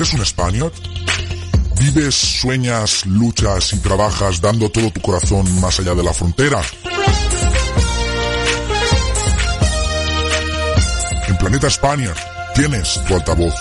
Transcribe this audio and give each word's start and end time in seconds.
¿Eres 0.00 0.14
un 0.14 0.24
Spaniard? 0.24 0.72
¿Vives, 1.78 2.14
sueñas, 2.14 3.04
luchas 3.04 3.74
y 3.74 3.80
trabajas 3.80 4.40
dando 4.40 4.70
todo 4.70 4.90
tu 4.90 5.02
corazón 5.02 5.60
más 5.60 5.78
allá 5.78 5.94
de 5.94 6.02
la 6.02 6.14
frontera? 6.14 6.62
En 11.28 11.36
Planeta 11.36 11.66
España 11.66 12.14
tienes 12.54 12.98
tu 13.06 13.14
altavoz. 13.14 13.52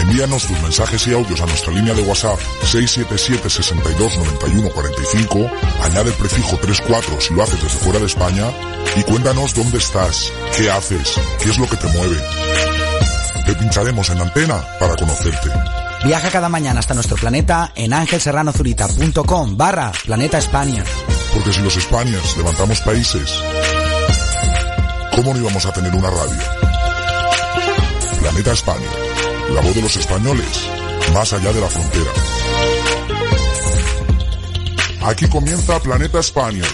Envíanos 0.00 0.48
tus 0.48 0.60
mensajes 0.60 1.06
y 1.06 1.12
audios 1.12 1.40
a 1.40 1.46
nuestra 1.46 1.72
línea 1.72 1.94
de 1.94 2.02
WhatsApp 2.02 2.40
677 2.64 3.48
62 3.48 4.18
91 4.18 4.70
45, 4.70 5.50
añade 5.84 6.10
el 6.10 6.16
prefijo 6.16 6.56
34 6.56 7.20
si 7.20 7.32
lo 7.32 7.44
haces 7.44 7.62
desde 7.62 7.78
fuera 7.78 8.00
de 8.00 8.06
España 8.06 8.50
y 8.96 9.04
cuéntanos 9.04 9.54
dónde 9.54 9.78
estás, 9.78 10.32
qué 10.56 10.68
haces, 10.68 11.14
qué 11.40 11.50
es 11.50 11.58
lo 11.58 11.68
que 11.68 11.76
te 11.76 11.86
mueve. 11.96 12.77
Te 13.48 13.54
pincharemos 13.54 14.10
en 14.10 14.18
la 14.18 14.24
antena 14.24 14.62
para 14.78 14.94
conocerte. 14.94 15.48
Viaja 16.04 16.30
cada 16.30 16.50
mañana 16.50 16.80
hasta 16.80 16.92
nuestro 16.92 17.16
planeta 17.16 17.72
en 17.74 17.94
angelserranozurita.com 17.94 19.56
barra 19.56 19.90
Planeta 20.04 20.36
España. 20.36 20.84
Porque 21.32 21.54
si 21.54 21.62
los 21.62 21.74
Españas 21.78 22.36
levantamos 22.36 22.82
países, 22.82 23.42
¿cómo 25.16 25.32
no 25.32 25.40
íbamos 25.40 25.64
a 25.64 25.72
tener 25.72 25.94
una 25.94 26.10
radio? 26.10 26.42
Planeta 28.20 28.52
España, 28.52 28.90
la 29.54 29.62
voz 29.62 29.74
de 29.74 29.80
los 29.80 29.96
españoles, 29.96 30.68
más 31.14 31.32
allá 31.32 31.50
de 31.50 31.60
la 31.62 31.68
frontera. 31.68 32.10
Aquí 35.06 35.26
comienza 35.26 35.80
Planeta 35.80 36.20
España, 36.20 36.64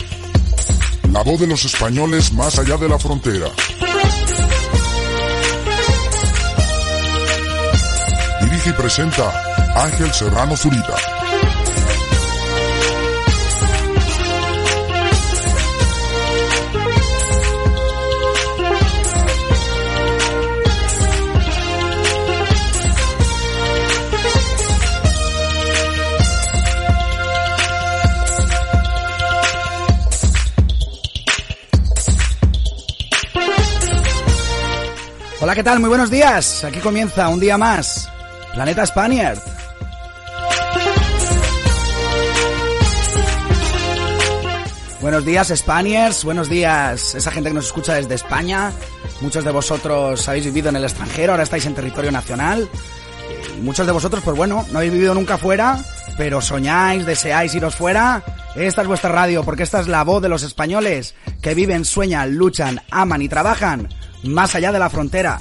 la 1.13 1.23
voz 1.23 1.39
de 1.39 1.47
los 1.47 1.65
españoles 1.65 2.33
más 2.33 2.59
allá 2.59 2.77
de 2.79 2.89
la 2.89 2.99
frontera. 2.99 3.47
Dirige 8.65 8.71
y 8.71 8.73
presenta 8.73 9.31
Ángel 9.75 10.13
Serrano 10.13 10.57
Zurita. 10.57 10.95
Hola, 35.41 35.55
¿qué 35.55 35.63
tal? 35.63 35.81
Muy 35.81 35.89
buenos 35.91 36.11
días. 36.11 36.65
Aquí 36.65 36.79
comienza 36.79 37.29
un 37.29 37.41
día 37.41 37.59
más. 37.59 38.04
Planeta 38.55 38.87
Spaniard. 38.87 39.39
Buenos 45.01 45.25
días, 45.27 45.53
Spaniards. 45.55 46.25
Buenos 46.25 46.49
días, 46.49 47.17
esa 47.17 47.31
gente 47.33 47.51
que 47.51 47.55
nos 47.55 47.67
escucha 47.67 47.95
desde 47.95 48.15
España. 48.15 48.73
Muchos 49.21 49.45
de 49.45 49.51
vosotros 49.51 50.27
habéis 50.29 50.45
vivido 50.47 50.69
en 50.69 50.77
el 50.77 50.85
extranjero, 50.85 51.33
ahora 51.33 51.43
estáis 51.43 51.67
en 51.67 51.75
territorio 51.75 52.13
nacional. 52.13 52.69
Y 53.59 53.61
muchos 53.61 53.87
de 53.87 53.93
vosotros, 53.93 54.23
pues 54.25 54.37
bueno, 54.37 54.65
no 54.71 54.79
habéis 54.79 54.93
vivido 54.93 55.15
nunca 55.15 55.37
fuera, 55.37 55.85
pero 56.17 56.41
soñáis, 56.41 57.05
deseáis 57.05 57.55
iros 57.55 57.75
fuera. 57.75 58.23
Esta 58.55 58.83
es 58.83 58.89
vuestra 58.89 59.11
radio, 59.11 59.43
porque 59.43 59.65
esta 59.65 59.81
es 59.81 59.89
la 59.89 60.05
voz 60.05 60.23
de 60.23 60.29
los 60.29 60.45
españoles 60.45 61.17
que 61.43 61.55
viven, 61.55 61.85
sueñan, 61.85 62.37
luchan, 62.37 62.81
aman 62.91 63.21
y 63.21 63.29
trabajan 63.29 63.89
más 64.23 64.55
allá 64.55 64.71
de 64.71 64.79
la 64.79 64.91
frontera. 64.91 65.41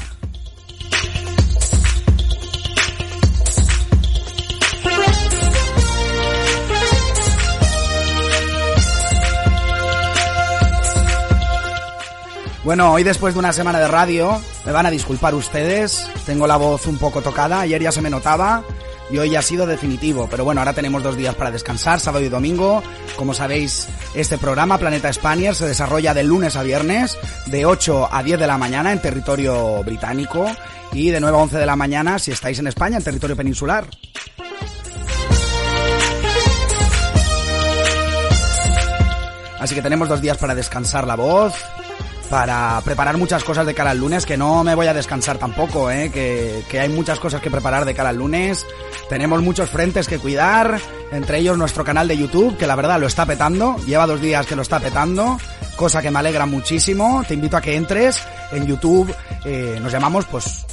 Bueno, 12.63 12.93
hoy 12.93 13.03
después 13.03 13.33
de 13.33 13.41
una 13.41 13.51
semana 13.51 13.79
de 13.79 13.89
radio, 13.89 14.41
me 14.65 14.71
van 14.71 14.85
a 14.85 14.89
disculpar 14.89 15.35
ustedes, 15.35 16.07
tengo 16.25 16.47
la 16.47 16.55
voz 16.55 16.87
un 16.87 16.97
poco 16.97 17.21
tocada, 17.21 17.59
ayer 17.59 17.81
ya 17.81 17.91
se 17.91 18.01
me 18.01 18.09
notaba 18.09 18.63
y 19.11 19.17
hoy 19.17 19.35
ha 19.35 19.41
sido 19.41 19.65
definitivo, 19.67 20.29
pero 20.31 20.45
bueno, 20.45 20.61
ahora 20.61 20.71
tenemos 20.71 21.03
dos 21.03 21.17
días 21.17 21.35
para 21.35 21.51
descansar, 21.51 21.99
sábado 21.99 22.23
y 22.23 22.29
domingo. 22.29 22.81
Como 23.17 23.33
sabéis, 23.33 23.89
este 24.15 24.37
programa, 24.37 24.77
Planeta 24.77 25.11
Spanier, 25.11 25.53
se 25.55 25.67
desarrolla 25.67 26.13
de 26.13 26.23
lunes 26.23 26.55
a 26.55 26.63
viernes, 26.63 27.17
de 27.47 27.65
8 27.65 28.07
a 28.09 28.23
10 28.23 28.39
de 28.39 28.47
la 28.47 28.57
mañana 28.57 28.93
en 28.93 29.01
territorio 29.01 29.83
británico 29.83 30.49
y 30.93 31.11
de 31.11 31.19
9 31.19 31.37
a 31.37 31.41
11 31.41 31.57
de 31.57 31.65
la 31.65 31.75
mañana 31.75 32.17
si 32.17 32.31
estáis 32.31 32.59
en 32.59 32.67
España, 32.67 32.95
en 32.95 33.03
territorio 33.03 33.35
peninsular. 33.35 33.87
Así 39.59 39.75
que 39.75 39.81
tenemos 39.81 40.07
dos 40.09 40.21
días 40.21 40.37
para 40.37 40.55
descansar 40.55 41.07
la 41.07 41.15
voz, 41.15 41.53
para 42.33 42.81
preparar 42.81 43.15
muchas 43.17 43.43
cosas 43.43 43.63
de 43.63 43.75
cara 43.75 43.91
al 43.91 43.99
lunes, 43.99 44.25
que 44.25 44.37
no 44.37 44.63
me 44.63 44.73
voy 44.73 44.87
a 44.87 44.93
descansar 44.95 45.37
tampoco, 45.37 45.91
¿eh? 45.91 46.09
que, 46.11 46.63
que 46.67 46.79
hay 46.79 46.89
muchas 46.89 47.19
cosas 47.19 47.39
que 47.41 47.51
preparar 47.51 47.85
de 47.85 47.93
cara 47.93 48.09
al 48.09 48.17
lunes. 48.17 48.65
Tenemos 49.07 49.43
muchos 49.43 49.69
frentes 49.69 50.07
que 50.07 50.17
cuidar, 50.17 50.79
entre 51.11 51.37
ellos 51.37 51.59
nuestro 51.59 51.83
canal 51.83 52.07
de 52.07 52.17
YouTube, 52.17 52.57
que 52.57 52.65
la 52.65 52.75
verdad 52.75 52.99
lo 52.99 53.05
está 53.05 53.27
petando, 53.27 53.77
lleva 53.85 54.07
dos 54.07 54.19
días 54.19 54.47
que 54.47 54.55
lo 54.55 54.63
está 54.63 54.79
petando, 54.79 55.37
cosa 55.75 56.01
que 56.01 56.09
me 56.09 56.17
alegra 56.17 56.47
muchísimo. 56.47 57.23
Te 57.27 57.35
invito 57.35 57.55
a 57.55 57.61
que 57.61 57.75
entres 57.75 58.19
en 58.51 58.65
YouTube, 58.65 59.13
eh, 59.45 59.77
nos 59.79 59.91
llamamos 59.91 60.25
pues 60.25 60.65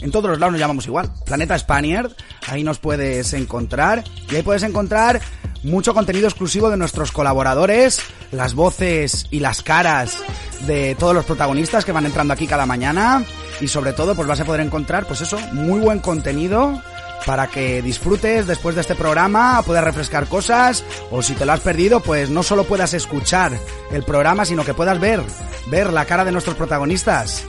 en 0.00 0.10
todos 0.10 0.28
los 0.28 0.40
lados 0.40 0.54
nos 0.54 0.60
llamamos 0.60 0.86
igual. 0.88 1.12
Planeta 1.24 1.56
Spaniard. 1.56 2.10
Ahí 2.48 2.64
nos 2.64 2.80
puedes 2.80 3.32
encontrar. 3.32 4.02
Y 4.28 4.34
ahí 4.34 4.42
puedes 4.42 4.64
encontrar 4.64 5.20
mucho 5.66 5.94
contenido 5.94 6.28
exclusivo 6.28 6.70
de 6.70 6.76
nuestros 6.76 7.12
colaboradores, 7.12 8.00
las 8.30 8.54
voces 8.54 9.26
y 9.30 9.40
las 9.40 9.62
caras 9.62 10.18
de 10.66 10.94
todos 10.94 11.14
los 11.14 11.24
protagonistas 11.24 11.84
que 11.84 11.92
van 11.92 12.06
entrando 12.06 12.32
aquí 12.32 12.46
cada 12.46 12.66
mañana. 12.66 13.24
Y 13.60 13.68
sobre 13.68 13.92
todo, 13.92 14.14
pues 14.14 14.28
vas 14.28 14.40
a 14.40 14.44
poder 14.44 14.60
encontrar, 14.60 15.06
pues 15.06 15.20
eso, 15.20 15.38
muy 15.52 15.80
buen 15.80 15.98
contenido 15.98 16.80
para 17.24 17.48
que 17.48 17.82
disfrutes 17.82 18.46
después 18.46 18.76
de 18.76 18.82
este 18.82 18.94
programa, 18.94 19.60
puedas 19.62 19.82
refrescar 19.82 20.28
cosas, 20.28 20.84
o 21.10 21.22
si 21.22 21.34
te 21.34 21.44
lo 21.44 21.52
has 21.52 21.60
perdido, 21.60 22.00
pues 22.00 22.30
no 22.30 22.44
solo 22.44 22.64
puedas 22.64 22.94
escuchar 22.94 23.58
el 23.90 24.04
programa, 24.04 24.44
sino 24.44 24.64
que 24.64 24.74
puedas 24.74 25.00
ver, 25.00 25.20
ver 25.68 25.92
la 25.92 26.04
cara 26.04 26.24
de 26.24 26.30
nuestros 26.30 26.56
protagonistas. 26.56 27.44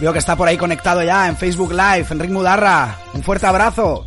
Veo 0.00 0.12
que 0.12 0.18
está 0.20 0.36
por 0.36 0.46
ahí 0.46 0.56
conectado 0.56 1.02
ya 1.02 1.26
en 1.28 1.36
Facebook 1.36 1.72
Live, 1.72 2.06
Enrique 2.10 2.32
Mudarra. 2.32 2.96
Un 3.14 3.22
fuerte 3.22 3.46
abrazo. 3.46 4.06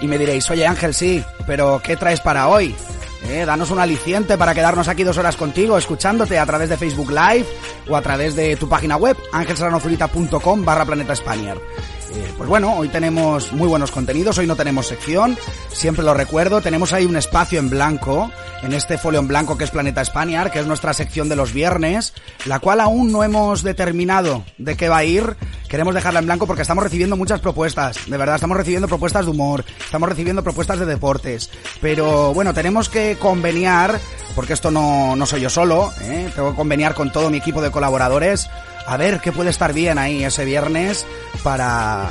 Y 0.00 0.06
me 0.06 0.16
diréis, 0.16 0.50
oye 0.50 0.66
Ángel, 0.66 0.94
sí, 0.94 1.22
pero 1.46 1.80
¿qué 1.82 1.96
traes 1.96 2.20
para 2.20 2.48
hoy? 2.48 2.74
Eh, 3.28 3.44
danos 3.44 3.70
un 3.70 3.78
aliciente 3.78 4.38
para 4.38 4.54
quedarnos 4.54 4.88
aquí 4.88 5.04
dos 5.04 5.18
horas 5.18 5.36
contigo, 5.36 5.76
escuchándote 5.76 6.38
a 6.38 6.46
través 6.46 6.70
de 6.70 6.78
Facebook 6.78 7.10
Live 7.10 7.46
o 7.88 7.96
a 7.96 8.00
través 8.00 8.34
de 8.34 8.56
tu 8.56 8.68
página 8.68 8.96
web, 8.96 9.16
angelsaranozurita.com 9.32 10.64
barra 10.64 10.86
Planeta 10.86 11.14
Spaniard. 11.14 11.60
Eh, 12.12 12.32
pues 12.36 12.48
bueno, 12.48 12.74
hoy 12.74 12.88
tenemos 12.88 13.52
muy 13.52 13.68
buenos 13.68 13.92
contenidos, 13.92 14.36
hoy 14.38 14.46
no 14.46 14.56
tenemos 14.56 14.88
sección, 14.88 15.38
siempre 15.72 16.04
lo 16.04 16.12
recuerdo, 16.12 16.60
tenemos 16.60 16.92
ahí 16.92 17.06
un 17.06 17.14
espacio 17.14 17.60
en 17.60 17.70
blanco, 17.70 18.32
en 18.62 18.72
este 18.72 18.98
folio 18.98 19.20
en 19.20 19.28
blanco 19.28 19.56
que 19.56 19.62
es 19.62 19.70
Planeta 19.70 20.04
Spaniard, 20.04 20.50
que 20.50 20.58
es 20.58 20.66
nuestra 20.66 20.92
sección 20.92 21.28
de 21.28 21.36
los 21.36 21.52
viernes, 21.52 22.12
la 22.46 22.58
cual 22.58 22.80
aún 22.80 23.12
no 23.12 23.22
hemos 23.22 23.62
determinado 23.62 24.42
de 24.58 24.76
qué 24.76 24.88
va 24.88 24.98
a 24.98 25.04
ir, 25.04 25.36
queremos 25.68 25.94
dejarla 25.94 26.18
en 26.18 26.26
blanco 26.26 26.48
porque 26.48 26.62
estamos 26.62 26.82
recibiendo 26.82 27.16
muchas 27.16 27.38
propuestas, 27.38 28.10
de 28.10 28.16
verdad, 28.16 28.34
estamos 28.34 28.56
recibiendo 28.56 28.88
propuestas 28.88 29.26
de 29.26 29.30
humor, 29.30 29.64
estamos 29.78 30.08
recibiendo 30.08 30.42
propuestas 30.42 30.80
de 30.80 30.86
deportes, 30.86 31.48
pero 31.80 32.34
bueno, 32.34 32.52
tenemos 32.54 32.88
que 32.88 33.18
conveniar, 33.20 34.00
porque 34.34 34.54
esto 34.54 34.72
no, 34.72 35.14
no 35.14 35.26
soy 35.26 35.42
yo 35.42 35.50
solo, 35.50 35.92
¿eh? 36.00 36.28
tengo 36.34 36.50
que 36.50 36.56
conveniar 36.56 36.94
con 36.94 37.12
todo 37.12 37.30
mi 37.30 37.38
equipo 37.38 37.62
de 37.62 37.70
colaboradores, 37.70 38.50
a 38.90 38.96
ver 38.96 39.20
qué 39.20 39.30
puede 39.30 39.50
estar 39.50 39.72
bien 39.72 39.98
ahí 39.98 40.24
ese 40.24 40.44
viernes 40.44 41.06
para 41.44 42.08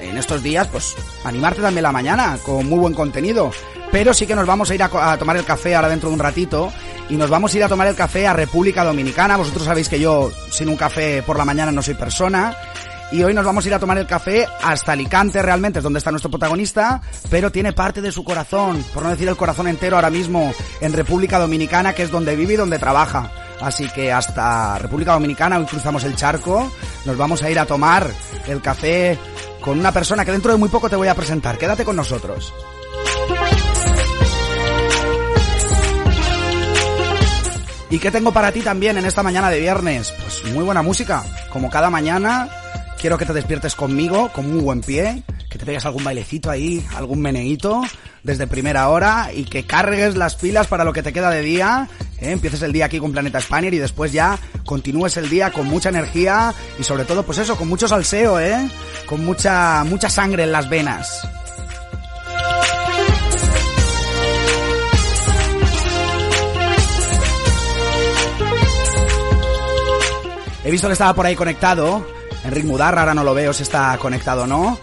en 0.00 0.16
estos 0.16 0.42
días 0.42 0.66
pues 0.68 0.96
animarte 1.24 1.60
también 1.60 1.82
la 1.82 1.92
mañana 1.92 2.38
con 2.42 2.66
muy 2.66 2.78
buen 2.78 2.94
contenido. 2.94 3.50
Pero 3.92 4.14
sí 4.14 4.26
que 4.26 4.34
nos 4.34 4.46
vamos 4.46 4.70
a 4.70 4.74
ir 4.74 4.82
a, 4.82 5.18
tomar 5.18 5.36
el 5.36 5.44
café 5.44 5.74
ahora 5.74 5.90
dentro 5.90 6.08
de 6.08 6.14
un 6.14 6.20
ratito 6.20 6.72
y 7.10 7.16
nos 7.16 7.28
vamos 7.28 7.52
a 7.52 7.56
ir 7.58 7.64
a 7.64 7.68
tomar 7.68 7.86
el 7.86 7.96
café 7.96 8.26
a 8.26 8.32
República 8.32 8.82
Dominicana. 8.82 9.36
Vosotros 9.36 9.64
sabéis 9.64 9.90
que 9.90 10.00
yo 10.00 10.32
sin 10.50 10.70
un 10.70 10.76
café 10.76 11.22
por 11.22 11.36
la 11.36 11.44
mañana 11.44 11.70
no 11.70 11.82
soy 11.82 11.94
persona. 11.94 12.56
Y 13.12 13.22
hoy 13.22 13.34
nos 13.34 13.44
vamos 13.44 13.64
a 13.66 13.68
ir 13.68 13.74
a 13.74 13.78
tomar 13.78 13.98
el 13.98 14.06
café 14.06 14.46
hasta 14.62 14.92
Alicante, 14.92 15.42
realmente 15.42 15.80
es 15.80 15.82
donde 15.82 15.98
está 15.98 16.12
nuestro 16.12 16.30
protagonista, 16.30 17.02
pero 17.28 17.50
tiene 17.50 17.72
parte 17.72 18.00
de 18.00 18.12
su 18.12 18.22
corazón, 18.22 18.84
por 18.94 19.02
no 19.02 19.10
decir 19.10 19.28
el 19.28 19.36
corazón 19.36 19.66
entero 19.66 19.96
ahora 19.96 20.10
mismo, 20.10 20.54
en 20.80 20.92
República 20.92 21.40
Dominicana, 21.40 21.92
que 21.92 22.04
es 22.04 22.12
donde 22.12 22.36
vive 22.36 22.54
y 22.54 22.56
donde 22.56 22.78
trabaja. 22.78 23.32
Así 23.60 23.88
que 23.90 24.10
hasta 24.12 24.78
República 24.78 25.12
Dominicana, 25.12 25.58
hoy 25.58 25.66
cruzamos 25.66 26.04
el 26.04 26.16
charco, 26.16 26.70
nos 27.04 27.16
vamos 27.16 27.42
a 27.42 27.50
ir 27.50 27.58
a 27.58 27.66
tomar 27.66 28.10
el 28.46 28.62
café 28.62 29.18
con 29.60 29.78
una 29.78 29.92
persona 29.92 30.24
que 30.24 30.32
dentro 30.32 30.52
de 30.52 30.58
muy 30.58 30.68
poco 30.68 30.88
te 30.88 30.96
voy 30.96 31.08
a 31.08 31.14
presentar. 31.14 31.58
Quédate 31.58 31.84
con 31.84 31.96
nosotros. 31.96 32.52
¿Y 37.90 37.98
qué 37.98 38.10
tengo 38.12 38.32
para 38.32 38.52
ti 38.52 38.60
también 38.60 38.96
en 38.98 39.04
esta 39.04 39.22
mañana 39.22 39.50
de 39.50 39.58
viernes? 39.58 40.14
Pues 40.22 40.54
muy 40.54 40.64
buena 40.64 40.80
música. 40.80 41.24
Como 41.52 41.70
cada 41.70 41.90
mañana, 41.90 42.48
quiero 43.00 43.18
que 43.18 43.26
te 43.26 43.32
despiertes 43.32 43.74
conmigo 43.74 44.30
con 44.32 44.48
muy 44.48 44.62
buen 44.62 44.80
pie, 44.80 45.24
que 45.50 45.58
te 45.58 45.66
pegues 45.66 45.84
algún 45.84 46.04
bailecito 46.04 46.48
ahí, 46.48 46.86
algún 46.94 47.20
meneíto 47.20 47.82
desde 48.22 48.46
primera 48.46 48.88
hora 48.88 49.30
y 49.34 49.44
que 49.44 49.66
cargues 49.66 50.16
las 50.16 50.36
pilas 50.36 50.68
para 50.68 50.84
lo 50.84 50.92
que 50.92 51.02
te 51.02 51.12
queda 51.12 51.28
de 51.28 51.42
día. 51.42 51.88
¿eh? 52.20 52.30
Empieces 52.30 52.62
el 52.62 52.72
día 52.72 52.84
aquí 52.86 53.00
con 53.00 53.10
Planeta 53.10 53.40
Spanier 53.40 53.74
y 53.74 53.78
después 53.78 54.12
ya 54.12 54.38
continúes 54.64 55.16
el 55.16 55.28
día 55.28 55.50
con 55.50 55.66
mucha 55.66 55.88
energía 55.88 56.54
y 56.78 56.84
sobre 56.84 57.04
todo, 57.04 57.24
pues 57.24 57.38
eso, 57.38 57.56
con 57.56 57.68
mucho 57.68 57.88
salseo, 57.88 58.38
¿eh? 58.38 58.70
Con 59.06 59.24
mucha, 59.24 59.82
mucha 59.84 60.08
sangre 60.08 60.44
en 60.44 60.52
las 60.52 60.70
venas. 60.70 61.28
He 70.64 70.70
visto 70.70 70.86
que 70.86 70.92
estaba 70.92 71.14
por 71.14 71.26
ahí 71.26 71.34
conectado. 71.34 72.06
Enric 72.44 72.64
Mudarra, 72.64 73.00
ahora 73.00 73.14
no 73.14 73.24
lo 73.24 73.34
veo 73.34 73.52
si 73.52 73.64
está 73.64 73.98
conectado 73.98 74.44
o 74.44 74.46
no. 74.46 74.78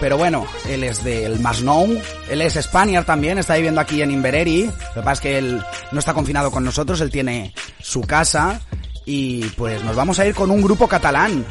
Pero 0.00 0.18
bueno, 0.18 0.46
él 0.68 0.84
es 0.84 1.02
del 1.04 1.40
Masnou. 1.40 2.00
Él 2.28 2.42
es 2.42 2.54
Spaniard 2.54 3.04
también, 3.04 3.38
está 3.38 3.54
viviendo 3.54 3.80
aquí 3.80 4.02
en 4.02 4.10
Invereri. 4.10 4.66
Lo 4.66 4.94
que 4.94 5.00
pasa 5.00 5.12
es 5.12 5.20
que 5.20 5.38
él 5.38 5.62
no 5.92 5.98
está 5.98 6.12
confinado 6.12 6.50
con 6.50 6.64
nosotros, 6.64 7.00
él 7.00 7.10
tiene 7.10 7.54
su 7.80 8.02
casa. 8.02 8.60
Y 9.06 9.44
pues 9.50 9.82
nos 9.84 9.96
vamos 9.96 10.18
a 10.18 10.26
ir 10.26 10.34
con 10.34 10.50
un 10.50 10.62
grupo 10.62 10.88
catalán. 10.88 11.44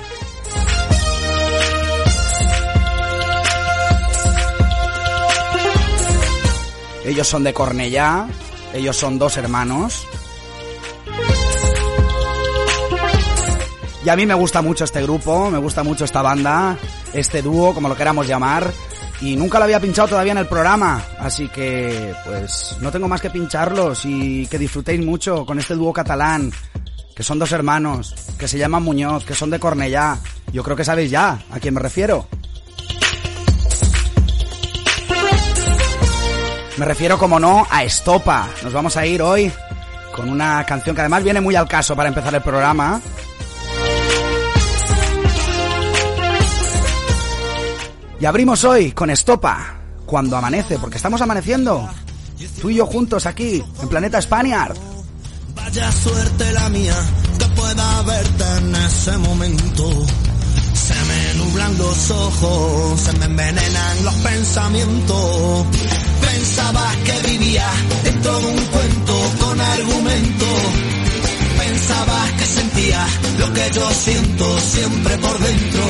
Ellos 7.05 7.27
son 7.27 7.43
de 7.43 7.53
Cornellá, 7.53 8.27
ellos 8.73 8.95
son 8.95 9.19
dos 9.19 9.35
hermanos. 9.37 10.07
Y 14.05 14.09
a 14.09 14.15
mí 14.15 14.25
me 14.25 14.33
gusta 14.33 14.61
mucho 14.61 14.83
este 14.83 15.01
grupo, 15.01 15.49
me 15.49 15.57
gusta 15.57 15.83
mucho 15.83 16.05
esta 16.05 16.21
banda, 16.21 16.77
este 17.13 17.41
dúo, 17.41 17.73
como 17.73 17.89
lo 17.89 17.95
queramos 17.95 18.27
llamar. 18.27 18.71
Y 19.21 19.35
nunca 19.35 19.57
lo 19.57 19.65
había 19.65 19.79
pinchado 19.79 20.09
todavía 20.09 20.33
en 20.33 20.39
el 20.39 20.47
programa. 20.47 21.01
Así 21.19 21.47
que, 21.47 22.13
pues, 22.25 22.77
no 22.81 22.91
tengo 22.91 23.07
más 23.07 23.21
que 23.21 23.29
pincharlos 23.29 24.05
y 24.05 24.47
que 24.47 24.57
disfrutéis 24.57 25.03
mucho 25.05 25.45
con 25.45 25.59
este 25.59 25.75
dúo 25.75 25.93
catalán. 25.93 26.51
Que 27.15 27.23
son 27.23 27.39
dos 27.39 27.51
hermanos, 27.51 28.15
que 28.37 28.47
se 28.47 28.57
llaman 28.57 28.83
Muñoz, 28.83 29.23
que 29.23 29.35
son 29.35 29.49
de 29.49 29.59
Cornellá. 29.59 30.17
Yo 30.51 30.63
creo 30.63 30.75
que 30.75 30.83
sabéis 30.83 31.11
ya 31.11 31.39
a 31.51 31.59
quién 31.59 31.75
me 31.75 31.79
refiero. 31.79 32.27
Me 36.77 36.85
refiero, 36.85 37.19
como 37.19 37.39
no, 37.39 37.67
a 37.69 37.83
Estopa. 37.83 38.49
Nos 38.63 38.73
vamos 38.73 38.97
a 38.97 39.05
ir 39.05 39.21
hoy 39.21 39.51
con 40.15 40.29
una 40.29 40.65
canción 40.65 40.95
que 40.95 41.01
además 41.01 41.23
viene 41.23 41.39
muy 41.39 41.55
al 41.55 41.67
caso 41.67 41.95
para 41.95 42.09
empezar 42.09 42.33
el 42.33 42.41
programa. 42.41 42.99
Y 48.23 48.25
abrimos 48.25 48.63
hoy 48.63 48.93
con 48.93 49.09
Estopa, 49.09 49.81
cuando 50.05 50.37
amanece, 50.37 50.79
porque 50.79 50.95
estamos 50.95 51.19
amaneciendo. 51.19 51.89
Tú 52.61 52.69
y 52.69 52.75
yo 52.75 52.85
juntos 52.85 53.25
aquí, 53.25 53.61
en 53.81 53.89
Planeta 53.89 54.21
Spaniard. 54.21 54.77
Vaya 55.53 55.91
suerte 55.91 56.53
la 56.53 56.69
mía, 56.69 56.95
que 57.37 57.45
pueda 57.47 58.01
verte 58.03 58.45
en 58.59 58.75
ese 58.75 59.17
momento. 59.17 59.89
Se 60.73 60.93
me 60.93 61.43
nublan 61.43 61.77
los 61.77 62.11
ojos, 62.11 63.01
se 63.01 63.11
me 63.17 63.25
envenenan 63.25 64.05
los 64.05 64.15
pensamientos. 64.15 65.65
Pensaba 66.21 66.91
que 67.03 67.27
vivía 67.27 67.69
dentro 68.05 68.39
de 68.39 68.45
un 68.45 68.65
cuento 68.67 69.31
con 69.41 69.59
argumento. 69.59 70.45
Pensaba 71.73 72.19
que 72.37 72.45
sentía 72.45 73.03
lo 73.39 73.51
que 73.51 73.71
yo 73.73 73.89
siento 73.89 74.59
siempre 74.59 75.17
por 75.17 75.39
dentro. 75.39 75.83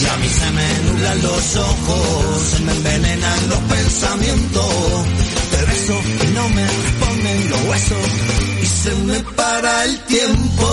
Y 0.00 0.06
a 0.06 0.16
mí 0.16 0.28
se 0.28 0.50
me 0.50 0.78
nublan 0.84 1.22
los 1.22 1.56
ojos, 1.56 2.42
se 2.52 2.60
me 2.60 2.72
envenenan 2.72 3.48
los 3.50 3.58
pensamientos. 3.58 4.64
Te 5.50 5.64
beso 5.66 6.00
y 6.24 6.26
no 6.32 6.48
me 6.48 6.66
responden 6.66 7.50
los 7.50 7.60
huesos. 7.68 8.06
Y 8.62 8.66
se 8.66 8.94
me 8.94 9.20
para 9.36 9.84
el 9.84 10.00
tiempo. 10.04 10.66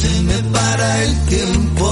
Se 0.00 0.20
me 0.20 0.38
para 0.56 1.02
el 1.02 1.26
tiempo. 1.26 1.85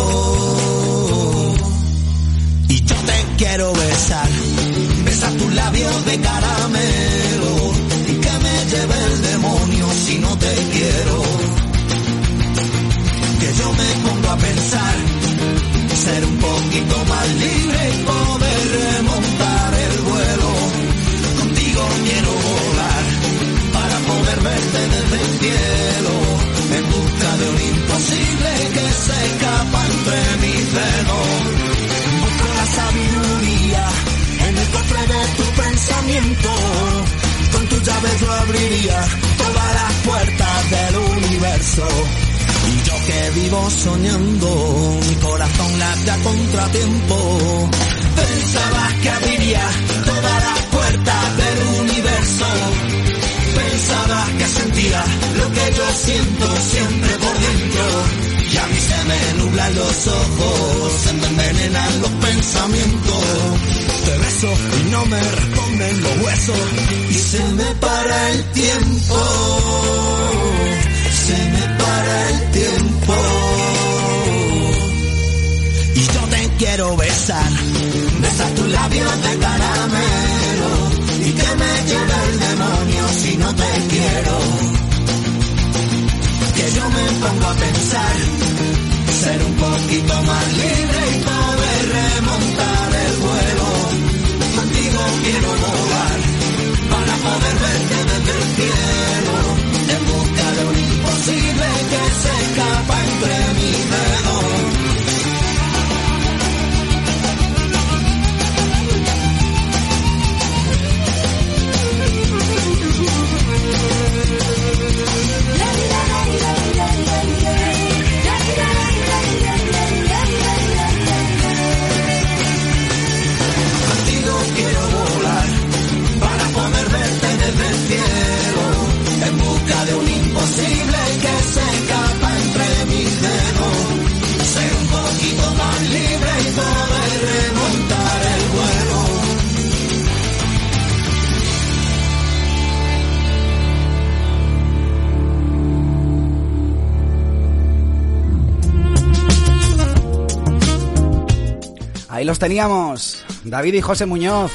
Teníamos, 152.38 153.24
David 153.44 153.74
y 153.74 153.80
José 153.80 154.06
Muñoz. 154.06 154.52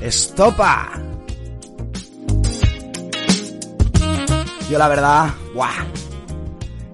Estopa. 0.00 0.92
Yo 4.70 4.78
la 4.78 4.88
verdad, 4.88 5.30
¡guau! 5.54 5.70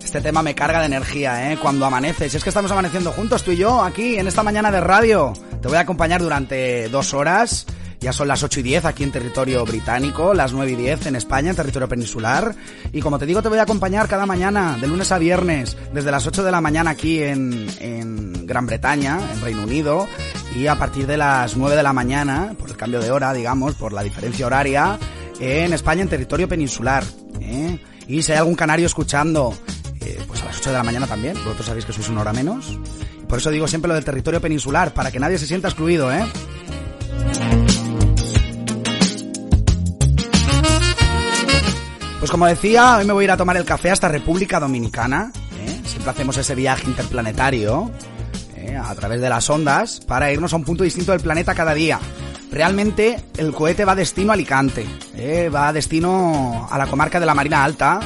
Este 0.03 0.21
tema 0.21 0.43
me 0.43 0.55
carga 0.55 0.81
de 0.81 0.87
energía, 0.87 1.53
¿eh? 1.53 1.59
Cuando 1.61 1.85
amanece. 1.85 2.31
Si 2.31 2.37
es 2.37 2.43
que 2.43 2.51
estamos 2.51 2.71
amaneciendo 2.71 3.13
juntos, 3.13 3.43
tú 3.43 3.51
y 3.51 3.57
yo, 3.57 3.83
aquí, 3.83 4.17
en 4.17 4.27
esta 4.27 4.43
mañana 4.43 4.71
de 4.71 4.81
radio. 4.81 5.33
Te 5.61 5.69
voy 5.69 5.77
a 5.77 5.81
acompañar 5.81 6.23
durante 6.23 6.89
dos 6.89 7.13
horas. 7.13 7.67
Ya 8.01 8.13
son 8.13 8.29
las 8.29 8.43
8 8.43 8.61
y 8.61 8.63
10 8.63 8.85
aquí 8.85 9.03
en 9.03 9.11
territorio 9.11 9.65
británico, 9.65 10.33
las 10.35 10.53
9 10.53 10.73
y 10.73 10.77
10 10.77 11.07
en 11.07 11.17
España, 11.17 11.51
en 11.51 11.57
territorio 11.57 11.89
peninsular. 11.89 12.55
Y 12.93 13.01
como 13.01 13.19
te 13.19 13.27
digo, 13.27 13.43
te 13.43 13.49
voy 13.49 13.59
a 13.59 13.63
acompañar 13.63 14.07
cada 14.07 14.27
mañana, 14.27 14.79
de 14.81 14.87
lunes 14.87 15.11
a 15.13 15.19
viernes, 15.19 15.77
desde 15.93 16.11
las 16.11 16.27
8 16.27 16.45
de 16.45 16.51
la 16.51 16.61
mañana 16.61 16.91
aquí 16.91 17.23
en 17.23 18.26
Gran 18.57 18.65
Bretaña, 18.65 19.21
en 19.35 19.43
Reino 19.43 19.65
Unido, 19.65 20.09
y 20.55 20.67
a 20.67 20.77
partir 20.77 21.07
de 21.07 21.19
las 21.19 21.59
9 21.59 21.77
de 21.77 21.83
la 21.83 21.93
mañana, 21.93 22.55
por 22.59 22.71
el 22.71 22.77
cambio 22.79 23.01
de 23.01 23.11
hora, 23.11 23.35
digamos, 23.35 23.75
por 23.75 23.93
la 23.93 24.03
diferencia 24.03 24.47
horaria, 24.47 24.99
en 25.39 25.75
España, 25.75 26.01
en 26.01 26.09
territorio 26.09 26.49
peninsular. 26.49 27.05
¿eh? 27.39 27.79
Y 28.09 28.23
si 28.23 28.33
hay 28.33 28.39
algún 28.39 28.55
canario 28.55 28.87
escuchando, 28.87 29.55
eh, 30.01 30.19
pues 30.27 30.41
a 30.41 30.47
las 30.47 30.57
8 30.57 30.71
de 30.71 30.77
la 30.79 30.83
mañana 30.83 31.07
también, 31.07 31.35
vosotros 31.35 31.67
sabéis 31.67 31.85
que 31.85 31.93
sois 31.93 32.09
una 32.09 32.23
hora 32.23 32.33
menos. 32.33 32.79
Por 33.29 33.41
eso 33.41 33.51
digo 33.51 33.69
siempre 33.69 33.89
lo 33.89 33.95
del 33.95 34.07
territorio 34.07 34.41
peninsular, 34.41 34.95
para 34.95 35.11
que 35.11 35.21
nadie 35.21 35.37
se 35.37 35.47
sienta 35.47 35.69
excluido, 35.69 36.11
¿eh? 36.11 36.25
Pues 42.21 42.31
como 42.31 42.47
decía, 42.47 42.97
hoy 42.97 43.05
me 43.05 43.13
voy 43.13 43.25
a 43.25 43.27
ir 43.27 43.31
a 43.33 43.37
tomar 43.37 43.59
el 43.59 43.67
café 43.67 43.91
hasta 43.91 44.09
República 44.09 44.59
Dominicana. 44.59 45.31
¿eh? 45.59 45.81
Siempre 45.85 46.11
hacemos 46.11 46.39
ese 46.39 46.55
viaje 46.55 46.87
interplanetario 46.87 47.93
¿eh? 48.67 48.77
a 48.77 48.95
través 48.95 49.21
de 49.21 49.29
las 49.29 49.49
ondas 49.51 50.01
para 50.01 50.33
irnos 50.33 50.53
a 50.53 50.57
un 50.57 50.65
punto 50.65 50.85
distinto 50.85 51.13
del 51.13 51.21
planeta 51.21 51.55
cada 51.55 51.75
día. 51.75 51.99
Realmente 52.51 53.23
el 53.37 53.53
cohete 53.53 53.85
va 53.85 53.95
destino 53.95 54.31
a 54.31 54.35
Alicante, 54.35 54.87
¿eh? 55.15 55.49
va 55.49 55.73
destino 55.73 56.69
a 56.71 56.79
la 56.79 56.87
comarca 56.87 57.21
de 57.21 57.27
la 57.27 57.35
Marina 57.35 57.65
Alta, 57.65 58.01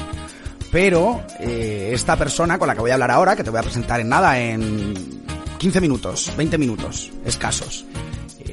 pero 0.71 1.23
eh, 1.39 1.91
esta 1.93 2.17
persona 2.17 2.59
con 2.59 2.69
la 2.69 2.75
que 2.75 2.81
voy 2.81 2.91
a 2.91 2.95
hablar 2.95 3.11
ahora, 3.11 3.37
que 3.37 3.45
te 3.45 3.51
voy 3.51 3.61
a 3.61 3.63
presentar 3.63 4.01
en 4.01 4.09
nada, 4.09 4.39
en 4.39 5.23
15 5.59 5.81
minutos, 5.81 6.33
20 6.37 6.59
minutos 6.59 7.13
escasos, 7.25 7.85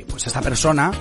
pues 0.09 0.27
esta 0.27 0.41
persona 0.41 0.91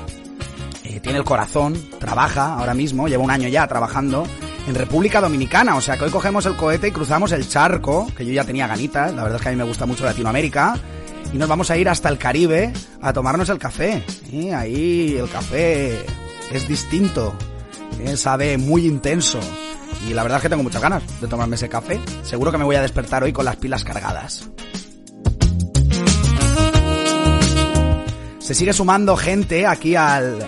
tiene 1.02 1.18
el 1.18 1.24
corazón, 1.24 1.76
trabaja 1.98 2.54
ahora 2.54 2.74
mismo, 2.74 3.08
lleva 3.08 3.22
un 3.22 3.30
año 3.30 3.48
ya 3.48 3.66
trabajando 3.66 4.26
en 4.66 4.74
República 4.74 5.20
Dominicana, 5.20 5.76
o 5.76 5.80
sea 5.80 5.96
que 5.96 6.04
hoy 6.04 6.10
cogemos 6.10 6.44
el 6.46 6.56
cohete 6.56 6.88
y 6.88 6.90
cruzamos 6.90 7.32
el 7.32 7.48
charco, 7.48 8.10
que 8.16 8.26
yo 8.26 8.32
ya 8.32 8.44
tenía 8.44 8.66
ganitas, 8.66 9.14
la 9.14 9.22
verdad 9.22 9.36
es 9.36 9.42
que 9.42 9.48
a 9.48 9.52
mí 9.52 9.58
me 9.58 9.64
gusta 9.64 9.86
mucho 9.86 10.04
Latinoamérica, 10.04 10.76
y 11.32 11.38
nos 11.38 11.48
vamos 11.48 11.70
a 11.70 11.76
ir 11.76 11.88
hasta 11.88 12.08
el 12.08 12.18
Caribe 12.18 12.72
a 13.00 13.12
tomarnos 13.12 13.48
el 13.48 13.58
café. 13.58 14.02
Ahí 14.54 15.16
el 15.18 15.28
café 15.28 16.04
es 16.52 16.68
distinto, 16.68 17.34
eh, 18.00 18.16
sabe 18.16 18.58
muy 18.58 18.86
intenso. 18.86 19.38
Y 20.08 20.14
la 20.14 20.22
verdad 20.22 20.38
es 20.38 20.42
que 20.42 20.48
tengo 20.48 20.62
muchas 20.62 20.82
ganas 20.82 21.20
de 21.20 21.26
tomarme 21.26 21.56
ese 21.56 21.68
café. 21.68 22.00
Seguro 22.22 22.52
que 22.52 22.58
me 22.58 22.64
voy 22.64 22.76
a 22.76 22.82
despertar 22.82 23.22
hoy 23.22 23.32
con 23.32 23.44
las 23.44 23.56
pilas 23.56 23.84
cargadas. 23.84 24.48
Se 28.38 28.54
sigue 28.54 28.72
sumando 28.72 29.16
gente 29.16 29.66
aquí 29.66 29.96
al, 29.96 30.38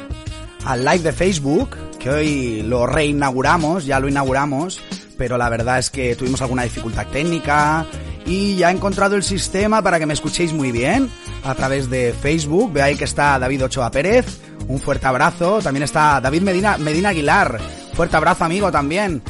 al 0.65 0.85
live 0.85 1.01
de 1.01 1.13
Facebook, 1.13 1.71
que 1.99 2.11
hoy 2.11 2.63
lo 2.63 2.87
reinauguramos, 2.87 3.87
ya 3.87 3.99
lo 3.99 4.09
inauguramos, 4.09 4.81
pero 5.17 5.37
la 5.37 5.49
verdad 5.49 5.81
es 5.81 5.91
que 5.91 6.15
tuvimos 6.15 6.41
alguna 6.41 6.63
dificultad 6.63 7.09
técnica 7.09 7.85
y 8.29 8.57
ya 8.57 8.71
he 8.71 8.75
encontrado 8.75 9.17
el 9.17 9.23
sistema 9.23 9.81
para 9.81 9.99
que 9.99 10.05
me 10.05 10.13
escuchéis 10.13 10.53
muy 10.53 10.71
bien 10.71 11.11
a 11.45 11.55
través 11.55 11.89
de 11.89 12.13
Facebook. 12.13 12.73
Ve 12.75 12.83
ahí 12.83 12.95
que 12.95 13.05
está 13.05 13.39
David 13.39 13.65
Ochoa 13.65 13.91
Pérez, 13.91 14.27
un 14.69 14.79
fuerte 14.79 15.07
abrazo. 15.07 15.61
También 15.63 15.83
está 15.83 16.21
David 16.21 16.43
Medina, 16.43 16.77
Medina 16.77 17.09
Aguilar, 17.09 17.59
fuerte 17.95 18.17
abrazo 18.17 18.45
amigo 18.45 18.71
también. 18.71 19.23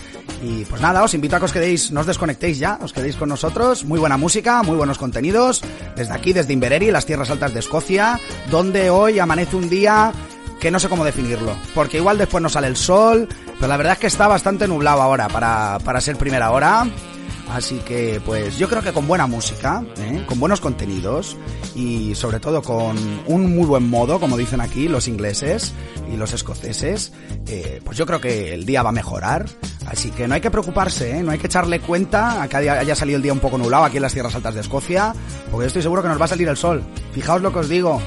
Y 0.42 0.64
pues 0.64 0.82
nada, 0.82 1.02
os 1.04 1.14
invito 1.14 1.36
a 1.36 1.38
que 1.38 1.44
os 1.44 1.52
quedéis, 1.52 1.92
no 1.92 2.00
os 2.00 2.06
desconectéis 2.06 2.58
ya, 2.58 2.78
os 2.82 2.92
quedéis 2.92 3.14
con 3.14 3.28
nosotros. 3.28 3.84
Muy 3.84 4.00
buena 4.00 4.16
música, 4.16 4.62
muy 4.64 4.76
buenos 4.76 4.98
contenidos. 4.98 5.62
Desde 5.94 6.12
aquí, 6.12 6.32
desde 6.32 6.52
Invereri, 6.52 6.90
las 6.90 7.06
tierras 7.06 7.30
altas 7.30 7.54
de 7.54 7.60
Escocia, 7.60 8.18
donde 8.50 8.90
hoy 8.90 9.20
amanece 9.20 9.54
un 9.54 9.68
día 9.68 10.12
que 10.60 10.72
no 10.72 10.80
sé 10.80 10.88
cómo 10.88 11.04
definirlo. 11.04 11.56
Porque 11.72 11.98
igual 11.98 12.18
después 12.18 12.42
no 12.42 12.48
sale 12.48 12.66
el 12.66 12.76
sol, 12.76 13.28
pero 13.56 13.68
la 13.68 13.76
verdad 13.76 13.92
es 13.92 13.98
que 14.00 14.06
está 14.08 14.26
bastante 14.26 14.66
nublado 14.66 15.02
ahora 15.02 15.28
para, 15.28 15.78
para 15.84 16.00
ser 16.00 16.16
primera 16.16 16.50
hora. 16.50 16.84
Así 17.50 17.78
que, 17.78 18.20
pues 18.24 18.58
yo 18.58 18.68
creo 18.68 18.82
que 18.82 18.92
con 18.92 19.06
buena 19.06 19.26
música, 19.26 19.82
¿eh? 19.98 20.24
con 20.26 20.38
buenos 20.38 20.60
contenidos 20.60 21.36
y 21.74 22.14
sobre 22.14 22.40
todo 22.40 22.62
con 22.62 22.96
un 23.26 23.56
muy 23.56 23.64
buen 23.64 23.88
modo, 23.88 24.20
como 24.20 24.36
dicen 24.36 24.60
aquí 24.60 24.86
los 24.88 25.08
ingleses 25.08 25.72
y 26.12 26.16
los 26.16 26.32
escoceses, 26.34 27.12
eh, 27.46 27.80
pues 27.84 27.96
yo 27.96 28.06
creo 28.06 28.20
que 28.20 28.52
el 28.52 28.66
día 28.66 28.82
va 28.82 28.90
a 28.90 28.92
mejorar. 28.92 29.46
Así 29.86 30.10
que 30.10 30.28
no 30.28 30.34
hay 30.34 30.42
que 30.42 30.50
preocuparse, 30.50 31.18
¿eh? 31.18 31.22
no 31.22 31.30
hay 31.30 31.38
que 31.38 31.46
echarle 31.46 31.80
cuenta 31.80 32.42
a 32.42 32.48
que 32.48 32.56
haya 32.56 32.94
salido 32.94 33.16
el 33.16 33.22
día 33.22 33.32
un 33.32 33.38
poco 33.38 33.56
nublado 33.56 33.84
aquí 33.84 33.96
en 33.96 34.02
las 34.02 34.12
tierras 34.12 34.34
altas 34.34 34.54
de 34.54 34.60
Escocia, 34.60 35.14
porque 35.50 35.66
estoy 35.66 35.80
seguro 35.80 36.02
que 36.02 36.08
nos 36.08 36.20
va 36.20 36.26
a 36.26 36.28
salir 36.28 36.48
el 36.48 36.56
sol. 36.56 36.82
Fijaos 37.12 37.40
lo 37.40 37.52
que 37.52 37.60
os 37.60 37.68
digo. 37.70 38.00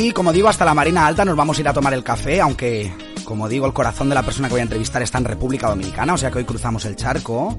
Y 0.00 0.12
como 0.12 0.32
digo, 0.32 0.48
hasta 0.48 0.64
la 0.64 0.74
Marina 0.74 1.08
Alta 1.08 1.24
nos 1.24 1.34
vamos 1.34 1.58
a 1.58 1.60
ir 1.60 1.68
a 1.68 1.72
tomar 1.72 1.92
el 1.92 2.04
café, 2.04 2.40
aunque, 2.40 2.94
como 3.24 3.48
digo, 3.48 3.66
el 3.66 3.72
corazón 3.72 4.08
de 4.08 4.14
la 4.14 4.22
persona 4.22 4.46
que 4.46 4.54
voy 4.54 4.60
a 4.60 4.62
entrevistar 4.62 5.02
está 5.02 5.18
en 5.18 5.24
República 5.24 5.66
Dominicana, 5.66 6.14
o 6.14 6.16
sea 6.16 6.30
que 6.30 6.38
hoy 6.38 6.44
cruzamos 6.44 6.84
el 6.84 6.94
charco. 6.94 7.58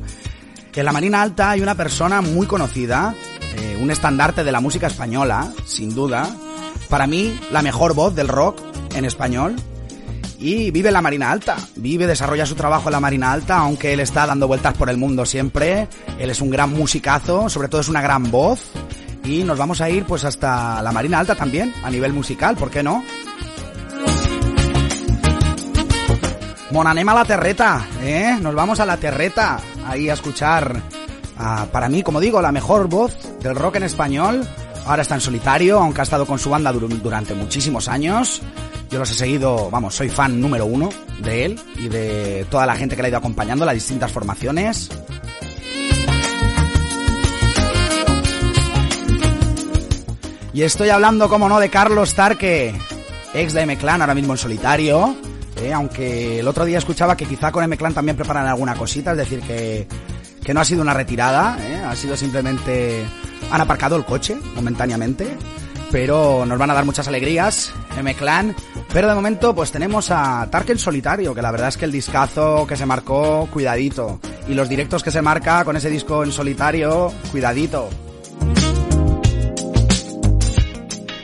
En 0.73 0.85
la 0.85 0.93
Marina 0.93 1.21
Alta 1.21 1.49
hay 1.49 1.59
una 1.59 1.75
persona 1.75 2.21
muy 2.21 2.47
conocida, 2.47 3.13
eh, 3.57 3.77
un 3.81 3.91
estandarte 3.91 4.45
de 4.45 4.53
la 4.53 4.61
música 4.61 4.87
española, 4.87 5.51
sin 5.65 5.93
duda. 5.93 6.33
Para 6.87 7.07
mí, 7.07 7.37
la 7.51 7.61
mejor 7.61 7.93
voz 7.93 8.15
del 8.15 8.29
rock 8.29 8.61
en 8.95 9.03
español. 9.03 9.57
Y 10.39 10.71
vive 10.71 10.87
en 10.87 10.93
la 10.93 11.01
Marina 11.01 11.31
Alta, 11.31 11.57
vive, 11.75 12.07
desarrolla 12.07 12.45
su 12.45 12.55
trabajo 12.55 12.87
en 12.87 12.93
la 12.93 13.01
Marina 13.01 13.33
Alta, 13.33 13.57
aunque 13.57 13.91
él 13.91 13.99
está 13.99 14.25
dando 14.25 14.47
vueltas 14.47 14.77
por 14.77 14.89
el 14.89 14.95
mundo 14.95 15.25
siempre. 15.25 15.89
Él 16.17 16.29
es 16.29 16.39
un 16.39 16.51
gran 16.51 16.71
musicazo, 16.71 17.49
sobre 17.49 17.67
todo 17.67 17.81
es 17.81 17.89
una 17.89 18.01
gran 18.01 18.31
voz 18.31 18.71
y 19.23 19.43
nos 19.43 19.57
vamos 19.57 19.81
a 19.81 19.89
ir 19.89 20.05
pues 20.05 20.23
hasta 20.25 20.81
la 20.81 20.91
Marina 20.91 21.19
Alta 21.19 21.35
también, 21.35 21.73
a 21.83 21.89
nivel 21.89 22.13
musical, 22.13 22.55
¿por 22.55 22.69
qué 22.69 22.81
no? 22.83 23.03
Monanem 26.71 27.09
a 27.09 27.13
la 27.15 27.25
Terreta, 27.25 27.85
¿eh? 28.03 28.37
Nos 28.41 28.53
vamos 28.53 28.79
a 28.79 28.85
la 28.85 28.97
Terreta, 28.97 29.59
ahí 29.87 30.09
a 30.09 30.13
escuchar, 30.13 30.81
para 31.71 31.89
mí, 31.89 32.03
como 32.03 32.19
digo, 32.19 32.41
la 32.41 32.51
mejor 32.51 32.87
voz 32.87 33.15
del 33.41 33.55
rock 33.55 33.77
en 33.77 33.83
español. 33.83 34.47
Ahora 34.85 35.01
está 35.01 35.15
en 35.15 35.21
solitario, 35.21 35.79
aunque 35.79 36.01
ha 36.01 36.03
estado 36.03 36.25
con 36.25 36.37
su 36.39 36.49
banda 36.49 36.71
dur- 36.71 36.87
durante 37.01 37.33
muchísimos 37.33 37.87
años. 37.87 38.41
Yo 38.89 38.99
los 38.99 39.11
he 39.11 39.15
seguido, 39.15 39.69
vamos, 39.69 39.93
soy 39.95 40.09
fan 40.09 40.39
número 40.39 40.65
uno 40.65 40.89
de 41.21 41.45
él 41.45 41.59
y 41.75 41.89
de 41.89 42.45
toda 42.49 42.65
la 42.65 42.75
gente 42.75 42.95
que 42.95 43.01
le 43.01 43.07
ha 43.07 43.09
ido 43.09 43.17
acompañando, 43.19 43.65
las 43.65 43.75
distintas 43.75 44.11
formaciones. 44.11 44.89
Y 50.53 50.63
estoy 50.63 50.89
hablando, 50.89 51.29
como 51.29 51.47
no, 51.47 51.59
de 51.59 51.69
Carlos 51.69 52.15
Tarque, 52.15 52.73
ex 53.33 53.53
de 53.53 53.61
M-Clan, 53.61 54.01
ahora 54.01 54.15
mismo 54.15 54.33
en 54.33 54.37
solitario. 54.37 55.15
eh, 55.61 55.73
aunque 55.73 56.39
el 56.39 56.47
otro 56.47 56.65
día 56.65 56.77
escuchaba 56.77 57.15
que 57.15 57.25
quizá 57.25 57.51
con 57.51 57.63
M-Clan 57.63 57.93
también 57.93 58.15
preparan 58.17 58.47
alguna 58.47 58.75
cosita, 58.75 59.11
es 59.11 59.17
decir, 59.17 59.41
que, 59.41 59.87
que 60.43 60.53
no 60.53 60.61
ha 60.61 60.65
sido 60.65 60.81
una 60.81 60.93
retirada, 60.93 61.57
eh, 61.59 61.83
ha 61.83 61.95
sido 61.95 62.15
simplemente... 62.15 63.03
Han 63.51 63.61
aparcado 63.61 63.95
el 63.95 64.05
coche 64.05 64.37
momentáneamente, 64.55 65.27
pero 65.91 66.45
nos 66.45 66.57
van 66.59 66.69
a 66.71 66.73
dar 66.73 66.85
muchas 66.85 67.07
alegrías, 67.07 67.71
M-Clan. 67.97 68.55
Pero 68.91 69.07
de 69.07 69.15
momento, 69.15 69.55
pues 69.55 69.71
tenemos 69.71 70.11
a 70.11 70.47
Tarque 70.51 70.71
en 70.71 70.79
solitario, 70.79 71.33
que 71.33 71.41
la 71.41 71.51
verdad 71.51 71.69
es 71.69 71.77
que 71.77 71.85
el 71.85 71.91
discazo 71.91 72.65
que 72.67 72.75
se 72.75 72.85
marcó, 72.85 73.47
cuidadito. 73.51 74.19
Y 74.47 74.53
los 74.55 74.69
directos 74.69 75.03
que 75.03 75.11
se 75.11 75.21
marca 75.21 75.63
con 75.63 75.77
ese 75.77 75.89
disco 75.89 76.23
en 76.23 76.31
solitario, 76.31 77.11
cuidadito. 77.31 77.89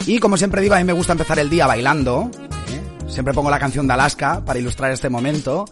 Y 0.08 0.20
como 0.20 0.38
siempre 0.38 0.62
digo, 0.62 0.76
a 0.76 0.78
mí 0.78 0.84
me 0.84 0.94
gusta 0.94 1.14
empezar 1.14 1.40
el 1.40 1.50
día 1.50 1.66
bailando. 1.66 2.30
¿eh? 2.70 3.08
Siempre 3.08 3.34
pongo 3.34 3.50
la 3.50 3.60
canción 3.60 3.88
de 3.88 3.94
Alaska 3.94 4.44
para 4.46 4.60
ilustrar 4.60 4.92
este 4.92 5.10
momento. 5.10 5.66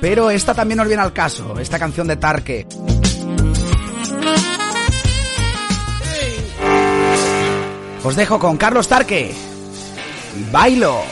Pero 0.00 0.30
esta 0.30 0.54
también 0.54 0.78
nos 0.78 0.86
viene 0.86 1.02
al 1.02 1.12
caso, 1.12 1.58
esta 1.58 1.78
canción 1.78 2.06
de 2.06 2.16
Tarque. 2.16 2.66
Os 8.04 8.14
dejo 8.14 8.38
con 8.38 8.56
Carlos 8.56 8.88
Tarque. 8.88 9.34
Bailo. 10.52 11.02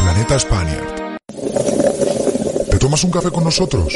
Planeta 0.00 0.36
Spaniard. 0.40 1.18
¿Te 2.68 2.76
tomas 2.76 3.04
un 3.04 3.12
café 3.12 3.30
con 3.30 3.44
nosotros? 3.44 3.94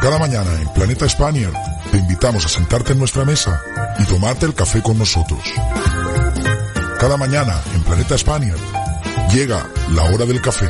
Cada 0.00 0.18
mañana 0.18 0.50
en 0.60 0.68
Planeta 0.70 1.08
Spaniard 1.08 1.54
te 1.92 1.98
invitamos 1.98 2.44
a 2.44 2.48
sentarte 2.48 2.94
en 2.94 2.98
nuestra 2.98 3.24
mesa 3.24 3.62
y 4.00 4.04
tomarte 4.06 4.46
el 4.46 4.54
café 4.54 4.82
con 4.82 4.98
nosotros. 4.98 5.44
Cada 6.98 7.16
mañana 7.16 7.60
en 7.72 7.84
Planeta 7.84 8.18
Spaniard 8.18 8.58
llega 9.32 9.64
la 9.94 10.02
hora 10.06 10.26
del 10.26 10.42
café. 10.42 10.68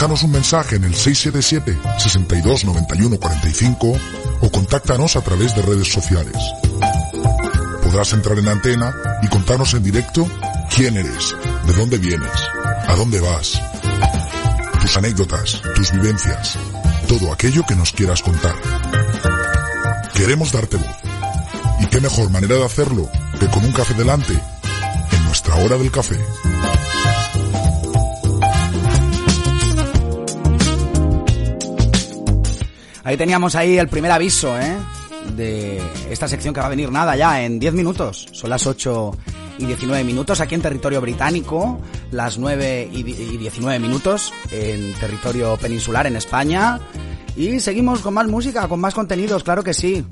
Déjanos 0.00 0.22
un 0.22 0.30
mensaje 0.30 0.76
en 0.76 0.84
el 0.84 0.94
677 0.94 1.78
62 1.98 2.64
91 2.64 3.20
45 3.20 3.98
o 4.40 4.50
contáctanos 4.50 5.14
a 5.14 5.20
través 5.20 5.54
de 5.54 5.60
redes 5.60 5.92
sociales. 5.92 6.36
Podrás 7.82 8.14
entrar 8.14 8.38
en 8.38 8.48
antena 8.48 8.94
y 9.20 9.28
contarnos 9.28 9.74
en 9.74 9.82
directo 9.82 10.26
quién 10.74 10.96
eres, 10.96 11.36
de 11.66 11.74
dónde 11.74 11.98
vienes, 11.98 12.32
a 12.88 12.96
dónde 12.96 13.20
vas, 13.20 13.60
tus 14.80 14.96
anécdotas, 14.96 15.60
tus 15.74 15.92
vivencias, 15.92 16.56
todo 17.06 17.30
aquello 17.30 17.62
que 17.68 17.76
nos 17.76 17.92
quieras 17.92 18.22
contar. 18.22 18.56
Queremos 20.14 20.50
darte 20.50 20.78
voz. 20.78 20.96
¿Y 21.80 21.86
qué 21.88 22.00
mejor 22.00 22.30
manera 22.30 22.54
de 22.54 22.64
hacerlo 22.64 23.06
que 23.38 23.48
con 23.48 23.62
un 23.66 23.72
café 23.72 23.92
delante 23.92 24.32
en 24.32 25.24
nuestra 25.26 25.56
hora 25.56 25.76
del 25.76 25.90
café? 25.90 26.18
Ahí 33.04 33.16
teníamos 33.16 33.54
ahí 33.54 33.78
el 33.78 33.88
primer 33.88 34.10
aviso, 34.10 34.58
¿eh? 34.58 34.76
De 35.36 35.80
esta 36.10 36.28
sección 36.28 36.52
que 36.52 36.60
va 36.60 36.66
a 36.66 36.70
venir 36.70 36.90
nada 36.90 37.16
ya 37.16 37.42
en 37.42 37.58
10 37.58 37.74
minutos. 37.74 38.28
Son 38.32 38.50
las 38.50 38.66
8 38.66 39.12
y 39.58 39.66
19 39.66 40.04
minutos 40.04 40.40
aquí 40.40 40.54
en 40.54 40.62
territorio 40.62 41.00
británico, 41.00 41.80
las 42.10 42.38
9 42.38 42.88
y 42.92 43.02
19 43.02 43.78
minutos 43.78 44.32
en 44.50 44.92
territorio 44.94 45.56
peninsular 45.56 46.06
en 46.06 46.16
España. 46.16 46.80
Y 47.36 47.60
seguimos 47.60 48.00
con 48.00 48.14
más 48.14 48.26
música, 48.26 48.66
con 48.68 48.80
más 48.80 48.94
contenidos, 48.94 49.44
claro 49.44 49.62
que 49.62 49.74
sí. 49.74 50.04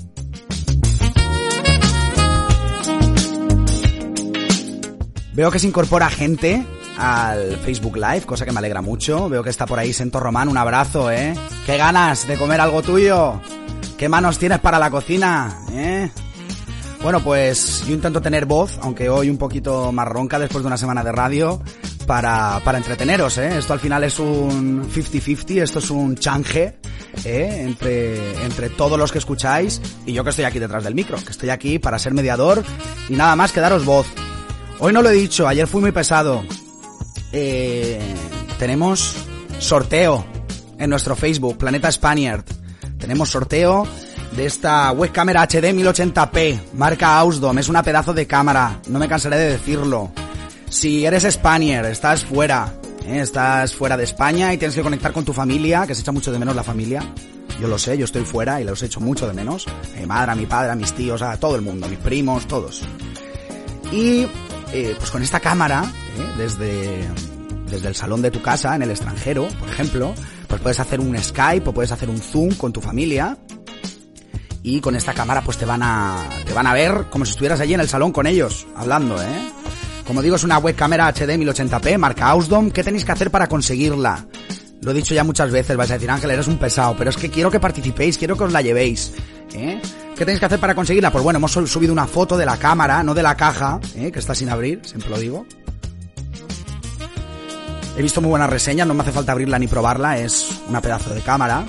Veo 5.33 5.51
que 5.51 5.59
se 5.59 5.67
incorpora 5.67 6.09
gente 6.09 6.65
al 6.99 7.57
Facebook 7.57 7.95
Live, 7.95 8.21
cosa 8.21 8.45
que 8.45 8.51
me 8.51 8.59
alegra 8.59 8.81
mucho. 8.81 9.29
Veo 9.29 9.41
que 9.41 9.49
está 9.49 9.65
por 9.65 9.79
ahí 9.79 9.93
Sento 9.93 10.19
Román, 10.19 10.49
un 10.49 10.57
abrazo, 10.57 11.09
¿eh? 11.09 11.33
¡Qué 11.65 11.77
ganas 11.77 12.27
de 12.27 12.37
comer 12.37 12.59
algo 12.59 12.81
tuyo! 12.81 13.41
¿Qué 13.97 14.09
manos 14.09 14.37
tienes 14.37 14.59
para 14.59 14.77
la 14.77 14.91
cocina, 14.91 15.61
eh? 15.71 16.09
Bueno, 17.01 17.21
pues 17.21 17.85
yo 17.87 17.93
intento 17.93 18.21
tener 18.21 18.45
voz, 18.45 18.77
aunque 18.81 19.09
hoy 19.09 19.29
un 19.29 19.37
poquito 19.37 19.91
más 19.93 20.07
ronca 20.07 20.37
después 20.37 20.61
de 20.61 20.67
una 20.67 20.77
semana 20.77 21.03
de 21.03 21.13
radio, 21.13 21.61
para, 22.05 22.59
para 22.63 22.77
entreteneros, 22.77 23.37
¿eh? 23.37 23.57
Esto 23.57 23.73
al 23.73 23.79
final 23.79 24.03
es 24.03 24.19
un 24.19 24.83
50-50, 24.91 25.61
esto 25.61 25.79
es 25.79 25.89
un 25.91 26.15
change, 26.15 26.79
¿eh? 27.23 27.63
Entre, 27.65 28.43
entre 28.43 28.69
todos 28.69 28.97
los 28.97 29.11
que 29.11 29.19
escucháis 29.19 29.81
y 30.05 30.11
yo 30.13 30.23
que 30.23 30.31
estoy 30.31 30.45
aquí 30.45 30.59
detrás 30.59 30.83
del 30.83 30.95
micro, 30.95 31.17
que 31.23 31.31
estoy 31.31 31.49
aquí 31.49 31.79
para 31.79 31.99
ser 31.99 32.13
mediador 32.13 32.63
y 33.07 33.13
nada 33.13 33.35
más 33.35 33.51
que 33.51 33.61
daros 33.61 33.85
voz. 33.85 34.07
Hoy 34.79 34.91
no 34.91 35.01
lo 35.01 35.09
he 35.09 35.13
dicho, 35.13 35.47
ayer 35.47 35.67
fui 35.67 35.81
muy 35.81 35.91
pesado. 35.91 36.43
Eh, 37.31 37.99
tenemos 38.57 39.15
sorteo 39.59 40.25
en 40.77 40.89
nuestro 40.89 41.15
Facebook, 41.15 41.57
Planeta 41.57 41.91
Spaniard. 41.91 42.43
Tenemos 42.97 43.29
sorteo 43.29 43.87
de 44.35 44.45
esta 44.45 44.91
web 44.91 45.11
cámara 45.11 45.43
HD 45.43 45.73
1080p, 45.73 46.59
marca 46.73 47.17
Ausdom, 47.17 47.57
es 47.57 47.69
una 47.69 47.83
pedazo 47.83 48.13
de 48.13 48.27
cámara, 48.27 48.79
no 48.87 48.99
me 48.99 49.07
cansaré 49.07 49.37
de 49.37 49.51
decirlo. 49.51 50.11
Si 50.69 51.05
eres 51.05 51.23
Spaniard, 51.23 51.85
estás 51.87 52.23
fuera, 52.25 52.73
¿eh? 53.05 53.19
estás 53.21 53.73
fuera 53.73 53.97
de 53.97 54.03
España 54.03 54.53
y 54.53 54.57
tienes 54.57 54.75
que 54.75 54.81
conectar 54.83 55.11
con 55.11 55.25
tu 55.25 55.33
familia, 55.33 55.87
que 55.87 55.95
se 55.95 56.01
echa 56.01 56.11
mucho 56.11 56.31
de 56.31 56.39
menos 56.39 56.55
la 56.55 56.63
familia. 56.63 57.01
Yo 57.59 57.67
lo 57.67 57.77
sé, 57.77 57.97
yo 57.97 58.05
estoy 58.05 58.23
fuera 58.23 58.61
y 58.61 58.63
los 58.63 58.81
echo 58.83 59.01
mucho 59.01 59.27
de 59.27 59.33
menos. 59.33 59.67
A 59.67 59.99
mi 59.99 60.05
madre, 60.05 60.31
a 60.31 60.35
mi 60.35 60.45
padre, 60.45 60.71
a 60.71 60.75
mis 60.75 60.93
tíos, 60.93 61.21
a 61.21 61.35
todo 61.37 61.55
el 61.55 61.61
mundo, 61.61 61.89
mis 61.89 61.99
primos, 61.99 62.47
todos. 62.47 62.83
Y 63.91 64.27
eh, 64.71 64.95
pues 64.97 65.09
con 65.11 65.23
esta 65.23 65.39
cámara, 65.39 65.83
¿eh? 66.19 66.33
desde, 66.37 67.07
desde 67.69 67.87
el 67.87 67.95
salón 67.95 68.21
de 68.21 68.31
tu 68.31 68.41
casa, 68.41 68.75
en 68.75 68.81
el 68.81 68.91
extranjero, 68.91 69.47
por 69.59 69.69
ejemplo, 69.69 70.13
pues 70.47 70.61
puedes 70.61 70.79
hacer 70.79 70.99
un 70.99 71.17
Skype 71.17 71.69
o 71.69 71.73
puedes 71.73 71.91
hacer 71.91 72.09
un 72.09 72.19
Zoom 72.19 72.53
con 72.55 72.73
tu 72.73 72.81
familia 72.81 73.37
y 74.63 74.81
con 74.81 74.95
esta 74.95 75.13
cámara 75.13 75.41
pues 75.41 75.57
te 75.57 75.65
van 75.65 75.81
a 75.83 76.27
te 76.45 76.53
van 76.53 76.67
a 76.67 76.73
ver 76.73 77.05
como 77.09 77.25
si 77.25 77.31
estuvieras 77.31 77.59
allí 77.59 77.73
en 77.73 77.79
el 77.79 77.87
salón 77.87 78.11
con 78.11 78.27
ellos 78.27 78.67
hablando, 78.75 79.21
¿eh? 79.21 79.51
Como 80.05 80.23
digo, 80.23 80.37
es 80.37 80.43
una 80.43 80.57
web 80.57 80.75
cámara 80.75 81.07
HD 81.13 81.37
1080p, 81.37 81.99
marca 81.99 82.29
Ausdom. 82.29 82.71
¿Qué 82.71 82.83
tenéis 82.83 83.05
que 83.05 83.11
hacer 83.11 83.29
para 83.29 83.45
conseguirla? 83.45 84.25
Lo 84.81 84.89
he 84.89 84.93
dicho 84.95 85.13
ya 85.13 85.23
muchas 85.23 85.51
veces, 85.51 85.77
vais 85.77 85.91
a 85.91 85.95
decir, 85.95 86.09
Ángel, 86.09 86.31
eres 86.31 86.47
un 86.47 86.57
pesado, 86.57 86.95
pero 86.97 87.11
es 87.11 87.17
que 87.17 87.29
quiero 87.29 87.51
que 87.51 87.59
participéis, 87.59 88.17
quiero 88.17 88.35
que 88.35 88.45
os 88.45 88.51
la 88.51 88.63
llevéis. 88.63 89.13
¿eh? 89.53 89.79
¿Qué 90.15 90.25
tenéis 90.25 90.39
que 90.39 90.47
hacer 90.47 90.59
para 90.59 90.73
conseguirla? 90.73 91.11
Pues 91.11 91.23
bueno, 91.23 91.37
hemos 91.37 91.51
subido 91.51 91.93
una 91.93 92.07
foto 92.07 92.37
de 92.37 92.45
la 92.47 92.57
cámara, 92.57 93.03
no 93.03 93.13
de 93.13 93.21
la 93.21 93.37
caja, 93.37 93.79
¿eh? 93.95 94.11
que 94.11 94.17
está 94.17 94.33
sin 94.33 94.49
abrir, 94.49 94.81
siempre 94.83 95.11
lo 95.11 95.19
digo. 95.19 95.45
He 97.99 98.01
visto 98.01 98.21
muy 98.21 98.29
buenas 98.29 98.49
reseñas, 98.49 98.87
no 98.87 98.93
me 98.93 99.01
hace 99.01 99.11
falta 99.11 99.33
abrirla 99.33 99.59
ni 99.59 99.67
probarla, 99.67 100.17
es 100.19 100.61
una 100.69 100.79
pedazo 100.79 101.13
de 101.13 101.19
cámara. 101.19 101.65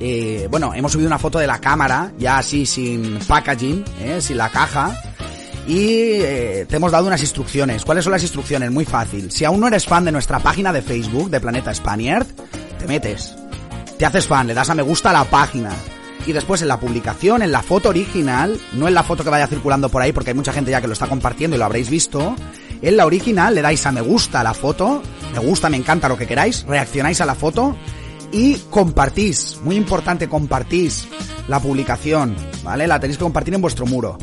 Eh, 0.00 0.48
bueno, 0.50 0.72
hemos 0.72 0.92
subido 0.92 1.08
una 1.08 1.18
foto 1.18 1.38
de 1.38 1.46
la 1.46 1.60
cámara, 1.60 2.10
ya 2.16 2.38
así 2.38 2.64
sin 2.64 3.18
packaging, 3.18 3.84
¿eh? 4.00 4.22
sin 4.22 4.38
la 4.38 4.48
caja. 4.48 4.98
Y 5.68 5.88
eh, 6.22 6.64
te 6.66 6.76
hemos 6.76 6.90
dado 6.90 7.06
unas 7.06 7.20
instrucciones. 7.20 7.84
¿Cuáles 7.84 8.04
son 8.04 8.14
las 8.14 8.22
instrucciones? 8.22 8.70
Muy 8.70 8.86
fácil. 8.86 9.30
Si 9.30 9.44
aún 9.44 9.60
no 9.60 9.68
eres 9.68 9.84
fan 9.84 10.06
de 10.06 10.12
nuestra 10.12 10.38
página 10.38 10.72
de 10.72 10.80
Facebook 10.80 11.28
de 11.28 11.38
Planeta 11.38 11.74
Spaniard, 11.74 12.26
te 12.78 12.86
metes. 12.86 13.36
Te 13.98 14.06
haces 14.06 14.26
fan, 14.26 14.46
le 14.46 14.54
das 14.54 14.70
a 14.70 14.74
me 14.74 14.80
gusta 14.80 15.10
a 15.10 15.12
la 15.12 15.24
página. 15.24 15.70
Y 16.26 16.32
después 16.32 16.62
en 16.62 16.68
la 16.68 16.80
publicación, 16.80 17.42
en 17.42 17.52
la 17.52 17.62
foto 17.62 17.90
original, 17.90 18.58
no 18.72 18.88
en 18.88 18.94
la 18.94 19.02
foto 19.02 19.22
que 19.22 19.28
vaya 19.28 19.48
circulando 19.48 19.90
por 19.90 20.00
ahí, 20.00 20.12
porque 20.12 20.30
hay 20.30 20.34
mucha 20.34 20.54
gente 20.54 20.70
ya 20.70 20.80
que 20.80 20.86
lo 20.86 20.94
está 20.94 21.08
compartiendo 21.08 21.56
y 21.56 21.58
lo 21.58 21.66
habréis 21.66 21.90
visto. 21.90 22.34
En 22.82 22.96
la 22.96 23.06
original 23.06 23.54
le 23.54 23.62
dais 23.62 23.84
a 23.86 23.92
me 23.92 24.00
gusta 24.00 24.42
la 24.42 24.54
foto, 24.54 25.02
me 25.32 25.38
gusta, 25.38 25.68
me 25.68 25.76
encanta 25.76 26.08
lo 26.08 26.16
que 26.16 26.26
queráis, 26.26 26.64
reaccionáis 26.66 27.20
a 27.20 27.26
la 27.26 27.34
foto 27.34 27.76
y 28.32 28.56
compartís. 28.70 29.58
Muy 29.62 29.76
importante, 29.76 30.28
compartís 30.28 31.08
la 31.48 31.60
publicación, 31.60 32.36
¿vale? 32.62 32.86
La 32.86 33.00
tenéis 33.00 33.18
que 33.18 33.24
compartir 33.24 33.54
en 33.54 33.62
vuestro 33.62 33.86
muro. 33.86 34.18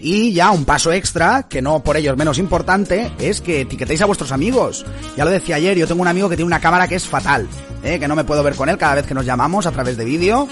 Y 0.00 0.32
ya 0.32 0.52
un 0.52 0.64
paso 0.64 0.92
extra, 0.92 1.48
que 1.48 1.60
no 1.60 1.82
por 1.82 1.96
ello 1.96 2.12
es 2.12 2.18
menos 2.18 2.38
importante, 2.38 3.10
es 3.18 3.40
que 3.40 3.62
etiquetéis 3.62 4.00
a 4.00 4.06
vuestros 4.06 4.30
amigos. 4.30 4.86
Ya 5.16 5.24
lo 5.24 5.30
decía 5.30 5.56
ayer, 5.56 5.76
yo 5.76 5.88
tengo 5.88 6.02
un 6.02 6.08
amigo 6.08 6.28
que 6.28 6.36
tiene 6.36 6.46
una 6.46 6.60
cámara 6.60 6.86
que 6.86 6.94
es 6.94 7.06
fatal, 7.06 7.48
¿eh? 7.82 7.98
que 7.98 8.06
no 8.06 8.14
me 8.14 8.24
puedo 8.24 8.42
ver 8.44 8.54
con 8.54 8.68
él 8.68 8.78
cada 8.78 8.94
vez 8.94 9.06
que 9.06 9.14
nos 9.14 9.26
llamamos 9.26 9.66
a 9.66 9.72
través 9.72 9.96
de 9.96 10.04
vídeo. 10.04 10.46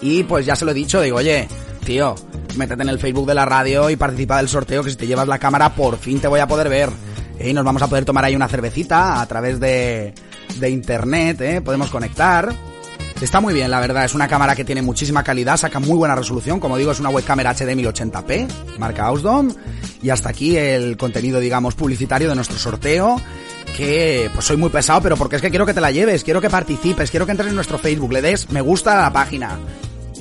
Y 0.00 0.22
pues 0.24 0.46
ya 0.46 0.54
se 0.54 0.64
lo 0.64 0.70
he 0.70 0.74
dicho, 0.74 1.00
digo, 1.00 1.18
oye, 1.18 1.48
tío, 1.84 2.14
métete 2.56 2.82
en 2.82 2.88
el 2.88 2.98
Facebook 2.98 3.26
de 3.26 3.34
la 3.34 3.44
radio 3.44 3.90
y 3.90 3.96
participa 3.96 4.38
del 4.38 4.48
sorteo, 4.48 4.82
que 4.82 4.90
si 4.90 4.96
te 4.96 5.06
llevas 5.06 5.28
la 5.28 5.38
cámara 5.38 5.74
por 5.74 5.98
fin 5.98 6.20
te 6.20 6.28
voy 6.28 6.40
a 6.40 6.46
poder 6.46 6.68
ver. 6.68 6.90
¿eh? 7.38 7.50
Y 7.50 7.52
nos 7.52 7.64
vamos 7.64 7.82
a 7.82 7.88
poder 7.88 8.04
tomar 8.04 8.24
ahí 8.24 8.36
una 8.36 8.48
cervecita 8.48 9.20
a 9.20 9.26
través 9.26 9.60
de, 9.60 10.14
de 10.58 10.70
internet, 10.70 11.40
¿eh? 11.40 11.60
podemos 11.60 11.90
conectar. 11.90 12.54
Está 13.20 13.40
muy 13.40 13.54
bien, 13.54 13.70
la 13.70 13.78
verdad, 13.78 14.04
es 14.04 14.14
una 14.14 14.26
cámara 14.26 14.56
que 14.56 14.64
tiene 14.64 14.82
muchísima 14.82 15.22
calidad, 15.22 15.56
saca 15.56 15.78
muy 15.78 15.96
buena 15.96 16.16
resolución, 16.16 16.58
como 16.58 16.76
digo, 16.76 16.90
es 16.90 16.98
una 16.98 17.08
webcam 17.08 17.38
HD 17.38 17.76
1080p, 17.76 18.48
marca 18.78 19.06
Ausdom, 19.06 19.48
y 20.02 20.10
hasta 20.10 20.30
aquí 20.30 20.56
el 20.56 20.96
contenido, 20.96 21.38
digamos, 21.38 21.76
publicitario 21.76 22.28
de 22.28 22.34
nuestro 22.34 22.58
sorteo, 22.58 23.20
que 23.76 24.28
pues 24.34 24.44
soy 24.44 24.56
muy 24.56 24.70
pesado, 24.70 25.02
pero 25.02 25.16
porque 25.16 25.36
es 25.36 25.42
que 25.42 25.50
quiero 25.50 25.64
que 25.64 25.72
te 25.72 25.80
la 25.80 25.92
lleves, 25.92 26.24
quiero 26.24 26.40
que 26.40 26.50
participes, 26.50 27.12
quiero 27.12 27.24
que 27.24 27.30
entres 27.30 27.50
en 27.50 27.54
nuestro 27.54 27.78
Facebook, 27.78 28.12
le 28.12 28.22
des 28.22 28.50
me 28.50 28.60
gusta 28.60 28.98
a 28.98 29.02
la 29.02 29.12
página, 29.12 29.56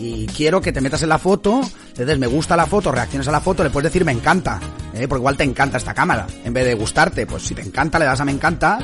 y 0.02 0.26
quiero 0.26 0.62
que 0.62 0.72
te 0.72 0.82
metas 0.82 1.04
en 1.04 1.10
la 1.10 1.20
foto, 1.20 1.62
le 1.96 2.06
des 2.06 2.18
me 2.18 2.28
gusta 2.28 2.56
la 2.56 2.66
foto, 2.66 2.92
reacciones 2.92 3.28
a 3.28 3.32
la 3.32 3.40
foto, 3.40 3.64
le 3.64 3.70
puedes 3.70 3.92
decir 3.92 4.04
me 4.04 4.12
encanta, 4.12 4.60
¿eh? 4.94 5.08
porque 5.08 5.22
igual 5.22 5.38
te 5.38 5.44
encanta 5.44 5.78
esta 5.78 5.94
cámara, 5.94 6.26
en 6.44 6.54
vez 6.54 6.66
de 6.66 6.74
gustarte, 6.74 7.28
pues 7.28 7.44
si 7.44 7.54
te 7.54 7.62
encanta 7.62 8.00
le 8.00 8.06
das 8.06 8.20
a 8.20 8.26
me 8.26 8.32
encanta, 8.32 8.80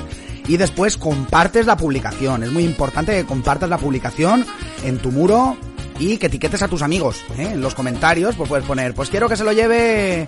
y 0.48 0.58
después 0.58 0.98
compartes 0.98 1.66
la 1.66 1.76
publicación. 1.76 2.44
Es 2.44 2.52
muy 2.52 2.64
importante 2.64 3.14
que 3.14 3.26
compartas 3.26 3.70
la 3.70 3.78
publicación 3.78 4.46
en 4.86 5.00
tu 5.00 5.12
muro 5.12 5.58
y 6.00 6.18
que 6.18 6.28
etiquetes 6.28 6.62
a 6.62 6.68
tus 6.68 6.84
amigos. 6.84 7.26
¿eh? 7.38 7.50
En 7.54 7.62
los 7.62 7.74
comentarios 7.74 8.36
pues 8.36 8.48
puedes 8.48 8.66
poner, 8.66 8.94
pues 8.94 9.10
quiero 9.10 9.28
que 9.28 9.36
se 9.36 9.44
lo 9.44 9.52
lleve, 9.52 10.28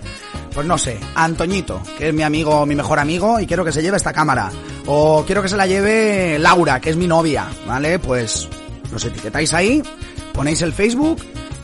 pues 0.52 0.66
no 0.66 0.76
sé, 0.76 0.98
Antoñito, 1.14 1.80
que 1.96 2.08
es 2.08 2.14
mi 2.14 2.24
amigo, 2.24 2.66
mi 2.66 2.74
mejor 2.74 2.98
amigo, 2.98 3.38
y 3.38 3.46
quiero 3.46 3.64
que 3.64 3.72
se 3.72 3.80
lleve 3.80 3.96
esta 3.96 4.12
cámara. 4.12 4.50
O 4.86 5.24
quiero 5.24 5.40
que 5.40 5.48
se 5.48 5.56
la 5.56 5.66
lleve 5.66 6.38
Laura, 6.40 6.80
que 6.80 6.90
es 6.90 6.96
mi 6.96 7.06
novia, 7.06 7.46
¿vale? 7.66 8.00
Pues 8.00 8.48
los 8.90 9.04
etiquetáis 9.04 9.54
ahí, 9.54 9.82
ponéis 10.32 10.62
el 10.62 10.72
Facebook 10.72 11.18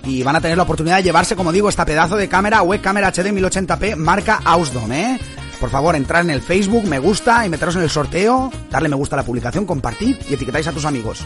y 0.05 0.23
van 0.23 0.37
a 0.37 0.41
tener 0.41 0.57
la 0.57 0.63
oportunidad 0.63 0.97
de 0.97 1.03
llevarse, 1.03 1.37
como 1.37 1.53
digo, 1.53 1.69
esta 1.69 1.85
pedazo 1.85 2.17
de 2.17 2.29
cámara, 2.29 2.63
web 2.63 2.81
HD 2.81 3.33
1080p 3.33 3.97
marca 3.97 4.41
Ausdom, 4.45 4.91
¿eh? 4.93 5.19
Por 5.61 5.71
favor, 5.71 5.97
entrar 5.97 6.23
en 6.23 6.31
el 6.31 6.43
Facebook, 6.43 6.85
me 6.85 6.99
gusta 6.99 7.47
y 7.47 7.49
meteros 7.49 7.77
en 7.77 7.83
el 7.83 7.91
sorteo, 7.91 8.53
darle 8.71 8.89
me 8.89 8.97
gusta 8.97 9.17
a 9.17 9.19
la 9.19 9.25
publicación, 9.25 9.65
compartid 9.65 10.17
y 10.29 10.35
etiquetáis 10.35 10.67
a 10.67 10.73
tus 10.73 10.85
amigos. 10.85 11.25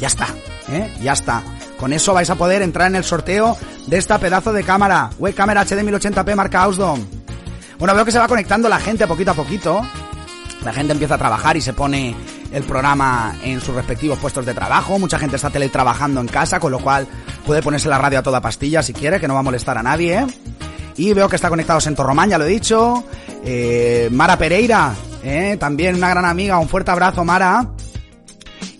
Ya 0.00 0.08
está, 0.08 0.26
¿eh? 0.68 0.92
Ya 1.02 1.12
está. 1.12 1.42
Con 1.78 1.92
eso 1.92 2.14
vais 2.14 2.30
a 2.30 2.34
poder 2.34 2.62
entrar 2.62 2.88
en 2.88 2.96
el 2.96 3.04
sorteo 3.04 3.56
de 3.86 3.96
esta 3.96 4.18
pedazo 4.18 4.52
de 4.52 4.64
cámara. 4.64 5.10
Web 5.18 5.34
HD 5.34 5.80
1080p 5.82 6.34
marca 6.34 6.62
Ausdom. 6.62 7.04
Bueno, 7.78 7.94
veo 7.94 8.04
que 8.04 8.12
se 8.12 8.18
va 8.18 8.28
conectando 8.28 8.68
la 8.68 8.78
gente 8.78 9.06
poquito 9.06 9.32
a 9.32 9.34
poquito. 9.34 9.86
La 10.64 10.72
gente 10.72 10.92
empieza 10.92 11.14
a 11.14 11.18
trabajar 11.18 11.56
y 11.56 11.60
se 11.60 11.72
pone 11.72 12.14
el 12.54 12.62
programa 12.62 13.34
en 13.42 13.60
sus 13.60 13.74
respectivos 13.74 14.18
puestos 14.20 14.46
de 14.46 14.54
trabajo. 14.54 14.98
Mucha 14.98 15.18
gente 15.18 15.36
está 15.36 15.50
teletrabajando 15.50 16.20
en 16.20 16.28
casa, 16.28 16.60
con 16.60 16.70
lo 16.70 16.78
cual 16.78 17.06
puede 17.44 17.62
ponerse 17.62 17.88
la 17.88 17.98
radio 17.98 18.20
a 18.20 18.22
toda 18.22 18.40
pastilla 18.40 18.82
si 18.82 18.92
quiere, 18.92 19.18
que 19.18 19.26
no 19.26 19.34
va 19.34 19.40
a 19.40 19.42
molestar 19.42 19.76
a 19.76 19.82
nadie. 19.82 20.20
¿eh? 20.20 20.26
Y 20.96 21.12
veo 21.12 21.28
que 21.28 21.34
está 21.34 21.48
conectado 21.48 21.80
Sento 21.80 22.04
Román, 22.04 22.30
ya 22.30 22.38
lo 22.38 22.44
he 22.44 22.48
dicho. 22.48 23.04
Eh, 23.44 24.08
Mara 24.12 24.38
Pereira, 24.38 24.94
¿eh? 25.24 25.56
también 25.58 25.96
una 25.96 26.08
gran 26.08 26.24
amiga. 26.24 26.58
Un 26.60 26.68
fuerte 26.68 26.92
abrazo, 26.92 27.24
Mara. 27.24 27.70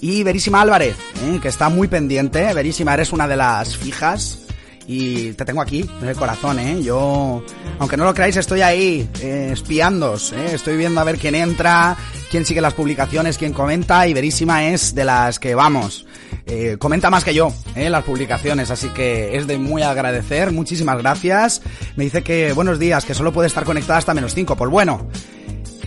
Y 0.00 0.22
Verísima 0.22 0.60
Álvarez, 0.60 0.96
¿eh? 1.24 1.40
que 1.42 1.48
está 1.48 1.68
muy 1.68 1.88
pendiente. 1.88 2.54
Verísima, 2.54 2.94
eres 2.94 3.12
una 3.12 3.26
de 3.26 3.36
las 3.36 3.76
fijas. 3.76 4.43
Y 4.86 5.32
te 5.32 5.44
tengo 5.44 5.62
aquí, 5.62 5.88
en 6.02 6.08
el 6.08 6.16
corazón, 6.16 6.58
¿eh? 6.58 6.82
Yo, 6.82 7.42
aunque 7.78 7.96
no 7.96 8.04
lo 8.04 8.12
creáis, 8.12 8.36
estoy 8.36 8.60
ahí, 8.60 9.08
eh, 9.20 9.50
espiándos, 9.52 10.32
¿eh? 10.32 10.54
Estoy 10.54 10.76
viendo 10.76 11.00
a 11.00 11.04
ver 11.04 11.18
quién 11.18 11.34
entra, 11.34 11.96
quién 12.30 12.44
sigue 12.44 12.60
las 12.60 12.74
publicaciones, 12.74 13.38
quién 13.38 13.52
comenta. 13.52 14.06
Y 14.06 14.12
Verísima 14.12 14.66
es 14.66 14.94
de 14.94 15.04
las 15.04 15.38
que, 15.38 15.54
vamos, 15.54 16.06
eh, 16.46 16.76
comenta 16.78 17.08
más 17.08 17.24
que 17.24 17.32
yo, 17.32 17.52
¿eh? 17.74 17.88
Las 17.88 18.04
publicaciones. 18.04 18.70
Así 18.70 18.88
que 18.88 19.36
es 19.36 19.46
de 19.46 19.56
muy 19.56 19.82
agradecer. 19.82 20.52
Muchísimas 20.52 20.98
gracias. 20.98 21.62
Me 21.96 22.04
dice 22.04 22.22
que, 22.22 22.52
buenos 22.52 22.78
días, 22.78 23.04
que 23.04 23.14
solo 23.14 23.32
puede 23.32 23.48
estar 23.48 23.64
conectada 23.64 23.98
hasta 23.98 24.12
menos 24.12 24.34
5. 24.34 24.54
Pues 24.54 24.70
bueno, 24.70 25.08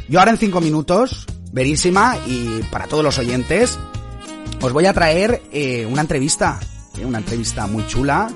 yo 0.09 0.19
ahora 0.19 0.31
en 0.31 0.37
5 0.37 0.59
minutos, 0.61 1.27
Verísima, 1.51 2.17
y 2.25 2.61
para 2.71 2.87
todos 2.87 3.03
los 3.03 3.17
oyentes, 3.19 3.77
os 4.61 4.73
voy 4.73 4.85
a 4.85 4.93
traer 4.93 5.41
eh, 5.51 5.85
una 5.85 6.01
entrevista, 6.01 6.59
eh, 6.97 7.05
una 7.05 7.19
entrevista 7.19 7.67
muy 7.67 7.85
chula, 7.87 8.29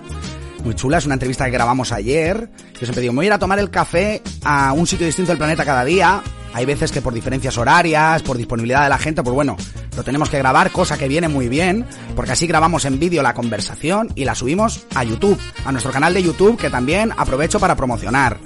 muy 0.64 0.76
chula, 0.76 0.98
es 0.98 1.06
una 1.06 1.16
entrevista 1.16 1.46
que 1.46 1.52
grabamos 1.52 1.92
ayer. 1.92 2.50
Yo 2.74 2.80
siempre 2.80 3.02
digo, 3.02 3.14
me 3.14 3.18
voy 3.18 3.26
a 3.26 3.28
ir 3.28 3.34
a 3.34 3.40
tomar 3.40 3.60
el 3.60 3.70
café 3.70 4.22
a 4.44 4.74
un 4.74 4.88
sitio 4.88 5.06
distinto 5.06 5.32
del 5.32 5.38
planeta 5.38 5.66
cada 5.66 5.84
día. 5.86 6.22
Hay 6.54 6.66
veces 6.66 6.92
que 6.92 7.02
por 7.02 7.14
diferencias 7.14 7.58
horarias, 7.58 8.22
por 8.24 8.38
disponibilidad 8.38 8.84
de 8.84 8.90
la 8.90 8.98
gente, 8.98 9.24
pues 9.24 9.34
bueno, 9.34 9.56
lo 9.96 10.04
tenemos 10.04 10.30
que 10.30 10.38
grabar, 10.38 10.72
cosa 10.72 10.98
que 10.98 11.08
viene 11.08 11.30
muy 11.30 11.48
bien, 11.48 11.86
porque 12.16 12.34
así 12.34 12.46
grabamos 12.46 12.86
en 12.86 13.00
vídeo 13.00 13.24
la 13.24 13.34
conversación 13.34 14.10
y 14.16 14.26
la 14.26 14.36
subimos 14.36 14.86
a 14.94 15.04
YouTube, 15.04 15.40
a 15.66 15.72
nuestro 15.72 15.92
canal 15.92 16.14
de 16.14 16.24
YouTube, 16.24 16.58
que 16.58 16.70
también 16.70 17.12
aprovecho 17.16 17.60
para 17.60 17.76
promocionar. 17.76 18.38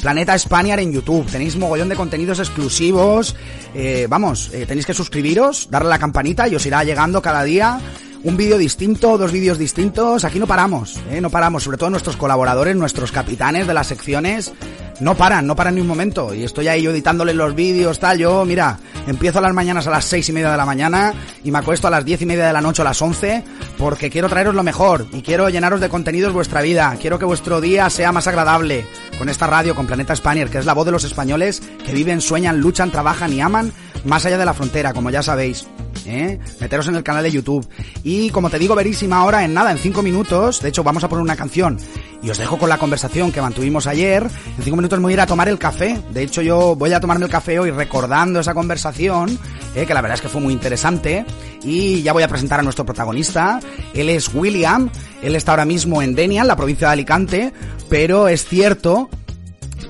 Planeta 0.00 0.36
Spaniard 0.38 0.80
en 0.80 0.92
YouTube. 0.92 1.24
Tenéis 1.30 1.56
mogollón 1.56 1.88
de 1.88 1.96
contenidos 1.96 2.38
exclusivos. 2.38 3.34
Eh, 3.74 4.06
vamos, 4.08 4.50
eh, 4.52 4.66
tenéis 4.66 4.84
que 4.84 4.92
suscribiros, 4.92 5.68
darle 5.70 5.86
a 5.86 5.90
la 5.90 5.98
campanita 5.98 6.46
y 6.46 6.56
os 6.56 6.66
irá 6.66 6.84
llegando 6.84 7.22
cada 7.22 7.42
día 7.42 7.80
un 8.24 8.38
vídeo 8.38 8.56
distinto, 8.56 9.18
dos 9.18 9.32
vídeos 9.32 9.58
distintos. 9.58 10.24
Aquí 10.24 10.38
no 10.38 10.46
paramos, 10.46 10.98
¿eh? 11.10 11.20
no 11.20 11.30
paramos. 11.30 11.62
Sobre 11.62 11.76
todo 11.76 11.90
nuestros 11.90 12.16
colaboradores, 12.16 12.74
nuestros 12.74 13.12
capitanes 13.12 13.66
de 13.66 13.74
las 13.74 13.86
secciones. 13.86 14.52
No 15.00 15.16
paran, 15.16 15.46
no 15.46 15.56
paran 15.56 15.74
ni 15.74 15.80
un 15.80 15.86
momento. 15.86 16.34
Y 16.34 16.44
estoy 16.44 16.68
ahí 16.68 16.82
yo 16.82 16.90
editándoles 16.90 17.34
los 17.34 17.54
vídeos, 17.54 17.98
tal. 17.98 18.18
Yo, 18.18 18.44
mira, 18.44 18.78
empiezo 19.06 19.40
las 19.40 19.52
mañanas 19.52 19.86
a 19.86 19.90
las 19.90 20.06
seis 20.06 20.28
y 20.28 20.32
media 20.32 20.50
de 20.50 20.56
la 20.56 20.64
mañana 20.64 21.12
y 21.42 21.50
me 21.50 21.58
acuesto 21.58 21.88
a 21.88 21.90
las 21.90 22.04
diez 22.04 22.22
y 22.22 22.26
media 22.26 22.46
de 22.46 22.52
la 22.52 22.60
noche 22.60 22.82
a 22.82 22.84
las 22.84 23.02
once 23.02 23.44
porque 23.76 24.08
quiero 24.08 24.28
traeros 24.28 24.54
lo 24.54 24.62
mejor 24.62 25.06
y 25.12 25.20
quiero 25.20 25.48
llenaros 25.48 25.80
de 25.80 25.88
contenidos 25.88 26.32
vuestra 26.32 26.62
vida. 26.62 26.96
Quiero 27.00 27.18
que 27.18 27.24
vuestro 27.26 27.60
día 27.60 27.90
sea 27.90 28.12
más 28.12 28.26
agradable 28.26 28.86
con 29.18 29.28
esta 29.28 29.46
radio, 29.46 29.74
con 29.74 29.86
Planeta 29.86 30.16
Spanier, 30.16 30.48
que 30.48 30.58
es 30.58 30.64
la 30.64 30.74
voz 30.74 30.86
de 30.86 30.92
los 30.92 31.04
españoles 31.04 31.60
que 31.84 31.92
viven, 31.92 32.20
sueñan, 32.20 32.60
luchan, 32.60 32.90
trabajan 32.90 33.32
y 33.32 33.40
aman 33.40 33.72
más 34.04 34.24
allá 34.24 34.38
de 34.38 34.44
la 34.44 34.54
frontera, 34.54 34.92
como 34.92 35.10
ya 35.10 35.22
sabéis. 35.22 35.66
¿Eh? 36.06 36.38
Meteros 36.60 36.88
en 36.88 36.96
el 36.96 37.02
canal 37.02 37.22
de 37.22 37.30
YouTube. 37.30 37.66
Y 38.02 38.30
como 38.30 38.50
te 38.50 38.58
digo, 38.58 38.74
verísima 38.74 39.18
ahora, 39.18 39.44
en 39.44 39.54
nada, 39.54 39.70
en 39.70 39.78
cinco 39.78 40.02
minutos, 40.02 40.60
de 40.60 40.68
hecho 40.68 40.82
vamos 40.82 41.04
a 41.04 41.08
poner 41.08 41.22
una 41.22 41.36
canción 41.36 41.78
y 42.24 42.30
os 42.30 42.38
dejo 42.38 42.56
con 42.56 42.70
la 42.70 42.78
conversación 42.78 43.30
que 43.30 43.42
mantuvimos 43.42 43.86
ayer. 43.86 44.22
En 44.22 44.64
cinco 44.64 44.76
minutos 44.76 44.98
me 44.98 45.04
voy 45.04 45.12
a 45.12 45.14
ir 45.14 45.20
a 45.20 45.26
tomar 45.26 45.46
el 45.48 45.58
café. 45.58 46.00
De 46.10 46.22
hecho, 46.22 46.40
yo 46.40 46.74
voy 46.74 46.90
a 46.94 47.00
tomarme 47.00 47.26
el 47.26 47.30
café 47.30 47.58
hoy 47.58 47.70
recordando 47.70 48.40
esa 48.40 48.54
conversación, 48.54 49.38
eh, 49.74 49.84
que 49.84 49.92
la 49.92 50.00
verdad 50.00 50.14
es 50.14 50.22
que 50.22 50.30
fue 50.30 50.40
muy 50.40 50.54
interesante. 50.54 51.26
Y 51.62 52.02
ya 52.02 52.14
voy 52.14 52.22
a 52.22 52.28
presentar 52.28 52.60
a 52.60 52.62
nuestro 52.62 52.86
protagonista. 52.86 53.60
Él 53.92 54.08
es 54.08 54.32
William. 54.32 54.88
Él 55.20 55.36
está 55.36 55.52
ahora 55.52 55.66
mismo 55.66 56.00
en 56.00 56.14
Denia, 56.14 56.40
en 56.40 56.48
la 56.48 56.56
provincia 56.56 56.86
de 56.86 56.92
Alicante. 56.94 57.52
Pero 57.90 58.26
es 58.28 58.46
cierto 58.46 59.10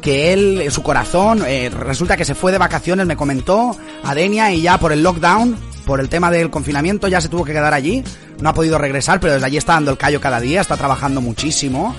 que 0.03 0.33
él, 0.33 0.67
su 0.71 0.83
corazón, 0.83 1.45
eh, 1.47 1.71
resulta 1.71 2.17
que 2.17 2.25
se 2.25 2.35
fue 2.35 2.51
de 2.51 2.59
vacaciones, 2.59 3.07
me 3.07 3.17
comentó, 3.17 3.77
a 4.03 4.13
Denia 4.13 4.53
y 4.53 4.63
ya 4.63 4.79
por 4.79 4.91
el 4.93 5.05
lockdown, 5.05 5.57
por 5.85 6.01
el 6.01 6.09
tema 6.09 6.31
del 6.31 6.51
confinamiento, 6.51 7.09
ya 7.09 7.21
se 7.21 7.29
tuvo 7.29 7.45
que 7.45 7.53
quedar 7.53 7.75
allí. 7.75 8.03
No 8.41 8.49
ha 8.49 8.55
podido 8.55 8.79
regresar, 8.79 9.21
pero 9.21 9.35
desde 9.35 9.47
allí 9.47 9.57
está 9.57 9.75
dando 9.75 9.91
el 9.91 9.99
callo 9.99 10.21
cada 10.21 10.41
día, 10.41 10.61
está 10.61 10.77
trabajando 10.77 11.21
muchísimo. 11.21 11.95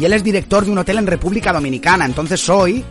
Y 0.00 0.04
él 0.04 0.12
es 0.12 0.22
director 0.22 0.64
de 0.64 0.70
un 0.70 0.78
hotel 0.78 0.98
en 0.98 1.06
República 1.06 1.52
Dominicana. 1.52 2.04
Entonces 2.04 2.48
hoy, 2.48 2.84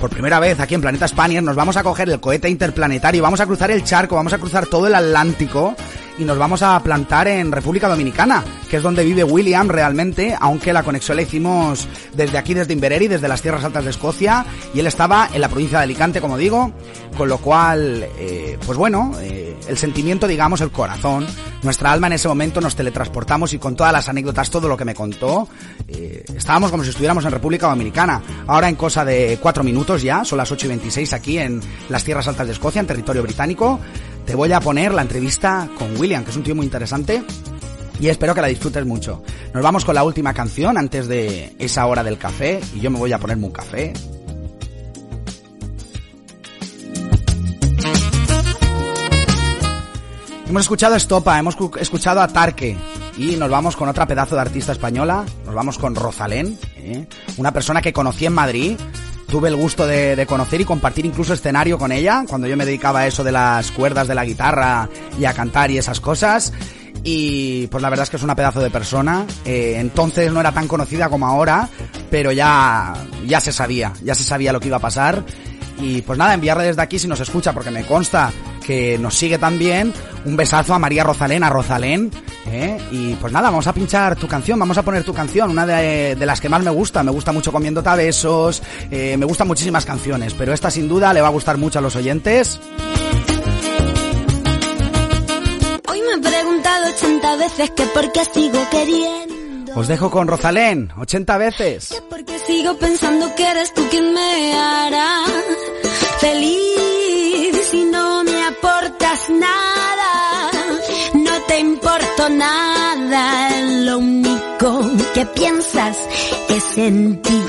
por 0.00 0.10
primera 0.10 0.40
vez 0.40 0.58
aquí 0.60 0.74
en 0.74 0.80
Planeta 0.80 1.06
Spanier, 1.06 1.42
nos 1.42 1.56
vamos 1.56 1.76
a 1.76 1.82
coger 1.82 2.08
el 2.10 2.20
cohete 2.20 2.48
interplanetario, 2.48 3.22
vamos 3.22 3.40
a 3.40 3.46
cruzar 3.46 3.70
el 3.70 3.84
charco, 3.84 4.16
vamos 4.16 4.32
a 4.32 4.38
cruzar 4.38 4.66
todo 4.66 4.86
el 4.86 4.94
Atlántico 4.94 5.76
y 6.18 6.24
nos 6.24 6.38
vamos 6.38 6.62
a 6.62 6.80
plantar 6.82 7.28
en 7.28 7.50
República 7.50 7.88
Dominicana, 7.88 8.44
que 8.68 8.76
es 8.76 8.82
donde 8.82 9.04
vive 9.04 9.24
William 9.24 9.68
realmente, 9.68 10.36
aunque 10.38 10.72
la 10.72 10.82
conexión 10.82 11.16
la 11.16 11.22
hicimos 11.22 11.88
desde 12.14 12.38
aquí, 12.38 12.54
desde 12.54 12.72
Invereri, 12.72 13.08
desde 13.08 13.28
las 13.28 13.42
tierras 13.42 13.64
altas 13.64 13.84
de 13.84 13.90
Escocia, 13.90 14.44
y 14.72 14.80
él 14.80 14.86
estaba 14.86 15.28
en 15.32 15.40
la 15.40 15.48
provincia 15.48 15.78
de 15.78 15.84
Alicante, 15.84 16.20
como 16.20 16.36
digo, 16.36 16.72
con 17.16 17.28
lo 17.28 17.38
cual, 17.38 18.06
eh, 18.18 18.58
pues 18.64 18.78
bueno, 18.78 19.12
eh, 19.20 19.56
el 19.68 19.78
sentimiento, 19.78 20.26
digamos, 20.26 20.60
el 20.60 20.70
corazón, 20.70 21.26
nuestra 21.62 21.90
alma 21.92 22.08
en 22.08 22.14
ese 22.14 22.28
momento 22.28 22.60
nos 22.60 22.76
teletransportamos 22.76 23.52
y 23.54 23.58
con 23.58 23.74
todas 23.74 23.92
las 23.92 24.08
anécdotas, 24.08 24.50
todo 24.50 24.68
lo 24.68 24.76
que 24.76 24.84
me 24.84 24.94
contó, 24.94 25.48
eh, 25.88 26.24
estábamos 26.36 26.70
como 26.70 26.84
si 26.84 26.90
estuviéramos 26.90 27.24
en 27.24 27.30
República 27.30 27.68
Dominicana. 27.68 28.20
Ahora 28.46 28.68
en 28.68 28.76
cosa 28.76 29.04
de 29.04 29.38
cuatro 29.40 29.64
minutos 29.64 30.02
ya, 30.02 30.24
son 30.24 30.38
las 30.38 30.50
8 30.52 30.66
y 30.66 30.68
26 30.68 31.12
aquí 31.12 31.38
en 31.38 31.60
las 31.88 32.04
tierras 32.04 32.28
altas 32.28 32.46
de 32.46 32.52
Escocia, 32.52 32.80
en 32.80 32.86
territorio 32.86 33.22
británico, 33.22 33.80
te 34.26 34.34
voy 34.34 34.52
a 34.52 34.60
poner 34.60 34.94
la 34.94 35.02
entrevista 35.02 35.68
con 35.78 35.98
William, 35.98 36.24
que 36.24 36.30
es 36.30 36.36
un 36.36 36.42
tío 36.42 36.54
muy 36.54 36.64
interesante. 36.64 37.22
Y 38.00 38.08
espero 38.08 38.34
que 38.34 38.40
la 38.40 38.48
disfrutes 38.48 38.84
mucho. 38.84 39.22
Nos 39.52 39.62
vamos 39.62 39.84
con 39.84 39.94
la 39.94 40.02
última 40.02 40.34
canción 40.34 40.76
antes 40.76 41.06
de 41.06 41.54
esa 41.58 41.86
hora 41.86 42.02
del 42.02 42.18
café. 42.18 42.60
Y 42.74 42.80
yo 42.80 42.90
me 42.90 42.98
voy 42.98 43.12
a 43.12 43.18
ponerme 43.18 43.46
un 43.46 43.52
café. 43.52 43.92
Hemos 50.48 50.62
escuchado 50.62 50.94
Estopa, 50.96 51.38
hemos 51.38 51.56
escuchado 51.78 52.20
a 52.20 52.28
Tarque. 52.28 52.76
Y 53.16 53.36
nos 53.36 53.50
vamos 53.50 53.76
con 53.76 53.88
otra 53.88 54.06
pedazo 54.06 54.34
de 54.34 54.40
artista 54.40 54.72
española. 54.72 55.24
Nos 55.44 55.54
vamos 55.54 55.78
con 55.78 55.94
Rosalén. 55.94 56.58
¿eh? 56.76 57.06
Una 57.36 57.52
persona 57.52 57.80
que 57.80 57.92
conocí 57.92 58.26
en 58.26 58.32
Madrid 58.32 58.76
tuve 59.28 59.48
el 59.48 59.56
gusto 59.56 59.86
de, 59.86 60.16
de, 60.16 60.26
conocer 60.26 60.60
y 60.60 60.64
compartir 60.64 61.06
incluso 61.06 61.34
escenario 61.34 61.78
con 61.78 61.92
ella, 61.92 62.24
cuando 62.28 62.46
yo 62.46 62.56
me 62.56 62.64
dedicaba 62.64 63.00
a 63.00 63.06
eso 63.06 63.24
de 63.24 63.32
las 63.32 63.70
cuerdas 63.72 64.08
de 64.08 64.14
la 64.14 64.24
guitarra 64.24 64.88
y 65.18 65.24
a 65.24 65.32
cantar 65.32 65.70
y 65.70 65.78
esas 65.78 66.00
cosas. 66.00 66.52
Y 67.04 67.66
pues 67.66 67.82
la 67.82 67.90
verdad 67.90 68.04
es 68.04 68.10
que 68.10 68.16
es 68.16 68.22
una 68.22 68.34
pedazo 68.34 68.60
de 68.60 68.70
persona. 68.70 69.26
Eh, 69.44 69.74
entonces 69.76 70.32
no 70.32 70.40
era 70.40 70.52
tan 70.52 70.66
conocida 70.66 71.10
como 71.10 71.26
ahora, 71.26 71.68
pero 72.10 72.32
ya, 72.32 72.94
ya 73.26 73.40
se 73.40 73.52
sabía, 73.52 73.92
ya 74.02 74.14
se 74.14 74.24
sabía 74.24 74.52
lo 74.52 74.60
que 74.60 74.68
iba 74.68 74.78
a 74.78 74.80
pasar. 74.80 75.22
Y 75.78 76.02
pues 76.02 76.18
nada, 76.18 76.34
enviarle 76.34 76.64
desde 76.64 76.82
aquí 76.82 76.98
si 76.98 77.06
nos 77.06 77.20
escucha, 77.20 77.52
porque 77.52 77.70
me 77.70 77.84
consta 77.84 78.32
que 78.64 78.96
nos 78.98 79.14
sigue 79.14 79.38
también, 79.38 79.92
un 80.24 80.36
besazo 80.36 80.72
a 80.72 80.78
María 80.78 81.04
Rosalén, 81.04 81.42
a 81.42 81.50
Rosalén. 81.50 82.10
¿Eh? 82.46 82.78
Y 82.90 83.14
pues 83.14 83.32
nada, 83.32 83.50
vamos 83.50 83.66
a 83.66 83.72
pinchar 83.72 84.16
tu 84.16 84.26
canción, 84.28 84.58
vamos 84.58 84.76
a 84.78 84.82
poner 84.82 85.04
tu 85.04 85.14
canción, 85.14 85.50
una 85.50 85.66
de, 85.66 86.16
de 86.16 86.26
las 86.26 86.40
que 86.40 86.48
más 86.48 86.62
me 86.62 86.70
gusta. 86.70 87.02
Me 87.02 87.10
gusta 87.10 87.32
mucho 87.32 87.52
comiendo 87.52 87.82
besos, 87.82 88.62
eh, 88.90 89.16
me 89.16 89.26
gustan 89.26 89.46
muchísimas 89.46 89.84
canciones, 89.84 90.34
pero 90.34 90.52
esta 90.52 90.70
sin 90.70 90.88
duda 90.88 91.12
le 91.12 91.20
va 91.20 91.28
a 91.28 91.30
gustar 91.30 91.56
mucho 91.58 91.78
a 91.78 91.82
los 91.82 91.96
oyentes. 91.96 92.60
Hoy 95.88 96.00
me 96.02 96.14
he 96.14 96.30
preguntado 96.30 96.86
80 96.88 97.36
veces 97.36 97.70
que 97.70 97.84
por 97.86 98.12
qué 98.12 98.24
sigo 98.24 98.58
queriendo. 98.70 99.34
Os 99.76 99.88
dejo 99.88 100.10
con 100.10 100.28
Rosalén, 100.28 100.92
80 100.96 101.38
veces. 101.38 101.88
Que 101.88 102.00
porque 102.02 102.38
sigo 102.46 102.76
pensando 102.78 103.34
que 103.34 103.44
eres 103.50 103.74
tú 103.74 103.82
quien 103.90 104.14
me 104.14 104.54
hará 104.54 105.24
feliz 106.20 107.68
si 107.70 107.84
no 107.84 108.22
me 108.24 108.46
aportas 108.46 109.30
nada. 109.30 109.83
Importo 112.24 112.38
nada, 112.38 113.60
lo 113.60 113.98
único 113.98 114.90
que 115.12 115.26
piensas 115.26 115.98
es 116.48 116.78
en 116.78 117.20
ti. 117.20 117.42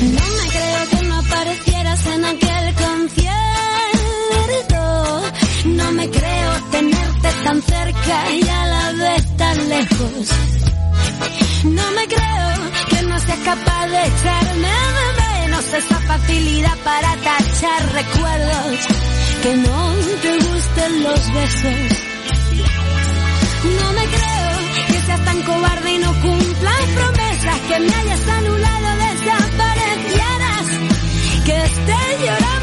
No 0.00 0.24
me 0.38 0.48
creo 0.48 0.88
que 0.90 1.02
no 1.06 1.16
aparecieras 1.16 2.06
en 2.06 2.24
aquel 2.24 2.74
concierto. 2.84 3.32
No 5.66 5.92
me 5.92 6.08
creo 6.08 6.52
tenerte 6.70 7.28
tan 7.44 7.62
cerca 7.62 8.30
y 8.32 8.48
a 8.48 8.66
la 8.66 8.92
vez 8.92 9.36
tan 9.36 9.68
lejos. 9.68 10.30
No 11.64 11.90
me 11.90 12.06
creo 12.06 12.54
que 12.88 13.02
no 13.02 13.20
seas 13.20 13.38
capaz 13.40 13.86
de 13.86 14.06
echarme 14.06 14.68
de 15.08 15.12
menos 15.42 15.74
esa 15.74 16.00
facilidad 16.00 16.76
para 16.84 17.16
tachar 17.16 17.92
recuerdos. 17.92 18.78
Que 19.42 19.56
no 19.56 19.94
te 20.22 20.38
gusten 20.38 21.02
los 21.02 21.32
besos 21.34 22.05
No 23.64 23.92
me 23.92 24.04
creo 24.04 24.86
que 24.88 25.00
seas 25.06 25.24
tan 25.24 25.42
cobarde 25.42 25.92
y 25.94 25.98
no 25.98 26.12
cumplas 26.20 26.82
promesas, 26.94 27.60
que 27.68 27.80
me 27.80 27.94
hayas 27.94 28.28
anulado, 28.28 28.88
desaparecieras, 28.96 30.66
que 31.44 31.64
esté 31.64 32.24
llorando 32.24 32.55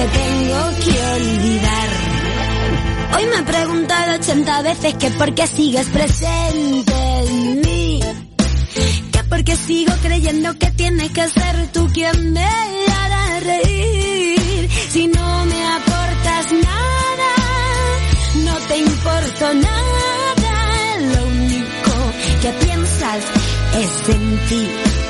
te 0.00 0.18
tengo 0.18 0.60
que 0.84 1.06
olvidar. 1.16 1.88
Hoy 3.16 3.26
me 3.26 3.36
he 3.36 3.42
preguntado 3.42 4.14
80 4.14 4.62
veces 4.62 4.94
que 4.94 5.10
por 5.10 5.34
qué 5.34 5.46
sigues 5.46 5.88
presente 5.88 6.94
en 7.26 7.60
mí. 7.60 8.00
Que 9.12 9.24
porque 9.24 9.56
sigo 9.56 9.92
creyendo 10.02 10.56
que 10.58 10.70
tienes 10.70 11.10
que 11.10 11.28
ser 11.28 11.68
tú 11.72 11.88
quien 11.92 12.32
me 12.32 12.46
hará 12.46 13.40
reír. 13.40 14.70
Si 14.90 15.06
no 15.08 15.44
me 15.44 15.66
aportas 15.78 16.52
nada, 16.52 17.30
no 18.46 18.56
te 18.68 18.76
importo 18.78 19.54
nada. 19.54 20.98
Lo 21.14 21.26
único 21.26 21.92
que 22.42 22.50
piensas 22.64 23.24
es 23.82 24.08
en 24.14 24.38
ti. 24.48 25.09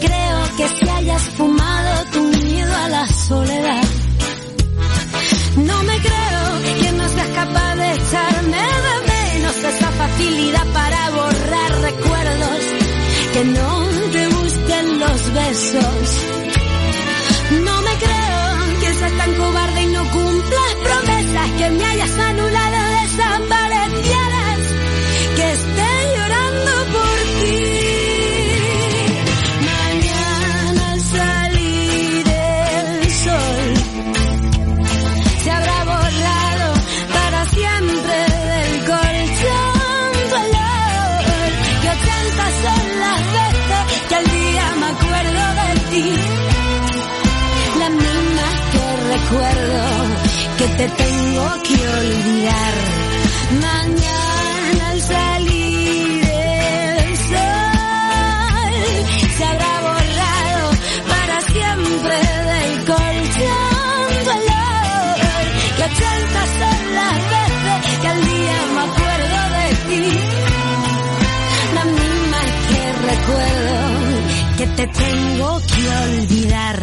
Creo 0.00 0.56
que 0.56 0.68
si 0.68 0.88
hayas 0.88 1.22
fumado 1.36 2.04
tu 2.12 2.22
miedo 2.22 2.74
a 2.76 2.88
la 2.88 3.06
soledad. 3.06 3.84
No 5.56 5.82
me 5.82 5.96
creo 5.98 6.80
que 6.80 6.92
no 6.92 7.08
seas 7.08 7.28
capaz 7.28 7.74
de 7.76 7.92
echarme 7.94 8.62
de 8.86 8.96
menos 9.12 9.56
esa 9.56 9.90
facilidad 9.90 10.66
para 10.72 11.10
borrar 11.10 11.80
recuerdos 11.82 12.60
que 13.32 13.44
no 13.44 13.84
te 14.12 14.26
gusten 14.28 14.98
los 15.00 15.32
besos. 15.32 16.37
Recuerdo 49.28 49.84
que 50.56 50.66
te 50.68 50.88
tengo 50.88 51.62
que 51.62 51.88
olvidar. 51.88 52.74
Mañana 53.60 54.90
al 54.90 55.00
salir 55.02 56.24
el 56.24 57.16
sol 57.28 58.74
se 59.36 59.44
habrá 59.44 59.80
borrado 59.80 60.70
para 61.08 61.40
siempre 61.42 62.16
del 62.50 62.72
colchón 62.86 64.08
tu 64.24 64.30
olor. 64.30 65.44
Y 65.76 65.80
ochenta 65.88 66.42
son 66.58 66.80
las 66.94 67.18
veces 67.34 67.78
que 68.00 68.08
al 68.08 68.20
día 68.24 68.58
me 68.74 68.82
acuerdo 68.88 69.38
de 69.56 69.66
ti. 69.88 70.06
Las 71.74 71.86
mismas 71.86 72.48
que 72.68 72.82
recuerdo 73.12 73.76
que 74.56 74.66
te 74.66 74.86
tengo 74.86 75.48
que 75.60 75.82
olvidar. 76.06 76.76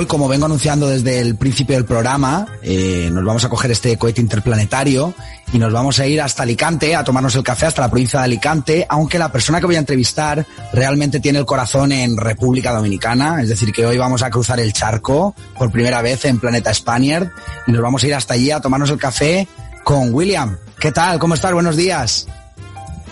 Hoy, 0.00 0.06
como 0.06 0.28
vengo 0.28 0.46
anunciando 0.46 0.88
desde 0.88 1.20
el 1.20 1.36
principio 1.36 1.76
del 1.76 1.84
programa, 1.84 2.46
eh, 2.62 3.10
nos 3.12 3.22
vamos 3.22 3.44
a 3.44 3.50
coger 3.50 3.70
este 3.70 3.98
cohete 3.98 4.22
interplanetario 4.22 5.12
y 5.52 5.58
nos 5.58 5.74
vamos 5.74 5.98
a 6.00 6.06
ir 6.06 6.22
hasta 6.22 6.42
Alicante 6.42 6.96
a 6.96 7.04
tomarnos 7.04 7.34
el 7.34 7.42
café 7.42 7.66
hasta 7.66 7.82
la 7.82 7.90
provincia 7.90 8.18
de 8.18 8.24
Alicante, 8.24 8.86
aunque 8.88 9.18
la 9.18 9.30
persona 9.30 9.60
que 9.60 9.66
voy 9.66 9.76
a 9.76 9.78
entrevistar 9.80 10.46
realmente 10.72 11.20
tiene 11.20 11.38
el 11.38 11.44
corazón 11.44 11.92
en 11.92 12.16
República 12.16 12.72
Dominicana, 12.72 13.42
es 13.42 13.50
decir, 13.50 13.72
que 13.72 13.84
hoy 13.84 13.98
vamos 13.98 14.22
a 14.22 14.30
cruzar 14.30 14.58
el 14.58 14.72
charco 14.72 15.34
por 15.58 15.70
primera 15.70 16.00
vez 16.00 16.24
en 16.24 16.40
Planeta 16.40 16.72
Spaniard 16.72 17.28
y 17.66 17.72
nos 17.72 17.82
vamos 17.82 18.02
a 18.02 18.06
ir 18.06 18.14
hasta 18.14 18.32
allí 18.32 18.50
a 18.50 18.60
tomarnos 18.62 18.88
el 18.88 18.96
café 18.96 19.46
con 19.84 20.14
William. 20.14 20.56
¿Qué 20.78 20.92
tal? 20.92 21.18
¿Cómo 21.18 21.34
estás? 21.34 21.52
Buenos 21.52 21.76
días. 21.76 22.26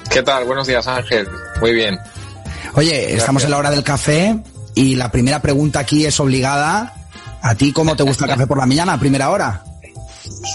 ¿Qué 0.09 0.23
tal? 0.23 0.47
Buenos 0.47 0.67
días, 0.67 0.87
Ángel. 0.89 1.29
Muy 1.61 1.75
bien. 1.75 1.99
Oye, 2.73 3.15
estamos 3.15 3.45
en 3.45 3.51
la 3.51 3.59
hora 3.59 3.71
del 3.71 3.85
café 3.85 4.41
y 4.75 4.95
la 4.97 5.11
primera 5.11 5.41
pregunta 5.43 5.81
aquí 5.81 6.05
es 6.07 6.19
obligada. 6.21 6.95
¿A 7.41 7.55
ti 7.55 7.73
cómo 7.73 7.95
te 7.97 8.03
gusta 8.03 8.25
el 8.25 8.31
café 8.33 8.47
por 8.47 8.59
la 8.59 8.67
mañana, 8.67 8.95
a 8.95 8.99
primera 9.01 9.31
hora? 9.31 9.63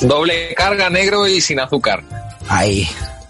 Doble 0.01 0.53
carga, 0.55 0.89
negro 0.89 1.27
y 1.27 1.39
sin 1.41 1.59
azúcar. 1.59 2.03
Ahí, 2.49 2.87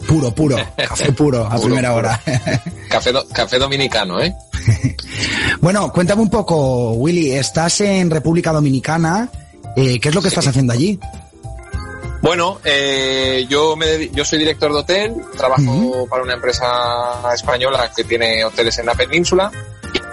puro, 0.08 0.34
puro, 0.34 0.58
café 0.78 1.12
puro 1.12 1.46
a 1.46 1.52
Puro, 1.52 1.62
primera 1.64 1.90
puro. 1.94 2.00
hora. 2.10 2.22
Café, 2.90 3.12
do- 3.12 3.28
café 3.30 3.58
dominicano, 3.58 4.22
¿eh? 4.22 4.36
bueno, 5.62 5.92
cuéntame 5.92 6.22
un 6.22 6.30
poco, 6.30 6.92
Willy, 6.94 7.32
estás 7.32 7.82
en 7.82 8.10
República 8.12 8.52
Dominicana, 8.52 9.30
eh, 9.76 10.00
¿qué 10.00 10.10
es 10.10 10.16
lo 10.16 10.22
que 10.22 10.28
estás 10.28 10.46
haciendo 10.48 10.74
allí? 10.74 11.00
Bueno, 12.22 12.60
eh, 12.64 13.46
yo, 13.50 13.76
me 13.76 14.10
yo 14.10 14.24
soy 14.24 14.40
director 14.40 14.72
de 14.72 14.80
hotel, 14.80 15.14
trabajo 15.36 16.08
para 16.10 16.24
una 16.24 16.36
empresa 16.36 16.66
española 17.34 17.92
que 17.96 18.04
tiene 18.04 18.46
hoteles 18.46 18.78
en 18.80 18.86
la 18.86 18.94
península 18.96 19.52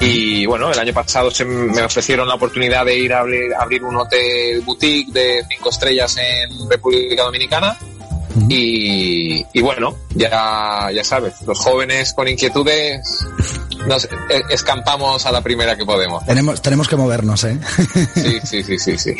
y 0.01 0.47
bueno, 0.47 0.73
el 0.73 0.79
año 0.79 0.95
pasado 0.95 1.31
se 1.31 1.45
me 1.45 1.83
ofrecieron 1.83 2.27
la 2.27 2.35
oportunidad 2.35 2.85
de 2.85 2.99
ir 2.99 3.13
a 3.13 3.21
abrir, 3.21 3.55
abrir 3.55 3.85
un 3.85 3.97
hotel 3.97 4.63
boutique 4.63 5.13
de 5.13 5.45
cinco 5.49 5.69
estrellas 5.69 6.17
en 6.17 6.69
República 6.69 7.23
Dominicana 7.23 7.77
y, 8.49 9.45
y 9.53 9.61
bueno, 9.61 9.97
ya, 10.15 10.91
ya 10.95 11.05
sabes, 11.05 11.35
los 11.47 11.59
jóvenes 11.59 12.15
con 12.15 12.29
inquietudes 12.29 13.27
nos 13.87 14.05
eh, 14.05 14.09
escampamos 14.51 15.27
a 15.27 15.33
la 15.33 15.41
primera 15.43 15.77
que 15.77 15.85
podemos. 15.85 16.25
Tenemos, 16.25 16.63
tenemos 16.63 16.89
que 16.89 16.97
movernos, 16.97 17.45
¿eh? 17.45 17.59
Sí, 18.15 18.41
sí, 18.45 18.63
sí, 18.63 18.79
sí, 18.79 18.99
sí. 18.99 19.15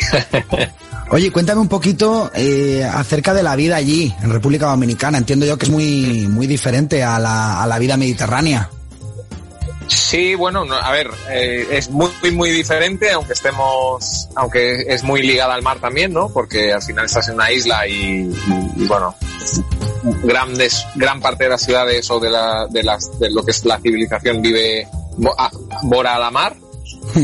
Oye, 1.09 1.31
cuéntame 1.31 1.61
un 1.61 1.67
poquito 1.67 2.31
eh, 2.33 2.83
acerca 2.83 3.33
de 3.33 3.43
la 3.43 3.55
vida 3.55 3.75
allí, 3.75 4.13
en 4.21 4.31
República 4.31 4.67
Dominicana. 4.67 5.17
Entiendo 5.17 5.45
yo 5.45 5.57
que 5.57 5.65
es 5.65 5.71
muy, 5.71 6.27
muy 6.27 6.47
diferente 6.47 7.03
a 7.03 7.19
la, 7.19 7.61
a 7.61 7.67
la 7.67 7.79
vida 7.79 7.97
mediterránea. 7.97 8.69
Sí, 9.93 10.35
bueno, 10.35 10.63
no, 10.63 10.75
a 10.75 10.91
ver, 10.91 11.11
eh, 11.29 11.67
es 11.71 11.89
muy, 11.89 12.09
muy, 12.31 12.49
diferente, 12.49 13.11
aunque 13.11 13.33
estemos, 13.33 14.29
aunque 14.35 14.85
es 14.87 15.03
muy 15.03 15.21
ligada 15.21 15.53
al 15.53 15.61
mar 15.63 15.79
también, 15.79 16.13
¿no? 16.13 16.29
Porque 16.29 16.71
al 16.71 16.81
final 16.81 17.05
estás 17.05 17.27
en 17.27 17.35
una 17.35 17.51
isla 17.51 17.85
y, 17.87 18.23
bueno, 18.87 19.13
grandes, 20.23 20.85
gran 20.95 21.19
parte 21.19 21.43
de 21.43 21.49
las 21.49 21.61
ciudades 21.61 22.09
o 22.09 22.21
de 22.21 22.29
la, 22.29 22.67
de 22.69 22.83
las, 22.83 23.19
de 23.19 23.31
lo 23.31 23.43
que 23.43 23.51
es 23.51 23.65
la 23.65 23.79
civilización 23.79 24.41
vive 24.41 24.87
bora 25.83 26.15
a 26.15 26.19
la 26.19 26.31
mar. 26.31 26.55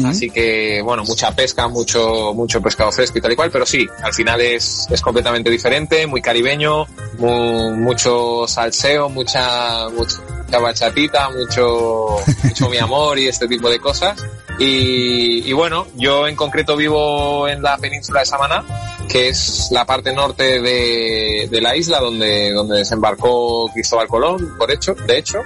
Así 0.06 0.30
que, 0.30 0.82
bueno, 0.84 1.04
mucha 1.06 1.32
pesca, 1.36 1.68
mucho, 1.68 2.34
mucho 2.34 2.62
pescado 2.62 2.92
fresco 2.92 3.18
y 3.18 3.22
tal 3.22 3.32
y 3.32 3.36
cual, 3.36 3.52
pero 3.52 3.66
sí, 3.66 3.88
al 4.04 4.14
final 4.14 4.42
es, 4.42 4.88
es 4.90 5.02
completamente 5.02 5.50
diferente, 5.50 6.08
muy 6.08 6.22
caribeño, 6.22 6.86
mu- 7.20 7.76
mucho 7.76 8.48
salseo, 8.48 9.10
mucha, 9.10 9.88
mucha 9.90 10.60
bachatita, 10.60 11.30
mucho, 11.30 12.18
mucho 12.44 12.70
mi 12.70 12.78
amor 12.78 13.20
y 13.20 13.28
este 13.28 13.48
tipo 13.48 13.70
de 13.70 13.80
cosas. 13.80 14.24
Y, 14.60 15.48
y 15.48 15.54
bueno, 15.54 15.86
yo 15.96 16.28
en 16.28 16.36
concreto 16.36 16.76
vivo 16.76 17.48
en 17.48 17.62
la 17.62 17.78
península 17.78 18.22
de 18.22 18.26
Samaná, 18.26 18.64
que 19.10 19.30
es 19.30 19.70
la 19.72 19.86
parte 19.86 20.12
norte 20.14 20.60
de, 20.60 21.48
de 21.50 21.62
la 21.62 21.76
isla 21.76 22.00
donde, 22.00 22.52
donde 22.52 22.80
desembarcó 22.80 23.70
Cristóbal 23.74 24.08
Colón, 24.08 24.56
por 24.58 24.70
hecho, 24.72 24.94
de 24.96 25.18
hecho. 25.18 25.40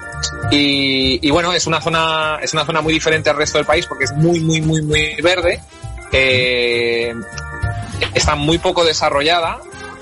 Y, 0.49 1.19
y 1.25 1.29
bueno, 1.31 1.53
es 1.53 1.67
una 1.67 1.79
zona, 1.81 2.39
es 2.41 2.53
una 2.53 2.65
zona 2.65 2.81
muy 2.81 2.93
diferente 2.93 3.29
al 3.29 3.37
resto 3.37 3.57
del 3.59 3.67
país 3.67 3.85
porque 3.85 4.05
es 4.05 4.13
muy, 4.13 4.39
muy, 4.39 4.61
muy, 4.61 4.81
muy 4.81 5.15
verde. 5.21 5.61
Eh, 6.11 7.13
está 8.13 8.35
muy 8.35 8.57
poco 8.57 8.83
desarrollada. 8.83 9.59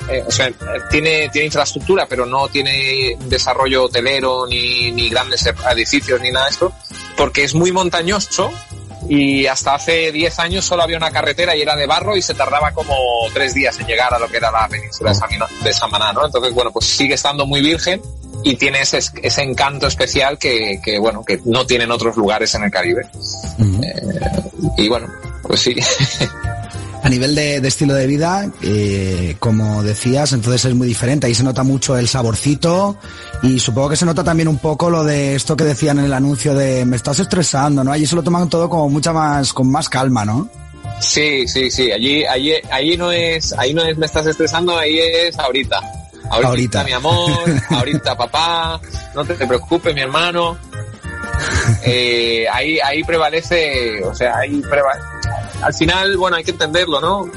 eh, 0.09 0.23
o 0.25 0.31
sea, 0.31 0.49
tiene, 0.89 1.29
tiene 1.29 1.47
infraestructura, 1.47 2.07
pero 2.07 2.25
no 2.25 2.47
tiene 2.47 3.15
desarrollo 3.25 3.83
hotelero 3.83 4.47
ni, 4.47 4.91
ni 4.91 5.09
grandes 5.09 5.45
edificios 5.71 6.19
ni 6.21 6.31
nada 6.31 6.45
de 6.45 6.51
esto. 6.51 6.71
porque 7.17 7.43
es 7.43 7.53
muy 7.53 7.71
montañoso 7.71 8.49
y 9.09 9.47
hasta 9.47 9.73
hace 9.73 10.11
10 10.11 10.39
años 10.39 10.63
solo 10.63 10.83
había 10.83 10.95
una 10.95 11.09
carretera 11.09 11.55
y 11.55 11.63
era 11.63 11.75
de 11.75 11.87
barro 11.87 12.15
y 12.15 12.21
se 12.21 12.35
tardaba 12.35 12.71
como 12.71 12.95
tres 13.33 13.55
días 13.55 13.77
en 13.79 13.87
llegar 13.87 14.13
a 14.13 14.19
lo 14.19 14.27
que 14.27 14.37
era 14.37 14.51
la 14.51 14.67
península 14.67 15.13
de 15.63 15.73
Samaná, 15.73 16.13
¿no? 16.13 16.27
Entonces, 16.27 16.53
bueno, 16.53 16.71
pues 16.71 16.85
sigue 16.85 17.15
estando 17.15 17.47
muy 17.47 17.61
virgen 17.61 18.01
y 18.43 18.55
tiene 18.55 18.81
ese, 18.81 18.99
ese 19.23 19.41
encanto 19.41 19.87
especial 19.87 20.37
que, 20.37 20.79
que, 20.83 20.99
bueno, 20.99 21.25
que 21.25 21.39
no 21.45 21.65
tienen 21.65 21.89
otros 21.89 22.15
lugares 22.17 22.53
en 22.53 22.63
el 22.65 22.71
Caribe. 22.71 23.01
eh, 23.83 24.01
y 24.77 24.87
bueno, 24.87 25.07
pues 25.41 25.59
sí. 25.59 25.75
A 27.01 27.09
nivel 27.09 27.33
de, 27.33 27.61
de 27.61 27.67
estilo 27.67 27.93
de 27.93 28.07
vida, 28.07 28.51
eh, 28.61 29.35
como 29.39 29.83
decías, 29.83 30.33
entonces 30.33 30.65
es 30.65 30.75
muy 30.75 30.87
diferente. 30.87 31.27
Ahí 31.27 31.35
se 31.35 31.43
nota 31.43 31.63
mucho 31.63 31.97
el 31.97 32.07
saborcito 32.07 32.97
y 33.41 33.59
supongo 33.59 33.89
que 33.89 33.95
se 33.95 34.05
nota 34.05 34.23
también 34.23 34.47
un 34.49 34.57
poco 34.57 34.89
lo 34.89 35.03
de 35.03 35.35
esto 35.35 35.55
que 35.55 35.63
decían 35.63 35.99
en 35.99 36.05
el 36.05 36.13
anuncio 36.13 36.53
de 36.53 36.85
me 36.85 36.97
estás 36.97 37.19
estresando, 37.19 37.83
¿no? 37.83 37.91
Allí 37.91 38.05
se 38.05 38.15
lo 38.15 38.23
toman 38.23 38.49
todo 38.49 38.69
como 38.69 38.89
mucha 38.89 39.13
más, 39.13 39.53
con 39.53 39.71
más 39.71 39.87
calma, 39.87 40.25
¿no? 40.25 40.49
Sí, 40.99 41.47
sí, 41.47 41.71
sí. 41.71 41.91
Allí, 41.91 42.25
allí, 42.25 42.53
allí 42.69 42.97
no 42.97 43.11
es, 43.11 43.53
ahí 43.57 43.73
no 43.73 43.83
es 43.83 43.97
me 43.97 44.05
estás 44.05 44.27
estresando, 44.27 44.77
ahí 44.77 44.99
es 44.99 45.37
ahorita. 45.39 45.79
Ahorita, 46.29 46.47
Ahorita. 46.49 46.83
mi 46.83 46.91
amor, 46.91 47.31
ahorita 47.69 48.15
papá, 48.15 48.79
no 49.15 49.25
te, 49.25 49.33
te 49.33 49.47
preocupes 49.47 49.95
mi 49.95 50.01
hermano. 50.01 50.57
Eh, 51.83 52.45
ahí, 52.51 52.77
ahí 52.79 53.03
prevalece, 53.03 54.03
o 54.03 54.13
sea, 54.13 54.37
ahí 54.37 54.61
prevalece. 54.69 55.07
Al 55.61 55.73
final, 55.73 56.17
bueno, 56.17 56.37
hay 56.37 56.43
que 56.43 56.51
entenderlo, 56.51 57.01
¿no? 57.01 57.29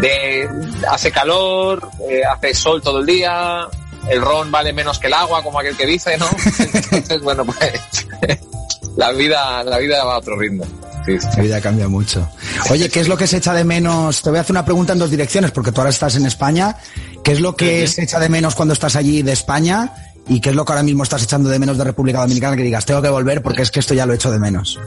De, 0.00 0.48
hace 0.88 1.10
calor, 1.10 1.88
eh, 2.08 2.22
hace 2.24 2.54
sol 2.54 2.80
todo 2.80 3.00
el 3.00 3.06
día, 3.06 3.66
el 4.08 4.22
ron 4.22 4.50
vale 4.50 4.72
menos 4.72 4.98
que 4.98 5.08
el 5.08 5.14
agua, 5.14 5.42
como 5.42 5.58
aquel 5.58 5.76
que 5.76 5.86
dice, 5.86 6.16
¿no? 6.16 6.26
Entonces, 6.58 7.20
bueno, 7.22 7.44
pues 7.44 8.06
la 8.96 9.12
vida, 9.12 9.62
la 9.64 9.78
vida 9.78 10.04
va 10.04 10.14
a 10.14 10.18
otro 10.18 10.36
ritmo. 10.36 10.64
Sí, 11.04 11.18
sí. 11.18 11.28
La 11.36 11.42
vida 11.42 11.60
cambia 11.60 11.88
mucho. 11.88 12.28
Oye, 12.70 12.88
¿qué 12.88 13.00
es 13.00 13.08
lo 13.08 13.16
que 13.16 13.26
se 13.26 13.38
echa 13.38 13.54
de 13.54 13.64
menos? 13.64 14.22
Te 14.22 14.30
voy 14.30 14.38
a 14.38 14.42
hacer 14.42 14.52
una 14.52 14.64
pregunta 14.64 14.92
en 14.92 14.98
dos 14.98 15.10
direcciones, 15.10 15.50
porque 15.50 15.72
tú 15.72 15.80
ahora 15.80 15.90
estás 15.90 16.16
en 16.16 16.26
España. 16.26 16.76
¿Qué 17.24 17.32
es 17.32 17.40
lo 17.40 17.56
que 17.56 17.86
se 17.86 18.02
echa 18.02 18.18
de 18.18 18.28
menos 18.28 18.54
cuando 18.54 18.74
estás 18.74 18.94
allí 18.96 19.22
de 19.22 19.32
España? 19.32 19.92
¿Y 20.28 20.40
qué 20.40 20.50
es 20.50 20.54
lo 20.54 20.64
que 20.64 20.72
ahora 20.72 20.82
mismo 20.82 21.02
estás 21.02 21.22
echando 21.22 21.48
de 21.48 21.58
menos 21.58 21.78
de 21.78 21.84
República 21.84 22.20
Dominicana? 22.20 22.56
Que 22.56 22.62
digas, 22.62 22.84
tengo 22.84 23.00
que 23.00 23.08
volver 23.08 23.42
porque 23.42 23.62
es 23.62 23.70
que 23.70 23.80
esto 23.80 23.94
ya 23.94 24.04
lo 24.04 24.12
echo 24.12 24.30
de 24.30 24.38
menos. 24.38 24.78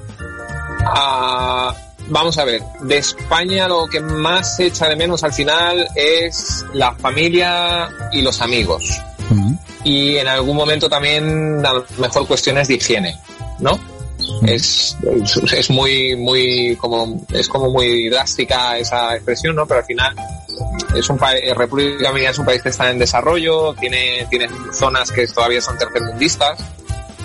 Ah, 0.85 1.75
vamos 2.07 2.37
a 2.37 2.45
ver, 2.45 2.61
de 2.81 2.97
España 2.97 3.67
lo 3.67 3.87
que 3.87 3.99
más 3.99 4.57
se 4.57 4.67
echa 4.67 4.87
de 4.87 4.95
menos 4.95 5.23
al 5.23 5.33
final 5.33 5.87
es 5.95 6.65
la 6.73 6.93
familia 6.95 7.89
y 8.11 8.21
los 8.21 8.41
amigos. 8.41 8.99
Y 9.83 10.17
en 10.17 10.27
algún 10.27 10.57
momento 10.57 10.89
también 10.89 11.65
a 11.65 11.73
lo 11.73 11.85
mejor 11.97 12.27
cuestiones 12.27 12.67
de 12.67 12.75
higiene, 12.75 13.17
¿no? 13.59 13.79
Es, 14.45 14.97
es, 15.23 15.37
es 15.53 15.69
muy, 15.69 16.15
muy, 16.15 16.75
como, 16.75 17.25
es 17.31 17.47
como 17.47 17.71
muy 17.71 18.09
drástica 18.09 18.77
esa 18.77 19.15
expresión, 19.15 19.55
¿no? 19.55 19.65
Pero 19.65 19.79
al 19.79 19.85
final 19.85 20.15
es 20.95 21.09
un 21.09 21.17
país, 21.17 21.41
República 21.55 22.07
Dominicana 22.07 22.31
es 22.31 22.39
un 22.39 22.45
país 22.45 22.61
que 22.61 22.69
está 22.69 22.89
en 22.89 22.99
desarrollo, 22.99 23.73
tiene, 23.75 24.27
tiene 24.29 24.49
zonas 24.73 25.11
que 25.11 25.25
todavía 25.27 25.61
son 25.61 25.77
tercermundistas. 25.77 26.59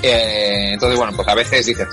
Eh, 0.03 0.71
entonces, 0.73 0.99
bueno, 0.99 1.13
pues 1.17 1.27
a 1.27 1.35
veces 1.35 1.67
dices, 1.67 1.89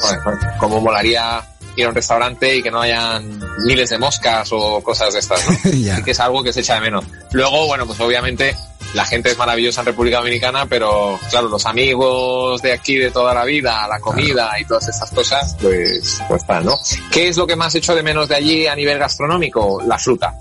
cómo 0.59 0.79
molaría 0.79 1.43
ir 1.75 1.85
a 1.85 1.89
un 1.89 1.95
restaurante 1.95 2.55
y 2.57 2.61
que 2.61 2.71
no 2.71 2.81
hayan 2.81 3.39
miles 3.65 3.89
de 3.89 3.97
moscas 3.97 4.49
o 4.51 4.81
cosas 4.81 5.13
de 5.13 5.19
estas, 5.19 5.47
¿no? 5.49 5.71
Ya. 5.73 5.95
Así 5.95 6.03
que 6.03 6.11
es 6.11 6.19
algo 6.19 6.43
que 6.43 6.53
se 6.53 6.61
echa 6.61 6.75
de 6.75 6.81
menos. 6.81 7.05
Luego, 7.31 7.67
bueno, 7.67 7.85
pues 7.85 7.99
obviamente 7.99 8.55
la 8.93 9.05
gente 9.05 9.31
es 9.31 9.37
maravillosa 9.37 9.81
en 9.81 9.87
República 9.87 10.17
Dominicana, 10.17 10.65
pero 10.67 11.19
claro, 11.29 11.49
los 11.49 11.65
amigos 11.65 12.61
de 12.61 12.73
aquí 12.73 12.97
de 12.97 13.11
toda 13.11 13.33
la 13.33 13.43
vida, 13.43 13.87
la 13.87 13.99
comida 13.99 14.51
y 14.59 14.65
todas 14.65 14.87
estas 14.87 15.09
cosas, 15.11 15.57
pues, 15.59 16.21
pues 16.27 16.45
tal, 16.45 16.65
¿no? 16.65 16.77
¿Qué 17.11 17.27
es 17.27 17.37
lo 17.37 17.47
que 17.47 17.55
más 17.55 17.73
echo 17.75 17.95
de 17.95 18.03
menos 18.03 18.29
de 18.29 18.35
allí 18.35 18.67
a 18.67 18.75
nivel 18.75 18.99
gastronómico? 18.99 19.81
La 19.85 19.97
fruta. 19.97 20.33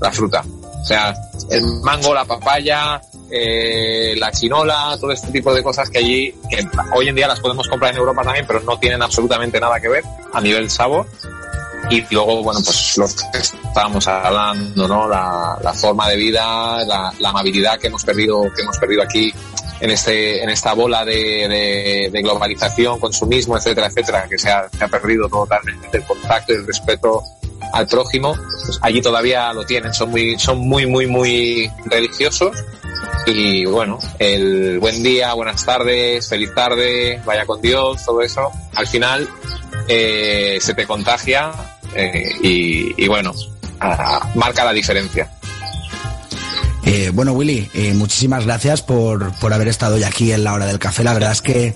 La 0.00 0.10
fruta. 0.10 0.42
O 0.82 0.84
sea, 0.84 1.14
el 1.50 1.62
mango, 1.82 2.14
la 2.14 2.24
papaya, 2.24 3.00
eh, 3.34 4.14
la 4.18 4.30
chinola, 4.30 4.96
todo 5.00 5.10
este 5.10 5.30
tipo 5.30 5.54
de 5.54 5.62
cosas 5.62 5.88
que 5.88 5.98
allí, 5.98 6.34
que 6.50 6.62
hoy 6.94 7.08
en 7.08 7.14
día 7.14 7.26
las 7.26 7.40
podemos 7.40 7.66
comprar 7.66 7.92
en 7.92 7.98
Europa 7.98 8.22
también, 8.22 8.44
pero 8.46 8.60
no 8.60 8.78
tienen 8.78 9.00
absolutamente 9.02 9.58
nada 9.58 9.80
que 9.80 9.88
ver 9.88 10.04
a 10.32 10.40
nivel 10.40 10.68
sabor. 10.68 11.06
Y 11.90 12.04
luego, 12.10 12.42
bueno, 12.42 12.60
pues 12.64 12.96
lo 12.98 13.06
que 13.06 13.38
estábamos 13.38 14.06
hablando, 14.06 14.86
¿no? 14.86 15.08
La, 15.08 15.58
la 15.62 15.72
forma 15.72 16.08
de 16.08 16.16
vida, 16.16 16.84
la, 16.84 17.12
amabilidad 17.24 17.78
que 17.78 17.88
hemos 17.88 18.04
perdido, 18.04 18.42
que 18.54 18.62
hemos 18.62 18.78
perdido 18.78 19.02
aquí 19.02 19.32
en 19.80 19.90
este, 19.90 20.42
en 20.42 20.50
esta 20.50 20.74
bola 20.74 21.04
de, 21.04 21.14
de, 21.14 22.10
de 22.12 22.22
globalización, 22.22 23.00
consumismo, 23.00 23.56
etcétera, 23.56 23.88
etcétera, 23.88 24.26
que 24.28 24.38
se 24.38 24.50
ha, 24.50 24.68
se 24.68 24.84
ha 24.84 24.88
perdido 24.88 25.28
totalmente 25.28 25.96
el 25.96 26.04
contacto 26.04 26.52
y 26.52 26.56
el 26.56 26.66
respeto 26.66 27.22
al 27.72 27.86
prójimo, 27.86 28.34
pues 28.66 28.78
allí 28.82 29.00
todavía 29.00 29.52
lo 29.52 29.64
tienen, 29.64 29.92
son 29.94 30.10
muy, 30.10 30.38
son 30.38 30.58
muy, 30.58 30.86
muy, 30.86 31.06
muy 31.06 31.70
religiosos. 31.86 32.56
Y 33.26 33.64
bueno, 33.66 33.98
el 34.18 34.78
buen 34.80 35.02
día, 35.02 35.32
buenas 35.34 35.64
tardes, 35.64 36.28
feliz 36.28 36.52
tarde, 36.54 37.20
vaya 37.24 37.46
con 37.46 37.60
Dios, 37.62 38.04
todo 38.04 38.20
eso, 38.20 38.50
al 38.74 38.86
final 38.88 39.28
eh, 39.86 40.58
se 40.60 40.74
te 40.74 40.86
contagia 40.86 41.52
eh, 41.94 42.32
y, 42.42 43.04
y 43.04 43.08
bueno, 43.08 43.32
marca 44.34 44.64
la 44.64 44.72
diferencia. 44.72 45.30
Eh, 46.84 47.10
bueno, 47.14 47.32
Willy, 47.32 47.70
muchísimas 47.94 48.44
gracias 48.44 48.82
por, 48.82 49.32
por 49.38 49.52
haber 49.52 49.68
estado 49.68 49.94
hoy 49.94 50.02
aquí 50.02 50.32
en 50.32 50.42
la 50.42 50.52
hora 50.52 50.66
del 50.66 50.80
café. 50.80 51.04
La 51.04 51.14
verdad 51.14 51.30
es 51.30 51.40
que 51.40 51.74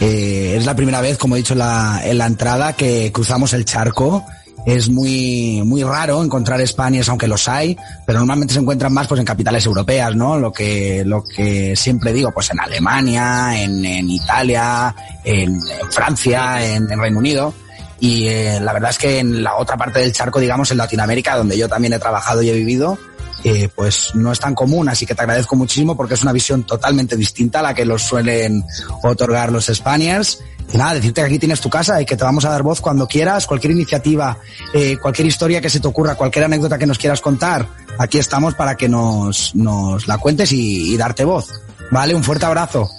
es 0.00 0.64
la 0.64 0.74
primera 0.74 1.02
vez, 1.02 1.18
como 1.18 1.36
he 1.36 1.38
dicho 1.38 1.54
la, 1.54 2.00
en 2.04 2.16
la 2.16 2.26
entrada, 2.26 2.72
que 2.72 3.12
cruzamos 3.12 3.52
el 3.52 3.66
charco. 3.66 4.24
Es 4.66 4.90
muy, 4.90 5.62
muy 5.64 5.84
raro 5.84 6.24
encontrar 6.24 6.66
Spaniards, 6.66 7.08
aunque 7.08 7.28
los 7.28 7.46
hay, 7.46 7.76
pero 8.04 8.18
normalmente 8.18 8.52
se 8.52 8.58
encuentran 8.58 8.92
más 8.92 9.06
pues 9.06 9.20
en 9.20 9.24
capitales 9.24 9.64
europeas, 9.64 10.16
¿no? 10.16 10.36
Lo 10.38 10.52
que, 10.52 11.04
lo 11.06 11.22
que 11.22 11.76
siempre 11.76 12.12
digo, 12.12 12.32
pues 12.32 12.50
en 12.50 12.58
Alemania, 12.58 13.62
en, 13.62 13.84
en 13.84 14.10
Italia, 14.10 14.92
en, 15.22 15.56
Francia, 15.92 16.66
en, 16.66 16.90
en 16.90 17.00
Reino 17.00 17.20
Unido. 17.20 17.54
Y 18.00 18.26
eh, 18.26 18.58
la 18.60 18.72
verdad 18.72 18.90
es 18.90 18.98
que 18.98 19.20
en 19.20 19.44
la 19.44 19.54
otra 19.56 19.76
parte 19.76 20.00
del 20.00 20.12
charco, 20.12 20.40
digamos, 20.40 20.68
en 20.72 20.78
Latinoamérica, 20.78 21.36
donde 21.36 21.56
yo 21.56 21.68
también 21.68 21.92
he 21.92 21.98
trabajado 22.00 22.42
y 22.42 22.50
he 22.50 22.54
vivido, 22.54 22.98
eh, 23.44 23.68
pues 23.74 24.14
no 24.14 24.32
es 24.32 24.40
tan 24.40 24.56
común, 24.56 24.88
así 24.88 25.06
que 25.06 25.14
te 25.14 25.22
agradezco 25.22 25.54
muchísimo 25.54 25.96
porque 25.96 26.14
es 26.14 26.22
una 26.22 26.32
visión 26.32 26.64
totalmente 26.64 27.16
distinta 27.16 27.60
a 27.60 27.62
la 27.62 27.74
que 27.74 27.84
los 27.84 28.02
suelen 28.02 28.64
otorgar 29.04 29.52
los 29.52 29.66
Spaniards. 29.66 30.40
Y 30.72 30.76
nada, 30.76 30.94
decirte 30.94 31.20
que 31.20 31.26
aquí 31.26 31.38
tienes 31.38 31.60
tu 31.60 31.70
casa 31.70 32.00
y 32.00 32.06
que 32.06 32.16
te 32.16 32.24
vamos 32.24 32.44
a 32.44 32.50
dar 32.50 32.62
voz 32.62 32.80
cuando 32.80 33.06
quieras, 33.06 33.46
cualquier 33.46 33.72
iniciativa, 33.72 34.38
eh, 34.74 34.96
cualquier 35.00 35.28
historia 35.28 35.60
que 35.60 35.70
se 35.70 35.80
te 35.80 35.88
ocurra, 35.88 36.16
cualquier 36.16 36.44
anécdota 36.44 36.78
que 36.78 36.86
nos 36.86 36.98
quieras 36.98 37.20
contar, 37.20 37.66
aquí 37.98 38.18
estamos 38.18 38.54
para 38.54 38.76
que 38.76 38.88
nos, 38.88 39.54
nos 39.54 40.08
la 40.08 40.18
cuentes 40.18 40.52
y, 40.52 40.92
y 40.92 40.96
darte 40.96 41.24
voz. 41.24 41.48
Vale, 41.90 42.14
un 42.14 42.24
fuerte 42.24 42.46
abrazo. 42.46 42.90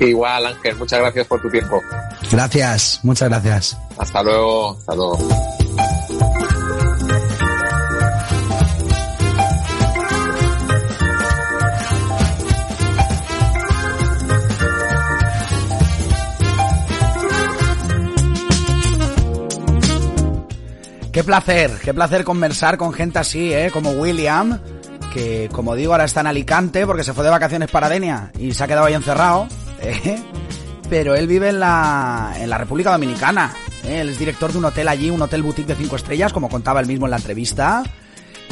Igual, 0.00 0.46
Ángel, 0.46 0.76
muchas 0.76 1.00
gracias 1.00 1.26
por 1.26 1.40
tu 1.42 1.50
tiempo. 1.50 1.80
Gracias, 2.30 3.00
muchas 3.02 3.28
gracias. 3.28 3.76
Hasta 3.96 4.22
luego, 4.22 4.76
hasta 4.78 4.94
luego. 4.94 5.18
Qué 21.18 21.24
placer, 21.24 21.72
qué 21.82 21.92
placer 21.92 22.22
conversar 22.22 22.78
con 22.78 22.92
gente 22.92 23.18
así, 23.18 23.52
¿eh? 23.52 23.72
Como 23.72 23.90
William, 23.90 24.60
que 25.12 25.48
como 25.52 25.74
digo 25.74 25.90
ahora 25.90 26.04
está 26.04 26.20
en 26.20 26.28
Alicante 26.28 26.86
porque 26.86 27.02
se 27.02 27.12
fue 27.12 27.24
de 27.24 27.30
vacaciones 27.30 27.68
para 27.72 27.88
Denia 27.88 28.30
y 28.38 28.54
se 28.54 28.62
ha 28.62 28.68
quedado 28.68 28.86
ahí 28.86 28.94
encerrado, 28.94 29.48
¿eh? 29.82 30.16
Pero 30.88 31.16
él 31.16 31.26
vive 31.26 31.48
en 31.48 31.58
la, 31.58 32.34
en 32.38 32.48
la 32.48 32.56
República 32.56 32.92
Dominicana, 32.92 33.52
¿eh? 33.82 34.02
Él 34.02 34.10
es 34.10 34.18
director 34.20 34.52
de 34.52 34.58
un 34.58 34.66
hotel 34.66 34.86
allí, 34.86 35.10
un 35.10 35.20
hotel 35.20 35.42
boutique 35.42 35.66
de 35.66 35.74
cinco 35.74 35.96
estrellas, 35.96 36.32
como 36.32 36.48
contaba 36.48 36.80
él 36.80 36.86
mismo 36.86 37.06
en 37.06 37.10
la 37.10 37.16
entrevista. 37.16 37.82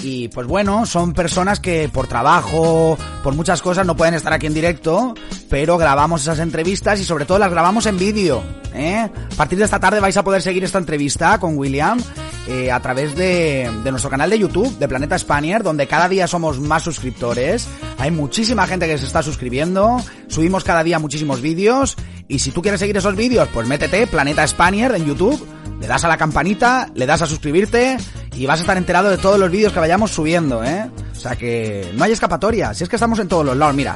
Y 0.02 0.26
pues 0.28 0.48
bueno, 0.48 0.86
son 0.86 1.12
personas 1.12 1.60
que 1.60 1.88
por 1.88 2.08
trabajo, 2.08 2.98
por 3.22 3.36
muchas 3.36 3.62
cosas 3.62 3.86
no 3.86 3.96
pueden 3.96 4.14
estar 4.14 4.32
aquí 4.32 4.46
en 4.46 4.54
directo, 4.54 5.14
pero 5.48 5.78
grabamos 5.78 6.22
esas 6.22 6.40
entrevistas 6.40 7.00
y 7.00 7.04
sobre 7.04 7.26
todo 7.26 7.38
las 7.38 7.52
grabamos 7.52 7.86
en 7.86 7.96
vídeo. 7.96 8.42
¿eh? 8.74 9.08
A 9.08 9.36
partir 9.36 9.56
de 9.56 9.64
esta 9.64 9.78
tarde 9.78 10.00
vais 10.00 10.16
a 10.16 10.24
poder 10.24 10.42
seguir 10.42 10.64
esta 10.64 10.78
entrevista 10.78 11.38
con 11.38 11.56
William 11.56 11.98
eh, 12.46 12.70
a 12.70 12.80
través 12.80 13.16
de, 13.16 13.70
de 13.82 13.90
nuestro 13.90 14.10
canal 14.10 14.30
de 14.30 14.38
YouTube, 14.38 14.78
de 14.78 14.88
Planeta 14.88 15.18
Spaniard, 15.18 15.62
donde 15.64 15.86
cada 15.86 16.08
día 16.08 16.26
somos 16.26 16.60
más 16.60 16.82
suscriptores. 16.82 17.66
Hay 17.98 18.10
muchísima 18.10 18.66
gente 18.66 18.86
que 18.86 18.98
se 18.98 19.06
está 19.06 19.22
suscribiendo, 19.22 20.00
subimos 20.28 20.64
cada 20.64 20.84
día 20.84 20.98
muchísimos 20.98 21.40
vídeos. 21.40 21.96
Y 22.28 22.40
si 22.40 22.50
tú 22.50 22.62
quieres 22.62 22.80
seguir 22.80 22.96
esos 22.96 23.16
vídeos, 23.16 23.48
pues 23.52 23.66
métete 23.66 24.06
Planeta 24.06 24.46
Spaniard 24.46 24.94
en 24.94 25.06
YouTube, 25.06 25.44
le 25.80 25.86
das 25.86 26.04
a 26.04 26.08
la 26.08 26.16
campanita, 26.16 26.90
le 26.94 27.06
das 27.06 27.22
a 27.22 27.26
suscribirte 27.26 27.98
y 28.36 28.46
vas 28.46 28.60
a 28.60 28.62
estar 28.62 28.76
enterado 28.76 29.10
de 29.10 29.18
todos 29.18 29.38
los 29.38 29.50
vídeos 29.50 29.72
que 29.72 29.80
vayamos 29.80 30.10
subiendo, 30.12 30.62
¿eh? 30.62 30.90
O 31.12 31.14
sea 31.18 31.36
que 31.36 31.90
no 31.94 32.04
hay 32.04 32.12
escapatoria, 32.12 32.74
si 32.74 32.84
es 32.84 32.88
que 32.90 32.96
estamos 32.96 33.18
en 33.18 33.28
todos 33.28 33.44
los 33.44 33.56
lados, 33.56 33.74
mira. 33.74 33.94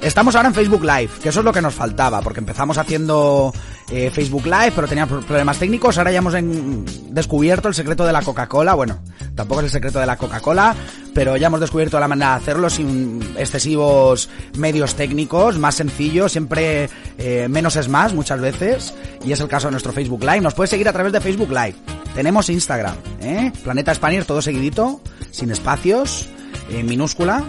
Estamos 0.00 0.34
ahora 0.34 0.48
en 0.48 0.54
Facebook 0.54 0.82
Live, 0.82 1.10
que 1.22 1.28
eso 1.28 1.38
es 1.38 1.44
lo 1.44 1.52
que 1.52 1.62
nos 1.62 1.74
faltaba, 1.74 2.22
porque 2.22 2.40
empezamos 2.40 2.76
haciendo 2.76 3.54
eh, 3.88 4.10
Facebook 4.12 4.46
Live, 4.46 4.72
pero 4.74 4.88
teníamos 4.88 5.24
problemas 5.24 5.58
técnicos. 5.58 5.96
Ahora 5.96 6.10
ya 6.10 6.18
hemos 6.18 6.34
en- 6.34 6.84
descubierto 7.14 7.68
el 7.68 7.74
secreto 7.74 8.04
de 8.04 8.12
la 8.12 8.20
Coca-Cola. 8.20 8.74
Bueno, 8.74 8.98
tampoco 9.36 9.60
es 9.60 9.66
el 9.66 9.70
secreto 9.70 10.00
de 10.00 10.06
la 10.06 10.16
Coca-Cola, 10.16 10.74
pero 11.14 11.36
ya 11.36 11.46
hemos 11.46 11.60
descubierto 11.60 12.00
la 12.00 12.08
manera 12.08 12.30
de 12.30 12.36
hacerlo 12.38 12.68
sin 12.68 13.22
excesivos 13.38 14.28
medios 14.58 14.96
técnicos, 14.96 15.56
más 15.56 15.76
sencillo, 15.76 16.28
siempre 16.28 16.90
eh, 17.16 17.46
menos 17.48 17.76
es 17.76 17.88
más 17.88 18.12
muchas 18.12 18.40
veces. 18.40 18.92
Y 19.24 19.30
es 19.30 19.38
el 19.38 19.46
caso 19.46 19.68
de 19.68 19.70
nuestro 19.70 19.92
Facebook 19.92 20.24
Live. 20.24 20.40
Nos 20.40 20.54
puedes 20.54 20.70
seguir 20.70 20.88
a 20.88 20.92
través 20.92 21.12
de 21.12 21.20
Facebook 21.20 21.50
Live. 21.50 21.76
Tenemos 22.14 22.50
Instagram, 22.50 22.94
¿eh? 23.22 23.52
Planeta 23.64 23.94
Spanier, 23.94 24.24
todo 24.24 24.42
seguidito, 24.42 25.00
sin 25.30 25.50
espacios, 25.50 26.28
en 26.70 26.86
minúscula, 26.86 27.42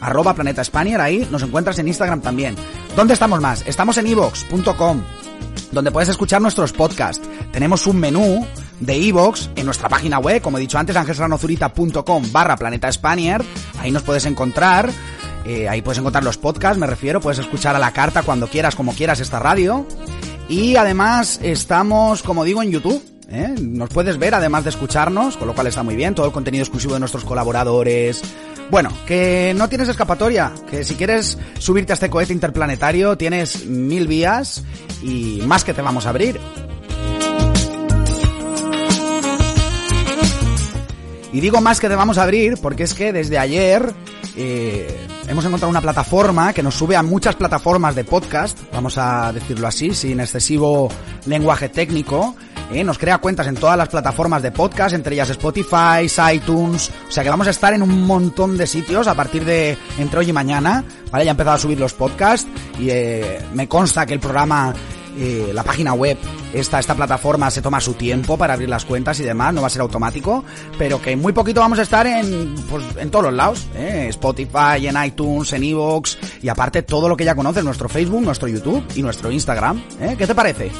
arroba 0.00 0.34
Planeta 0.34 0.62
Spanier, 0.62 1.00
ahí 1.00 1.26
nos 1.30 1.42
encuentras 1.42 1.78
en 1.78 1.88
Instagram 1.88 2.20
también. 2.20 2.54
¿Dónde 2.96 3.14
estamos 3.14 3.40
más? 3.40 3.64
Estamos 3.66 3.98
en 3.98 4.06
evox.com, 4.06 5.02
donde 5.72 5.90
puedes 5.90 6.08
escuchar 6.10 6.40
nuestros 6.40 6.72
podcasts. 6.72 7.26
Tenemos 7.52 7.86
un 7.88 7.98
menú 7.98 8.46
de 8.78 9.08
evox 9.08 9.50
en 9.56 9.66
nuestra 9.66 9.88
página 9.88 10.18
web, 10.20 10.40
como 10.40 10.58
he 10.58 10.60
dicho 10.60 10.78
antes, 10.78 10.94
angelsanozurita.com 10.94 12.24
barra 12.30 12.56
Planeta 12.56 12.90
Spanier, 12.92 13.42
ahí 13.80 13.90
nos 13.90 14.02
puedes 14.02 14.26
encontrar. 14.26 14.90
eh, 15.44 15.68
ahí 15.68 15.82
puedes 15.82 15.98
encontrar 15.98 16.22
los 16.22 16.38
podcasts, 16.38 16.78
me 16.78 16.86
refiero, 16.86 17.20
puedes 17.20 17.40
escuchar 17.40 17.74
a 17.74 17.78
la 17.80 17.92
carta 17.92 18.22
cuando 18.22 18.46
quieras, 18.46 18.76
como 18.76 18.94
quieras 18.94 19.18
esta 19.18 19.40
radio. 19.40 19.86
Y 20.48 20.76
además 20.76 21.40
estamos, 21.42 22.22
como 22.22 22.44
digo, 22.44 22.62
en 22.62 22.70
YouTube. 22.70 23.13
¿Eh? 23.30 23.54
Nos 23.60 23.88
puedes 23.90 24.18
ver 24.18 24.34
además 24.34 24.64
de 24.64 24.70
escucharnos, 24.70 25.36
con 25.36 25.46
lo 25.46 25.54
cual 25.54 25.66
está 25.66 25.82
muy 25.82 25.96
bien, 25.96 26.14
todo 26.14 26.26
el 26.26 26.32
contenido 26.32 26.62
exclusivo 26.62 26.94
de 26.94 27.00
nuestros 27.00 27.24
colaboradores. 27.24 28.22
Bueno, 28.70 28.90
que 29.06 29.52
no 29.56 29.68
tienes 29.68 29.88
escapatoria, 29.88 30.52
que 30.70 30.84
si 30.84 30.94
quieres 30.94 31.38
subirte 31.58 31.92
a 31.92 31.94
este 31.94 32.10
cohete 32.10 32.32
interplanetario 32.32 33.16
tienes 33.16 33.66
mil 33.66 34.06
vías 34.06 34.64
y 35.02 35.42
más 35.46 35.64
que 35.64 35.74
te 35.74 35.82
vamos 35.82 36.06
a 36.06 36.10
abrir. 36.10 36.40
Y 41.32 41.40
digo 41.40 41.60
más 41.60 41.80
que 41.80 41.88
te 41.88 41.96
vamos 41.96 42.16
a 42.16 42.22
abrir 42.22 42.58
porque 42.62 42.84
es 42.84 42.94
que 42.94 43.12
desde 43.12 43.38
ayer 43.38 43.92
eh, 44.36 44.86
hemos 45.26 45.44
encontrado 45.44 45.68
una 45.68 45.80
plataforma 45.80 46.52
que 46.52 46.62
nos 46.62 46.74
sube 46.74 46.96
a 46.96 47.02
muchas 47.02 47.34
plataformas 47.34 47.94
de 47.96 48.04
podcast, 48.04 48.56
vamos 48.72 48.98
a 48.98 49.32
decirlo 49.32 49.66
así, 49.66 49.92
sin 49.94 50.20
excesivo 50.20 50.88
lenguaje 51.26 51.68
técnico. 51.68 52.36
Eh, 52.72 52.84
nos 52.84 52.98
crea 52.98 53.18
cuentas 53.18 53.46
en 53.46 53.54
todas 53.56 53.76
las 53.76 53.88
plataformas 53.88 54.42
de 54.42 54.50
podcast, 54.50 54.94
entre 54.94 55.14
ellas 55.14 55.30
Spotify, 55.30 56.06
iTunes, 56.32 56.90
o 57.08 57.12
sea 57.12 57.22
que 57.22 57.30
vamos 57.30 57.46
a 57.46 57.50
estar 57.50 57.72
en 57.72 57.82
un 57.82 58.02
montón 58.06 58.56
de 58.56 58.66
sitios 58.66 59.06
a 59.06 59.14
partir 59.14 59.44
de 59.44 59.76
entre 59.98 60.20
hoy 60.20 60.30
y 60.30 60.32
mañana, 60.32 60.84
¿vale? 61.10 61.24
Ya 61.24 61.30
he 61.30 61.32
empezado 61.32 61.56
a 61.56 61.60
subir 61.60 61.78
los 61.78 61.94
podcasts 61.94 62.48
y 62.78 62.90
eh, 62.90 63.40
me 63.52 63.68
consta 63.68 64.06
que 64.06 64.14
el 64.14 64.20
programa 64.20 64.74
eh, 65.16 65.52
la 65.54 65.62
página 65.62 65.94
web, 65.94 66.18
esta, 66.52 66.80
esta 66.80 66.94
plataforma 66.94 67.48
se 67.50 67.62
toma 67.62 67.80
su 67.80 67.94
tiempo 67.94 68.36
para 68.36 68.54
abrir 68.54 68.68
las 68.68 68.84
cuentas 68.84 69.20
y 69.20 69.22
demás, 69.22 69.54
no 69.54 69.60
va 69.60 69.68
a 69.68 69.70
ser 69.70 69.82
automático, 69.82 70.44
pero 70.76 71.00
que 71.00 71.14
muy 71.14 71.32
poquito 71.32 71.60
vamos 71.60 71.78
a 71.78 71.82
estar 71.82 72.04
en, 72.06 72.54
pues, 72.68 72.84
en 72.96 73.10
todos 73.10 73.26
los 73.26 73.34
lados, 73.34 73.66
¿eh? 73.76 74.06
Spotify, 74.08 74.88
en 74.88 75.02
iTunes, 75.04 75.52
en 75.52 75.62
Evox 75.62 76.18
y 76.42 76.48
aparte 76.48 76.82
todo 76.82 77.08
lo 77.08 77.16
que 77.16 77.24
ya 77.24 77.36
conoces, 77.36 77.62
nuestro 77.62 77.88
Facebook, 77.88 78.22
nuestro 78.22 78.48
YouTube 78.48 78.84
y 78.96 79.02
nuestro 79.02 79.30
Instagram. 79.30 79.82
¿eh? 80.00 80.16
¿Qué 80.18 80.26
te 80.26 80.34
parece? 80.34 80.72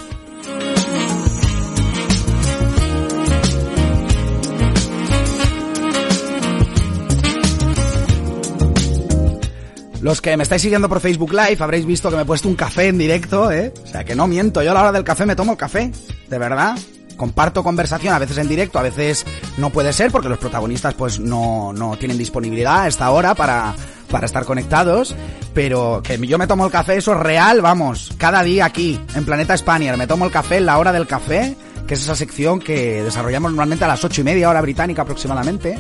Los 10.05 10.21
que 10.21 10.37
me 10.37 10.43
estáis 10.43 10.61
siguiendo 10.61 10.87
por 10.87 11.01
Facebook 11.01 11.33
Live 11.33 11.57
habréis 11.61 11.87
visto 11.87 12.11
que 12.11 12.17
me 12.17 12.23
he 12.23 12.27
puesto 12.27 12.47
un 12.47 12.57
café 12.57 12.89
en 12.89 12.99
directo, 12.99 13.51
¿eh? 13.51 13.73
O 13.83 13.87
sea, 13.87 14.05
que 14.05 14.15
no 14.15 14.27
miento, 14.27 14.63
yo 14.63 14.73
a 14.73 14.75
la 14.75 14.83
hora 14.83 14.93
del 14.93 15.03
café 15.03 15.25
me 15.25 15.35
tomo 15.35 15.53
el 15.53 15.57
café, 15.57 15.91
de 16.29 16.39
verdad. 16.39 16.79
Comparto 17.17 17.65
conversación, 17.65 18.13
a 18.13 18.19
veces 18.19 18.37
en 18.37 18.47
directo, 18.47 18.79
a 18.79 18.83
veces 18.83 19.25
no 19.57 19.71
puede 19.71 19.95
ser 19.95 20.13
porque 20.13 20.29
los 20.29 20.37
protagonistas 20.37 20.93
pues 20.93 21.19
no, 21.19 21.73
no 21.73 21.97
tienen 21.97 22.19
disponibilidad 22.19 22.83
a 22.83 22.89
esta 22.89 23.11
hora 23.13 23.35
para, 23.35 23.75
para 24.11 24.27
estar 24.27 24.45
conectados, 24.45 25.17
pero 25.55 26.03
que 26.05 26.19
yo 26.27 26.37
me 26.37 26.47
tomo 26.47 26.67
el 26.67 26.71
café, 26.71 26.97
eso 26.97 27.13
es 27.13 27.21
real, 27.21 27.63
vamos, 27.63 28.13
cada 28.19 28.43
día 28.43 28.67
aquí, 28.67 29.01
en 29.15 29.25
Planeta 29.25 29.57
Spanier, 29.57 29.97
me 29.97 30.07
tomo 30.07 30.27
el 30.27 30.31
café 30.31 30.59
en 30.59 30.67
la 30.67 30.77
hora 30.77 30.93
del 30.93 31.07
café, 31.07 31.57
que 31.87 31.95
es 31.95 32.03
esa 32.03 32.15
sección 32.15 32.61
que 32.61 33.03
desarrollamos 33.03 33.53
normalmente 33.53 33.87
a 33.87 33.89
las 33.89 34.05
ocho 34.05 34.21
y 34.21 34.25
media 34.25 34.51
hora 34.51 34.61
británica 34.61 35.01
aproximadamente. 35.01 35.79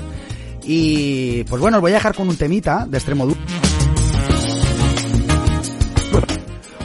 Y 0.66 1.44
pues 1.44 1.60
bueno, 1.60 1.76
os 1.76 1.80
voy 1.82 1.92
a 1.92 1.96
dejar 1.96 2.14
con 2.14 2.26
un 2.26 2.36
temita 2.36 2.86
de 2.88 2.96
extremo 2.96 3.26
duro. 3.26 3.38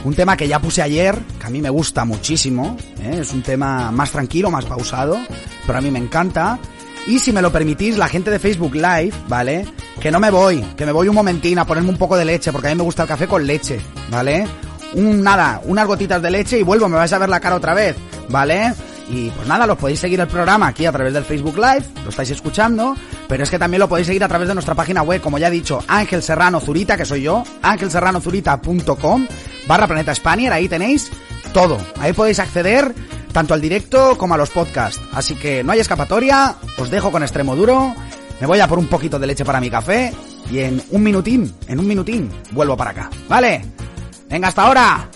Un 0.04 0.14
tema 0.14 0.36
que 0.36 0.48
ya 0.48 0.58
puse 0.60 0.80
ayer, 0.80 1.18
que 1.38 1.46
a 1.46 1.50
mí 1.50 1.60
me 1.60 1.68
gusta 1.68 2.04
muchísimo, 2.04 2.76
¿eh? 3.02 3.18
es 3.20 3.32
un 3.32 3.42
tema 3.42 3.90
más 3.90 4.10
tranquilo, 4.10 4.50
más 4.50 4.64
pausado, 4.64 5.18
pero 5.66 5.78
a 5.78 5.82
mí 5.82 5.90
me 5.90 5.98
encanta. 5.98 6.58
Y 7.06 7.18
si 7.18 7.32
me 7.32 7.42
lo 7.42 7.52
permitís, 7.52 7.98
la 7.98 8.08
gente 8.08 8.30
de 8.30 8.38
Facebook 8.38 8.74
Live, 8.74 9.12
¿vale? 9.28 9.66
Que 10.00 10.10
no 10.10 10.20
me 10.20 10.30
voy, 10.30 10.62
que 10.76 10.86
me 10.86 10.92
voy 10.92 11.08
un 11.08 11.14
momentín 11.14 11.58
a 11.58 11.66
ponerme 11.66 11.90
un 11.90 11.98
poco 11.98 12.16
de 12.16 12.24
leche, 12.24 12.50
porque 12.52 12.68
a 12.68 12.70
mí 12.70 12.76
me 12.76 12.82
gusta 12.82 13.02
el 13.02 13.08
café 13.08 13.26
con 13.26 13.46
leche, 13.46 13.78
¿vale? 14.10 14.46
Un 14.94 15.22
nada, 15.22 15.60
unas 15.64 15.86
gotitas 15.86 16.20
de 16.22 16.30
leche 16.30 16.58
y 16.58 16.62
vuelvo, 16.62 16.88
me 16.88 16.96
vais 16.96 17.12
a 17.12 17.18
ver 17.18 17.28
la 17.28 17.40
cara 17.40 17.56
otra 17.56 17.74
vez, 17.74 17.96
¿vale? 18.28 18.72
Y 19.10 19.28
pues 19.30 19.46
nada, 19.46 19.66
los 19.66 19.76
podéis 19.76 19.98
seguir 19.98 20.20
el 20.20 20.28
programa 20.28 20.68
aquí 20.68 20.86
a 20.86 20.92
través 20.92 21.12
del 21.12 21.24
Facebook 21.24 21.56
Live, 21.56 21.84
lo 22.04 22.10
estáis 22.10 22.30
escuchando, 22.30 22.96
pero 23.28 23.42
es 23.42 23.50
que 23.50 23.58
también 23.58 23.80
lo 23.80 23.88
podéis 23.88 24.06
seguir 24.06 24.22
a 24.24 24.28
través 24.28 24.48
de 24.48 24.54
nuestra 24.54 24.74
página 24.74 25.02
web, 25.02 25.20
como 25.20 25.36
ya 25.36 25.48
he 25.48 25.50
dicho, 25.50 25.82
Ángel 25.88 26.22
Serrano 26.22 26.60
Zurita, 26.60 26.96
que 26.96 27.04
soy 27.04 27.22
yo, 27.22 27.42
angelserranozurita.com 27.62 29.26
barra 29.70 29.86
Planeta 29.86 30.12
Spanier, 30.12 30.52
ahí 30.52 30.68
tenéis 30.68 31.12
todo. 31.54 31.78
Ahí 32.00 32.12
podéis 32.12 32.40
acceder 32.40 32.92
tanto 33.32 33.54
al 33.54 33.60
directo 33.60 34.18
como 34.18 34.34
a 34.34 34.36
los 34.36 34.50
podcasts. 34.50 35.00
Así 35.12 35.36
que 35.36 35.62
no 35.62 35.70
hay 35.70 35.78
escapatoria, 35.78 36.56
os 36.76 36.90
dejo 36.90 37.12
con 37.12 37.22
extremo 37.22 37.54
duro, 37.54 37.94
me 38.40 38.48
voy 38.48 38.58
a 38.58 38.66
por 38.66 38.80
un 38.80 38.88
poquito 38.88 39.20
de 39.20 39.28
leche 39.28 39.44
para 39.44 39.60
mi 39.60 39.70
café 39.70 40.12
y 40.50 40.58
en 40.58 40.82
un 40.90 41.04
minutín, 41.04 41.54
en 41.68 41.78
un 41.78 41.86
minutín, 41.86 42.28
vuelvo 42.50 42.76
para 42.76 42.90
acá. 42.90 43.10
¿Vale? 43.28 43.64
Venga, 44.28 44.48
hasta 44.48 44.62
ahora. 44.64 45.08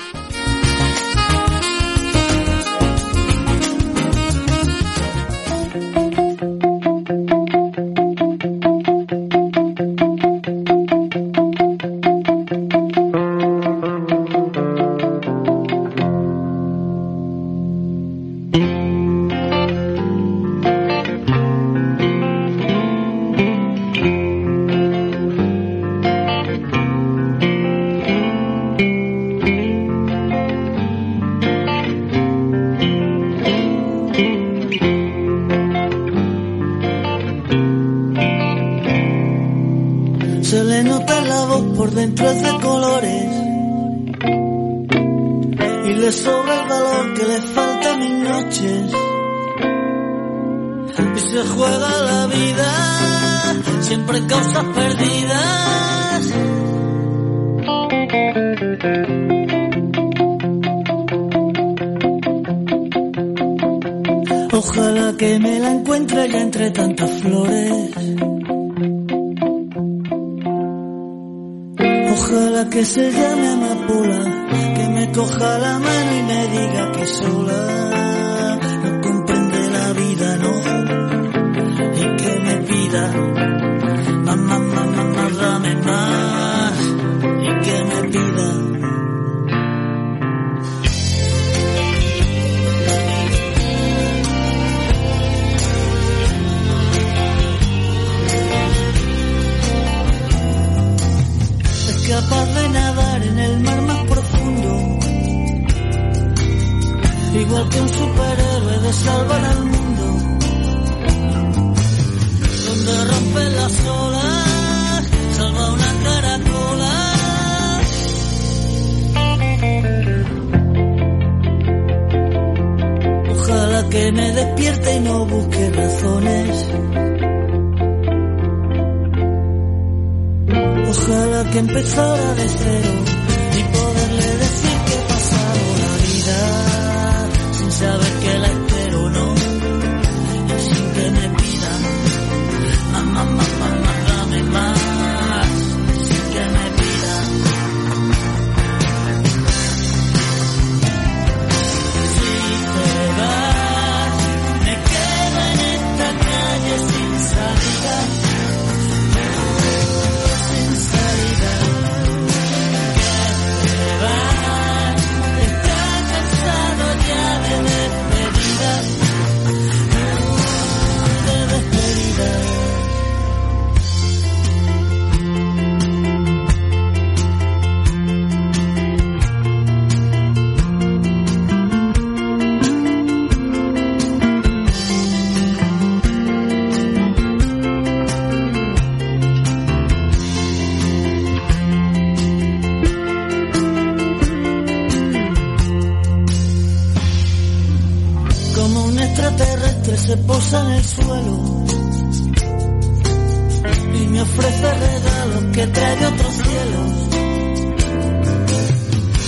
ofrece 204.36 204.74
regalo 204.74 205.52
que 205.52 205.66
trae 205.68 205.96
de 205.96 206.06
otros 206.06 206.34
cielos. 206.34 206.90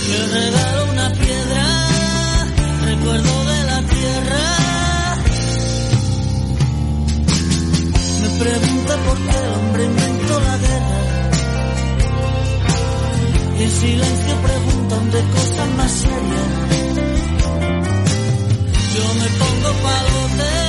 Me 0.09 0.39
regalo 0.39 0.91
una 0.91 1.11
piedra, 1.13 1.65
recuerdo 2.85 3.45
de 3.45 3.63
la 3.63 3.81
tierra. 3.95 4.43
Me 8.21 8.29
pregunta 8.43 8.97
por 9.05 9.17
qué 9.17 9.37
el 9.37 9.53
hombre 9.53 9.83
inventó 9.85 10.39
la 10.39 10.57
guerra. 10.57 10.99
Y 13.57 13.63
en 13.63 13.71
silencio 13.71 14.35
preguntan 14.47 15.11
de 15.11 15.21
cosas 15.35 15.69
más 15.77 15.91
serias. 15.91 16.49
Yo 18.95 19.13
me 19.19 19.27
pongo 19.39 19.69
palote 19.83 20.66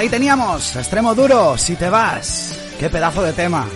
ahí 0.00 0.08
teníamos, 0.08 0.76
extremo 0.76 1.14
duro, 1.14 1.58
si 1.58 1.76
te 1.76 1.90
vas. 1.90 2.58
Qué 2.78 2.88
pedazo 2.88 3.22
de 3.22 3.34
tema. 3.34 3.66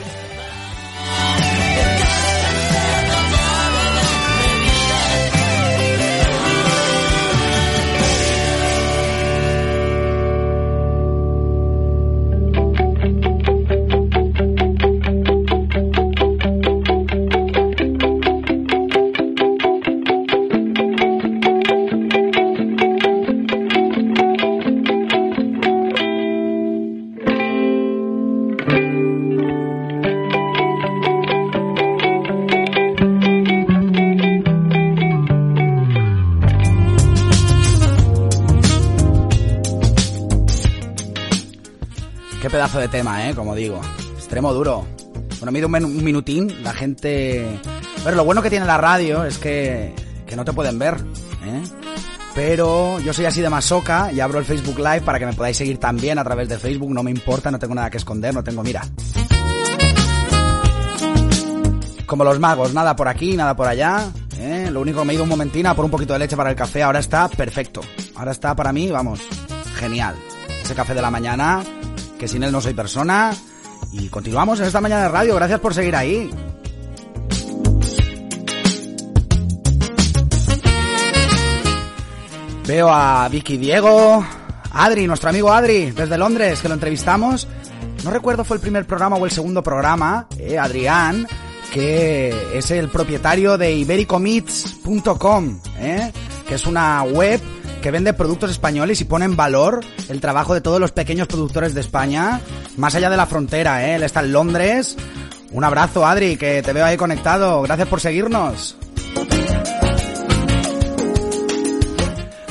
Tema, 42.89 43.28
¿eh? 43.28 43.35
Como 43.35 43.55
digo. 43.55 43.80
Extremo 44.16 44.53
duro. 44.53 44.87
Bueno, 45.41 45.53
mide 45.53 45.66
un 45.66 46.05
minutín. 46.05 46.62
La 46.62 46.72
gente... 46.72 47.61
Pero 48.03 48.16
lo 48.16 48.24
bueno 48.24 48.43
que 48.43 48.51
tiene 48.51 48.66
la 48.66 48.76
radio 48.76 49.24
es 49.24 49.39
que, 49.39 49.95
que 50.26 50.37
no 50.37 50.45
te 50.45 50.53
pueden 50.53 50.78
ver, 50.78 50.97
¿eh? 51.45 51.62
Pero 52.35 52.99
yo 53.01 53.12
soy 53.14 53.26
así 53.26 53.41
de 53.41 53.49
masoca 53.49 54.11
y 54.12 54.20
abro 54.20 54.41
el 54.41 54.45
Facebook 54.45 54.78
Live 54.78 55.03
para 55.03 55.18
que 55.18 55.26
me 55.26 55.32
podáis 55.32 55.57
seguir 55.57 55.78
también 55.78 56.18
a 56.18 56.24
través 56.24 56.49
de 56.49 56.59
Facebook. 56.59 56.93
No 56.93 57.03
me 57.03 57.11
importa, 57.11 57.51
no 57.51 57.59
tengo 57.59 57.74
nada 57.74 57.91
que 57.91 57.99
esconder, 57.99 58.35
no 58.35 58.43
tengo... 58.43 58.62
Mira. 58.62 58.82
Como 62.07 62.24
los 62.24 62.39
magos, 62.39 62.74
nada 62.74 62.95
por 62.95 63.09
aquí, 63.09 63.37
nada 63.37 63.57
por 63.57 63.66
allá. 63.66 64.11
¿eh? 64.39 64.68
Lo 64.70 64.80
único 64.80 65.01
que 65.01 65.07
me 65.07 65.12
he 65.12 65.16
ido 65.16 65.24
un 65.24 65.30
momentín 65.30 65.66
a 65.66 65.74
por 65.74 65.85
un 65.85 65.91
poquito 65.91 66.12
de 66.12 66.18
leche 66.18 66.37
para 66.37 66.51
el 66.51 66.57
café. 66.57 66.82
Ahora 66.82 66.99
está 66.99 67.28
perfecto. 67.28 67.80
Ahora 68.16 68.32
está 68.32 68.55
para 68.55 68.72
mí, 68.72 68.91
vamos, 68.91 69.20
genial. 69.76 70.14
Ese 70.62 70.74
café 70.74 70.95
de 70.95 71.03
la 71.03 71.11
mañana, 71.11 71.62
que 72.25 72.29
sin 72.29 72.43
él 72.43 72.51
no 72.51 72.61
soy 72.62 72.72
persona. 72.72 73.35
Y 73.93 74.09
continuamos 74.09 74.59
en 74.59 74.64
esta 74.66 74.81
mañana 74.81 75.03
de 75.03 75.09
radio. 75.09 75.35
Gracias 75.35 75.61
por 75.61 75.75
seguir 75.75 75.95
ahí. 75.95 76.31
Veo 82.66 82.89
a 82.91 83.29
Vicky 83.29 83.59
Diego, 83.59 84.25
Adri, 84.72 85.07
nuestro 85.07 85.29
amigo 85.29 85.53
Adri, 85.53 85.91
desde 85.91 86.16
Londres, 86.16 86.61
que 86.61 86.68
lo 86.68 86.75
entrevistamos. 86.75 87.47
No 88.03 88.11
recuerdo 88.11 88.43
fue 88.43 88.57
el 88.57 88.62
primer 88.62 88.87
programa 88.87 89.16
o 89.16 89.27
el 89.27 89.31
segundo 89.31 89.62
programa, 89.62 90.27
eh, 90.39 90.59
Adrián, 90.59 91.29
que 91.75 92.35
es 92.55 92.70
el 92.70 92.89
propietario 92.89 93.59
de 93.59 93.70
ibericomits.com, 93.70 95.61
eh, 95.79 96.11
que 96.49 96.55
es 96.55 96.66
una 96.66 97.03
web 97.03 97.39
que 97.85 97.91
vende 97.91 98.14
productos 98.14 98.51
españoles 98.51 99.03
y 99.03 99.05
pone 99.05 99.26
en 99.26 99.37
valor 99.37 99.85
el 100.09 100.18
trabajo 100.18 100.55
de 100.55 100.62
todos 100.62 100.80
los 100.80 100.93
pequeños 100.93 101.28
productores 101.28 101.74
de 101.74 101.82
España, 101.82 102.41
más 102.78 102.95
allá 102.95 103.11
de 103.11 103.18
la 103.18 103.26
frontera, 103.26 103.87
eh. 103.87 103.97
Él 103.97 104.03
está 104.05 104.20
en 104.20 104.32
Londres. 104.32 104.97
Un 105.53 105.64
abrazo, 105.64 106.07
Adri, 106.07 106.39
que 106.39 106.62
te 106.62 106.72
veo 106.72 106.87
ahí 106.87 106.97
conectado. 106.97 107.61
Gracias 107.61 107.87
por 107.87 108.01
seguirnos. 108.01 108.78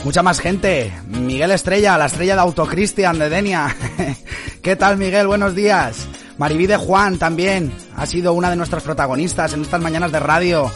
Mucha 0.03 0.21
más 0.21 0.39
gente. 0.39 0.93
Miguel 1.07 1.49
Estrella, 1.49 1.97
la 1.97 2.05
estrella 2.05 2.35
de 2.35 2.41
Autocristian 2.41 3.17
de 3.17 3.29
Denia. 3.29 3.75
¿Qué 4.61 4.75
tal, 4.75 4.97
Miguel? 4.97 5.25
Buenos 5.25 5.55
días. 5.55 6.07
Maribí 6.37 6.67
de 6.67 6.77
Juan 6.77 7.17
también 7.17 7.73
ha 7.95 8.05
sido 8.05 8.33
una 8.33 8.51
de 8.51 8.55
nuestras 8.55 8.83
protagonistas 8.83 9.53
en 9.53 9.63
estas 9.63 9.81
mañanas 9.81 10.11
de 10.11 10.19
radio. 10.19 10.71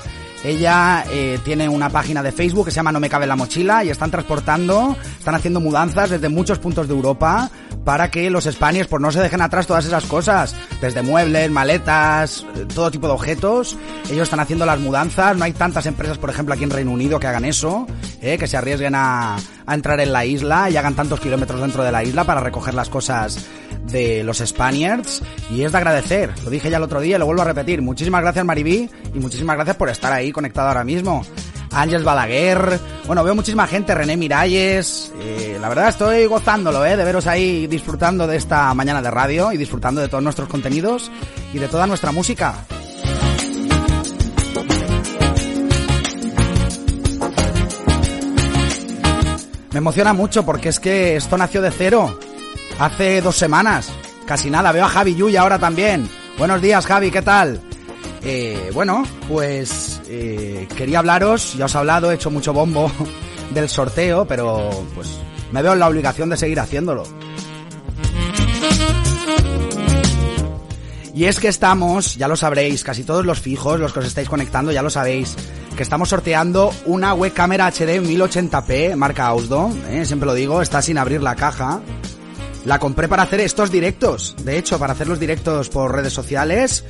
Ella 0.47 1.03
eh, 1.11 1.39
tiene 1.43 1.67
una 1.67 1.89
página 1.89 2.23
de 2.23 2.31
Facebook 2.31 2.67
que 2.67 2.71
se 2.71 2.77
llama 2.77 2.93
No 2.93 3.01
me 3.01 3.09
cabe 3.09 3.27
la 3.27 3.35
mochila 3.35 3.83
y 3.83 3.89
están 3.89 4.11
transportando, 4.11 4.95
están 5.19 5.35
haciendo 5.35 5.59
mudanzas 5.59 6.09
desde 6.09 6.29
muchos 6.29 6.57
puntos 6.57 6.87
de 6.87 6.93
Europa 6.93 7.51
para 7.83 8.09
que 8.09 8.29
los 8.29 8.45
Spaniards 8.45 8.89
pues 8.89 9.01
no 9.01 9.11
se 9.11 9.19
dejen 9.19 9.41
atrás 9.41 9.67
todas 9.67 9.83
esas 9.85 10.05
cosas, 10.05 10.55
desde 10.79 11.01
muebles, 11.01 11.51
maletas, 11.51 12.45
eh, 12.55 12.65
todo 12.73 12.89
tipo 12.89 13.07
de 13.07 13.13
objetos. 13.13 13.75
Ellos 14.09 14.23
están 14.23 14.39
haciendo 14.39 14.65
las 14.65 14.79
mudanzas, 14.79 15.35
no 15.35 15.43
hay 15.43 15.51
tantas 15.51 15.85
empresas, 15.85 16.17
por 16.17 16.29
ejemplo, 16.29 16.53
aquí 16.53 16.63
en 16.63 16.69
Reino 16.69 16.91
Unido 16.91 17.19
que 17.19 17.27
hagan 17.27 17.43
eso, 17.43 17.85
eh, 18.21 18.37
que 18.37 18.47
se 18.47 18.55
arriesguen 18.55 18.95
a, 18.95 19.35
a 19.65 19.75
entrar 19.75 19.99
en 19.99 20.13
la 20.13 20.23
isla 20.23 20.69
y 20.69 20.77
hagan 20.77 20.95
tantos 20.95 21.19
kilómetros 21.19 21.59
dentro 21.59 21.83
de 21.83 21.91
la 21.91 22.05
isla 22.05 22.23
para 22.23 22.39
recoger 22.39 22.73
las 22.73 22.87
cosas 22.87 23.45
de 23.91 24.23
los 24.23 24.37
Spaniards 24.39 25.21
y 25.49 25.63
es 25.63 25.71
de 25.71 25.77
agradecer, 25.77 26.31
lo 26.43 26.49
dije 26.49 26.69
ya 26.69 26.77
el 26.77 26.83
otro 26.83 26.99
día 27.01 27.15
y 27.15 27.19
lo 27.19 27.25
vuelvo 27.25 27.41
a 27.41 27.45
repetir. 27.45 27.81
Muchísimas 27.81 28.21
gracias 28.21 28.45
Maribí 28.45 28.89
y 29.13 29.19
muchísimas 29.19 29.55
gracias 29.55 29.77
por 29.77 29.89
estar 29.89 30.11
ahí 30.13 30.31
conectado 30.31 30.67
ahora 30.67 30.83
mismo. 30.83 31.25
Ángel 31.71 32.03
Balaguer, 32.03 32.79
bueno, 33.05 33.23
veo 33.23 33.35
muchísima 33.35 33.67
gente, 33.67 33.93
René 33.93 34.17
Miralles, 34.17 35.11
eh, 35.19 35.57
la 35.59 35.69
verdad 35.69 35.89
estoy 35.89 36.25
gozándolo, 36.25 36.85
eh, 36.85 36.95
de 36.95 37.03
veros 37.03 37.27
ahí 37.27 37.67
disfrutando 37.67 38.25
de 38.25 38.37
esta 38.37 38.73
mañana 38.73 39.01
de 39.01 39.11
radio 39.11 39.51
y 39.51 39.57
disfrutando 39.57 40.01
de 40.01 40.07
todos 40.07 40.23
nuestros 40.23 40.47
contenidos 40.47 41.11
y 41.53 41.59
de 41.59 41.67
toda 41.67 41.85
nuestra 41.85 42.11
música. 42.11 42.55
Me 49.71 49.79
emociona 49.79 50.13
mucho 50.13 50.43
porque 50.43 50.69
es 50.69 50.79
que 50.79 51.17
esto 51.17 51.37
nació 51.37 51.61
de 51.61 51.69
cero. 51.69 52.17
Hace 52.79 53.21
dos 53.21 53.35
semanas. 53.35 53.91
Casi 54.25 54.49
nada. 54.49 54.71
Veo 54.71 54.85
a 54.85 54.89
Javi 54.89 55.15
Yuy 55.15 55.35
ahora 55.35 55.57
también. 55.57 56.07
Buenos 56.37 56.61
días, 56.61 56.85
Javi, 56.85 57.09
¿qué 57.09 57.23
tal? 57.23 57.59
Eh, 58.21 58.69
bueno, 58.73 59.03
pues 59.27 60.01
eh, 60.07 60.67
quería 60.75 60.99
hablaros, 60.99 61.55
ya 61.55 61.65
os 61.65 61.73
he 61.73 61.77
hablado, 61.77 62.11
he 62.11 62.15
hecho 62.15 62.29
mucho 62.29 62.53
bombo 62.53 62.91
del 63.53 63.69
sorteo, 63.69 64.25
pero 64.25 64.69
pues 64.93 65.07
me 65.51 65.61
veo 65.61 65.73
en 65.73 65.79
la 65.79 65.87
obligación 65.87 66.29
de 66.29 66.37
seguir 66.37 66.59
haciéndolo. 66.59 67.03
Y 71.15 71.25
es 71.25 71.39
que 71.39 71.47
estamos, 71.47 72.15
ya 72.15 72.27
lo 72.27 72.35
sabréis, 72.35 72.83
casi 72.83 73.03
todos 73.03 73.25
los 73.25 73.39
fijos, 73.39 73.79
los 73.79 73.91
que 73.91 73.99
os 73.99 74.05
estáis 74.05 74.29
conectando, 74.29 74.71
ya 74.71 74.83
lo 74.83 74.91
sabéis, 74.91 75.35
que 75.75 75.81
estamos 75.81 76.09
sorteando 76.09 76.71
una 76.85 77.15
web 77.15 77.33
cámara 77.33 77.71
HD 77.71 78.03
1080p 78.03 78.95
marca 78.95 79.25
Ausdo, 79.25 79.71
¿eh? 79.89 80.05
siempre 80.05 80.27
lo 80.27 80.35
digo, 80.35 80.61
está 80.61 80.83
sin 80.83 80.99
abrir 80.99 81.23
la 81.23 81.35
caja. 81.35 81.81
La 82.67 82.79
compré 82.79 83.07
para 83.07 83.23
hacer 83.23 83.39
estos 83.39 83.71
directos, 83.71 84.35
de 84.43 84.57
hecho, 84.57 84.77
para 84.77 84.91
hacer 84.91 85.07
los 85.07 85.21
directos 85.21 85.69
por 85.69 85.95
redes 85.95 86.11
sociales, 86.11 86.83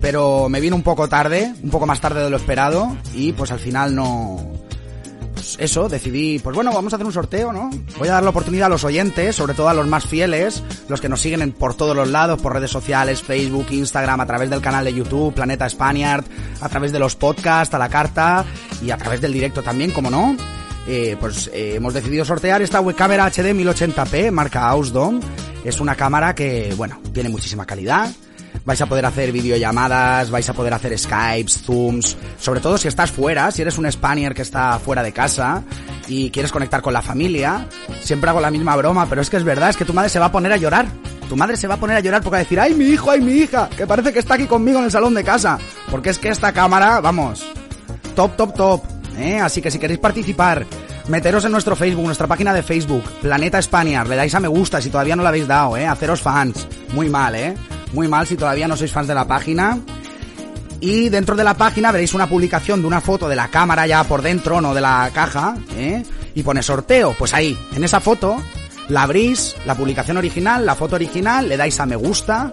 pero 0.00 0.48
me 0.48 0.60
vino 0.60 0.76
un 0.76 0.84
poco 0.84 1.08
tarde, 1.08 1.52
un 1.60 1.70
poco 1.70 1.86
más 1.86 2.00
tarde 2.00 2.22
de 2.22 2.30
lo 2.30 2.36
esperado, 2.36 2.96
y 3.16 3.32
pues 3.32 3.50
al 3.50 3.58
final 3.58 3.96
no... 3.96 4.52
Pues 5.34 5.56
eso, 5.58 5.88
decidí, 5.88 6.38
pues 6.38 6.54
bueno, 6.54 6.72
vamos 6.72 6.92
a 6.92 6.96
hacer 6.96 7.04
un 7.06 7.12
sorteo, 7.12 7.52
¿no? 7.52 7.68
Voy 7.98 8.06
a 8.06 8.12
dar 8.12 8.22
la 8.22 8.30
oportunidad 8.30 8.66
a 8.66 8.68
los 8.68 8.84
oyentes, 8.84 9.34
sobre 9.34 9.54
todo 9.54 9.68
a 9.68 9.74
los 9.74 9.88
más 9.88 10.06
fieles, 10.06 10.62
los 10.88 11.00
que 11.00 11.08
nos 11.08 11.20
siguen 11.20 11.42
en- 11.42 11.52
por 11.52 11.74
todos 11.74 11.96
los 11.96 12.08
lados, 12.10 12.40
por 12.40 12.52
redes 12.52 12.70
sociales, 12.70 13.20
Facebook, 13.20 13.66
Instagram, 13.70 14.20
a 14.20 14.26
través 14.26 14.48
del 14.50 14.60
canal 14.60 14.84
de 14.84 14.94
YouTube, 14.94 15.34
Planeta 15.34 15.68
Spaniard, 15.68 16.24
a 16.60 16.68
través 16.68 16.92
de 16.92 17.00
los 17.00 17.16
podcasts, 17.16 17.74
a 17.74 17.78
la 17.78 17.88
carta, 17.88 18.44
y 18.80 18.92
a 18.92 18.96
través 18.96 19.20
del 19.20 19.32
directo 19.32 19.62
también, 19.62 19.90
como 19.90 20.10
no 20.10 20.36
eh, 20.86 21.16
pues 21.18 21.50
eh, 21.52 21.74
hemos 21.76 21.94
decidido 21.94 22.24
sortear 22.24 22.62
esta 22.62 22.80
web 22.80 22.94
cámara 22.94 23.26
HD 23.26 23.54
1080p 23.54 24.30
marca 24.30 24.68
Ausdom. 24.68 25.20
Es 25.64 25.80
una 25.80 25.94
cámara 25.94 26.34
que, 26.34 26.74
bueno, 26.76 27.00
tiene 27.12 27.28
muchísima 27.30 27.64
calidad. 27.64 28.10
Vais 28.64 28.80
a 28.80 28.86
poder 28.86 29.04
hacer 29.04 29.32
videollamadas, 29.32 30.30
vais 30.30 30.48
a 30.48 30.54
poder 30.54 30.72
hacer 30.72 30.98
Skypes, 30.98 31.64
Zooms, 31.64 32.16
sobre 32.38 32.60
todo 32.60 32.78
si 32.78 32.88
estás 32.88 33.10
fuera, 33.10 33.50
si 33.50 33.60
eres 33.62 33.76
un 33.76 33.90
Spaniard 33.90 34.34
que 34.34 34.42
está 34.42 34.78
fuera 34.78 35.02
de 35.02 35.12
casa 35.12 35.62
y 36.08 36.30
quieres 36.30 36.50
conectar 36.50 36.80
con 36.80 36.92
la 36.92 37.02
familia. 37.02 37.66
Siempre 38.00 38.30
hago 38.30 38.40
la 38.40 38.50
misma 38.50 38.74
broma, 38.76 39.06
pero 39.06 39.20
es 39.20 39.28
que 39.28 39.36
es 39.36 39.44
verdad, 39.44 39.70
es 39.70 39.76
que 39.76 39.84
tu 39.84 39.92
madre 39.92 40.08
se 40.08 40.18
va 40.18 40.26
a 40.26 40.32
poner 40.32 40.52
a 40.52 40.56
llorar. 40.56 40.86
Tu 41.28 41.36
madre 41.36 41.56
se 41.56 41.66
va 41.66 41.74
a 41.74 41.80
poner 41.80 41.96
a 41.96 42.00
llorar 42.00 42.22
porque 42.22 42.34
va 42.34 42.38
a 42.38 42.44
decir, 42.44 42.60
ay 42.60 42.74
mi 42.74 42.86
hijo, 42.86 43.10
ay 43.10 43.20
mi 43.20 43.32
hija, 43.32 43.68
que 43.76 43.86
parece 43.86 44.12
que 44.12 44.18
está 44.18 44.34
aquí 44.34 44.46
conmigo 44.46 44.78
en 44.78 44.86
el 44.86 44.90
salón 44.90 45.14
de 45.14 45.24
casa. 45.24 45.58
Porque 45.90 46.10
es 46.10 46.18
que 46.18 46.28
esta 46.28 46.52
cámara, 46.52 47.00
vamos, 47.00 47.44
top, 48.14 48.36
top, 48.36 48.54
top. 48.54 48.93
¿Eh? 49.18 49.40
Así 49.40 49.60
que 49.60 49.70
si 49.70 49.78
queréis 49.78 50.00
participar, 50.00 50.66
meteros 51.08 51.44
en 51.44 51.52
nuestro 51.52 51.76
Facebook, 51.76 52.04
nuestra 52.04 52.26
página 52.26 52.52
de 52.52 52.62
Facebook, 52.62 53.02
Planeta 53.20 53.60
Spaniard, 53.60 54.08
le 54.08 54.16
dais 54.16 54.34
a 54.34 54.40
me 54.40 54.48
gusta 54.48 54.80
si 54.80 54.90
todavía 54.90 55.16
no 55.16 55.22
lo 55.22 55.28
habéis 55.28 55.46
dado, 55.46 55.76
¿eh? 55.76 55.86
Haceros 55.86 56.20
fans. 56.20 56.66
Muy 56.92 57.08
mal, 57.08 57.34
¿eh? 57.34 57.54
Muy 57.92 58.08
mal 58.08 58.26
si 58.26 58.36
todavía 58.36 58.68
no 58.68 58.76
sois 58.76 58.92
fans 58.92 59.08
de 59.08 59.14
la 59.14 59.26
página. 59.26 59.78
Y 60.80 61.08
dentro 61.08 61.36
de 61.36 61.44
la 61.44 61.54
página 61.54 61.92
veréis 61.92 62.14
una 62.14 62.28
publicación 62.28 62.80
de 62.80 62.86
una 62.86 63.00
foto 63.00 63.28
de 63.28 63.36
la 63.36 63.48
cámara 63.48 63.86
ya 63.86 64.04
por 64.04 64.22
dentro, 64.22 64.60
no 64.60 64.74
de 64.74 64.80
la 64.80 65.10
caja, 65.14 65.56
¿eh? 65.76 66.02
Y 66.34 66.42
pone 66.42 66.62
sorteo. 66.62 67.14
Pues 67.18 67.32
ahí, 67.32 67.56
en 67.74 67.84
esa 67.84 68.00
foto, 68.00 68.36
la 68.88 69.02
abrís, 69.02 69.56
la 69.64 69.74
publicación 69.74 70.16
original, 70.16 70.66
la 70.66 70.74
foto 70.74 70.96
original, 70.96 71.48
le 71.48 71.56
dais 71.56 71.78
a 71.80 71.86
me 71.86 71.96
gusta, 71.96 72.52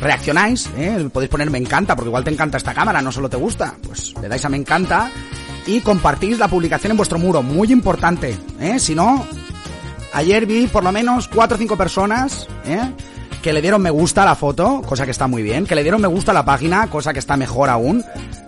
reaccionáis, 0.00 0.68
¿eh? 0.76 1.08
podéis 1.12 1.30
poner 1.30 1.50
me 1.50 1.58
encanta, 1.58 1.94
porque 1.94 2.08
igual 2.08 2.24
te 2.24 2.30
encanta 2.30 2.56
esta 2.56 2.74
cámara, 2.74 3.02
no 3.02 3.12
solo 3.12 3.28
te 3.28 3.36
gusta. 3.36 3.74
Pues 3.82 4.14
le 4.20 4.28
dais 4.28 4.44
a 4.44 4.48
me 4.48 4.56
encanta 4.56 5.10
y 5.68 5.82
compartís 5.82 6.38
la 6.38 6.48
publicación 6.48 6.92
en 6.92 6.96
vuestro 6.96 7.18
muro, 7.18 7.42
muy 7.42 7.70
importante, 7.70 8.34
¿eh? 8.58 8.78
Si 8.78 8.94
no, 8.94 9.26
ayer 10.14 10.46
vi 10.46 10.66
por 10.66 10.82
lo 10.82 10.90
menos 10.90 11.28
cuatro 11.28 11.56
o 11.56 11.58
cinco 11.58 11.76
personas, 11.76 12.48
¿eh? 12.64 12.90
Que 13.42 13.52
le 13.52 13.60
dieron 13.60 13.82
me 13.82 13.90
gusta 13.90 14.22
a 14.22 14.24
la 14.24 14.34
foto, 14.34 14.80
cosa 14.80 15.04
que 15.04 15.10
está 15.10 15.26
muy 15.26 15.42
bien, 15.42 15.66
que 15.66 15.74
le 15.74 15.82
dieron 15.82 16.00
me 16.00 16.08
gusta 16.08 16.30
a 16.30 16.34
la 16.34 16.44
página, 16.44 16.88
cosa 16.88 17.12
que 17.12 17.18
está 17.18 17.36
mejor 17.36 17.68
aún, 17.68 18.02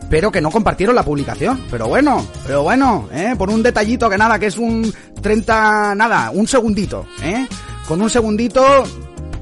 pero 0.08 0.32
que 0.32 0.40
no 0.40 0.50
compartieron 0.50 0.96
la 0.96 1.04
publicación. 1.04 1.62
Pero 1.70 1.88
bueno, 1.88 2.26
pero 2.46 2.62
bueno, 2.62 3.06
¿eh? 3.12 3.34
Por 3.36 3.50
un 3.50 3.62
detallito 3.62 4.08
que 4.08 4.16
nada, 4.16 4.38
que 4.38 4.46
es 4.46 4.56
un 4.56 4.90
30, 5.20 5.94
nada, 5.96 6.30
un 6.30 6.48
segundito, 6.48 7.04
¿eh? 7.22 7.46
Con 7.86 8.00
un 8.00 8.08
segundito 8.08 8.64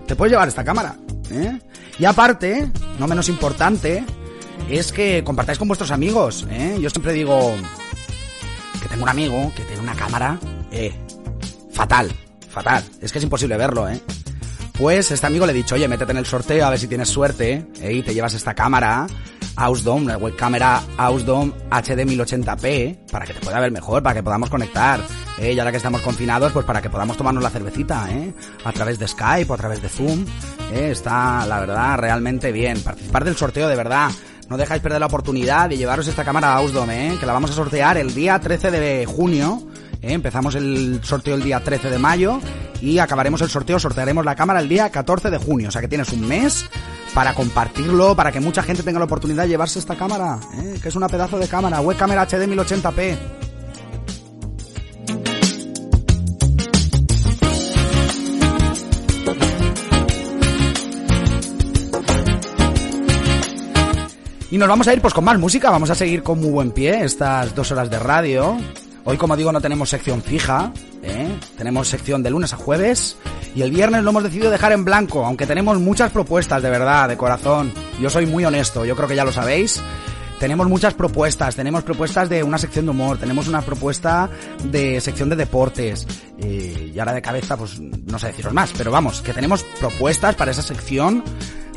te 0.05 0.17
puedes 0.17 0.33
llevar 0.33 0.49
esta 0.49 0.65
cámara, 0.65 0.97
¿eh? 1.31 1.61
Y 1.97 2.05
aparte, 2.05 2.71
no 2.99 3.07
menos 3.07 3.29
importante, 3.29 4.05
es 4.69 4.93
que 4.93 5.25
compartáis 5.25 5.59
con 5.59 5.69
vuestros 5.69 5.91
amigos, 5.91 6.47
¿eh? 6.51 6.79
Yo 6.81 6.91
siempre 6.91 7.13
digo 7.13 7.55
que 8.83 8.89
tengo 8.89 9.03
un 9.03 9.09
amigo 9.09 9.53
que 9.57 9.63
tiene 9.65 9.83
una 9.83 9.95
cámara, 9.95 10.39
eh, 10.71 10.93
fatal, 11.73 12.11
fatal. 12.49 12.85
Es 13.01 13.13
que 13.13 13.19
es 13.19 13.25
imposible 13.25 13.57
verlo, 13.57 13.89
¿eh? 13.89 14.01
Pues 14.79 15.11
este 15.11 15.27
amigo 15.27 15.45
le 15.45 15.53
he 15.53 15.57
dicho, 15.57 15.75
oye, 15.75 15.89
métete 15.89 16.13
en 16.13 16.19
el 16.19 16.27
sorteo 16.27 16.65
a 16.65 16.71
ver 16.71 16.79
si 16.79 16.87
tienes 16.87 17.09
suerte, 17.09 17.67
¿eh? 17.81 17.93
Y 17.95 18.03
te 18.03 18.15
llevas 18.15 18.35
esta 18.35 18.55
cámara, 18.55 19.07
Ausdom, 19.57 20.07
la 20.07 20.17
web 20.17 20.37
cámara 20.37 20.81
Ausdom 20.97 21.53
HD 21.71 22.07
1080p, 22.07 23.11
para 23.11 23.27
que 23.27 23.35
te 23.35 23.41
pueda 23.41 23.59
ver 23.59 23.73
mejor, 23.73 24.03
para 24.05 24.15
que 24.15 24.23
podamos 24.23 24.49
conectar, 24.51 25.01
¿eh? 25.39 25.53
Y 25.53 25.59
ahora 25.59 25.73
que 25.73 25.79
estamos 25.79 26.01
confinados, 26.03 26.53
pues 26.53 26.65
para 26.65 26.81
que 26.81 26.91
podamos 26.91 27.17
tomarnos 27.17 27.43
la 27.43 27.51
cervecita, 27.51 28.09
¿eh? 28.11 28.33
A 28.65 28.73
través 28.73 29.01
de 29.01 29.09
Skype 29.09 29.51
o 29.51 29.55
a 29.55 29.59
través 29.59 29.83
de 29.83 29.89
Zoom, 29.89 30.25
¿eh? 30.73 30.91
Está, 30.93 31.45
la 31.47 31.59
verdad, 31.59 31.99
realmente 31.99 32.53
bien. 32.53 32.81
Participar 32.81 33.25
del 33.25 33.37
sorteo, 33.37 33.69
de 33.69 33.75
verdad. 33.77 34.11
No 34.49 34.57
dejáis 34.57 34.81
perder 34.81 35.01
la 35.01 35.07
oportunidad 35.07 35.69
de 35.69 35.77
llevaros 35.77 36.09
esta 36.09 36.25
cámara 36.25 36.55
Ausdom, 36.55 36.89
¿eh? 36.91 37.17
Que 37.21 37.27
la 37.27 37.35
vamos 37.35 37.51
a 37.51 37.55
sortear 37.55 37.99
el 37.99 38.15
día 38.15 38.39
13 38.39 38.71
de 38.71 39.07
junio. 39.07 39.63
¿eh? 40.01 40.15
Empezamos 40.15 40.55
el 40.55 41.01
sorteo 41.03 41.35
el 41.35 41.43
día 41.43 41.63
13 41.63 41.91
de 41.91 41.99
mayo 41.99 42.41
y 42.81 42.99
acabaremos 42.99 43.43
el 43.43 43.51
sorteo, 43.51 43.79
sortearemos 43.79 44.25
la 44.25 44.35
cámara 44.35 44.61
el 44.61 44.69
día 44.69 44.89
14 44.89 45.31
de 45.31 45.39
junio. 45.39 45.69
O 45.69 45.71
sea 45.71 45.83
que 45.83 45.89
tienes 45.89 46.13
un 46.13 46.27
mes 46.27 46.65
para 47.13 47.35
compartirlo, 47.35 48.17
para 48.17 48.33
que 48.33 48.41
mucha 48.41 48.63
gente 48.63 48.83
tenga 48.83 48.99
la 48.99 49.05
oportunidad 49.05 49.43
de 49.43 49.51
llevarse 49.51 49.79
esta 49.79 49.97
cámara, 49.97 50.39
¿eh? 50.63 50.79
que 50.83 50.89
es 50.89 50.97
una 50.97 51.09
pedazo 51.09 51.39
de 51.39 51.47
cámara, 51.47 51.81
web 51.83 51.97
cámara 51.99 52.23
HD 52.27 52.49
1080p. 52.49 53.48
Y 64.51 64.57
nos 64.57 64.69
vamos 64.69 64.89
a 64.89 64.95
ir 64.95 65.03
pues 65.03 65.13
con 65.13 65.25
más 65.25 65.39
música, 65.39 65.69
vamos 65.71 65.91
a 65.91 65.95
seguir 65.95 66.23
con 66.23 66.41
muy 66.41 66.49
buen 66.49 66.71
pie 66.71 67.05
estas 67.05 67.55
dos 67.55 67.71
horas 67.71 67.91
de 67.91 67.99
radio. 67.99 68.57
Hoy, 69.05 69.19
como 69.19 69.37
digo, 69.37 69.53
no 69.53 69.61
tenemos 69.61 69.91
sección 69.91 70.23
fija, 70.23 70.73
¿eh? 71.03 71.29
tenemos 71.59 71.89
sección 71.89 72.23
de 72.23 72.31
lunes 72.31 72.55
a 72.55 72.57
jueves 72.57 73.19
y 73.55 73.61
el 73.61 73.71
viernes 73.71 74.03
lo 74.03 74.11
hemos 74.11 74.23
decidido 74.23 74.51
dejar 74.51 74.73
en 74.73 74.87
blanco, 74.87 75.27
aunque 75.27 75.47
tenemos 75.47 75.79
muchas 75.79 76.11
propuestas 76.13 76.63
de 76.63 76.71
verdad, 76.71 77.11
de 77.11 77.19
corazón. 77.19 77.73
Yo 78.01 78.09
soy 78.09 78.25
muy 78.25 78.43
honesto, 78.47 78.87
yo 78.87 78.97
creo 78.97 79.07
que 79.07 79.17
ya 79.17 79.25
lo 79.25 79.33
sabéis. 79.33 79.83
Tenemos 80.41 80.67
muchas 80.67 80.95
propuestas, 80.95 81.55
tenemos 81.55 81.83
propuestas 81.83 82.31
de 82.31 82.43
una 82.43 82.57
sección 82.57 82.87
de 82.87 82.93
humor, 82.93 83.19
tenemos 83.19 83.49
una 83.49 83.61
propuesta 83.61 84.31
de 84.65 85.01
sección 85.01 85.29
de 85.29 85.37
deportes, 85.37 86.07
eh, 86.39 86.93
y 86.95 86.99
ahora 86.99 87.13
de 87.13 87.21
cabeza 87.21 87.57
pues 87.57 87.79
no 87.81 88.19
sé 88.19 88.29
deciros 88.29 88.55
más, 88.55 88.73
pero 88.79 88.91
vamos, 88.93 89.21
que 89.21 89.35
tenemos 89.35 89.65
propuestas 89.81 90.37
para 90.37 90.53
esa 90.53 90.63
sección 90.63 91.25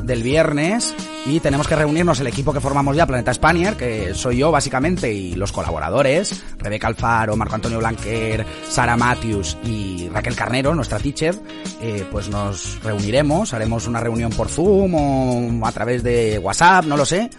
del 0.03 0.23
viernes 0.23 0.93
y 1.25 1.39
tenemos 1.39 1.67
que 1.67 1.75
reunirnos 1.75 2.19
el 2.19 2.27
equipo 2.27 2.53
que 2.53 2.59
formamos 2.59 2.95
ya, 2.95 3.05
Planeta 3.05 3.33
Spanier, 3.33 3.75
que 3.75 4.13
soy 4.13 4.37
yo 4.37 4.51
básicamente 4.51 5.11
y 5.11 5.35
los 5.35 5.51
colaboradores, 5.51 6.43
Rebeca 6.57 6.87
Alfaro, 6.87 7.35
Marco 7.35 7.55
Antonio 7.55 7.79
Blanquer, 7.79 8.45
Sara 8.67 8.97
Matthews 8.97 9.57
y 9.63 10.09
Raquel 10.09 10.35
Carnero, 10.35 10.73
nuestra 10.73 10.99
teacher, 10.99 11.35
eh, 11.81 12.05
pues 12.11 12.29
nos 12.29 12.81
reuniremos, 12.83 13.53
haremos 13.53 13.87
una 13.87 13.99
reunión 13.99 14.31
por 14.31 14.49
Zoom 14.49 14.95
o 14.95 15.67
a 15.67 15.71
través 15.71 16.03
de 16.03 16.39
WhatsApp, 16.39 16.85
no 16.85 16.97
lo 16.97 17.05
sé, 17.05 17.29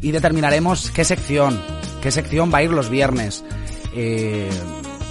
y 0.00 0.10
determinaremos 0.10 0.90
qué 0.90 1.04
sección, 1.04 1.60
qué 2.02 2.10
sección 2.10 2.52
va 2.52 2.58
a 2.58 2.62
ir 2.62 2.70
los 2.70 2.90
viernes. 2.90 3.44
Eh, 3.94 4.48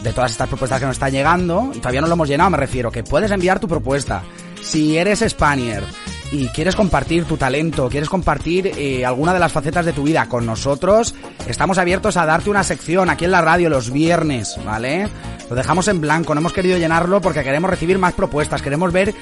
de 0.03 0.13
todas 0.13 0.31
estas 0.31 0.47
propuestas 0.47 0.79
que 0.79 0.85
nos 0.85 0.95
están 0.95 1.11
llegando, 1.11 1.71
y 1.73 1.79
todavía 1.79 2.01
no 2.01 2.07
lo 2.07 2.13
hemos 2.13 2.29
llenado, 2.29 2.49
me 2.49 2.57
refiero, 2.57 2.91
que 2.91 3.03
puedes 3.03 3.31
enviar 3.31 3.59
tu 3.59 3.67
propuesta. 3.67 4.23
Si 4.61 4.97
eres 4.97 5.23
Spanier, 5.27 5.83
y 6.31 6.47
quieres 6.49 6.75
compartir 6.75 7.25
tu 7.25 7.37
talento, 7.37 7.89
quieres 7.89 8.09
compartir 8.09 8.71
eh, 8.77 9.05
alguna 9.05 9.33
de 9.33 9.39
las 9.39 9.51
facetas 9.51 9.85
de 9.85 9.93
tu 9.93 10.03
vida 10.03 10.27
con 10.27 10.45
nosotros, 10.45 11.15
estamos 11.47 11.77
abiertos 11.77 12.17
a 12.17 12.25
darte 12.25 12.49
una 12.49 12.63
sección 12.63 13.09
aquí 13.09 13.25
en 13.25 13.31
la 13.31 13.41
radio 13.41 13.69
los 13.69 13.91
viernes, 13.91 14.57
¿vale? 14.63 15.07
Lo 15.49 15.55
dejamos 15.55 15.87
en 15.87 16.01
blanco, 16.01 16.35
no 16.35 16.41
hemos 16.41 16.53
querido 16.53 16.77
llenarlo 16.77 17.21
porque 17.21 17.43
queremos 17.43 17.69
recibir 17.69 17.97
más 17.97 18.13
propuestas, 18.13 18.61
queremos 18.61 18.93
ver 18.93 19.13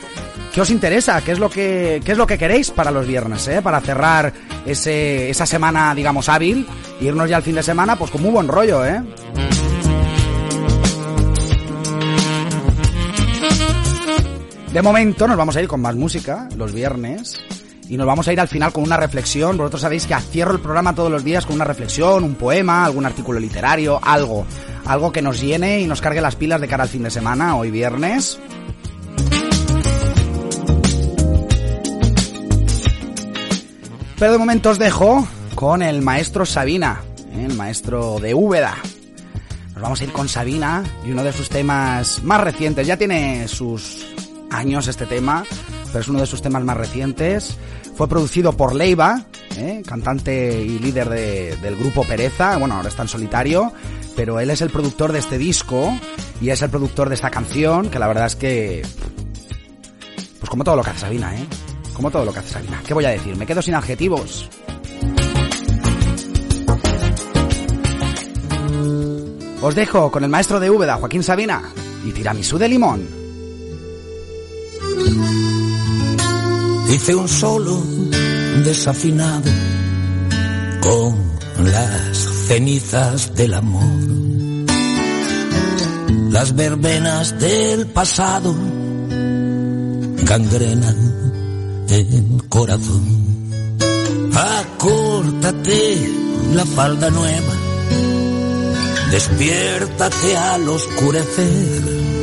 qué 0.54 0.62
os 0.62 0.70
interesa, 0.70 1.22
qué 1.22 1.32
es 1.32 1.40
lo 1.40 1.50
que, 1.50 2.02
qué 2.04 2.12
es 2.12 2.18
lo 2.18 2.28
que 2.28 2.38
queréis 2.38 2.72
para 2.72 2.92
los 2.92 3.08
viernes, 3.08 3.48
¿eh? 3.48 3.62
Para 3.62 3.80
cerrar 3.80 4.34
ese, 4.66 5.30
esa 5.30 5.46
semana, 5.46 5.96
digamos, 5.96 6.28
hábil, 6.28 6.68
irnos 7.00 7.30
ya 7.30 7.38
al 7.38 7.44
fin 7.44 7.56
de 7.56 7.64
semana, 7.64 7.96
pues 7.96 8.12
con 8.12 8.22
muy 8.22 8.32
buen 8.32 8.48
rollo, 8.48 8.86
¿eh? 8.86 9.02
De 14.78 14.84
momento 14.84 15.28
nos 15.28 15.38
vamos 15.38 15.56
a 15.56 15.62
ir 15.64 15.68
con 15.68 15.82
más 15.82 15.96
música 15.96 16.48
los 16.56 16.72
viernes 16.72 17.44
y 17.90 17.98
nos 17.98 18.06
vamos 18.06 18.28
a 18.28 18.34
ir 18.34 18.40
al 18.40 18.48
final 18.48 18.72
con 18.72 18.84
una 18.84 18.96
reflexión. 18.96 19.58
Vosotros 19.58 19.82
sabéis 19.82 20.06
que 20.06 20.16
cierro 20.30 20.52
el 20.52 20.60
programa 20.60 20.94
todos 20.94 21.10
los 21.10 21.24
días 21.24 21.48
con 21.48 21.56
una 21.56 21.66
reflexión, 21.66 22.24
un 22.24 22.36
poema, 22.36 22.86
algún 22.86 23.04
artículo 23.04 23.40
literario, 23.40 24.00
algo. 24.04 24.46
Algo 24.86 25.12
que 25.12 25.24
nos 25.24 25.42
llene 25.42 25.80
y 25.80 25.88
nos 25.88 26.00
cargue 26.00 26.22
las 26.22 26.36
pilas 26.36 26.62
de 26.62 26.68
cara 26.68 26.84
al 26.84 26.90
fin 26.90 27.02
de 27.02 27.10
semana, 27.10 27.56
hoy 27.56 27.72
viernes. 27.72 28.40
Pero 34.20 34.32
de 34.32 34.38
momento 34.38 34.70
os 34.70 34.78
dejo 34.78 35.28
con 35.56 35.82
el 35.82 36.04
maestro 36.04 36.46
Sabina, 36.46 37.02
¿eh? 37.34 37.46
el 37.50 37.56
maestro 37.56 38.20
de 38.20 38.36
Úbeda. 38.36 38.76
Nos 39.74 39.82
vamos 39.82 40.02
a 40.02 40.04
ir 40.04 40.12
con 40.12 40.30
Sabina 40.30 40.84
y 41.04 41.10
uno 41.14 41.24
de 41.24 41.34
sus 41.34 41.50
temas 41.50 42.22
más 42.22 42.42
recientes. 42.42 42.86
Ya 42.86 42.96
tiene 42.96 43.48
sus 43.48 44.06
años 44.52 44.88
este 44.88 45.06
tema, 45.06 45.44
pero 45.88 46.00
es 46.00 46.08
uno 46.08 46.20
de 46.20 46.26
sus 46.26 46.42
temas 46.42 46.64
más 46.64 46.78
recientes. 46.78 47.58
Fue 47.96 48.08
producido 48.08 48.54
por 48.54 48.76
Leiva, 48.76 49.26
¿eh? 49.58 49.82
cantante 49.86 50.62
y 50.62 50.80
líder 50.80 51.10
de- 51.10 51.56
del 51.58 51.76
grupo 51.76 52.04
Pereza. 52.04 52.58
Bueno, 52.58 52.76
ahora 52.76 52.90
está 52.90 53.02
en 53.04 53.08
solitario, 53.08 53.72
pero 54.16 54.40
él 54.40 54.50
es 54.52 54.62
el 54.62 54.70
productor 54.70 55.12
de 55.12 55.20
este 55.20 55.38
disco 55.38 55.98
y 56.40 56.50
es 56.50 56.62
el 56.62 56.70
productor 56.70 57.10
de 57.10 57.16
esta 57.16 57.30
canción, 57.32 57.90
que 57.90 58.00
la 58.00 58.08
verdad 58.08 58.28
es 58.28 58.36
que... 58.36 58.84
Pues 60.40 60.50
como 60.50 60.64
todo 60.64 60.76
lo 60.76 60.84
que 60.84 60.92
hace 60.92 61.00
Sabina, 61.00 61.36
¿eh? 61.36 61.46
Como 61.94 62.12
todo 62.12 62.24
lo 62.24 62.32
que 62.32 62.40
hace 62.40 62.54
Sabina. 62.54 62.82
¿Qué 62.86 62.94
voy 62.94 63.06
a 63.06 63.10
decir? 63.10 63.36
Me 63.36 63.48
quedo 63.48 63.62
sin 63.64 63.74
adjetivos. 63.74 64.48
Os 69.62 69.74
dejo 69.76 70.12
con 70.12 70.24
el 70.24 70.30
maestro 70.30 70.60
de 70.60 70.70
Úbeda, 70.70 70.98
Joaquín 70.98 71.24
Sabina, 71.24 71.64
y 72.06 72.12
tiramisú 72.12 72.58
de 72.60 72.70
limón. 72.70 73.27
Hice 76.90 77.16
un 77.16 77.28
solo 77.28 77.84
desafinado 78.64 79.52
con 80.82 81.16
las 81.72 82.18
cenizas 82.48 83.36
del 83.36 83.54
amor. 83.54 83.84
Las 86.32 86.56
verbenas 86.56 87.40
del 87.40 87.88
pasado 87.88 88.56
gangrenan 90.24 90.98
el 91.90 92.44
corazón. 92.50 93.04
Acórtate 94.34 96.10
la 96.54 96.66
falda 96.66 97.10
nueva, 97.10 97.54
despiértate 99.12 100.38
al 100.38 100.70
oscurecer. 100.70 102.17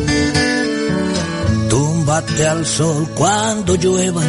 Túmbate 2.15 2.47
al 2.47 2.65
sol 2.65 3.09
cuando 3.13 3.75
llueva, 3.75 4.23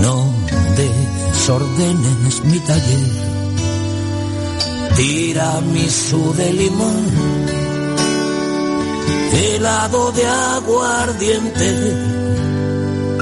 no 0.00 0.34
desordenes 0.76 2.44
mi 2.44 2.58
taller. 2.58 3.08
Tiramisú 4.96 6.34
de 6.34 6.52
limón, 6.52 7.04
helado 9.32 10.10
de 10.10 10.26
aguardiente, 10.26 11.94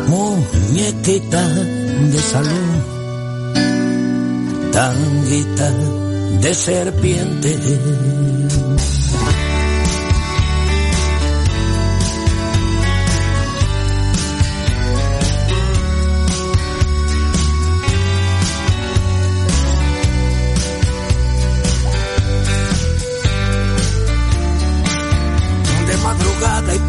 muñequita 0.09 1.47
de 1.47 2.19
salón, 2.33 2.85
tanguita 4.73 5.71
de 6.41 6.55
serpiente. 6.55 8.40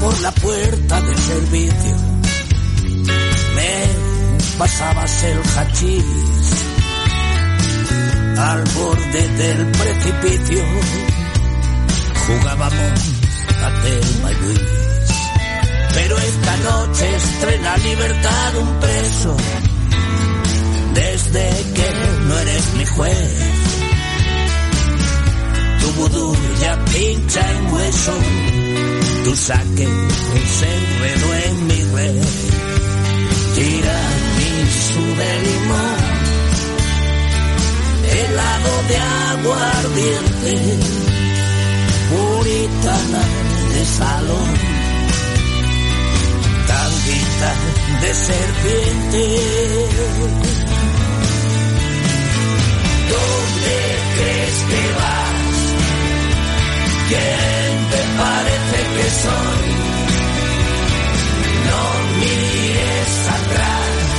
por 0.01 0.19
la 0.21 0.31
puerta 0.31 1.01
de 1.01 1.15
servicio. 1.15 1.95
Me 3.55 4.57
pasabas 4.57 5.23
el 5.23 5.39
hachís 5.55 6.05
al 8.37 8.63
borde 8.75 9.27
del 9.41 9.67
precipicio. 9.67 10.63
Jugábamos 12.25 12.99
a 13.63 13.69
Telma 13.83 14.31
y 14.31 14.35
Luis. 14.41 14.61
Pero 15.93 16.17
esta 16.17 16.57
noche 16.57 17.15
estrena 17.15 17.77
libertad 17.77 18.55
un 18.59 18.79
preso. 18.79 19.37
Desde 20.95 21.49
que 21.75 21.87
no 22.27 22.39
eres 22.39 22.73
mi 22.77 22.85
juez. 22.85 23.33
Tu 25.79 25.91
vudú 25.93 26.35
ya 26.59 26.85
pincha 26.85 27.51
en 27.51 27.73
hueso 27.73 28.60
tu 29.31 29.37
saque 29.37 29.87
se 30.57 30.67
enredó 30.77 31.33
en 31.45 31.67
mi 31.67 31.83
red. 31.95 32.21
Tira 33.55 33.99
mi 34.37 34.51
de 35.19 35.31
limón. 35.47 35.99
Helado 38.19 38.73
de 38.89 38.97
agua 38.97 39.71
ardiente. 39.79 40.53
Puritana 42.09 43.23
de 43.73 43.85
salón 43.85 44.49
tanguita 46.67 47.51
de 48.01 48.13
serpiente. 48.13 49.23
¿Dónde 53.11 53.75
crees 54.13 54.57
que 54.69 54.93
vas? 54.99 55.40
¿Quién 57.11 57.89
te 57.91 58.01
parece 58.21 58.79
que 58.95 59.07
soy? 59.23 59.67
No 61.67 61.83
mires 62.21 63.13
atrás, 63.37 64.15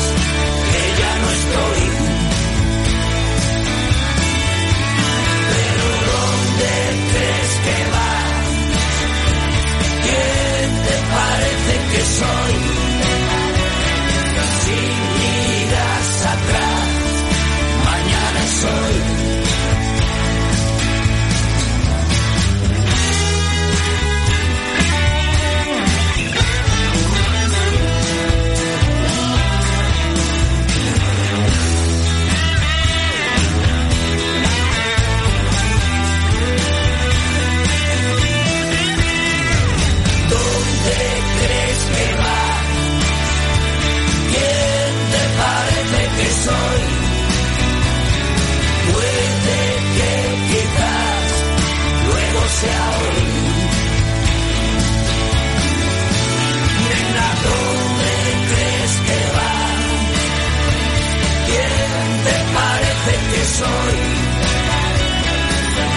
que 0.68 0.82
ya 1.00 1.12
no 1.22 1.28
estoy. 1.38 1.82
Pero 5.48 5.86
¿dónde 6.12 6.72
crees 7.12 7.52
que 7.64 7.76
vas? 7.94 8.48
¿Quién 10.04 10.68
te 10.86 10.96
parece 11.16 11.74
que 11.92 12.02
soy? 12.20 12.81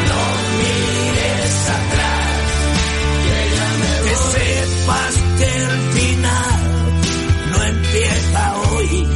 No 0.09 0.23
mires 0.59 1.57
atrás 1.77 2.25
que 4.05 4.15
sepas 4.15 5.13
que 5.37 5.47
el 5.63 5.75
final 5.93 6.61
no 7.51 7.63
empieza 7.63 8.55
hoy. 8.57 9.07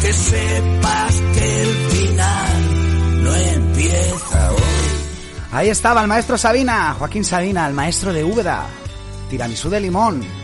Que 0.00 0.12
sepas 0.12 1.14
que 1.34 1.62
el 1.62 1.72
final 1.90 3.22
no 3.22 3.34
empieza 3.34 4.50
hoy. 4.52 4.62
Ahí 5.52 5.68
estaba 5.68 6.00
el 6.02 6.08
maestro 6.08 6.38
Sabina, 6.38 6.94
Joaquín 6.98 7.24
Sabina, 7.24 7.66
el 7.66 7.74
maestro 7.74 8.12
de 8.12 8.24
Úbeda. 8.24 8.66
Tiramisú 9.28 9.68
de 9.70 9.80
limón. 9.80 10.41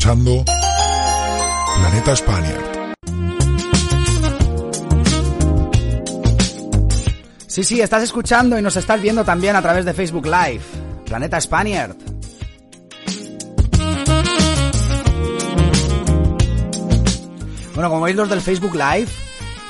Escuchando 0.00 0.42
Planeta 1.76 2.16
Spaniard. 2.16 2.94
Sí, 7.46 7.64
sí, 7.64 7.82
estás 7.82 8.04
escuchando 8.04 8.58
y 8.58 8.62
nos 8.62 8.76
estás 8.76 9.02
viendo 9.02 9.26
también 9.26 9.56
a 9.56 9.60
través 9.60 9.84
de 9.84 9.92
Facebook 9.92 10.24
Live. 10.24 10.62
Planeta 11.04 11.38
Spaniard. 11.38 11.96
Bueno, 17.74 17.90
como 17.90 18.00
veis 18.00 18.16
los 18.16 18.30
del 18.30 18.40
Facebook 18.40 18.72
Live, 18.72 19.08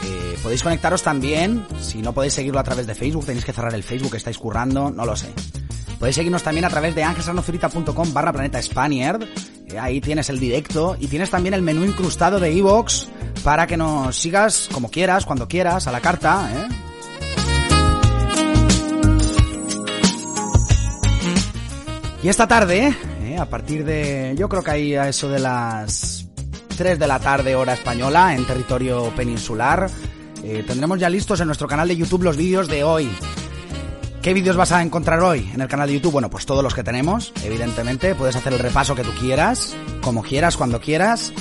eh, 0.04 0.38
podéis 0.44 0.62
conectaros 0.62 1.02
también. 1.02 1.66
Si 1.80 2.02
no 2.02 2.12
podéis 2.12 2.34
seguirlo 2.34 2.60
a 2.60 2.64
través 2.64 2.86
de 2.86 2.94
Facebook, 2.94 3.26
tenéis 3.26 3.44
que 3.44 3.52
cerrar 3.52 3.74
el 3.74 3.82
Facebook, 3.82 4.14
estáis 4.14 4.38
currando, 4.38 4.92
no 4.92 5.04
lo 5.04 5.16
sé. 5.16 5.32
Podéis 5.98 6.14
seguirnos 6.14 6.44
también 6.44 6.66
a 6.66 6.70
través 6.70 6.94
de 6.94 7.02
angelsarnozurita.com 7.02 8.12
barra 8.12 8.32
planeta 8.32 8.62
Spaniard. 8.62 9.26
Eh, 9.72 9.78
ahí 9.78 10.00
tienes 10.00 10.28
el 10.30 10.38
directo 10.38 10.96
y 10.98 11.06
tienes 11.06 11.30
también 11.30 11.54
el 11.54 11.62
menú 11.62 11.84
incrustado 11.84 12.38
de 12.40 12.52
iVoox 12.52 13.06
para 13.42 13.66
que 13.66 13.76
nos 13.76 14.16
sigas 14.16 14.68
como 14.72 14.90
quieras, 14.90 15.24
cuando 15.24 15.48
quieras, 15.48 15.86
a 15.86 15.92
la 15.92 16.00
carta, 16.00 16.50
¿eh? 16.52 16.68
Y 22.22 22.28
esta 22.28 22.46
tarde, 22.46 22.94
eh, 23.22 23.38
a 23.38 23.46
partir 23.46 23.82
de, 23.84 24.34
yo 24.36 24.46
creo 24.48 24.62
que 24.62 24.70
ahí 24.70 24.94
a 24.94 25.08
eso 25.08 25.30
de 25.30 25.38
las 25.38 26.26
3 26.76 26.98
de 26.98 27.06
la 27.06 27.18
tarde 27.18 27.54
hora 27.54 27.72
española 27.72 28.34
en 28.34 28.46
territorio 28.46 29.10
peninsular, 29.16 29.88
eh, 30.44 30.62
tendremos 30.66 30.98
ya 30.98 31.08
listos 31.08 31.40
en 31.40 31.46
nuestro 31.46 31.66
canal 31.66 31.88
de 31.88 31.96
YouTube 31.96 32.24
los 32.24 32.36
vídeos 32.36 32.68
de 32.68 32.84
hoy. 32.84 33.10
¿Qué 34.22 34.34
vídeos 34.34 34.56
vas 34.56 34.70
a 34.72 34.82
encontrar 34.82 35.20
hoy 35.20 35.50
en 35.54 35.62
el 35.62 35.68
canal 35.68 35.88
de 35.88 35.94
YouTube? 35.94 36.12
Bueno, 36.12 36.28
pues 36.28 36.44
todos 36.44 36.62
los 36.62 36.74
que 36.74 36.84
tenemos, 36.84 37.32
evidentemente. 37.42 38.14
Puedes 38.14 38.36
hacer 38.36 38.52
el 38.52 38.58
repaso 38.58 38.94
que 38.94 39.02
tú 39.02 39.12
quieras, 39.18 39.74
como 40.02 40.22
quieras, 40.22 40.58
cuando 40.58 40.78
quieras. 40.78 41.32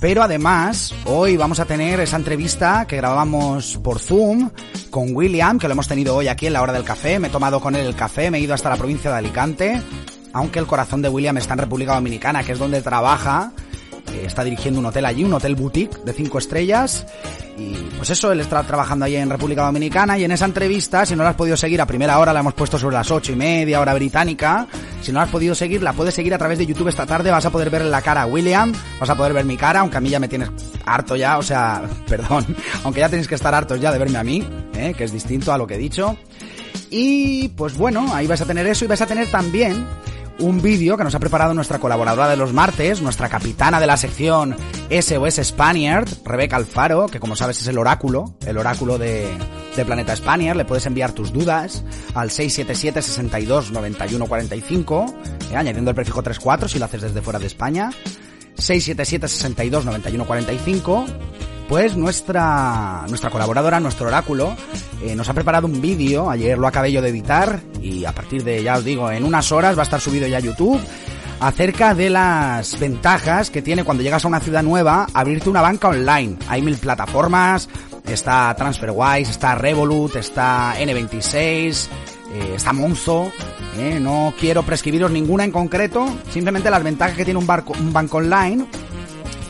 Pero 0.00 0.22
además, 0.22 0.94
hoy 1.04 1.36
vamos 1.36 1.60
a 1.60 1.66
tener 1.66 2.00
esa 2.00 2.16
entrevista 2.16 2.86
que 2.86 2.96
grabamos 2.96 3.78
por 3.84 3.98
Zoom 3.98 4.48
con 4.90 5.14
William, 5.14 5.58
que 5.58 5.68
lo 5.68 5.72
hemos 5.72 5.86
tenido 5.86 6.16
hoy 6.16 6.28
aquí 6.28 6.46
en 6.46 6.54
la 6.54 6.62
hora 6.62 6.72
del 6.72 6.82
café. 6.82 7.18
Me 7.18 7.28
he 7.28 7.30
tomado 7.30 7.60
con 7.60 7.76
él 7.76 7.86
el 7.86 7.94
café, 7.94 8.30
me 8.30 8.38
he 8.38 8.40
ido 8.40 8.54
hasta 8.54 8.70
la 8.70 8.76
provincia 8.76 9.10
de 9.10 9.18
Alicante. 9.18 9.82
Aunque 10.32 10.58
el 10.60 10.66
corazón 10.66 11.02
de 11.02 11.10
William 11.10 11.36
está 11.36 11.52
en 11.52 11.58
República 11.60 11.94
Dominicana, 11.94 12.42
que 12.42 12.52
es 12.52 12.58
donde 12.58 12.80
trabaja. 12.80 13.52
Está 14.22 14.44
dirigiendo 14.44 14.80
un 14.80 14.86
hotel 14.86 15.04
allí, 15.04 15.24
un 15.24 15.32
hotel 15.32 15.54
boutique 15.54 15.98
de 16.04 16.12
cinco 16.12 16.38
estrellas. 16.38 17.06
Y 17.56 17.74
pues 17.96 18.10
eso, 18.10 18.32
él 18.32 18.40
está 18.40 18.62
trabajando 18.62 19.04
allí 19.04 19.16
en 19.16 19.30
República 19.30 19.64
Dominicana. 19.64 20.18
Y 20.18 20.24
en 20.24 20.32
esa 20.32 20.44
entrevista, 20.44 21.06
si 21.06 21.14
no 21.14 21.22
la 21.22 21.30
has 21.30 21.36
podido 21.36 21.56
seguir 21.56 21.80
a 21.80 21.86
primera 21.86 22.18
hora, 22.18 22.32
la 22.32 22.40
hemos 22.40 22.54
puesto 22.54 22.78
sobre 22.78 22.96
las 22.96 23.10
ocho 23.10 23.32
y 23.32 23.36
media, 23.36 23.80
hora 23.80 23.94
británica. 23.94 24.66
Si 25.02 25.12
no 25.12 25.18
la 25.18 25.24
has 25.24 25.30
podido 25.30 25.54
seguir, 25.54 25.82
la 25.82 25.92
puedes 25.92 26.14
seguir 26.14 26.34
a 26.34 26.38
través 26.38 26.58
de 26.58 26.66
YouTube 26.66 26.88
esta 26.88 27.06
tarde. 27.06 27.30
Vas 27.30 27.46
a 27.46 27.50
poder 27.50 27.70
ver 27.70 27.84
la 27.84 28.02
cara 28.02 28.22
a 28.22 28.26
William, 28.26 28.72
vas 28.98 29.10
a 29.10 29.14
poder 29.14 29.32
ver 29.32 29.44
mi 29.44 29.56
cara, 29.56 29.80
aunque 29.80 29.96
a 29.96 30.00
mí 30.00 30.08
ya 30.08 30.18
me 30.18 30.28
tienes 30.28 30.50
harto 30.86 31.16
ya, 31.16 31.38
o 31.38 31.42
sea, 31.42 31.82
perdón, 32.08 32.44
aunque 32.84 33.00
ya 33.00 33.08
tenéis 33.08 33.28
que 33.28 33.34
estar 33.34 33.54
hartos 33.54 33.80
ya 33.80 33.92
de 33.92 33.98
verme 33.98 34.18
a 34.18 34.24
mí, 34.24 34.46
¿eh? 34.74 34.94
que 34.96 35.04
es 35.04 35.12
distinto 35.12 35.52
a 35.52 35.58
lo 35.58 35.66
que 35.66 35.74
he 35.74 35.78
dicho. 35.78 36.16
Y 36.90 37.48
pues 37.48 37.76
bueno, 37.76 38.14
ahí 38.14 38.26
vais 38.26 38.40
a 38.40 38.46
tener 38.46 38.66
eso 38.66 38.84
y 38.84 38.88
vais 38.88 39.00
a 39.00 39.06
tener 39.06 39.28
también 39.28 39.86
un 40.38 40.60
vídeo 40.60 40.96
que 40.96 41.04
nos 41.04 41.14
ha 41.14 41.20
preparado 41.20 41.54
nuestra 41.54 41.78
colaboradora 41.78 42.28
de 42.28 42.36
los 42.36 42.52
martes, 42.52 43.00
nuestra 43.00 43.28
capitana 43.28 43.80
de 43.80 43.86
la 43.86 43.96
sección 43.96 44.56
SOS 44.90 45.40
Spaniard, 45.42 46.08
Rebeca 46.24 46.56
Alfaro, 46.56 47.06
que 47.06 47.20
como 47.20 47.36
sabes 47.36 47.60
es 47.60 47.66
el 47.68 47.78
oráculo, 47.78 48.36
el 48.46 48.58
oráculo 48.58 48.98
de, 48.98 49.28
Planeta 49.86 50.14
Spaniard. 50.14 50.56
Le 50.56 50.64
puedes 50.64 50.86
enviar 50.86 51.12
tus 51.12 51.32
dudas 51.32 51.84
al 52.14 52.30
677 52.30 53.02
62 53.02 53.72
91 53.72 54.26
45, 54.26 55.14
eh, 55.50 55.56
añadiendo 55.56 55.90
el 55.90 55.94
prefijo 55.94 56.22
34 56.22 56.68
si 56.68 56.78
lo 56.78 56.84
haces 56.84 57.02
desde 57.02 57.22
fuera 57.22 57.38
de 57.38 57.46
España. 57.46 57.90
677 58.56 59.28
62 59.28 59.84
91 59.84 60.24
45 60.26 61.06
pues 61.68 61.96
nuestra, 61.96 63.04
nuestra 63.08 63.30
colaboradora, 63.30 63.80
nuestro 63.80 64.06
oráculo, 64.08 64.56
eh, 65.02 65.14
nos 65.14 65.28
ha 65.28 65.34
preparado 65.34 65.66
un 65.66 65.80
vídeo, 65.80 66.30
ayer 66.30 66.58
lo 66.58 66.66
acabé 66.66 66.92
yo 66.92 67.00
de 67.02 67.08
editar 67.08 67.60
y 67.80 68.04
a 68.04 68.12
partir 68.12 68.44
de, 68.44 68.62
ya 68.62 68.76
os 68.76 68.84
digo, 68.84 69.10
en 69.10 69.24
unas 69.24 69.50
horas 69.52 69.76
va 69.76 69.80
a 69.80 69.84
estar 69.84 70.00
subido 70.00 70.26
ya 70.26 70.38
a 70.38 70.40
YouTube. 70.40 70.80
acerca 71.40 71.94
de 71.94 72.10
las 72.10 72.78
ventajas 72.78 73.50
que 73.50 73.60
tiene 73.60 73.84
cuando 73.84 74.02
llegas 74.02 74.24
a 74.24 74.28
una 74.28 74.40
ciudad 74.40 74.62
nueva 74.62 75.06
abrirte 75.12 75.50
una 75.50 75.60
banca 75.60 75.88
online. 75.88 76.36
Hay 76.48 76.62
mil 76.62 76.76
plataformas, 76.76 77.68
está 78.06 78.54
TransferWise, 78.54 79.30
está 79.30 79.54
Revolut, 79.54 80.16
está 80.16 80.74
N26, 80.78 81.88
eh, 82.32 82.52
está 82.56 82.72
Monzo. 82.72 83.32
eh, 83.78 83.98
no 84.00 84.32
quiero 84.38 84.62
prescribiros 84.62 85.10
ninguna 85.10 85.44
en 85.44 85.50
concreto, 85.50 86.06
simplemente 86.30 86.70
las 86.70 86.82
ventajas 86.82 87.16
que 87.16 87.24
tiene 87.24 87.40
un, 87.40 87.48
un 87.80 87.92
banco 87.92 88.18
online. 88.18 88.66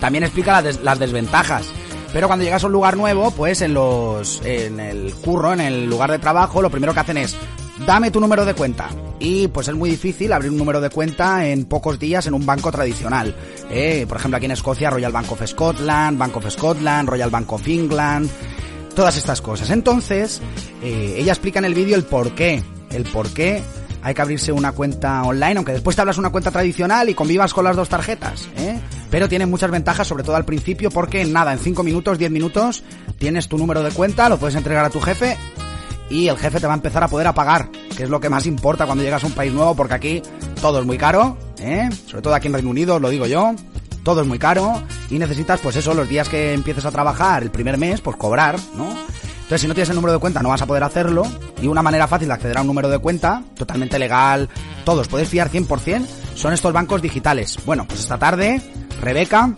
También 0.01 0.25
explica 0.25 0.63
las 0.63 0.99
desventajas. 0.99 1.73
Pero 2.15 2.29
cuando 2.29 2.45
llegas 2.45 2.63
a 2.63 2.69
un 2.69 2.73
lugar 2.73 2.97
nuevo, 2.97 3.33
pues 3.33 3.61
en 3.61 3.75
los 3.75 4.41
en 4.45 4.79
el 4.79 5.13
curro, 5.15 5.53
en 5.53 5.61
el 5.61 5.87
lugar 5.87 6.13
de 6.13 6.21
trabajo, 6.21 6.63
lo 6.63 6.71
primero 6.71 6.95
que 6.95 7.01
hacen 7.01 7.17
es 7.17 7.37
dame 7.85 8.13
tu 8.13 8.21
número 8.21 8.45
de 8.45 8.55
cuenta. 8.55 8.89
Y 9.19 9.49
pues 9.49 9.67
es 9.67 9.75
muy 9.75 9.91
difícil 9.91 10.33
abrir 10.33 10.53
un 10.53 10.57
número 10.57 10.81
de 10.81 10.91
cuenta 10.91 11.45
en 11.49 11.65
pocos 11.65 11.99
días 11.99 12.29
en 12.29 12.35
un 12.35 12.47
banco 12.47 12.71
tradicional. 12.71 13.35
Eh, 13.69 14.07
por 14.09 14.19
ejemplo, 14.19 14.37
aquí 14.37 14.47
en 14.47 14.53
Escocia, 14.53 14.91
Royal 14.91 15.11
Bank 15.11 15.33
of 15.33 15.45
Scotland, 15.45 16.17
Bank 16.17 16.37
of 16.37 16.49
Scotland, 16.49 17.09
Royal 17.09 17.31
Bank 17.31 17.53
of 17.53 17.67
England, 17.67 18.31
todas 18.95 19.17
estas 19.17 19.41
cosas. 19.41 19.71
Entonces, 19.71 20.41
eh, 20.85 21.17
ella 21.19 21.33
explica 21.33 21.59
en 21.59 21.65
el 21.65 21.75
vídeo 21.75 21.97
el 21.97 22.05
por 22.05 22.33
qué. 22.37 22.63
El 22.91 23.03
por 23.07 23.29
qué 23.31 23.61
hay 24.05 24.13
que 24.13 24.21
abrirse 24.21 24.53
una 24.53 24.73
cuenta 24.73 25.23
online, 25.23 25.57
aunque 25.57 25.73
después 25.73 25.97
te 25.97 26.03
abras 26.03 26.19
una 26.19 26.29
cuenta 26.29 26.51
tradicional 26.51 27.09
y 27.09 27.15
convivas 27.15 27.55
con 27.55 27.65
las 27.65 27.75
dos 27.75 27.89
tarjetas, 27.89 28.47
¿eh? 28.59 28.79
Pero 29.11 29.31
tiene 29.31 29.47
muchas 29.47 29.71
ventajas, 29.71 30.07
sobre 30.07 30.23
todo 30.23 30.37
al 30.37 30.45
principio, 30.45 30.91
porque 30.91 31.25
nada, 31.25 31.55
en 31.55 31.59
5 31.59 31.83
minutos, 31.83 32.19
10 32.19 32.31
minutos, 32.31 32.85
tienes 33.19 33.49
tu 33.49 33.57
número 33.57 33.83
de 33.83 33.91
cuenta, 33.93 34.29
lo 34.29 34.37
puedes 34.37 34.57
entregar 34.57 34.85
a 34.85 34.91
tu 34.91 35.01
jefe 35.01 35.39
y 36.11 36.29
el 36.29 36.37
jefe 36.37 36.61
te 36.61 36.67
va 36.67 36.75
a 36.75 36.77
empezar 36.77 37.03
a 37.03 37.09
poder 37.09 37.29
a 37.29 37.33
pagar, 37.33 37.71
que 37.97 38.03
es 38.03 38.11
lo 38.11 38.21
que 38.21 38.29
más 38.29 38.45
importa 38.45 38.85
cuando 38.85 39.03
llegas 39.03 39.25
a 39.25 39.27
un 39.27 39.33
país 39.33 39.55
nuevo, 39.55 39.75
porque 39.75 39.95
aquí 39.95 40.23
todo 40.61 40.81
es 40.81 40.87
muy 40.87 40.99
caro, 40.99 41.39
¿eh? 41.59 41.89
Sobre 42.07 42.21
todo 42.21 42.35
aquí 42.35 42.49
en 42.49 42.53
Reino 42.53 42.69
Unido, 42.69 43.01
lo 43.01 43.09
digo 43.09 43.25
yo, 43.25 43.55
todo 44.03 44.21
es 44.21 44.27
muy 44.27 44.39
caro 44.39 44.83
y 45.09 45.19
necesitas, 45.19 45.61
pues 45.61 45.77
eso, 45.77 45.95
los 45.95 46.11
días 46.11 46.29
que 46.29 46.53
empieces 46.53 46.85
a 46.85 46.91
trabajar, 46.91 47.43
el 47.43 47.51
primer 47.51 47.79
mes, 47.79 48.03
pues 48.03 48.19
cobrar, 48.19 48.59
¿no? 48.77 48.95
Entonces, 49.45 49.61
si 49.61 49.69
no 49.69 49.75
tienes 49.75 49.91
el 49.91 49.97
número 49.97 50.15
de 50.15 50.19
cuenta, 50.19 50.43
no 50.43 50.49
vas 50.49 50.63
a 50.63 50.67
poder 50.67 50.83
hacerlo. 50.83 51.27
Y 51.61 51.67
una 51.67 51.83
manera 51.83 52.09
fácil 52.09 52.29
de 52.29 52.35
acceder 52.35 52.57
a 52.57 52.63
un 52.63 52.67
número 52.67 52.89
de 52.89 52.99
cuenta, 52.99 53.43
totalmente 53.57 53.99
legal, 53.99 54.49
todos, 54.85 55.07
puedes 55.07 55.29
fiar 55.29 55.51
100%, 55.51 56.07
son 56.35 56.53
estos 56.53 56.73
bancos 56.73 57.03
digitales. 57.03 57.59
Bueno, 57.67 57.87
pues 57.87 58.01
esta 58.01 58.19
tarde, 58.19 58.61
Rebeca 59.01 59.55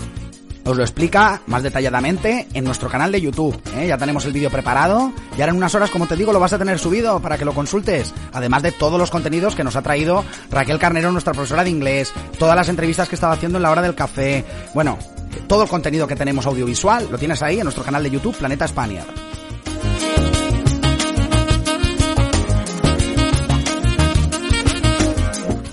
os 0.66 0.76
lo 0.76 0.82
explica 0.82 1.42
más 1.46 1.62
detalladamente 1.62 2.48
en 2.52 2.64
nuestro 2.64 2.88
canal 2.88 3.12
de 3.12 3.20
YouTube. 3.20 3.56
¿eh? 3.76 3.86
Ya 3.86 3.96
tenemos 3.96 4.24
el 4.24 4.32
vídeo 4.32 4.50
preparado 4.50 5.12
y 5.38 5.40
ahora 5.40 5.52
en 5.52 5.58
unas 5.58 5.74
horas, 5.76 5.90
como 5.90 6.08
te 6.08 6.16
digo, 6.16 6.32
lo 6.32 6.40
vas 6.40 6.52
a 6.52 6.58
tener 6.58 6.80
subido 6.80 7.20
para 7.20 7.38
que 7.38 7.44
lo 7.44 7.54
consultes. 7.54 8.12
Además 8.32 8.64
de 8.64 8.72
todos 8.72 8.98
los 8.98 9.10
contenidos 9.10 9.54
que 9.54 9.62
nos 9.62 9.76
ha 9.76 9.82
traído 9.82 10.24
Raquel 10.50 10.80
Carnero, 10.80 11.12
nuestra 11.12 11.32
profesora 11.32 11.62
de 11.62 11.70
inglés, 11.70 12.12
todas 12.38 12.56
las 12.56 12.68
entrevistas 12.68 13.08
que 13.08 13.14
estaba 13.14 13.34
haciendo 13.34 13.58
en 13.58 13.62
la 13.62 13.70
hora 13.70 13.82
del 13.82 13.94
café. 13.94 14.44
Bueno, 14.74 14.98
todo 15.46 15.62
el 15.62 15.68
contenido 15.68 16.08
que 16.08 16.16
tenemos 16.16 16.46
audiovisual 16.46 17.08
lo 17.10 17.18
tienes 17.18 17.40
ahí 17.42 17.58
en 17.58 17.64
nuestro 17.64 17.84
canal 17.84 18.02
de 18.02 18.10
YouTube, 18.10 18.36
Planeta 18.36 18.66
Spaniard. 18.66 19.35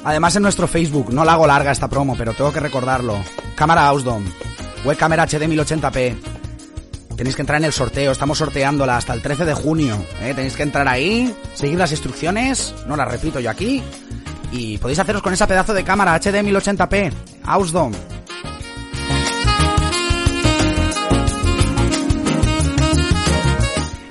Además 0.03 0.35
en 0.35 0.43
nuestro 0.43 0.67
Facebook, 0.67 1.13
no 1.13 1.23
la 1.23 1.33
hago 1.33 1.47
larga 1.47 1.71
esta 1.71 1.87
promo, 1.87 2.15
pero 2.17 2.33
tengo 2.33 2.51
que 2.51 2.59
recordarlo. 2.59 3.17
Cámara 3.55 3.87
Ausdom, 3.87 4.23
webcam 4.83 5.13
HD 5.13 5.47
1080p. 5.47 6.15
Tenéis 7.15 7.35
que 7.35 7.41
entrar 7.41 7.59
en 7.59 7.65
el 7.65 7.73
sorteo, 7.73 8.11
estamos 8.11 8.37
sorteándola 8.37 8.97
hasta 8.97 9.13
el 9.13 9.21
13 9.21 9.45
de 9.45 9.53
junio. 9.53 9.95
¿eh? 10.21 10.33
Tenéis 10.33 10.55
que 10.55 10.63
entrar 10.63 10.87
ahí, 10.87 11.33
seguir 11.53 11.77
las 11.77 11.91
instrucciones, 11.91 12.73
no 12.87 12.97
las 12.97 13.09
repito 13.09 13.39
yo 13.39 13.49
aquí. 13.49 13.83
Y 14.51 14.77
podéis 14.77 14.99
haceros 14.99 15.21
con 15.21 15.33
esa 15.33 15.47
pedazo 15.47 15.73
de 15.73 15.83
cámara 15.83 16.15
HD 16.15 16.43
1080p, 16.43 17.11
Ausdom. 17.45 17.93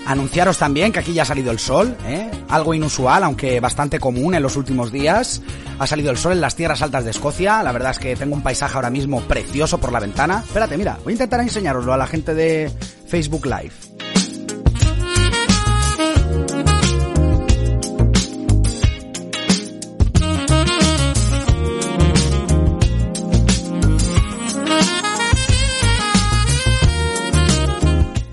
Anunciaros 0.07 0.59
también 0.59 0.92
que 0.92 0.98
aquí 0.98 1.12
ya 1.12 1.22
ha 1.22 1.26
salido 1.26 1.50
el 1.53 1.59
sol, 1.59 1.96
¿eh? 2.07 2.30
algo 2.48 2.74
inusual, 2.74 3.22
aunque 3.22 3.61
bastante 3.61 3.98
común 3.98 4.34
en 4.34 4.42
los 4.42 4.57
últimos 4.57 4.90
días. 4.90 5.42
Ha 5.78 5.86
salido 5.86 6.11
el 6.11 6.16
sol 6.16 6.32
en 6.32 6.40
las 6.40 6.57
tierras 6.57 6.82
altas 6.82 7.05
de 7.05 7.11
Escocia. 7.11 7.62
La 7.62 7.72
verdad 7.72 7.92
es 7.92 7.98
que 7.98 8.16
tengo 8.16 8.34
un 8.34 8.42
paisaje 8.42 8.74
ahora 8.74 8.90
mismo 8.90 9.20
precioso 9.22 9.78
por 9.78 9.92
la 9.92 10.00
ventana. 10.00 10.42
Espérate, 10.44 10.76
mira, 10.76 10.98
voy 11.05 11.12
a 11.12 11.14
intentar 11.14 11.40
enseñaroslo 11.40 11.92
a 11.92 11.96
la 11.96 12.07
gente 12.07 12.34
de 12.34 12.70
Facebook 13.07 13.46
Live. 13.46 13.91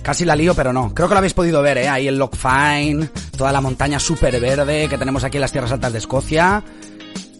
Casi 0.09 0.25
la 0.25 0.35
lío, 0.35 0.55
pero 0.55 0.73
no. 0.73 0.91
Creo 0.91 1.07
que 1.07 1.13
lo 1.13 1.19
habéis 1.19 1.35
podido 1.35 1.61
ver, 1.61 1.77
¿eh? 1.77 1.87
Ahí 1.87 2.07
el 2.07 2.17
Loch 2.17 2.35
Fine, 2.35 3.11
toda 3.37 3.51
la 3.51 3.61
montaña 3.61 3.99
súper 3.99 4.39
verde 4.39 4.87
que 4.89 4.97
tenemos 4.97 5.23
aquí 5.23 5.37
en 5.37 5.41
las 5.41 5.51
tierras 5.51 5.71
altas 5.71 5.93
de 5.93 5.99
Escocia. 5.99 6.63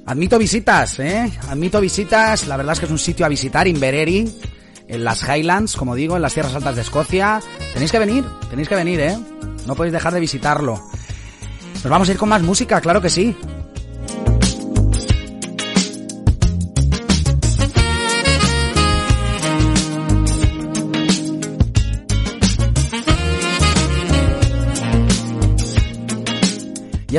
Admito 0.05 0.37
visitas, 0.37 0.99
¿eh? 0.99 1.31
Admito 1.49 1.81
visitas. 1.81 2.45
La 2.45 2.57
verdad 2.57 2.73
es 2.73 2.79
que 2.79 2.85
es 2.85 2.91
un 2.91 2.99
sitio 2.99 3.25
a 3.25 3.29
visitar, 3.29 3.67
Inverary, 3.67 4.31
en 4.87 5.03
las 5.03 5.23
Highlands, 5.23 5.75
como 5.75 5.95
digo, 5.95 6.15
en 6.15 6.21
las 6.21 6.35
tierras 6.35 6.53
altas 6.53 6.75
de 6.75 6.83
Escocia. 6.83 7.41
Tenéis 7.73 7.91
que 7.91 7.97
venir, 7.97 8.23
tenéis 8.51 8.69
que 8.69 8.75
venir, 8.75 8.99
¿eh? 8.99 9.17
No 9.65 9.73
podéis 9.73 9.93
dejar 9.93 10.13
de 10.13 10.19
visitarlo. 10.19 10.79
Nos 11.73 11.89
vamos 11.89 12.07
a 12.07 12.11
ir 12.11 12.19
con 12.19 12.29
más 12.29 12.43
música, 12.43 12.79
claro 12.81 13.01
que 13.01 13.09
sí. 13.09 13.35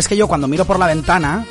Es 0.01 0.09
que 0.09 0.17
yo 0.17 0.27
cuando 0.27 0.49
miro 0.49 0.65
por 0.65 0.79
la 0.79 0.87
ventana, 0.87 1.45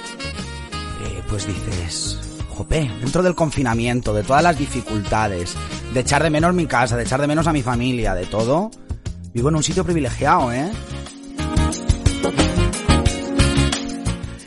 eh, 1.04 1.22
pues 1.30 1.46
dices, 1.46 2.18
jope, 2.50 2.90
dentro 3.00 3.22
del 3.22 3.36
confinamiento, 3.36 4.12
de 4.12 4.24
todas 4.24 4.42
las 4.42 4.58
dificultades, 4.58 5.54
de 5.94 6.00
echar 6.00 6.24
de 6.24 6.32
menos 6.32 6.56
mi 6.56 6.66
casa, 6.66 6.98
de 6.98 7.04
echar 7.04 7.22
de 7.22 7.28
menos 7.28 7.46
a 7.46 7.54
mi 7.54 7.62
familia, 7.62 8.16
de 8.16 8.26
todo, 8.26 8.72
vivo 9.36 9.50
en 9.50 9.56
un 9.56 9.62
sitio 9.62 9.86
privilegiado, 9.86 10.52
¿eh? 10.52 10.72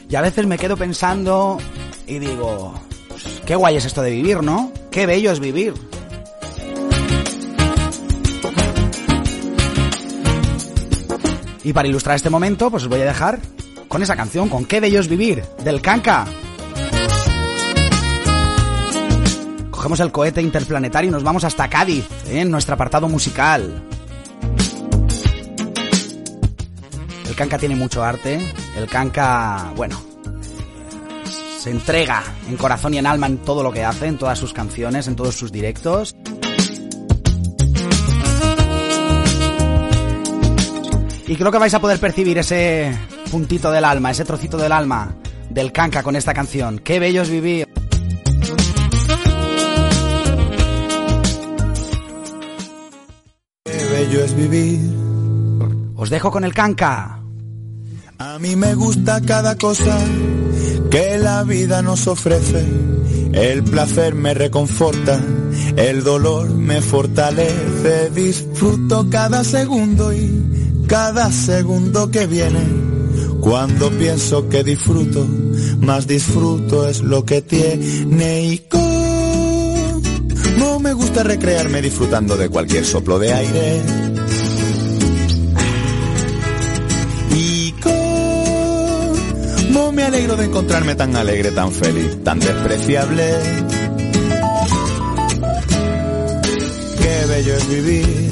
Y 0.08 0.16
a 0.16 0.20
veces 0.20 0.46
me 0.48 0.58
quedo 0.58 0.76
pensando 0.76 1.58
y 2.04 2.18
digo, 2.18 2.74
pues, 3.06 3.40
qué 3.46 3.54
guay 3.54 3.76
es 3.76 3.84
esto 3.84 4.02
de 4.02 4.10
vivir, 4.10 4.42
¿no? 4.42 4.72
Qué 4.90 5.06
bello 5.06 5.30
es 5.30 5.38
vivir. 5.38 5.74
Y 11.62 11.72
para 11.72 11.86
ilustrar 11.86 12.16
este 12.16 12.30
momento, 12.30 12.68
pues 12.68 12.82
os 12.82 12.88
voy 12.88 13.00
a 13.00 13.04
dejar 13.04 13.38
con 13.92 14.02
esa 14.02 14.16
canción, 14.16 14.48
con 14.48 14.64
Qué 14.64 14.80
bello 14.80 15.00
es 15.00 15.06
vivir, 15.06 15.44
del 15.62 15.82
Canca. 15.82 16.24
Cogemos 19.70 20.00
el 20.00 20.10
cohete 20.10 20.40
interplanetario 20.40 21.10
y 21.10 21.12
nos 21.12 21.22
vamos 21.22 21.44
hasta 21.44 21.68
Cádiz, 21.68 22.06
¿eh? 22.26 22.40
en 22.40 22.50
nuestro 22.50 22.72
apartado 22.74 23.06
musical. 23.06 23.82
El 27.28 27.34
Canca 27.36 27.58
tiene 27.58 27.76
mucho 27.76 28.02
arte, 28.02 28.40
el 28.78 28.86
Canca, 28.86 29.74
bueno, 29.76 30.02
se 31.58 31.70
entrega 31.70 32.22
en 32.48 32.56
corazón 32.56 32.94
y 32.94 32.98
en 32.98 33.06
alma 33.06 33.26
en 33.26 33.38
todo 33.44 33.62
lo 33.62 33.72
que 33.72 33.84
hace, 33.84 34.06
en 34.06 34.16
todas 34.16 34.38
sus 34.38 34.54
canciones, 34.54 35.06
en 35.06 35.16
todos 35.16 35.34
sus 35.34 35.52
directos. 35.52 36.16
Y 41.26 41.36
creo 41.36 41.52
que 41.52 41.58
vais 41.58 41.74
a 41.74 41.80
poder 41.80 42.00
percibir 42.00 42.38
ese 42.38 42.90
puntito 43.32 43.70
del 43.70 43.86
alma, 43.86 44.10
ese 44.10 44.26
trocito 44.26 44.58
del 44.58 44.72
alma 44.72 45.16
del 45.48 45.72
canca 45.72 46.02
con 46.02 46.16
esta 46.16 46.34
canción. 46.34 46.78
Qué 46.78 46.98
bello 46.98 47.22
es 47.22 47.30
vivir. 47.30 47.66
Qué 53.64 53.84
bello 53.90 54.22
es 54.22 54.36
vivir. 54.36 54.80
Os 55.96 56.10
dejo 56.10 56.30
con 56.30 56.44
el 56.44 56.52
canca. 56.52 57.22
A 58.18 58.38
mí 58.38 58.54
me 58.54 58.74
gusta 58.74 59.22
cada 59.22 59.56
cosa 59.56 59.98
que 60.90 61.16
la 61.16 61.42
vida 61.42 61.80
nos 61.80 62.06
ofrece. 62.08 62.66
El 63.32 63.64
placer 63.64 64.14
me 64.14 64.34
reconforta, 64.34 65.18
el 65.76 66.04
dolor 66.04 66.50
me 66.50 66.82
fortalece. 66.82 68.10
Disfruto 68.10 69.08
cada 69.08 69.42
segundo 69.42 70.12
y 70.12 70.84
cada 70.86 71.32
segundo 71.32 72.10
que 72.10 72.26
viene. 72.26 72.91
Cuando 73.42 73.90
pienso 73.90 74.48
que 74.48 74.62
disfruto, 74.62 75.26
más 75.80 76.06
disfruto 76.06 76.88
es 76.88 77.00
lo 77.02 77.24
que 77.24 77.42
tiene 77.42 78.44
y 78.44 78.62
no 80.58 80.78
me 80.78 80.92
gusta 80.92 81.24
recrearme 81.24 81.82
disfrutando 81.82 82.36
de 82.36 82.48
cualquier 82.48 82.84
soplo 82.84 83.18
de 83.18 83.32
aire. 83.32 83.82
Y 87.34 87.74
¿Cómo 89.72 89.90
me 89.90 90.04
alegro 90.04 90.36
de 90.36 90.44
encontrarme 90.44 90.94
tan 90.94 91.16
alegre, 91.16 91.50
tan 91.50 91.72
feliz, 91.72 92.22
tan 92.22 92.38
despreciable? 92.38 93.24
Qué 96.96 97.26
bello 97.28 97.56
es 97.56 97.68
vivir. 97.68 98.30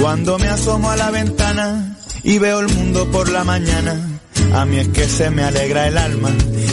Cuando 0.00 0.38
me 0.38 0.48
asomo 0.48 0.90
a 0.90 0.96
la 0.96 1.10
ventana 1.10 1.93
y 2.24 2.38
veo 2.38 2.60
el 2.60 2.68
mundo 2.68 3.10
por 3.10 3.28
la 3.30 3.44
mañana, 3.44 4.20
a 4.54 4.64
mí 4.64 4.78
es 4.78 4.88
que 4.88 5.06
se 5.06 5.30
me 5.30 5.44
alegra 5.44 5.86
el 5.86 5.98
alma 5.98 6.30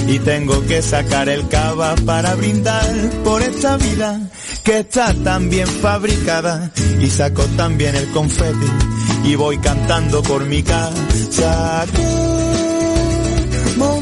y 0.07 0.17
tengo 0.19 0.65
que 0.65 0.81
sacar 0.81 1.29
el 1.29 1.47
cava 1.47 1.95
para 2.05 2.35
brindar 2.35 2.85
por 3.23 3.41
esta 3.41 3.77
vida 3.77 4.19
que 4.63 4.79
está 4.79 5.13
tan 5.13 5.49
bien 5.49 5.67
fabricada 5.67 6.71
y 6.99 7.09
saco 7.09 7.43
también 7.57 7.95
el 7.95 8.09
confeti 8.11 8.67
y 9.25 9.35
voy 9.35 9.57
cantando 9.59 10.23
por 10.23 10.45
mi 10.45 10.63
casa. 10.63 11.85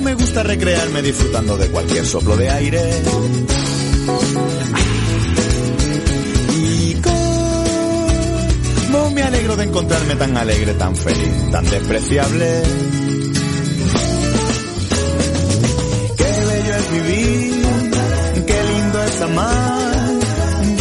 Me 0.09 0.15
gusta 0.15 0.41
recrearme 0.41 1.03
disfrutando 1.03 1.55
de 1.55 1.67
cualquier 1.69 2.03
soplo 2.03 2.35
de 2.35 2.49
aire. 2.49 2.81
Me 9.19 9.25
alegro 9.25 9.55
de 9.57 9.63
encontrarme 9.65 10.15
tan 10.15 10.37
alegre, 10.37 10.73
tan 10.75 10.95
feliz, 10.95 11.51
tan 11.51 11.65
despreciable. 11.65 12.61
Qué 16.19 16.31
bello 16.49 16.73
es 16.79 16.91
vivir, 16.91 17.65
qué 18.47 18.59
lindo 18.71 19.03
es 19.03 19.21
amar. 19.21 20.09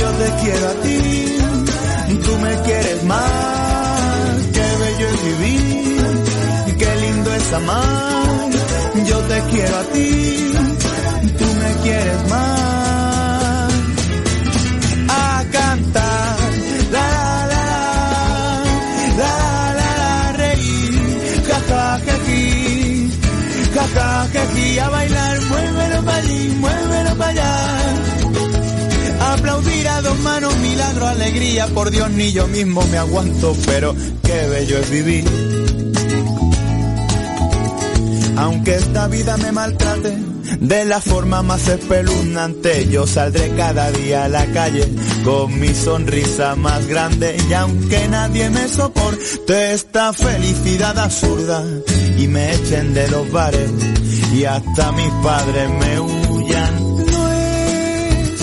Yo 0.00 0.08
te 0.20 0.28
quiero 0.42 0.68
a 0.68 0.74
ti, 0.84 1.38
tú 2.24 2.32
me 2.38 2.54
quieres 2.66 3.04
más. 3.04 4.32
Qué 4.56 4.66
bello 4.82 5.06
es 5.14 5.20
vivir, 5.30 6.76
qué 6.78 6.96
lindo 7.06 7.34
es 7.34 7.52
amar. 7.52 8.50
Yo 9.04 9.18
te 9.30 9.40
quiero 9.50 9.76
a 9.76 9.84
ti, 9.94 10.52
tú 11.38 11.44
me 11.62 11.70
quieres 11.82 12.20
más. 12.22 12.27
A 24.78 24.88
bailar, 24.90 25.40
muévelo 25.40 26.04
para 26.04 26.18
allí, 26.18 26.48
muévelo 26.60 27.16
para 27.16 27.30
allá. 27.30 27.78
Aplaudir 29.32 29.88
a 29.88 30.02
dos 30.02 30.18
manos, 30.20 30.56
milagro, 30.58 31.06
alegría, 31.06 31.66
por 31.68 31.90
Dios 31.90 32.10
ni 32.10 32.32
yo 32.32 32.46
mismo 32.46 32.82
me 32.90 32.98
aguanto, 32.98 33.56
pero 33.66 33.94
qué 34.22 34.46
bello 34.48 34.78
es 34.78 34.90
vivir. 34.90 35.24
Aunque 38.36 38.76
esta 38.76 39.08
vida 39.08 39.36
me 39.36 39.50
maltrate 39.50 40.16
de 40.60 40.84
la 40.84 41.00
forma 41.00 41.42
más 41.42 41.66
espeluznante, 41.66 42.88
yo 42.88 43.06
saldré 43.06 43.50
cada 43.56 43.90
día 43.90 44.24
a 44.24 44.28
la 44.28 44.46
calle 44.46 44.88
con 45.24 45.58
mi 45.58 45.74
sonrisa 45.74 46.54
más 46.54 46.86
grande 46.86 47.36
y 47.48 47.52
aunque 47.52 48.06
nadie 48.08 48.48
me 48.50 48.68
soporte 48.68 49.72
esta 49.72 50.12
felicidad 50.12 50.96
absurda 50.98 51.64
y 52.16 52.28
me 52.28 52.54
echen 52.54 52.94
de 52.94 53.08
los 53.08 53.30
bares 53.32 53.70
y 54.32 54.44
hasta 54.44 54.92
mis 54.92 55.10
padres 55.22 55.70
me 55.70 56.00
huyan, 56.00 56.96
no 57.06 57.32
es 57.32 58.40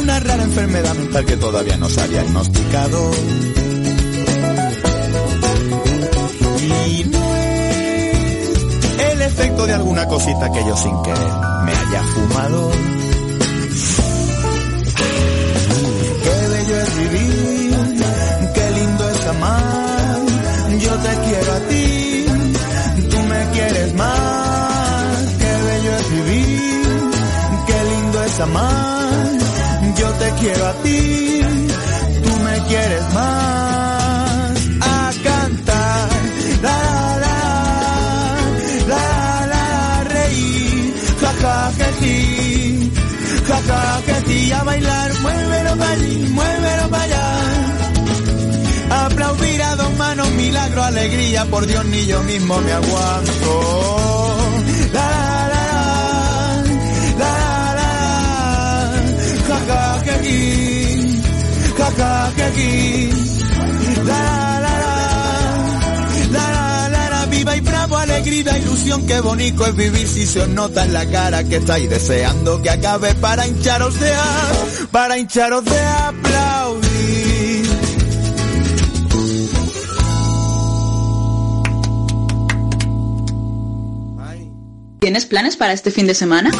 una 0.00 0.20
rara 0.20 0.42
enfermedad 0.42 0.94
mental 0.94 1.24
que 1.24 1.36
todavía 1.36 1.76
no 1.76 1.88
se 1.88 2.00
ha 2.00 2.06
diagnosticado. 2.06 3.10
Y 6.60 7.04
no 7.04 7.36
es 7.36 8.58
el 9.12 9.22
efecto 9.22 9.66
de 9.66 9.72
alguna 9.74 10.06
cosita 10.06 10.50
que 10.52 10.64
yo 10.64 10.76
sin 10.76 11.02
querer 11.02 11.32
me 11.64 11.72
haya 11.72 12.02
fumado. 12.14 12.70
Qué 16.22 16.48
bello 16.48 16.80
es 16.80 16.96
vivir, 16.96 17.76
qué 18.54 18.70
lindo 18.70 19.10
es 19.10 19.26
amar. 19.26 20.18
Yo 20.80 20.94
te 20.94 21.28
quiero 21.28 21.52
a 21.52 21.60
ti, 21.68 21.97
Yo 29.98 30.08
te 30.12 30.30
quiero 30.40 30.66
a 30.66 30.72
ti, 30.82 31.40
tú 32.22 32.36
me 32.44 32.58
quieres 32.68 33.14
más. 33.14 34.58
A 34.80 35.10
cantar, 35.24 36.08
la 36.62 36.78
la 37.24 37.38
la, 38.86 39.04
la 39.46 39.46
la 39.52 40.04
reír, 40.04 40.94
ja 41.20 41.32
ja 41.42 41.72
ja 41.78 41.90
ji, 42.00 42.92
ja 43.48 43.58
ja 43.68 44.02
ja 44.06 44.18
ji, 44.26 44.52
a 44.52 44.62
bailar, 44.62 45.10
muévelo 45.20 45.76
para 45.76 45.90
allí, 45.92 46.28
muévelo 46.28 46.88
para 46.90 47.02
allá. 47.04 47.26
Aplaudir 49.06 49.62
a 49.62 49.76
dos 49.76 49.96
manos, 49.96 50.30
milagro, 50.32 50.84
alegría, 50.84 51.44
por 51.46 51.66
Dios 51.66 51.84
ni 51.86 52.06
yo 52.06 52.22
mismo 52.22 52.60
me 52.60 52.72
aguanto. 52.72 54.37
La 64.04 64.60
la 64.60 64.78
la 66.30 66.50
la 66.50 66.88
la 66.88 67.10
la, 67.10 67.26
viva 67.26 67.56
y 67.56 67.60
bravo, 67.60 67.96
alegría, 67.96 68.58
ilusión, 68.58 69.06
qué 69.06 69.20
bonito 69.20 69.66
es 69.66 69.76
vivir 69.76 70.06
si 70.06 70.26
se 70.26 70.40
os 70.40 70.48
nota 70.48 70.84
en 70.84 70.92
la 70.92 71.06
cara 71.06 71.44
que 71.44 71.56
estáis 71.56 71.88
deseando 71.88 72.60
que 72.62 72.70
acabe 72.70 73.14
para 73.14 73.46
hincharos 73.46 73.98
de 73.98 74.12
a, 74.12 74.52
para 74.90 75.18
hincharos 75.18 75.64
de 75.64 75.80
aplaudir. 75.80 76.88
¿Tienes 85.00 85.26
planes 85.26 85.56
para 85.56 85.72
este 85.72 85.90
fin 85.90 86.06
de 86.06 86.14
semana? 86.14 86.50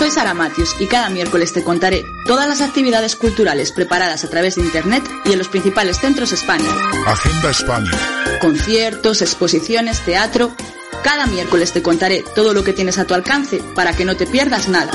Soy 0.00 0.10
Sara 0.10 0.32
Matthews 0.32 0.76
y 0.78 0.86
cada 0.86 1.10
miércoles 1.10 1.52
te 1.52 1.62
contaré 1.62 2.06
todas 2.24 2.48
las 2.48 2.62
actividades 2.62 3.16
culturales 3.16 3.70
preparadas 3.70 4.24
a 4.24 4.30
través 4.30 4.56
de 4.56 4.62
Internet 4.62 5.04
y 5.26 5.32
en 5.32 5.38
los 5.38 5.48
principales 5.48 6.00
centros 6.00 6.32
España. 6.32 6.70
Agenda 7.06 7.50
España. 7.50 7.90
Conciertos, 8.40 9.20
exposiciones, 9.20 10.00
teatro. 10.00 10.56
Cada 11.04 11.26
miércoles 11.26 11.74
te 11.74 11.82
contaré 11.82 12.24
todo 12.34 12.54
lo 12.54 12.64
que 12.64 12.72
tienes 12.72 12.96
a 12.96 13.04
tu 13.04 13.12
alcance 13.12 13.62
para 13.74 13.94
que 13.94 14.06
no 14.06 14.16
te 14.16 14.26
pierdas 14.26 14.70
nada. 14.70 14.90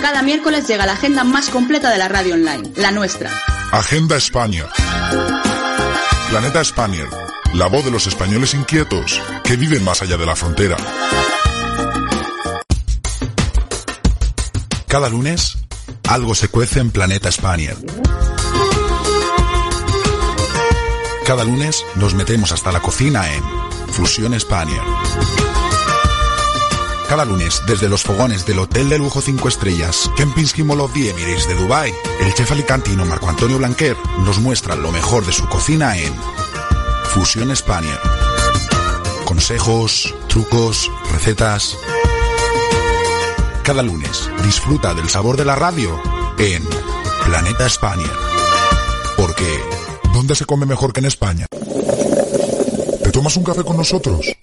Cada 0.00 0.22
miércoles 0.22 0.68
llega 0.68 0.86
la 0.86 0.92
agenda 0.92 1.24
más 1.24 1.50
completa 1.50 1.90
de 1.90 1.98
la 1.98 2.06
radio 2.06 2.34
online, 2.34 2.70
la 2.76 2.92
nuestra. 2.92 3.28
Agenda 3.72 4.16
España. 4.16 4.68
Planeta 6.30 6.62
Spanier. 6.62 7.08
La 7.54 7.66
voz 7.66 7.84
de 7.84 7.90
los 7.90 8.06
españoles 8.06 8.54
inquietos 8.54 9.20
que 9.42 9.56
viven 9.56 9.82
más 9.82 10.00
allá 10.00 10.16
de 10.16 10.26
la 10.26 10.36
frontera. 10.36 10.76
Cada 14.92 15.08
lunes, 15.08 15.56
algo 16.06 16.34
se 16.34 16.48
cuece 16.48 16.78
en 16.78 16.90
Planeta 16.90 17.32
Spanier. 17.32 17.78
Cada 21.26 21.44
lunes 21.44 21.82
nos 21.94 22.12
metemos 22.12 22.52
hasta 22.52 22.70
la 22.72 22.80
cocina 22.80 23.24
en 23.32 23.42
Fusión 23.90 24.38
Spanier. 24.38 24.82
Cada 27.08 27.24
lunes, 27.24 27.62
desde 27.66 27.88
los 27.88 28.02
fogones 28.02 28.44
del 28.44 28.58
Hotel 28.58 28.90
de 28.90 28.98
Lujo 28.98 29.22
5 29.22 29.48
Estrellas, 29.48 30.10
Kempinski 30.14 30.62
Mall 30.62 30.80
of 30.80 30.92
the 30.92 31.08
Emirates 31.08 31.48
de 31.48 31.54
Dubai, 31.54 31.94
el 32.20 32.34
chef 32.34 32.52
alicantino 32.52 33.06
Marco 33.06 33.30
Antonio 33.30 33.56
Blanquer 33.56 33.96
nos 34.18 34.40
muestra 34.40 34.76
lo 34.76 34.92
mejor 34.92 35.24
de 35.24 35.32
su 35.32 35.48
cocina 35.48 35.96
en 35.96 36.12
Fusión 37.14 37.56
Spanier. 37.56 37.98
Consejos, 39.24 40.14
trucos, 40.28 40.90
recetas. 41.10 41.78
Cada 43.64 43.82
lunes, 43.84 44.28
disfruta 44.44 44.92
del 44.92 45.08
sabor 45.08 45.36
de 45.36 45.44
la 45.44 45.54
radio 45.54 45.96
en 46.36 46.64
Planeta 47.24 47.68
Spanier. 47.70 48.10
Porque, 49.16 49.46
¿dónde 50.12 50.34
se 50.34 50.44
come 50.44 50.66
mejor 50.66 50.92
que 50.92 50.98
en 50.98 51.06
España? 51.06 51.46
¿Te 53.04 53.10
tomas 53.12 53.36
un 53.36 53.44
café 53.44 53.62
con 53.62 53.76
nosotros? 53.76 54.36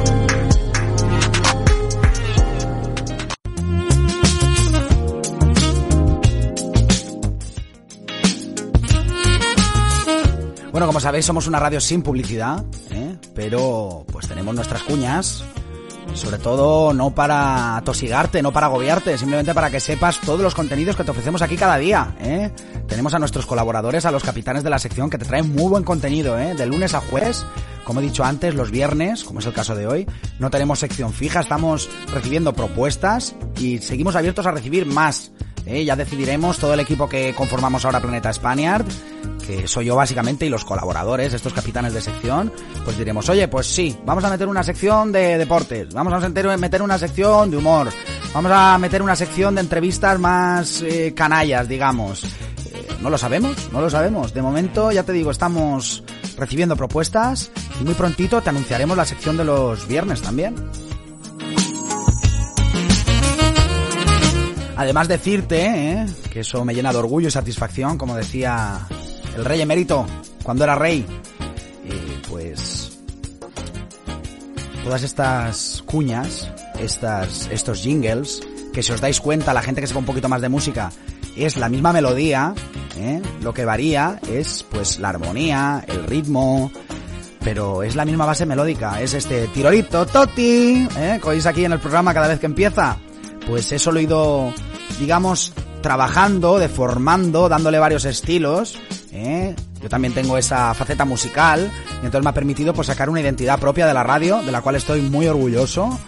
Bueno, 10.82 10.94
como 10.94 11.00
sabéis, 11.00 11.26
somos 11.26 11.46
una 11.46 11.60
radio 11.60 11.80
sin 11.80 12.02
publicidad, 12.02 12.64
¿eh? 12.90 13.16
pero 13.36 14.04
pues 14.10 14.26
tenemos 14.26 14.52
nuestras 14.52 14.82
cuñas. 14.82 15.44
Sobre 16.12 16.38
todo 16.38 16.92
no 16.92 17.14
para 17.14 17.80
tosigarte, 17.84 18.42
no 18.42 18.52
para 18.52 18.66
agobiarte, 18.66 19.16
simplemente 19.16 19.54
para 19.54 19.70
que 19.70 19.78
sepas 19.78 20.20
todos 20.20 20.40
los 20.40 20.56
contenidos 20.56 20.96
que 20.96 21.04
te 21.04 21.12
ofrecemos 21.12 21.40
aquí 21.40 21.56
cada 21.56 21.78
día. 21.78 22.16
¿eh? 22.18 22.50
Tenemos 22.88 23.14
a 23.14 23.20
nuestros 23.20 23.46
colaboradores, 23.46 24.06
a 24.06 24.10
los 24.10 24.24
capitanes 24.24 24.64
de 24.64 24.70
la 24.70 24.80
sección, 24.80 25.08
que 25.08 25.18
te 25.18 25.24
traen 25.24 25.54
muy 25.54 25.70
buen 25.70 25.84
contenido, 25.84 26.36
¿eh? 26.36 26.56
de 26.56 26.66
lunes 26.66 26.94
a 26.94 27.00
jueves. 27.00 27.46
Como 27.84 28.00
he 28.00 28.02
dicho 28.02 28.24
antes, 28.24 28.52
los 28.56 28.72
viernes, 28.72 29.22
como 29.22 29.38
es 29.38 29.46
el 29.46 29.52
caso 29.52 29.76
de 29.76 29.86
hoy, 29.86 30.08
no 30.40 30.50
tenemos 30.50 30.80
sección 30.80 31.12
fija, 31.12 31.38
estamos 31.38 31.88
recibiendo 32.12 32.54
propuestas 32.54 33.36
y 33.56 33.78
seguimos 33.78 34.16
abiertos 34.16 34.46
a 34.46 34.50
recibir 34.50 34.84
más. 34.84 35.30
¿eh? 35.64 35.84
Ya 35.84 35.94
decidiremos 35.94 36.58
todo 36.58 36.74
el 36.74 36.80
equipo 36.80 37.08
que 37.08 37.34
conformamos 37.36 37.84
ahora 37.84 38.00
Planeta 38.00 38.32
Spaniard, 38.32 38.84
que 39.46 39.66
soy 39.68 39.86
yo 39.86 39.96
básicamente, 39.96 40.46
y 40.46 40.48
los 40.48 40.64
colaboradores, 40.64 41.32
estos 41.34 41.52
capitanes 41.52 41.92
de 41.92 42.00
sección, 42.00 42.52
pues 42.84 42.96
diremos, 42.96 43.28
oye, 43.28 43.48
pues 43.48 43.66
sí, 43.66 43.96
vamos 44.04 44.24
a 44.24 44.30
meter 44.30 44.48
una 44.48 44.62
sección 44.62 45.12
de 45.12 45.38
deportes, 45.38 45.92
vamos 45.92 46.12
a 46.12 46.28
meter, 46.56 46.82
una 46.82 46.98
sección 46.98 47.50
de 47.50 47.56
humor, 47.56 47.88
vamos 48.32 48.52
a 48.52 48.78
meter 48.78 49.02
una 49.02 49.16
sección 49.16 49.54
de 49.54 49.60
entrevistas 49.60 50.18
más 50.18 50.82
eh, 50.82 51.12
canallas, 51.14 51.68
digamos. 51.68 52.24
Eh, 52.24 52.88
no 53.00 53.10
lo 53.10 53.18
sabemos, 53.18 53.56
no 53.72 53.80
lo 53.80 53.90
sabemos. 53.90 54.32
De 54.32 54.42
momento, 54.42 54.92
ya 54.92 55.02
te 55.02 55.12
digo, 55.12 55.30
estamos 55.30 56.04
recibiendo 56.36 56.76
propuestas 56.76 57.50
y 57.80 57.84
muy 57.84 57.94
prontito 57.94 58.40
te 58.40 58.50
anunciaremos 58.50 58.96
la 58.96 59.04
sección 59.04 59.36
de 59.36 59.44
los 59.44 59.86
viernes 59.86 60.22
también. 60.22 60.54
Además 64.76 65.06
decirte 65.06 65.66
¿eh? 65.66 66.06
que 66.32 66.40
eso 66.40 66.64
me 66.64 66.74
llena 66.74 66.92
de 66.92 66.98
orgullo 66.98 67.28
y 67.28 67.30
satisfacción, 67.30 67.98
como 67.98 68.16
decía 68.16 68.88
el 69.36 69.44
rey 69.44 69.60
emérito 69.60 70.06
cuando 70.42 70.64
era 70.64 70.74
rey. 70.74 71.06
Pues 72.28 72.98
todas 74.84 75.02
estas 75.02 75.82
cuñas, 75.86 76.50
estas, 76.80 77.48
estos 77.52 77.82
jingles, 77.82 78.40
que 78.72 78.82
si 78.82 78.92
os 78.92 79.00
dais 79.00 79.20
cuenta, 79.20 79.54
la 79.54 79.62
gente 79.62 79.80
que 79.80 79.86
sepa 79.86 80.00
un 80.00 80.06
poquito 80.06 80.28
más 80.28 80.40
de 80.40 80.48
música, 80.48 80.90
es 81.36 81.56
la 81.56 81.68
misma 81.68 81.92
melodía, 81.92 82.54
¿eh? 82.96 83.22
lo 83.42 83.54
que 83.54 83.64
varía 83.64 84.18
es 84.28 84.64
pues 84.70 84.98
la 84.98 85.10
armonía, 85.10 85.84
el 85.86 86.04
ritmo, 86.04 86.70
pero 87.40 87.82
es 87.82 87.96
la 87.96 88.04
misma 88.04 88.26
base 88.26 88.46
melódica, 88.46 89.00
es 89.00 89.14
este 89.14 89.46
tirolito, 89.48 90.06
toti, 90.06 90.88
¿eh? 90.98 91.18
que 91.22 91.28
oís 91.28 91.46
aquí 91.46 91.64
en 91.64 91.72
el 91.72 91.80
programa 91.80 92.14
cada 92.14 92.28
vez 92.28 92.38
que 92.38 92.46
empieza. 92.46 92.96
Pues 93.46 93.72
eso 93.72 93.90
lo 93.90 93.98
he 93.98 94.04
ido, 94.04 94.52
digamos, 95.00 95.52
trabajando, 95.80 96.58
deformando, 96.58 97.48
dándole 97.48 97.78
varios 97.78 98.04
estilos. 98.04 98.78
¿Eh? 99.12 99.54
Yo 99.80 99.88
también 99.88 100.14
tengo 100.14 100.38
esa 100.38 100.74
faceta 100.74 101.04
musical 101.04 101.70
y 102.02 102.06
entonces 102.06 102.24
me 102.24 102.30
ha 102.30 102.34
permitido 102.34 102.72
pues 102.72 102.86
sacar 102.86 103.10
una 103.10 103.20
identidad 103.20 103.58
propia 103.58 103.86
de 103.86 103.94
la 103.94 104.02
radio, 104.02 104.42
de 104.42 104.52
la 104.52 104.62
cual 104.62 104.76
estoy 104.76 105.02
muy 105.02 105.26
orgulloso. 105.26 105.98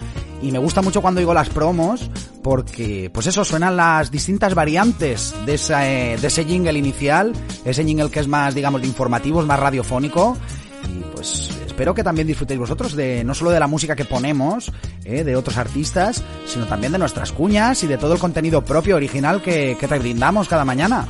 Y 0.41 0.51
me 0.51 0.59
gusta 0.59 0.81
mucho 0.81 1.01
cuando 1.01 1.19
oigo 1.19 1.33
las 1.33 1.49
promos 1.49 2.09
porque, 2.43 3.09
pues 3.11 3.25
eso, 3.25 3.43
suenan 3.43 3.75
las 3.75 4.11
distintas 4.11 4.53
variantes 4.53 5.33
de, 5.45 5.55
esa, 5.55 5.89
eh, 5.89 6.17
de 6.17 6.27
ese 6.27 6.45
jingle 6.45 6.77
inicial, 6.77 7.33
ese 7.63 7.83
jingle 7.83 8.11
que 8.11 8.19
es 8.19 8.27
más, 8.27 8.53
digamos, 8.53 8.81
de 8.81 8.87
informativos, 8.87 9.45
más 9.45 9.59
radiofónico. 9.59 10.37
Y 10.83 11.03
pues 11.15 11.49
espero 11.65 11.95
que 11.95 12.03
también 12.03 12.27
disfrutéis 12.27 12.59
vosotros 12.59 12.95
de 12.95 13.23
no 13.23 13.33
solo 13.33 13.49
de 13.49 13.59
la 13.59 13.67
música 13.67 13.95
que 13.95 14.05
ponemos, 14.05 14.71
eh, 15.05 15.23
de 15.23 15.35
otros 15.35 15.57
artistas, 15.57 16.23
sino 16.45 16.65
también 16.67 16.91
de 16.91 16.99
nuestras 16.99 17.31
cuñas 17.31 17.83
y 17.83 17.87
de 17.87 17.97
todo 17.97 18.13
el 18.13 18.19
contenido 18.19 18.63
propio, 18.63 18.97
original 18.97 19.41
que, 19.41 19.75
que 19.79 19.87
te 19.87 19.97
brindamos 19.97 20.47
cada 20.47 20.65
mañana. 20.65 21.07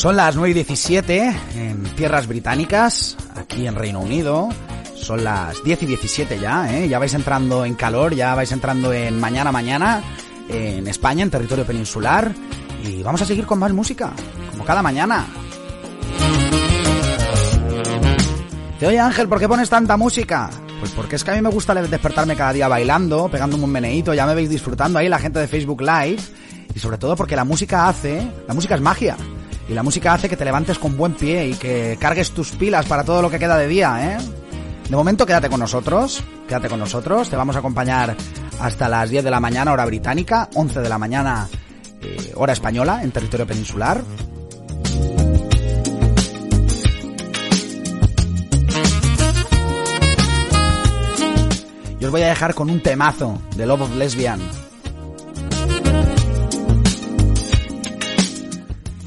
Son 0.00 0.16
las 0.16 0.34
9 0.34 0.52
y 0.52 0.54
17 0.54 1.36
en 1.56 1.82
tierras 1.94 2.26
británicas, 2.26 3.18
aquí 3.36 3.66
en 3.66 3.74
Reino 3.74 4.00
Unido. 4.00 4.48
Son 4.96 5.22
las 5.22 5.62
10 5.62 5.82
y 5.82 5.86
17 5.88 6.38
ya, 6.40 6.74
¿eh? 6.74 6.88
Ya 6.88 6.98
vais 6.98 7.12
entrando 7.12 7.66
en 7.66 7.74
calor, 7.74 8.14
ya 8.14 8.34
vais 8.34 8.50
entrando 8.50 8.94
en 8.94 9.20
mañana 9.20 9.52
mañana 9.52 10.02
en 10.48 10.88
España, 10.88 11.22
en 11.22 11.28
territorio 11.28 11.66
peninsular. 11.66 12.32
Y 12.82 13.02
vamos 13.02 13.20
a 13.20 13.26
seguir 13.26 13.44
con 13.44 13.58
más 13.58 13.74
música, 13.74 14.10
como 14.50 14.64
cada 14.64 14.80
mañana. 14.80 15.26
Te 18.78 18.86
oye 18.86 19.00
Ángel, 19.00 19.28
¿por 19.28 19.38
qué 19.38 19.48
pones 19.48 19.68
tanta 19.68 19.98
música? 19.98 20.48
Pues 20.78 20.92
porque 20.92 21.16
es 21.16 21.24
que 21.24 21.32
a 21.32 21.34
mí 21.34 21.42
me 21.42 21.50
gusta 21.50 21.74
despertarme 21.74 22.36
cada 22.36 22.54
día 22.54 22.68
bailando, 22.68 23.28
pegándome 23.28 23.64
un 23.64 23.70
meneíto, 23.72 24.14
ya 24.14 24.24
me 24.24 24.34
veis 24.34 24.48
disfrutando 24.48 24.98
ahí 24.98 25.10
la 25.10 25.18
gente 25.18 25.40
de 25.40 25.46
Facebook 25.46 25.82
Live. 25.82 26.22
Y 26.74 26.78
sobre 26.78 26.96
todo 26.96 27.16
porque 27.16 27.36
la 27.36 27.44
música 27.44 27.86
hace, 27.86 28.26
la 28.48 28.54
música 28.54 28.76
es 28.76 28.80
magia. 28.80 29.18
Y 29.70 29.72
la 29.72 29.84
música 29.84 30.12
hace 30.12 30.28
que 30.28 30.36
te 30.36 30.44
levantes 30.44 30.80
con 30.80 30.96
buen 30.96 31.14
pie 31.14 31.46
y 31.46 31.54
que 31.54 31.96
cargues 32.00 32.32
tus 32.32 32.50
pilas 32.50 32.86
para 32.86 33.04
todo 33.04 33.22
lo 33.22 33.30
que 33.30 33.38
queda 33.38 33.56
de 33.56 33.68
día, 33.68 34.16
¿eh? 34.16 34.18
De 34.88 34.96
momento 34.96 35.24
quédate 35.24 35.48
con 35.48 35.60
nosotros, 35.60 36.24
quédate 36.48 36.68
con 36.68 36.80
nosotros, 36.80 37.30
te 37.30 37.36
vamos 37.36 37.54
a 37.54 37.60
acompañar 37.60 38.16
hasta 38.58 38.88
las 38.88 39.08
10 39.08 39.22
de 39.22 39.30
la 39.30 39.38
mañana 39.38 39.72
hora 39.72 39.86
británica, 39.86 40.48
11 40.56 40.80
de 40.80 40.88
la 40.88 40.98
mañana 40.98 41.48
eh, 42.02 42.32
hora 42.34 42.52
española 42.52 43.00
en 43.04 43.12
territorio 43.12 43.46
peninsular. 43.46 44.02
Y 52.00 52.04
os 52.04 52.10
voy 52.10 52.22
a 52.22 52.28
dejar 52.28 52.54
con 52.54 52.70
un 52.70 52.82
temazo 52.82 53.40
de 53.54 53.66
Love 53.66 53.82
of 53.82 53.94
Lesbian. 53.94 54.40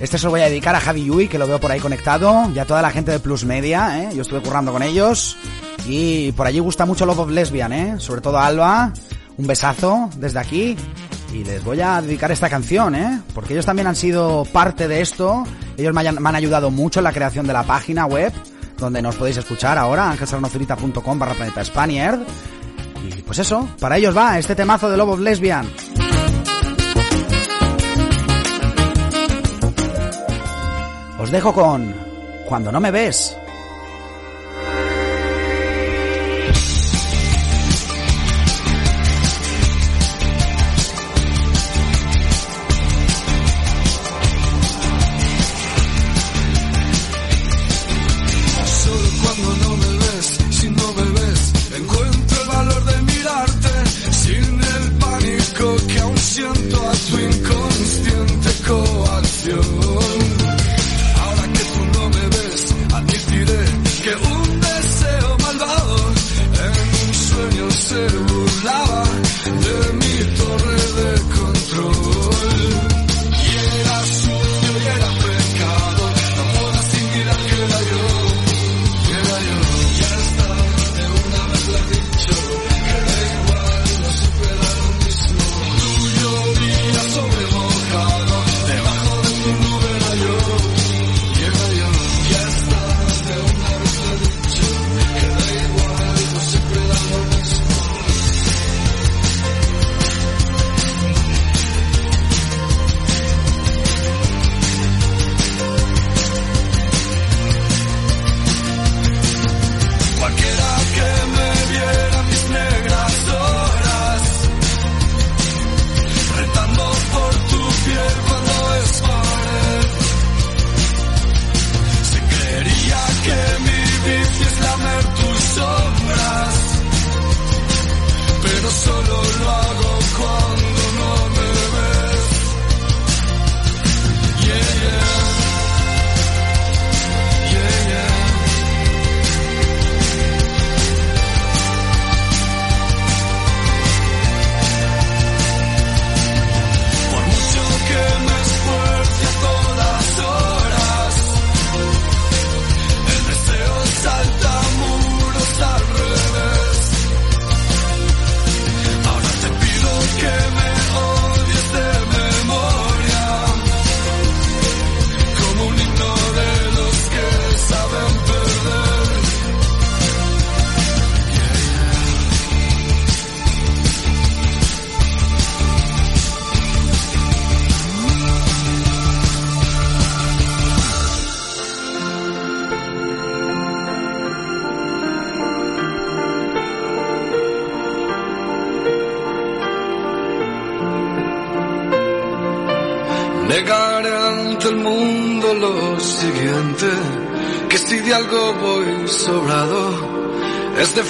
Este 0.03 0.17
se 0.17 0.25
lo 0.25 0.31
voy 0.31 0.41
a 0.41 0.49
dedicar 0.49 0.75
a 0.75 0.81
Javi 0.81 1.05
Yui, 1.05 1.29
que 1.29 1.39
lo 1.39 1.47
veo 1.47 1.61
por 1.61 1.71
ahí 1.71 1.79
conectado, 1.79 2.51
y 2.53 2.59
a 2.59 2.65
toda 2.65 2.81
la 2.81 2.91
gente 2.91 3.09
de 3.13 3.21
Plus 3.21 3.45
Media, 3.45 4.03
¿eh? 4.03 4.09
Yo 4.13 4.23
estuve 4.23 4.41
currando 4.41 4.73
con 4.73 4.83
ellos. 4.83 5.37
Y 5.87 6.33
por 6.33 6.45
allí 6.45 6.59
gusta 6.59 6.85
mucho 6.85 7.05
Love 7.05 7.19
of 7.19 7.29
Lesbian, 7.29 7.71
¿eh? 7.71 7.95
Sobre 7.99 8.19
todo 8.19 8.37
a 8.37 8.45
Alba. 8.45 8.91
Un 9.37 9.47
besazo 9.47 10.09
desde 10.17 10.39
aquí. 10.39 10.75
Y 11.31 11.45
les 11.45 11.63
voy 11.63 11.79
a 11.79 12.01
dedicar 12.01 12.33
esta 12.33 12.49
canción, 12.49 12.95
¿eh? 12.95 13.21
Porque 13.33 13.53
ellos 13.53 13.65
también 13.65 13.87
han 13.87 13.95
sido 13.95 14.43
parte 14.43 14.89
de 14.89 14.99
esto. 14.99 15.45
Ellos 15.77 15.93
me, 15.93 16.05
han 16.05 16.35
ayudado 16.35 16.69
mucho 16.69 16.99
en 16.99 17.05
la 17.05 17.13
creación 17.13 17.47
de 17.47 17.53
la 17.53 17.63
página 17.63 18.05
web, 18.05 18.33
donde 18.77 19.01
nos 19.01 19.15
podéis 19.15 19.37
escuchar 19.37 19.77
ahora, 19.77 20.09
angelsalonozurita.com 20.09 21.17
barra 21.17 21.33
planeta 21.33 21.63
Spaniard. 21.63 22.19
Y 23.07 23.21
pues 23.21 23.39
eso, 23.39 23.69
para 23.79 23.97
ellos 23.97 24.15
va 24.15 24.37
este 24.37 24.53
temazo 24.53 24.89
de 24.89 24.97
Love 24.97 25.11
of 25.11 25.19
Lesbian. 25.21 25.65
Os 31.23 31.31
dejo 31.31 31.53
con 31.53 31.95
Cuando 32.49 32.69
no 32.69 32.81
me 32.81 32.91
ves. 32.91 33.37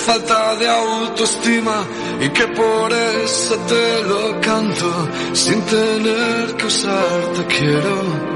Falta 0.06 0.56
de 0.56 0.68
autoestima 0.68 1.86
y 2.20 2.30
que 2.30 2.48
por 2.48 2.92
eso 2.92 3.56
te 3.72 4.04
lo 4.04 4.42
canto 4.42 5.10
sin 5.34 5.62
tener 5.62 6.56
que 6.58 6.66
usarte 6.66 7.46
quiero 7.46 8.34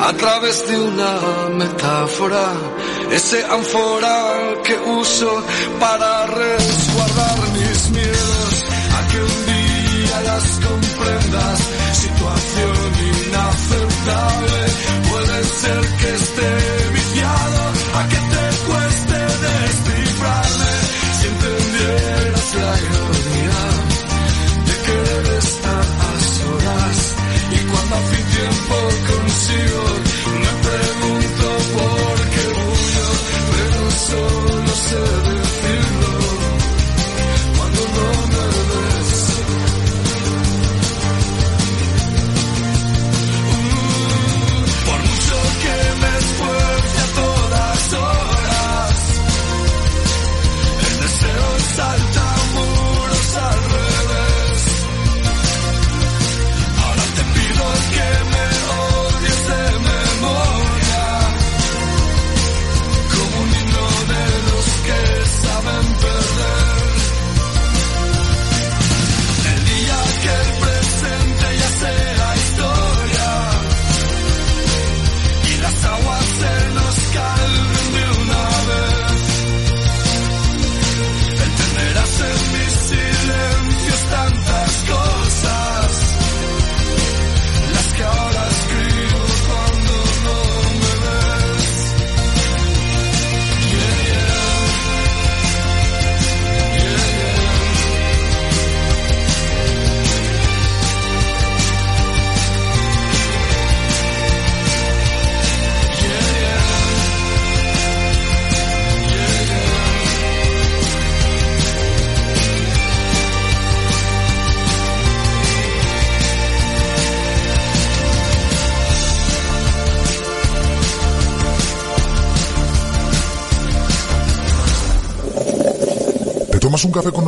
a 0.00 0.12
través 0.12 0.68
de 0.68 0.78
una 0.78 1.14
metáfora, 1.56 2.52
ese 3.10 3.44
ánfora 3.44 4.54
que 4.64 4.76
uso 4.78 5.42
para 5.80 6.26
resguardar 6.26 7.27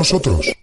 nosotros? 0.01 0.57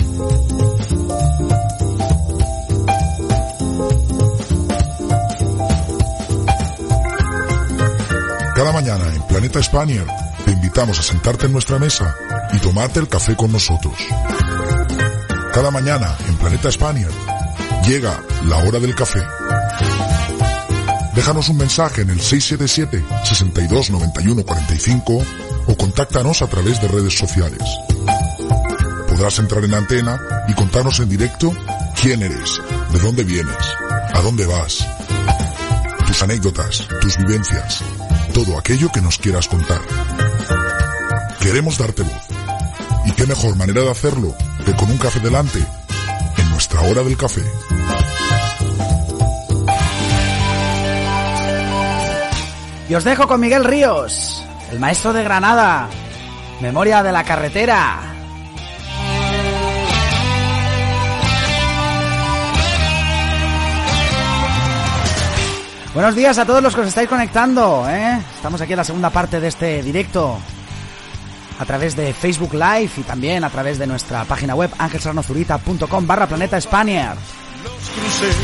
Cada 8.55 8.71
mañana 8.71 9.05
en 9.13 9.21
Planeta 9.27 9.61
Spaniard 9.61 10.07
te 10.43 10.51
invitamos 10.53 10.97
a 10.97 11.03
sentarte 11.03 11.45
en 11.45 11.53
nuestra 11.53 11.77
mesa 11.77 12.15
y 12.51 12.57
tomarte 12.57 12.99
el 12.99 13.07
café 13.07 13.35
con 13.35 13.51
nosotros. 13.51 13.93
Cada 15.53 15.69
mañana 15.69 16.17
en 16.27 16.35
Planeta 16.37 16.71
Spaniard 16.71 17.13
llega 17.87 18.19
la 18.47 18.57
hora 18.57 18.79
del 18.79 18.95
café. 18.95 19.21
Déjanos 21.13 21.49
un 21.49 21.57
mensaje 21.57 22.01
en 22.01 22.09
el 22.09 22.19
677 22.19 23.05
62 23.23 23.91
91 23.91 24.43
45 24.43 25.23
o 25.67 25.77
contáctanos 25.77 26.41
a 26.41 26.47
través 26.47 26.81
de 26.81 26.87
redes 26.87 27.15
sociales. 27.15 27.61
Podrás 29.17 29.39
entrar 29.39 29.63
en 29.63 29.73
antena 29.73 30.21
y 30.47 30.53
contarnos 30.53 30.99
en 30.99 31.09
directo 31.09 31.51
quién 31.99 32.21
eres, 32.21 32.61
de 32.91 32.99
dónde 32.99 33.23
vienes, 33.23 33.57
a 34.13 34.21
dónde 34.21 34.45
vas, 34.45 34.87
tus 36.05 36.21
anécdotas, 36.21 36.87
tus 37.01 37.17
vivencias, 37.17 37.81
todo 38.31 38.59
aquello 38.59 38.91
que 38.91 39.01
nos 39.01 39.17
quieras 39.17 39.47
contar. 39.47 39.81
Queremos 41.39 41.79
darte 41.79 42.03
voz. 42.03 42.27
¿Y 43.07 43.11
qué 43.13 43.25
mejor 43.25 43.55
manera 43.55 43.81
de 43.81 43.89
hacerlo 43.89 44.35
que 44.63 44.75
con 44.75 44.91
un 44.91 44.99
café 44.99 45.19
delante 45.19 45.65
en 46.37 46.49
nuestra 46.51 46.81
hora 46.81 47.01
del 47.01 47.17
café? 47.17 47.41
Y 52.87 52.93
os 52.93 53.03
dejo 53.03 53.27
con 53.27 53.41
Miguel 53.41 53.63
Ríos, 53.63 54.43
el 54.71 54.79
maestro 54.79 55.11
de 55.11 55.23
Granada. 55.23 55.89
Memoria 56.61 57.01
de 57.01 57.11
la 57.11 57.23
carretera. 57.23 58.06
Buenos 65.97 66.13
días 66.13 66.37
a 66.37 66.45
todos 66.45 66.61
los 66.61 66.75
que 66.75 66.81
os 66.81 66.89
estáis 66.89 67.09
conectando. 67.09 67.83
¿eh? 67.89 68.21
Estamos 68.35 68.61
aquí 68.61 68.73
en 68.73 68.77
la 68.77 68.83
segunda 68.83 69.09
parte 69.09 69.39
de 69.39 69.47
este 69.47 69.81
directo 69.81 70.37
a 71.57 71.65
través 71.65 71.95
de 71.95 72.13
Facebook 72.13 72.53
Live 72.53 72.91
y 72.97 73.01
también 73.01 73.43
a 73.43 73.49
través 73.49 73.79
de 73.79 73.87
nuestra 73.87 74.23
página 74.23 74.53
web 74.53 74.69
angelsarnozurita.com 74.77 76.05
barra 76.05 76.27
planeta 76.27 76.61
Spaniard. 76.61 77.17
los 77.63 77.89
cruces, 77.89 78.35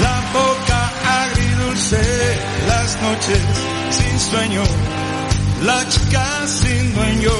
la 0.00 0.22
boca 0.32 0.92
agridulce, 1.24 2.38
las 2.68 3.02
noches 3.02 3.40
sin 3.90 4.20
sueño, 4.20 4.62
la 5.64 5.88
chica 5.88 6.24
sin 6.46 6.94
dueño, 6.94 7.32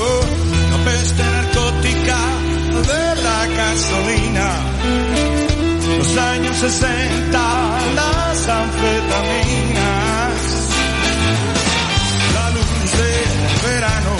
la 0.72 0.90
peste 0.90 1.22
narcótica 1.22 2.18
de 2.82 3.22
la 3.22 3.46
gasolina, 3.46 4.50
los 5.98 6.16
años 6.16 6.56
60, 6.56 7.38
las 7.94 8.48
anfetaminas, 8.48 10.32
la 12.34 12.50
luz 12.50 12.92
del 12.98 13.70
verano, 13.70 14.16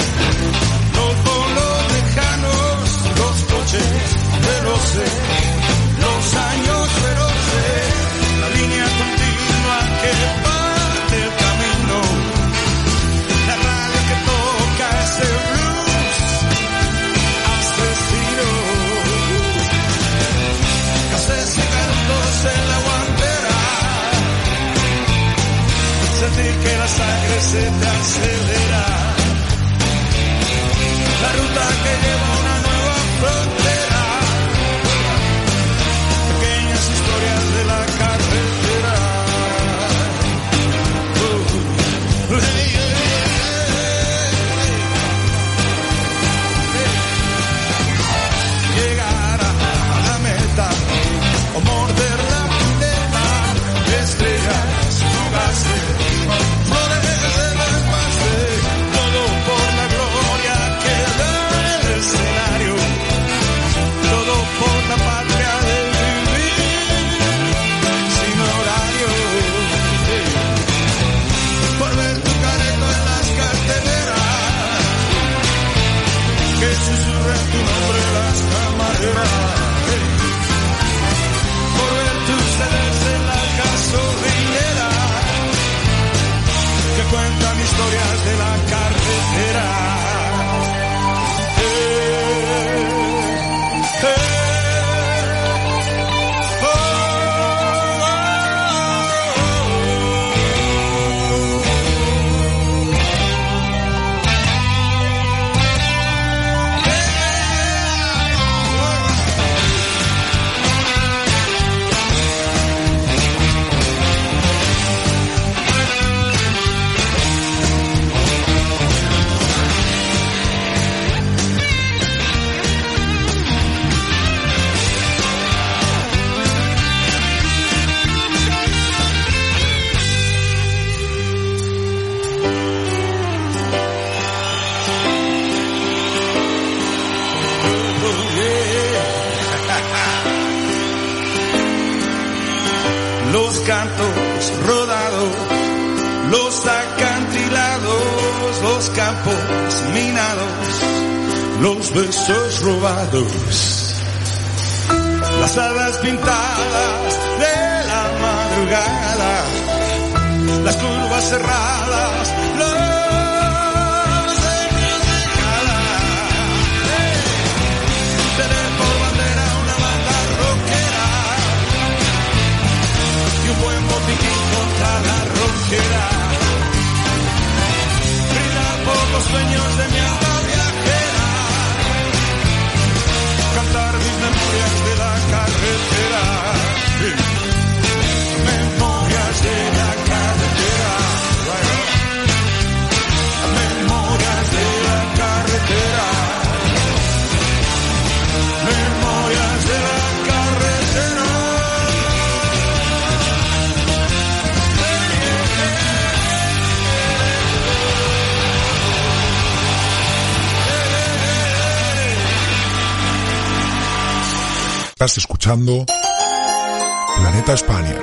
Planeta 215.54 217.54
Spaniard. 217.58 218.02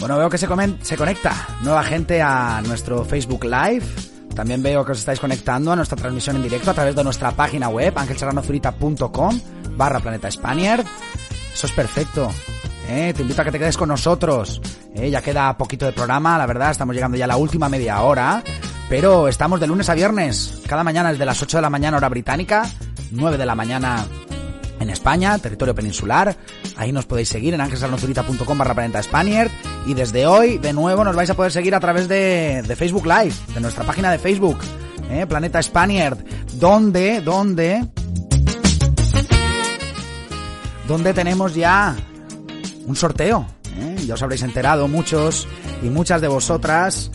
Bueno, 0.00 0.18
veo 0.18 0.28
que 0.28 0.36
se, 0.36 0.48
conecta 0.48 1.46
nueva 1.62 1.84
gente 1.84 2.20
a 2.20 2.60
nuestro 2.66 3.04
Facebook 3.04 3.44
Live. 3.44 3.86
También 4.34 4.64
veo 4.64 4.84
que 4.84 4.90
os 4.90 4.98
estáis 4.98 5.20
conectando 5.20 5.70
a 5.70 5.76
nuestra 5.76 5.96
transmisión 5.96 6.34
en 6.36 6.42
directo 6.42 6.72
a 6.72 6.74
través 6.74 6.96
de 6.96 7.04
nuestra 7.04 7.30
página 7.30 7.68
web, 7.68 7.96
angelserranozurita.com 7.96 9.40
barra 9.76 10.00
Planeta 10.00 10.28
Spaniard. 10.28 10.84
Eso 11.54 11.68
es 11.68 11.72
perfecto. 11.72 12.32
¿eh? 12.88 13.12
Te 13.14 13.22
invito 13.22 13.42
a 13.42 13.44
que 13.44 13.52
te 13.52 13.60
quedes 13.60 13.76
con 13.76 13.90
nosotros. 13.90 14.60
¿eh? 14.96 15.08
Ya 15.08 15.22
queda 15.22 15.56
poquito 15.56 15.86
de 15.86 15.92
programa, 15.92 16.36
la 16.36 16.46
verdad, 16.46 16.72
estamos 16.72 16.96
llegando 16.96 17.16
ya 17.16 17.26
a 17.26 17.28
la 17.28 17.36
última 17.36 17.68
media 17.68 18.00
hora. 18.00 18.42
Pero 18.90 19.28
estamos 19.28 19.60
de 19.60 19.68
lunes 19.68 19.88
a 19.88 19.94
viernes. 19.94 20.62
Cada 20.66 20.82
mañana 20.82 21.12
es 21.12 21.18
de 21.18 21.24
las 21.24 21.40
8 21.40 21.58
de 21.58 21.62
la 21.62 21.70
mañana 21.70 21.96
hora 21.96 22.08
británica, 22.08 22.68
9 23.12 23.38
de 23.38 23.46
la 23.46 23.54
mañana 23.54 24.04
en 24.80 24.90
España, 24.90 25.38
territorio 25.38 25.76
peninsular. 25.76 26.36
Ahí 26.76 26.90
nos 26.90 27.06
podéis 27.06 27.28
seguir 27.28 27.54
en 27.54 27.60
angelsalnozurita.com 27.60 28.58
barra 28.58 28.74
planeta 28.74 29.00
Spaniard. 29.00 29.48
Y 29.86 29.94
desde 29.94 30.26
hoy, 30.26 30.58
de 30.58 30.72
nuevo, 30.72 31.04
nos 31.04 31.14
vais 31.14 31.30
a 31.30 31.34
poder 31.34 31.52
seguir 31.52 31.72
a 31.76 31.78
través 31.78 32.08
de, 32.08 32.64
de 32.66 32.74
Facebook 32.74 33.06
Live, 33.06 33.32
de 33.54 33.60
nuestra 33.60 33.84
página 33.84 34.10
de 34.10 34.18
Facebook, 34.18 34.58
¿eh? 35.08 35.24
Planeta 35.24 35.62
Spaniard, 35.62 36.18
donde, 36.54 37.20
donde, 37.20 37.86
donde 40.88 41.14
tenemos 41.14 41.54
ya 41.54 41.94
un 42.86 42.96
sorteo. 42.96 43.46
¿eh? 43.78 43.96
Ya 44.04 44.14
os 44.14 44.22
habréis 44.22 44.42
enterado 44.42 44.88
muchos 44.88 45.46
y 45.80 45.90
muchas 45.90 46.20
de 46.20 46.26
vosotras. 46.26 47.12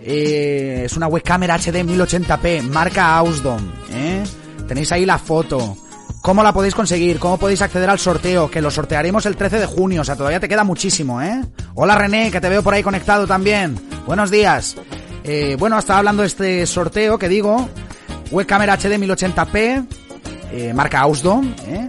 Eh, 0.00 0.82
es 0.84 0.96
una 0.96 1.06
webcam 1.08 1.42
HD 1.42 1.84
1080p, 1.84 2.62
marca 2.62 3.16
Ausdom. 3.16 3.60
¿eh? 3.92 4.22
Tenéis 4.66 4.92
ahí 4.92 5.04
la 5.04 5.18
foto. 5.18 5.76
¿Cómo 6.20 6.42
la 6.42 6.52
podéis 6.52 6.74
conseguir? 6.74 7.18
¿Cómo 7.18 7.38
podéis 7.38 7.62
acceder 7.62 7.88
al 7.88 7.98
sorteo? 7.98 8.50
Que 8.50 8.60
lo 8.60 8.70
sortearemos 8.70 9.24
el 9.26 9.36
13 9.36 9.60
de 9.60 9.66
junio, 9.66 10.02
o 10.02 10.04
sea, 10.04 10.16
todavía 10.16 10.40
te 10.40 10.48
queda 10.48 10.64
muchísimo, 10.64 11.22
¿eh? 11.22 11.42
Hola 11.74 11.94
René, 11.94 12.30
que 12.30 12.40
te 12.40 12.48
veo 12.48 12.62
por 12.62 12.74
ahí 12.74 12.82
conectado 12.82 13.26
también. 13.26 13.78
Buenos 14.04 14.30
días. 14.30 14.76
Eh, 15.24 15.56
bueno, 15.58 15.78
estaba 15.78 16.00
hablando 16.00 16.22
de 16.22 16.28
este 16.28 16.66
sorteo 16.66 17.18
que 17.18 17.28
digo. 17.28 17.68
Webcam 18.30 18.60
HD 18.62 18.98
1080p, 18.98 19.86
eh, 20.52 20.72
marca 20.74 21.00
Ausdom, 21.00 21.54
¿eh? 21.66 21.88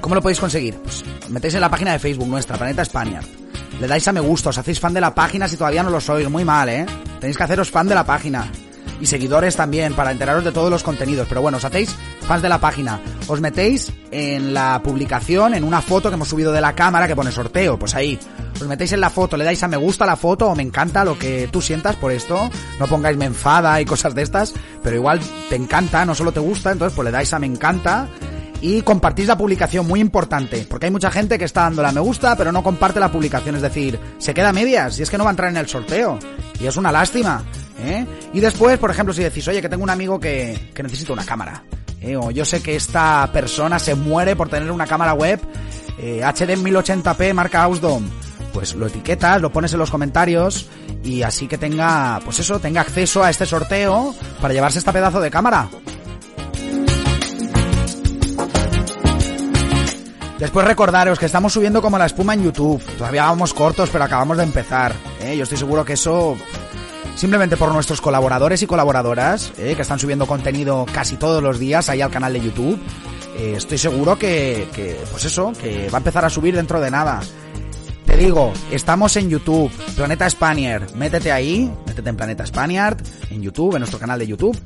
¿Cómo 0.00 0.14
lo 0.14 0.20
podéis 0.20 0.40
conseguir? 0.40 0.74
Pues 0.74 1.02
metéis 1.30 1.54
en 1.54 1.62
la 1.62 1.70
página 1.70 1.92
de 1.92 1.98
Facebook 1.98 2.28
nuestra, 2.28 2.58
Planeta 2.58 2.84
Spaniard. 2.84 3.43
Le 3.80 3.88
dais 3.88 4.06
a 4.06 4.12
me 4.12 4.20
gusta, 4.20 4.50
os 4.50 4.58
hacéis 4.58 4.78
fan 4.80 4.94
de 4.94 5.00
la 5.00 5.14
página 5.14 5.48
si 5.48 5.56
todavía 5.56 5.82
no 5.82 5.90
lo 5.90 6.00
sois, 6.00 6.28
muy 6.30 6.44
mal, 6.44 6.68
¿eh? 6.68 6.86
Tenéis 7.20 7.36
que 7.36 7.42
haceros 7.42 7.70
fan 7.70 7.88
de 7.88 7.94
la 7.94 8.04
página. 8.04 8.50
Y 9.00 9.06
seguidores 9.06 9.56
también, 9.56 9.94
para 9.94 10.12
enteraros 10.12 10.44
de 10.44 10.52
todos 10.52 10.70
los 10.70 10.82
contenidos. 10.82 11.26
Pero 11.28 11.42
bueno, 11.42 11.58
os 11.58 11.64
hacéis 11.64 11.94
fans 12.26 12.42
de 12.42 12.48
la 12.48 12.60
página. 12.60 13.00
Os 13.26 13.40
metéis 13.40 13.92
en 14.10 14.54
la 14.54 14.80
publicación, 14.82 15.54
en 15.54 15.64
una 15.64 15.82
foto 15.82 16.08
que 16.08 16.14
hemos 16.14 16.28
subido 16.28 16.52
de 16.52 16.60
la 16.60 16.74
cámara 16.74 17.08
que 17.08 17.16
pone 17.16 17.32
sorteo, 17.32 17.78
pues 17.78 17.94
ahí. 17.94 18.18
Os 18.54 18.68
metéis 18.68 18.92
en 18.92 19.00
la 19.00 19.10
foto, 19.10 19.36
le 19.36 19.44
dais 19.44 19.62
a 19.62 19.68
me 19.68 19.76
gusta 19.76 20.06
la 20.06 20.16
foto 20.16 20.46
o 20.46 20.54
me 20.54 20.62
encanta 20.62 21.04
lo 21.04 21.18
que 21.18 21.48
tú 21.50 21.60
sientas 21.60 21.96
por 21.96 22.12
esto. 22.12 22.48
No 22.78 22.86
pongáis 22.86 23.16
me 23.16 23.24
enfada 23.24 23.80
y 23.80 23.84
cosas 23.94 24.14
de 24.14 24.22
estas, 24.22 24.54
pero 24.82 24.96
igual 24.96 25.20
te 25.50 25.56
encanta, 25.56 26.04
no 26.04 26.14
solo 26.14 26.32
te 26.32 26.40
gusta, 26.40 26.70
entonces 26.70 26.94
pues 26.94 27.04
le 27.04 27.10
dais 27.10 27.32
a 27.32 27.38
me 27.38 27.46
encanta 27.46 28.08
y 28.64 28.80
compartís 28.80 29.26
la 29.26 29.36
publicación, 29.36 29.86
muy 29.86 30.00
importante, 30.00 30.66
porque 30.66 30.86
hay 30.86 30.90
mucha 30.90 31.10
gente 31.10 31.38
que 31.38 31.44
está 31.44 31.64
dándole 31.64 31.88
a 31.88 31.92
me 31.92 32.00
gusta, 32.00 32.34
pero 32.34 32.50
no 32.50 32.62
comparte 32.62 32.98
la 32.98 33.12
publicación, 33.12 33.56
es 33.56 33.60
decir, 33.60 34.00
se 34.16 34.32
queda 34.32 34.48
a 34.48 34.52
medias, 34.54 34.98
y 34.98 35.02
es 35.02 35.10
que 35.10 35.18
no 35.18 35.24
va 35.24 35.28
a 35.28 35.32
entrar 35.32 35.50
en 35.50 35.58
el 35.58 35.68
sorteo, 35.68 36.18
y 36.58 36.66
es 36.66 36.74
una 36.78 36.90
lástima, 36.90 37.44
¿eh? 37.84 38.06
Y 38.32 38.40
después, 38.40 38.78
por 38.78 38.90
ejemplo, 38.90 39.12
si 39.12 39.22
decís, 39.22 39.46
oye, 39.48 39.60
que 39.60 39.68
tengo 39.68 39.82
un 39.82 39.90
amigo 39.90 40.18
que, 40.18 40.70
que 40.72 40.82
necesita 40.82 41.12
una 41.12 41.26
cámara, 41.26 41.62
¿eh? 42.00 42.16
o 42.16 42.30
yo 42.30 42.46
sé 42.46 42.62
que 42.62 42.74
esta 42.74 43.28
persona 43.34 43.78
se 43.78 43.94
muere 43.94 44.34
por 44.34 44.48
tener 44.48 44.70
una 44.70 44.86
cámara 44.86 45.12
web 45.12 45.40
eh, 45.98 46.22
HD 46.24 46.56
1080p 46.56 47.34
marca 47.34 47.64
Ausdom, 47.64 48.08
pues 48.54 48.74
lo 48.74 48.86
etiquetas, 48.86 49.42
lo 49.42 49.52
pones 49.52 49.74
en 49.74 49.78
los 49.78 49.90
comentarios, 49.90 50.70
y 51.02 51.22
así 51.22 51.48
que 51.48 51.58
tenga, 51.58 52.18
pues 52.24 52.38
eso, 52.38 52.58
tenga 52.60 52.80
acceso 52.80 53.22
a 53.22 53.28
este 53.28 53.44
sorteo 53.44 54.14
para 54.40 54.54
llevarse 54.54 54.78
esta 54.78 54.90
pedazo 54.90 55.20
de 55.20 55.30
cámara. 55.30 55.68
Después 60.38 60.66
recordaros 60.66 61.18
que 61.18 61.26
estamos 61.26 61.52
subiendo 61.52 61.80
como 61.80 61.96
la 61.96 62.06
espuma 62.06 62.34
en 62.34 62.42
YouTube. 62.42 62.82
Todavía 62.98 63.24
vamos 63.24 63.54
cortos, 63.54 63.88
pero 63.90 64.04
acabamos 64.04 64.36
de 64.36 64.42
empezar. 64.42 64.92
¿eh? 65.20 65.36
Yo 65.36 65.44
estoy 65.44 65.58
seguro 65.58 65.84
que 65.84 65.92
eso, 65.92 66.36
simplemente 67.14 67.56
por 67.56 67.72
nuestros 67.72 68.00
colaboradores 68.00 68.60
y 68.62 68.66
colaboradoras, 68.66 69.52
¿eh? 69.58 69.74
que 69.76 69.82
están 69.82 70.00
subiendo 70.00 70.26
contenido 70.26 70.86
casi 70.92 71.16
todos 71.16 71.42
los 71.42 71.58
días 71.60 71.88
ahí 71.88 72.00
al 72.00 72.10
canal 72.10 72.32
de 72.32 72.40
YouTube, 72.40 72.80
eh, 73.36 73.54
estoy 73.56 73.78
seguro 73.78 74.18
que, 74.18 74.68
que, 74.74 74.98
pues 75.10 75.24
eso, 75.24 75.52
que 75.60 75.88
va 75.88 75.98
a 75.98 76.00
empezar 76.00 76.24
a 76.24 76.30
subir 76.30 76.56
dentro 76.56 76.80
de 76.80 76.90
nada. 76.90 77.20
Te 78.04 78.16
digo, 78.16 78.52
estamos 78.70 79.16
en 79.16 79.28
YouTube, 79.28 79.70
Planeta 79.96 80.28
Spaniard. 80.28 80.94
Métete 80.94 81.32
ahí, 81.32 81.70
métete 81.86 82.10
en 82.10 82.16
Planeta 82.16 82.46
Spaniard, 82.46 82.96
en 83.30 83.42
YouTube, 83.42 83.74
en 83.74 83.80
nuestro 83.80 83.98
canal 83.98 84.18
de 84.18 84.26
YouTube. 84.26 84.58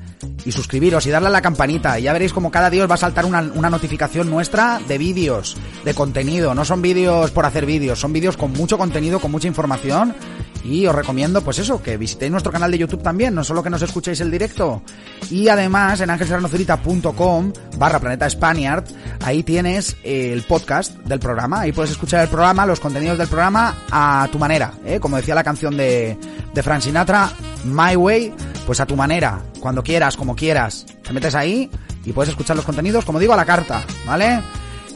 y 0.45 0.53
suscribiros 0.53 1.07
y 1.07 1.11
darle 1.11 1.29
a 1.29 1.31
la 1.31 1.43
campanita. 1.43 1.99
Y 1.99 2.05
ya 2.05 2.13
veréis 2.13 2.33
como 2.33 2.51
cada 2.51 2.71
día 2.71 2.85
os 2.85 2.91
va 2.91 2.95
a 2.95 2.99
saltar 2.99 3.25
una, 3.25 3.41
una 3.55 3.71
notificación 3.71 4.31
nuestra 4.31 4.81
de 4.87 4.99
vídeos, 4.99 5.57
de 5.85 5.95
contenido. 5.95 6.55
No 6.55 6.65
son 6.65 6.81
vídeos 6.83 7.31
por 7.31 7.45
hacer 7.45 7.67
vídeos, 7.67 7.99
son 7.99 8.13
vídeos 8.13 8.37
con 8.37 8.53
mucho 8.53 8.79
contenido, 8.79 9.21
con 9.21 9.31
mucha 9.31 9.49
información. 9.49 10.15
Y 10.65 10.87
os 10.87 10.95
recomiendo, 10.95 11.43
pues 11.43 11.59
eso, 11.59 11.83
que 11.83 11.97
visitéis 11.97 12.31
nuestro 12.31 12.53
canal 12.53 12.71
de 12.71 12.79
YouTube 12.79 13.03
también, 13.03 13.35
no 13.35 13.45
solo 13.45 13.63
que 13.63 13.71
nos 13.71 13.83
escuchéis 13.83 14.21
el 14.21 14.31
directo. 14.31 14.83
Y 15.31 15.49
además 15.49 16.01
en 16.01 16.11
angelserranozurita.com 16.11 17.53
barra 17.79 18.01
planeta 18.01 18.29
Spaniard, 18.29 18.85
ahí 19.25 19.43
tienes 19.43 19.97
el 20.03 20.43
podcast 20.43 20.97
del 20.99 21.21
programa. 21.21 21.61
Ahí 21.61 21.73
puedes 21.73 21.93
escuchar 21.93 22.23
el 22.23 22.29
programa, 22.29 22.67
los 22.67 22.81
contenidos 22.81 23.19
del 23.19 23.29
programa 23.29 23.75
a 23.91 24.29
tu 24.33 24.39
manera. 24.39 24.73
¿eh? 24.85 24.99
Como 25.01 25.17
decía 25.17 25.35
la 25.35 25.45
canción 25.45 25.77
de, 25.77 26.19
de 26.53 26.63
Frank 26.63 26.83
Sinatra, 26.83 27.31
My 27.65 27.97
Way, 27.97 28.35
pues 28.67 28.81
a 28.81 28.87
tu 28.87 28.97
manera, 28.97 29.41
cuando 29.61 29.83
quieras, 29.83 30.17
como 30.17 30.35
quieras. 30.37 30.87
Te 31.03 31.13
metes 31.13 31.35
ahí 31.35 31.71
y 32.05 32.13
puedes 32.13 32.31
escuchar 32.31 32.57
los 32.57 32.65
contenidos, 32.65 33.05
como 33.05 33.19
digo, 33.19 33.33
a 33.33 33.37
la 33.37 33.45
carta, 33.45 33.83
¿vale? 34.07 34.41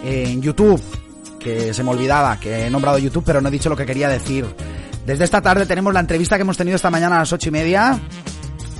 En 0.04 0.42
YouTube, 0.42 0.82
que 1.38 1.72
se 1.72 1.82
me 1.82 1.90
olvidaba, 1.90 2.38
que 2.38 2.66
he 2.66 2.70
nombrado 2.70 2.98
YouTube, 2.98 3.24
pero 3.24 3.40
no 3.40 3.48
he 3.48 3.52
dicho 3.52 3.68
lo 3.68 3.76
que 3.76 3.86
quería 3.86 4.08
decir. 4.08 4.46
Desde 5.06 5.24
esta 5.24 5.40
tarde 5.40 5.66
tenemos 5.66 5.92
la 5.92 6.00
entrevista 6.00 6.36
que 6.36 6.42
hemos 6.42 6.56
tenido 6.56 6.76
esta 6.76 6.90
mañana 6.90 7.16
a 7.16 7.20
las 7.20 7.32
ocho 7.32 7.48
y 7.48 7.52
media 7.52 7.98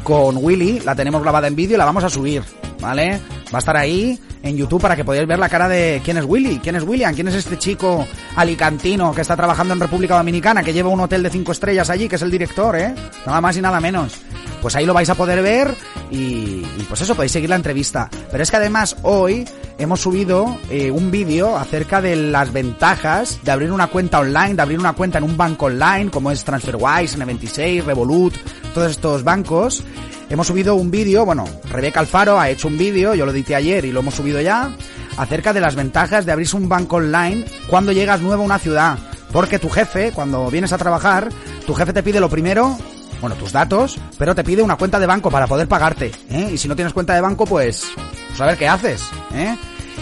con 0.03 0.37
Willy, 0.39 0.81
la 0.81 0.95
tenemos 0.95 1.23
grabada 1.23 1.47
en 1.49 1.57
vídeo 1.57 1.75
y 1.75 1.79
la 1.79 1.85
vamos 1.85 2.05
a 2.05 2.11
subir, 2.11 2.43
¿vale? 2.81 3.21
Va 3.53 3.59
a 3.59 3.61
estar 3.61 3.77
ahí 3.77 4.19
en 4.43 4.57
YouTube 4.57 4.81
para 4.81 4.97
que 4.97 5.05
podáis 5.05 5.27
ver 5.27 5.39
la 5.39 5.49
cara 5.49 5.69
de 5.69 6.01
quién 6.05 6.17
es 6.17 6.25
Willy, 6.25 6.59
quién 6.63 6.77
es 6.77 6.83
William, 6.83 7.15
quién 7.15 7.29
es 7.29 7.35
este 7.35 7.59
chico 7.59 8.07
alicantino 8.37 9.15
que 9.15 9.21
está 9.21 9.37
trabajando 9.37 9.75
en 9.75 9.81
República 9.81 10.17
Dominicana, 10.17 10.63
que 10.63 10.73
lleva 10.73 10.89
un 10.89 11.01
hotel 11.01 11.23
de 11.23 11.31
cinco 11.31 11.53
estrellas 11.53 11.91
allí, 11.91 12.09
que 12.09 12.17
es 12.17 12.23
el 12.23 12.31
director, 12.31 12.77
¿eh? 12.77 12.95
Nada 13.27 13.41
más 13.41 13.57
y 13.57 13.61
nada 13.61 13.81
menos. 13.81 14.15
Pues 14.61 14.77
ahí 14.77 14.87
lo 14.87 14.95
vais 14.95 15.11
a 15.11 15.15
poder 15.15 15.43
ver 15.43 15.75
y, 16.11 16.65
y 16.79 16.87
pues 16.89 17.01
eso, 17.01 17.15
podéis 17.15 17.33
seguir 17.33 17.51
la 17.51 17.57
entrevista. 17.57 18.09
Pero 18.31 18.43
es 18.43 18.51
que 18.51 18.57
además 18.57 18.97
hoy 19.03 19.45
hemos 19.79 20.01
subido 20.01 20.59
eh, 20.71 20.91
un 20.91 21.11
vídeo 21.11 21.57
acerca 21.57 22.01
de 22.01 22.17
las 22.17 22.53
ventajas 22.53 23.41
de 23.43 23.51
abrir 23.51 23.73
una 23.73 23.89
cuenta 23.89 24.21
online, 24.21 24.55
de 24.55 24.63
abrir 24.63 24.79
una 24.79 24.93
cuenta 24.93 25.19
en 25.19 25.25
un 25.25 25.37
banco 25.37 25.67
online, 25.67 26.11
como 26.11 26.31
es 26.31 26.45
TransferWise, 26.45 27.19
N26, 27.19 27.85
Revolut, 27.85 28.35
todos 28.75 28.93
estos 28.93 29.25
bancos. 29.25 29.85
Hemos 30.33 30.47
subido 30.47 30.77
un 30.77 30.91
vídeo, 30.91 31.27
bueno, 31.27 31.45
Rebeca 31.69 32.01
Alfaro 32.01 32.41
ha 32.41 32.49
hecho 32.49 32.67
un 32.67 32.79
vídeo, 32.79 33.15
yo 33.15 33.27
lo 33.27 33.33
edité 33.33 33.55
ayer 33.55 33.85
y 33.85 33.93
lo 33.93 34.01
hemos 34.01 34.15
subido 34.15 34.41
ya, 34.41 34.71
acerca 35.19 35.53
de 35.53 35.61
las 35.61 35.75
ventajas 35.75 36.25
de 36.25 36.33
abrirse 36.33 36.57
un 36.57 36.71
banco 36.71 36.97
online 36.97 37.45
cuando 37.69 37.93
llegas 37.93 38.23
nuevo 38.23 38.43
a 38.43 38.47
una 38.47 38.59
ciudad. 38.59 38.97
Porque 39.31 39.59
tu 39.59 39.69
jefe, 39.69 40.11
cuando 40.11 40.51
vienes 40.51 40.73
a 40.73 40.79
trabajar, 40.79 41.29
tu 41.67 41.75
jefe 41.75 41.93
te 41.93 42.03
pide 42.03 42.19
lo 42.19 42.31
primero, 42.31 42.79
bueno, 43.21 43.37
tus 43.37 43.53
datos, 43.53 43.99
pero 44.17 44.35
te 44.35 44.43
pide 44.43 44.63
una 44.63 44.77
cuenta 44.77 44.99
de 44.99 45.05
banco 45.05 45.31
para 45.31 45.47
poder 45.47 45.69
pagarte, 45.69 46.11
¿eh? 46.31 46.49
Y 46.51 46.57
si 46.57 46.67
no 46.67 46.77
tienes 46.77 46.95
cuenta 46.95 47.15
de 47.15 47.21
banco, 47.21 47.45
pues, 47.45 47.89
pues 48.29 48.41
a 48.41 48.47
ver 48.47 48.57
qué 48.57 48.69
haces, 48.69 49.11
¿eh? 49.35 49.55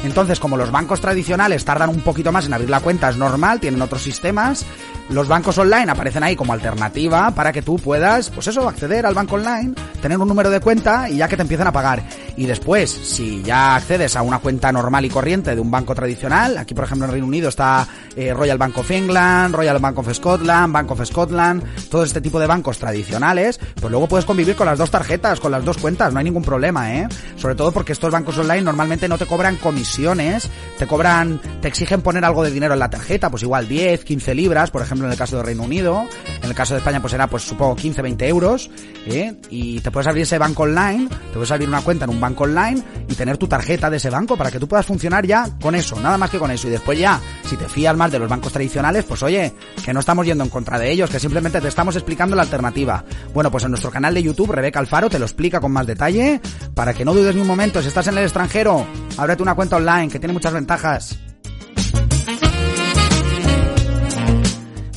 Entonces, 0.04 0.38
como 0.38 0.56
los 0.56 0.70
bancos 0.70 1.00
tradicionales 1.00 1.64
tardan 1.64 1.90
un 1.90 2.02
poquito 2.02 2.30
más 2.30 2.46
en 2.46 2.54
abrir 2.54 2.70
la 2.70 2.78
cuenta, 2.78 3.10
es 3.10 3.16
normal, 3.16 3.58
tienen 3.58 3.82
otros 3.82 4.02
sistemas, 4.02 4.64
los 5.10 5.26
bancos 5.26 5.58
online 5.58 5.90
aparecen 5.90 6.22
ahí 6.22 6.36
como 6.36 6.52
alternativa 6.52 7.32
para 7.32 7.52
que 7.52 7.62
tú 7.62 7.76
puedas, 7.76 8.30
pues 8.30 8.46
eso, 8.46 8.68
acceder 8.68 9.04
al 9.04 9.14
banco 9.14 9.34
online, 9.34 9.74
tener 10.00 10.16
un 10.18 10.28
número 10.28 10.50
de 10.50 10.60
cuenta 10.60 11.08
y 11.08 11.16
ya 11.16 11.26
que 11.26 11.36
te 11.36 11.42
empiecen 11.42 11.66
a 11.66 11.72
pagar. 11.72 12.02
Y 12.36 12.46
después, 12.46 12.90
si 12.90 13.42
ya 13.42 13.74
accedes 13.74 14.14
a 14.14 14.22
una 14.22 14.38
cuenta 14.38 14.70
normal 14.70 15.04
y 15.04 15.10
corriente 15.10 15.54
de 15.54 15.60
un 15.60 15.70
banco 15.70 15.94
tradicional, 15.94 16.56
aquí 16.58 16.74
por 16.74 16.84
ejemplo 16.84 17.06
en 17.06 17.12
Reino 17.12 17.26
Unido 17.26 17.48
está 17.48 17.86
eh, 18.16 18.32
Royal 18.32 18.56
Bank 18.56 18.78
of 18.78 18.90
England, 18.90 19.54
Royal 19.54 19.78
Bank 19.80 19.98
of 19.98 20.12
Scotland, 20.12 20.72
Bank 20.72 20.90
of 20.92 21.04
Scotland, 21.04 21.64
todo 21.90 22.04
este 22.04 22.20
tipo 22.20 22.38
de 22.38 22.46
bancos 22.46 22.78
tradicionales, 22.78 23.58
pues 23.80 23.90
luego 23.90 24.06
puedes 24.06 24.24
convivir 24.24 24.54
con 24.54 24.66
las 24.66 24.78
dos 24.78 24.92
tarjetas, 24.92 25.40
con 25.40 25.50
las 25.50 25.64
dos 25.64 25.76
cuentas, 25.78 26.12
no 26.12 26.20
hay 26.20 26.24
ningún 26.24 26.44
problema, 26.44 26.94
¿eh? 26.94 27.08
Sobre 27.36 27.56
todo 27.56 27.72
porque 27.72 27.92
estos 27.92 28.12
bancos 28.12 28.38
online 28.38 28.62
normalmente 28.62 29.08
no 29.08 29.18
te 29.18 29.26
cobran 29.26 29.56
comisiones, 29.56 30.48
te 30.78 30.86
cobran, 30.86 31.40
te 31.60 31.68
exigen 31.68 32.00
poner 32.00 32.24
algo 32.24 32.44
de 32.44 32.52
dinero 32.52 32.74
en 32.74 32.80
la 32.80 32.90
tarjeta, 32.90 33.28
pues 33.28 33.42
igual 33.42 33.66
10, 33.68 34.04
15 34.04 34.34
libras, 34.36 34.70
por 34.70 34.82
ejemplo 34.82 34.99
en 35.06 35.12
el 35.12 35.18
caso 35.18 35.36
de 35.36 35.42
Reino 35.42 35.62
Unido, 35.62 36.06
en 36.42 36.48
el 36.48 36.54
caso 36.54 36.74
de 36.74 36.78
España 36.78 37.00
pues 37.00 37.12
será 37.12 37.26
pues 37.28 37.42
supongo 37.42 37.76
15, 37.76 38.02
20 38.02 38.28
euros, 38.28 38.70
¿eh? 39.06 39.34
Y 39.50 39.80
te 39.80 39.90
puedes 39.90 40.06
abrir 40.06 40.22
ese 40.22 40.38
banco 40.38 40.64
online, 40.64 41.08
te 41.08 41.34
puedes 41.34 41.50
abrir 41.50 41.68
una 41.68 41.82
cuenta 41.82 42.04
en 42.04 42.10
un 42.10 42.20
banco 42.20 42.44
online 42.44 42.82
y 43.08 43.14
tener 43.14 43.38
tu 43.38 43.46
tarjeta 43.46 43.90
de 43.90 43.96
ese 43.96 44.10
banco 44.10 44.36
para 44.36 44.50
que 44.50 44.58
tú 44.58 44.68
puedas 44.68 44.86
funcionar 44.86 45.26
ya 45.26 45.48
con 45.60 45.74
eso, 45.74 45.98
nada 46.00 46.18
más 46.18 46.30
que 46.30 46.38
con 46.38 46.50
eso. 46.50 46.68
Y 46.68 46.70
después 46.70 46.98
ya, 46.98 47.20
si 47.44 47.56
te 47.56 47.68
fías 47.68 47.96
más 47.96 48.12
de 48.12 48.18
los 48.18 48.28
bancos 48.28 48.52
tradicionales, 48.52 49.04
pues 49.04 49.22
oye, 49.22 49.52
que 49.84 49.92
no 49.92 50.00
estamos 50.00 50.26
yendo 50.26 50.44
en 50.44 50.50
contra 50.50 50.78
de 50.78 50.90
ellos, 50.90 51.10
que 51.10 51.20
simplemente 51.20 51.60
te 51.60 51.68
estamos 51.68 51.96
explicando 51.96 52.36
la 52.36 52.42
alternativa. 52.42 53.04
Bueno, 53.32 53.50
pues 53.50 53.64
en 53.64 53.70
nuestro 53.70 53.90
canal 53.90 54.14
de 54.14 54.22
YouTube, 54.22 54.52
Rebeca 54.52 54.80
Alfaro 54.80 55.08
te 55.08 55.18
lo 55.18 55.24
explica 55.24 55.60
con 55.60 55.72
más 55.72 55.86
detalle, 55.86 56.40
para 56.74 56.94
que 56.94 57.04
no 57.04 57.14
dudes 57.14 57.34
ni 57.34 57.40
un 57.40 57.46
momento, 57.46 57.80
si 57.82 57.88
estás 57.88 58.06
en 58.08 58.18
el 58.18 58.24
extranjero, 58.24 58.86
ábrete 59.16 59.42
una 59.42 59.54
cuenta 59.54 59.76
online, 59.76 60.08
que 60.08 60.18
tiene 60.18 60.32
muchas 60.32 60.52
ventajas. 60.52 61.29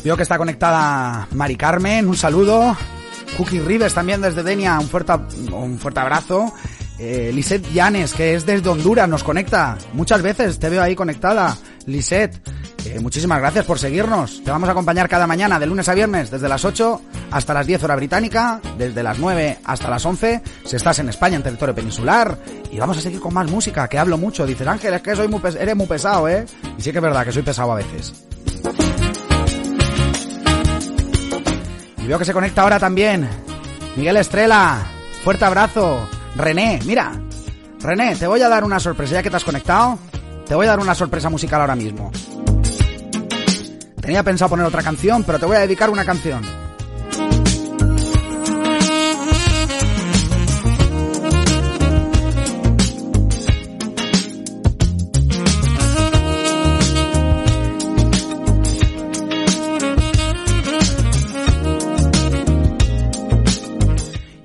Veo 0.03 0.17
que 0.17 0.23
está 0.23 0.37
conectada 0.37 1.27
Mari 1.31 1.55
Carmen, 1.55 2.07
un 2.07 2.17
saludo. 2.17 2.75
Cookie 3.37 3.59
Rives 3.59 3.93
también 3.93 4.21
desde 4.21 4.43
Denia, 4.43 4.77
un 4.79 4.87
fuerte, 4.87 5.13
un 5.51 5.79
fuerte 5.79 5.99
abrazo. 6.01 6.53
Eh, 6.99 7.31
Lisette 7.33 7.71
Llanes, 7.73 8.13
que 8.13 8.35
es 8.35 8.45
desde 8.45 8.69
Honduras, 8.69 9.09
nos 9.09 9.23
conecta. 9.23 9.77
Muchas 9.93 10.21
veces 10.21 10.59
te 10.59 10.69
veo 10.69 10.81
ahí 10.81 10.95
conectada. 10.95 11.57
Lisette, 11.85 12.35
eh, 12.85 12.99
muchísimas 12.99 13.39
gracias 13.39 13.65
por 13.65 13.79
seguirnos. 13.79 14.43
Te 14.43 14.51
vamos 14.51 14.69
a 14.69 14.73
acompañar 14.73 15.09
cada 15.09 15.25
mañana, 15.25 15.57
de 15.59 15.65
lunes 15.65 15.87
a 15.89 15.93
viernes, 15.93 16.29
desde 16.29 16.49
las 16.49 16.63
8 16.65 17.01
hasta 17.31 17.53
las 17.53 17.65
10 17.65 17.83
hora 17.83 17.95
británica, 17.95 18.61
desde 18.77 19.01
las 19.03 19.17
9 19.17 19.59
hasta 19.63 19.89
las 19.89 20.05
11, 20.05 20.41
si 20.65 20.75
estás 20.75 20.99
en 20.99 21.09
España, 21.09 21.37
en 21.37 21.43
territorio 21.43 21.73
peninsular. 21.73 22.37
Y 22.71 22.77
vamos 22.77 22.97
a 22.97 23.01
seguir 23.01 23.19
con 23.19 23.33
más 23.33 23.49
música, 23.49 23.87
que 23.87 23.97
hablo 23.97 24.17
mucho. 24.17 24.45
Dices, 24.45 24.67
Ángel, 24.67 24.93
es 24.93 25.01
que 25.01 25.15
soy 25.15 25.27
muy 25.27 25.41
eres 25.59 25.75
muy 25.75 25.87
pesado, 25.87 26.27
¿eh? 26.27 26.45
Y 26.77 26.81
sí 26.81 26.91
que 26.91 26.97
es 26.97 27.03
verdad 27.03 27.25
que 27.25 27.31
soy 27.31 27.41
pesado 27.41 27.71
a 27.71 27.75
veces. 27.75 28.13
Y 32.03 32.07
veo 32.07 32.19
que 32.19 32.25
se 32.25 32.33
conecta 32.33 32.63
ahora 32.63 32.79
también 32.79 33.29
Miguel 33.95 34.17
Estrella. 34.17 34.79
Fuerte 35.23 35.45
abrazo. 35.45 36.07
René, 36.35 36.79
mira. 36.85 37.13
René, 37.79 38.15
te 38.15 38.27
voy 38.27 38.41
a 38.41 38.49
dar 38.49 38.63
una 38.65 38.79
sorpresa 38.79 39.13
ya 39.13 39.23
que 39.23 39.29
te 39.29 39.37
has 39.37 39.43
conectado. 39.43 39.97
Te 40.45 40.53
voy 40.55 40.65
a 40.65 40.71
dar 40.71 40.79
una 40.79 40.95
sorpresa 40.95 41.29
musical 41.29 41.61
ahora 41.61 41.75
mismo. 41.75 42.11
Tenía 44.01 44.21
pensado 44.21 44.49
poner 44.49 44.65
otra 44.65 44.83
canción, 44.83 45.23
pero 45.23 45.39
te 45.39 45.45
voy 45.45 45.55
a 45.55 45.61
dedicar 45.61 45.89
una 45.89 46.03
canción. 46.03 46.41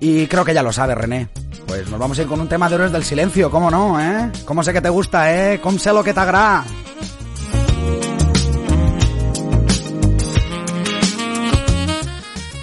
Y 0.01 0.27
creo 0.27 0.45
que 0.45 0.55
ya 0.55 0.62
lo 0.62 0.73
sabe, 0.73 0.95
René. 0.95 1.29
Pues 1.66 1.89
nos 1.91 1.99
vamos 1.99 2.19
a 2.19 2.23
ir 2.23 2.29
con 2.29 2.41
un 2.41 2.49
tema 2.49 2.69
de 2.69 2.77
Héroes 2.77 2.93
del 2.93 3.05
Silencio, 3.05 3.51
¿cómo 3.51 3.70
no, 3.70 4.01
eh? 4.01 4.31
¿Cómo 4.45 4.62
sé 4.62 4.73
que 4.73 4.81
te 4.81 4.89
gusta, 4.89 5.35
eh? 5.35 5.61
¿Cómo 5.61 5.79
sé 5.79 5.93
lo 5.93 6.03
que 6.03 6.15
te 6.15 6.20
agrada? 6.20 6.65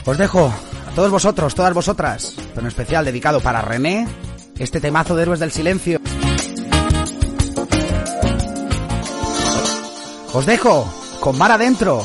Os 0.06 0.18
dejo 0.18 0.54
a 0.88 0.96
todos 0.96 1.12
vosotros, 1.12 1.56
todas 1.56 1.74
vosotras, 1.74 2.36
pero 2.50 2.62
en 2.62 2.68
especial 2.68 3.06
dedicado 3.06 3.42
para 3.42 3.62
René, 3.62 4.08
este 4.58 4.80
temazo 4.80 5.16
de 5.16 5.24
Héroes 5.24 5.40
del 5.40 5.52
Silencio. 5.52 6.00
Os 10.34 10.46
dejo 10.46 10.88
con 11.20 11.38
mar 11.38 11.52
adentro. 11.52 12.04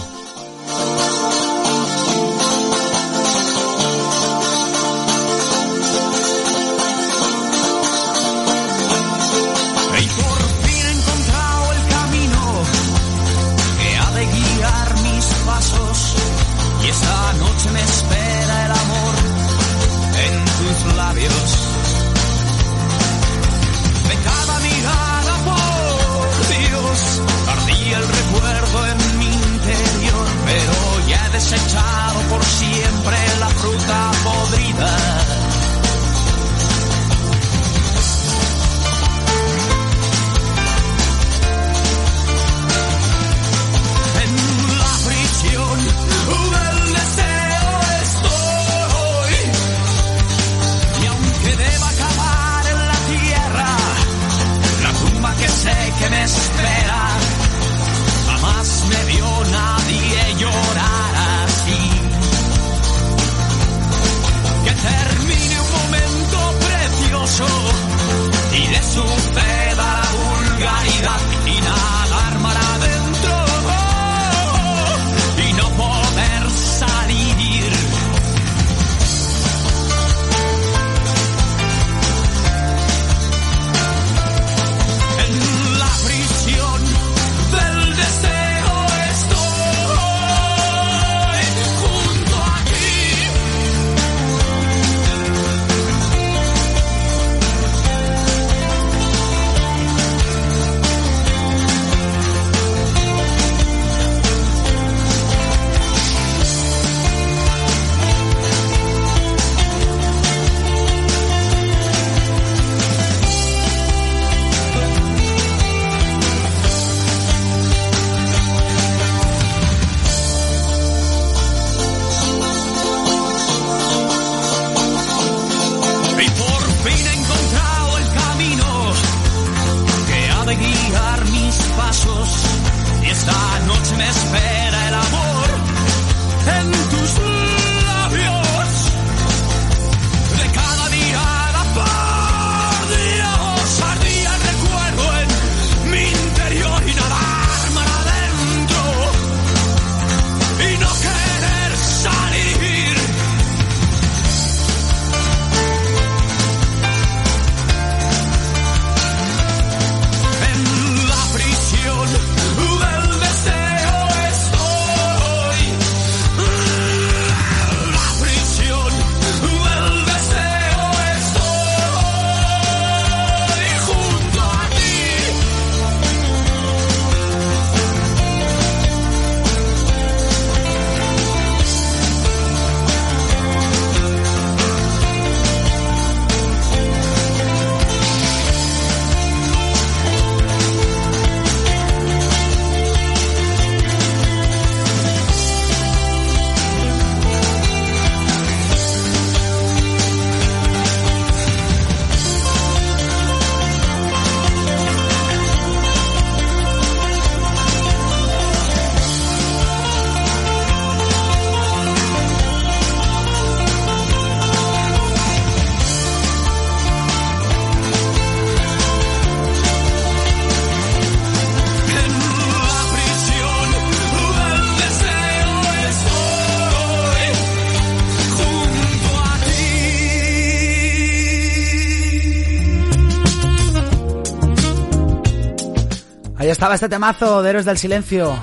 Estaba 236.61 236.75
este 236.75 236.91
temazo 236.91 237.43
de 237.43 237.49
Héroes 237.49 237.65
del 237.65 237.79
Silencio. 237.79 238.39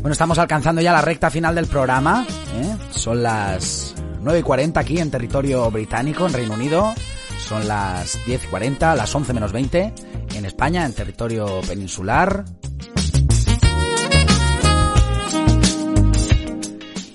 Bueno, 0.00 0.10
estamos 0.10 0.40
alcanzando 0.40 0.82
ya 0.82 0.92
la 0.92 1.02
recta 1.02 1.30
final 1.30 1.54
del 1.54 1.68
programa. 1.68 2.26
¿eh? 2.56 2.76
Son 2.90 3.22
las 3.22 3.94
9 4.20 4.40
y 4.40 4.42
40 4.42 4.80
aquí 4.80 4.98
en 4.98 5.08
territorio 5.08 5.70
británico, 5.70 6.26
en 6.26 6.32
Reino 6.32 6.54
Unido. 6.54 6.92
Son 7.38 7.68
las 7.68 8.18
10 8.26 8.42
y 8.42 8.46
40, 8.48 8.96
las 8.96 9.14
11 9.14 9.34
menos 9.34 9.52
20 9.52 9.94
en 10.34 10.44
España, 10.44 10.84
en 10.84 10.92
territorio 10.92 11.60
peninsular. 11.60 12.44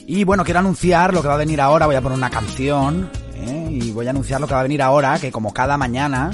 Y 0.07 0.23
bueno, 0.23 0.45
quiero 0.45 0.61
anunciar 0.61 1.13
lo 1.13 1.21
que 1.21 1.27
va 1.27 1.33
a 1.33 1.37
venir 1.37 1.59
ahora. 1.59 1.85
Voy 1.85 1.95
a 1.97 2.01
poner 2.01 2.17
una 2.17 2.29
canción. 2.29 3.09
¿eh? 3.35 3.67
Y 3.71 3.91
voy 3.91 4.07
a 4.07 4.11
anunciar 4.11 4.39
lo 4.39 4.47
que 4.47 4.53
va 4.53 4.61
a 4.61 4.63
venir 4.63 4.81
ahora, 4.81 5.19
que 5.19 5.33
como 5.33 5.51
cada 5.51 5.75
mañana 5.75 6.31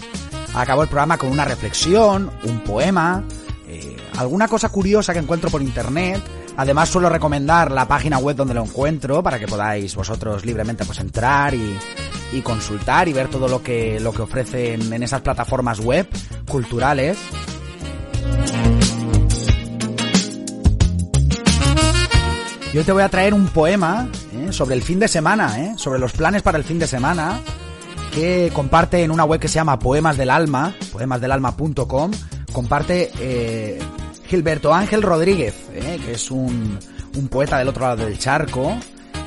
acabo 0.54 0.84
el 0.84 0.90
programa 0.90 1.18
con 1.18 1.30
una 1.30 1.46
reflexión, 1.46 2.32
un 2.44 2.60
poema, 2.62 3.24
eh, 3.68 3.98
alguna 4.18 4.48
cosa 4.48 4.70
curiosa 4.70 5.14
que 5.14 5.20
encuentro 5.20 5.50
por 5.50 5.62
internet. 5.62 6.22
Además 6.58 6.90
suelo 6.90 7.10
recomendar 7.10 7.72
la 7.72 7.88
página 7.88 8.18
web 8.18 8.36
donde 8.36 8.54
lo 8.54 8.64
encuentro 8.64 9.24
para 9.24 9.40
que 9.40 9.48
podáis 9.48 9.96
vosotros 9.96 10.46
libremente 10.46 10.84
pues 10.84 11.00
entrar 11.00 11.54
y, 11.54 11.78
y 12.34 12.42
consultar 12.42 13.08
y 13.08 13.14
ver 13.14 13.28
todo 13.30 13.48
lo 13.48 13.64
que, 13.64 14.00
lo 14.00 14.12
que 14.12 14.22
ofrecen 14.22 14.92
en 14.92 15.04
esas 15.04 15.22
plataformas 15.22 15.80
web 15.80 16.08
culturales. 16.48 17.18
Y 22.72 22.78
hoy 22.78 22.84
te 22.84 22.92
voy 22.92 23.02
a 23.02 23.10
traer 23.10 23.34
un 23.34 23.48
poema 23.48 24.08
¿eh? 24.32 24.52
sobre 24.52 24.76
el 24.76 24.84
fin 24.84 25.00
de 25.00 25.08
semana, 25.08 25.60
¿eh? 25.60 25.74
sobre 25.76 25.98
los 25.98 26.12
planes 26.12 26.44
para 26.44 26.58
el 26.58 26.64
fin 26.64 26.78
de 26.78 26.86
semana, 26.86 27.40
que 28.10 28.52
comparte 28.53 29.03
en 29.03 29.11
una 29.11 29.26
web 29.26 29.40
que 29.40 29.48
se 29.48 29.56
llama 29.56 29.80
Poemas 29.80 30.18
del 30.18 30.30
Alma, 30.30 30.76
poemasdelalma.com, 30.91 32.11
comparte 32.52 33.11
eh, 33.19 33.80
Gilberto 34.27 34.73
Ángel 34.73 35.02
Rodríguez, 35.02 35.56
¿eh? 35.73 35.99
que 36.03 36.14
es 36.14 36.30
un, 36.31 36.77
un 37.18 37.27
poeta 37.27 37.57
del 37.57 37.68
otro 37.68 37.84
lado 37.84 38.06
del 38.06 38.18
charco. 38.18 38.77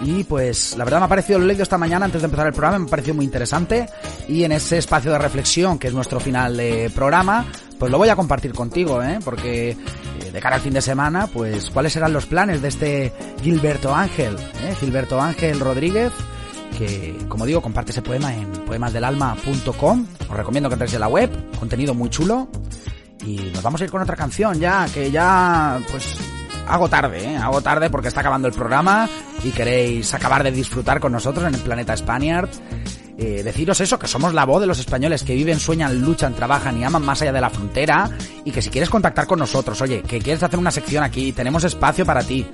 Y 0.04 0.24
pues 0.24 0.76
la 0.76 0.84
verdad 0.84 0.98
me 0.98 1.04
ha 1.06 1.08
parecido, 1.08 1.38
lo 1.38 1.46
leído 1.46 1.62
esta 1.62 1.78
mañana 1.78 2.06
antes 2.06 2.22
de 2.22 2.24
empezar 2.24 2.46
el 2.46 2.52
programa, 2.52 2.78
me 2.80 2.86
ha 2.86 2.90
parecido 2.90 3.14
muy 3.14 3.24
interesante. 3.24 3.86
Y 4.28 4.42
en 4.42 4.52
ese 4.52 4.78
espacio 4.78 5.12
de 5.12 5.18
reflexión, 5.18 5.78
que 5.78 5.88
es 5.88 5.94
nuestro 5.94 6.18
final 6.18 6.56
de 6.56 6.90
programa, 6.92 7.46
pues 7.78 7.90
lo 7.90 7.98
voy 7.98 8.08
a 8.08 8.16
compartir 8.16 8.52
contigo, 8.52 9.02
¿eh? 9.02 9.18
porque 9.24 9.70
eh, 9.70 10.30
de 10.32 10.40
cara 10.40 10.56
al 10.56 10.62
fin 10.62 10.72
de 10.72 10.82
semana, 10.82 11.28
pues 11.28 11.70
cuáles 11.70 11.92
serán 11.92 12.12
los 12.12 12.26
planes 12.26 12.62
de 12.62 12.68
este 12.68 13.12
Gilberto 13.42 13.94
Ángel, 13.94 14.36
¿eh? 14.64 14.74
Gilberto 14.78 15.20
Ángel 15.20 15.60
Rodríguez, 15.60 16.12
como 17.28 17.46
digo, 17.46 17.60
comparte 17.60 17.92
ese 17.92 18.02
poema 18.02 18.34
en 18.34 18.50
poemasdelalma.com. 18.50 20.06
Os 20.28 20.36
recomiendo 20.36 20.68
que 20.68 20.74
entréis 20.74 20.94
en 20.94 21.00
la 21.00 21.08
web, 21.08 21.30
contenido 21.58 21.94
muy 21.94 22.10
chulo. 22.10 22.48
Y 23.24 23.36
nos 23.54 23.62
vamos 23.62 23.80
a 23.80 23.84
ir 23.84 23.90
con 23.90 24.02
otra 24.02 24.16
canción 24.16 24.58
ya, 24.58 24.86
que 24.92 25.10
ya, 25.10 25.80
pues, 25.90 26.18
hago 26.66 26.88
tarde, 26.88 27.24
¿eh? 27.24 27.36
Hago 27.36 27.60
tarde 27.60 27.90
porque 27.90 28.08
está 28.08 28.20
acabando 28.20 28.48
el 28.48 28.54
programa 28.54 29.08
y 29.44 29.50
queréis 29.50 30.12
acabar 30.14 30.42
de 30.42 30.50
disfrutar 30.50 31.00
con 31.00 31.12
nosotros 31.12 31.46
en 31.46 31.54
el 31.54 31.60
planeta 31.60 31.96
Spaniard. 31.96 32.48
Eh, 33.18 33.42
deciros 33.44 33.80
eso, 33.80 33.98
que 33.98 34.08
somos 34.08 34.32
la 34.34 34.44
voz 34.44 34.60
de 34.60 34.66
los 34.66 34.78
españoles 34.78 35.22
que 35.22 35.34
viven, 35.34 35.60
sueñan, 35.60 36.00
luchan, 36.00 36.34
trabajan 36.34 36.78
y 36.78 36.84
aman 36.84 37.04
más 37.04 37.20
allá 37.22 37.32
de 37.32 37.40
la 37.40 37.50
frontera 37.50 38.10
y 38.44 38.50
que 38.50 38.62
si 38.62 38.70
quieres 38.70 38.90
contactar 38.90 39.26
con 39.26 39.38
nosotros, 39.38 39.80
oye, 39.82 40.02
que 40.02 40.18
quieres 40.18 40.42
hacer 40.42 40.58
una 40.58 40.70
sección 40.70 41.04
aquí, 41.04 41.32
tenemos 41.32 41.62
espacio 41.62 42.06
para 42.06 42.22
ti, 42.22 42.46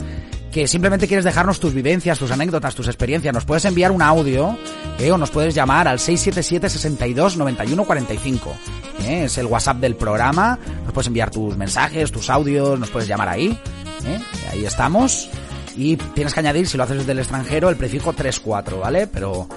simplemente 0.67 1.07
quieres 1.07 1.25
dejarnos 1.25 1.61
tus 1.61 1.75
vivencias, 1.75 2.19
tus 2.19 2.31
anécdotas, 2.31 2.75
tus 2.75 2.89
experiencias, 2.89 3.35
nos 3.35 3.45
puedes 3.45 3.65
enviar 3.65 3.93
un 3.93 4.03
audio 4.03 4.57
eh, 4.99 5.13
o 5.13 5.19
nos 5.19 5.31
puedes 5.31 5.55
llamar 5.55 5.87
al 5.87 5.99
677 5.99 6.69
62 6.69 7.37
91 7.37 7.85
45. 7.85 8.57
Eh, 9.05 9.25
es 9.25 9.39
el 9.39 9.47
WhatsApp 9.47 9.79
del 9.79 9.95
programa. 9.95 10.59
Nos 10.85 10.93
puedes 10.93 11.07
enviar 11.07 11.31
tus 11.31 11.57
mensajes, 11.57 12.11
tus 12.11 12.31
audios, 12.31 12.79
nos 12.79 12.91
puedes 12.91 13.09
llamar 13.09 13.29
ahí. 13.29 13.59
Eh, 14.07 14.21
ahí 14.51 14.65
estamos. 14.65 15.29
Y 15.77 15.97
tienes 15.97 16.35
que 16.35 16.41
añadir, 16.41 16.67
si 16.67 16.77
lo 16.77 16.85
haces 16.85 16.99
desde 16.99 17.13
el 17.13 17.21
extranjero, 17.21 17.69
el 17.69 17.77
prefijo 17.77 18.13
34, 18.13 18.81
¿vale? 18.81 19.07
Pero 19.07 19.49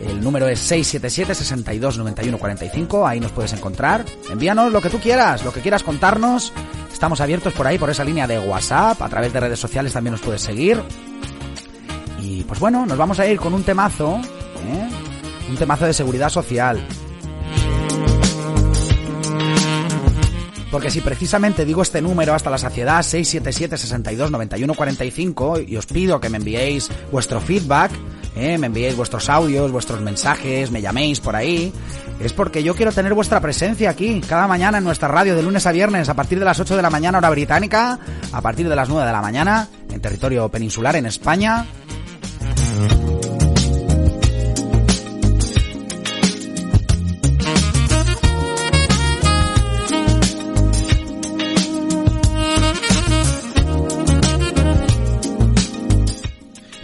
el 0.00 0.20
número 0.20 0.46
es 0.48 0.60
677 0.60 1.34
62 1.34 1.98
91 1.98 2.38
45. 2.38 3.06
Ahí 3.06 3.20
nos 3.20 3.32
puedes 3.32 3.52
encontrar. 3.52 4.04
Envíanos 4.30 4.72
lo 4.72 4.80
que 4.80 4.90
tú 4.90 4.98
quieras, 5.00 5.44
lo 5.44 5.52
que 5.52 5.60
quieras 5.60 5.82
contarnos. 5.82 6.52
Estamos 6.92 7.20
abiertos 7.20 7.52
por 7.52 7.66
ahí, 7.66 7.78
por 7.78 7.90
esa 7.90 8.04
línea 8.04 8.26
de 8.26 8.38
WhatsApp. 8.38 9.00
A 9.02 9.08
través 9.08 9.32
de 9.32 9.40
redes 9.40 9.58
sociales 9.58 9.92
también 9.92 10.12
nos 10.12 10.20
puedes 10.20 10.42
seguir. 10.42 10.80
Y 12.20 12.44
pues 12.44 12.60
bueno, 12.60 12.86
nos 12.86 12.98
vamos 12.98 13.18
a 13.18 13.26
ir 13.26 13.38
con 13.38 13.54
un 13.54 13.64
temazo. 13.64 14.16
¿eh? 14.16 14.88
Un 15.48 15.56
temazo 15.56 15.86
de 15.86 15.92
seguridad 15.92 16.28
social. 16.28 16.80
Porque 20.70 20.90
si 20.90 21.00
precisamente 21.00 21.64
digo 21.64 21.82
este 21.82 22.02
número 22.02 22.34
hasta 22.34 22.50
la 22.50 22.58
saciedad 22.58 23.02
677 23.02 23.78
62 23.78 24.30
91 24.30 24.74
45 24.74 25.60
y 25.60 25.76
os 25.76 25.86
pido 25.86 26.20
que 26.20 26.28
me 26.28 26.36
enviéis 26.36 26.90
vuestro 27.10 27.40
feedback, 27.40 27.90
¿eh? 28.36 28.58
me 28.58 28.66
enviéis 28.66 28.94
vuestros 28.94 29.30
audios, 29.30 29.72
vuestros 29.72 30.00
mensajes, 30.02 30.70
me 30.70 30.82
llaméis 30.82 31.20
por 31.20 31.36
ahí, 31.36 31.72
es 32.20 32.32
porque 32.32 32.62
yo 32.62 32.74
quiero 32.74 32.92
tener 32.92 33.14
vuestra 33.14 33.40
presencia 33.40 33.90
aquí 33.90 34.20
cada 34.20 34.46
mañana 34.46 34.78
en 34.78 34.84
nuestra 34.84 35.08
radio 35.08 35.34
de 35.34 35.42
lunes 35.42 35.66
a 35.66 35.72
viernes 35.72 36.08
a 36.08 36.14
partir 36.14 36.38
de 36.38 36.44
las 36.44 36.60
8 36.60 36.76
de 36.76 36.82
la 36.82 36.90
mañana 36.90 37.18
hora 37.18 37.30
británica, 37.30 37.98
a 38.32 38.42
partir 38.42 38.68
de 38.68 38.76
las 38.76 38.88
9 38.88 39.06
de 39.06 39.12
la 39.12 39.22
mañana 39.22 39.68
en 39.90 40.00
territorio 40.00 40.48
peninsular 40.50 40.96
en 40.96 41.06
España. 41.06 41.66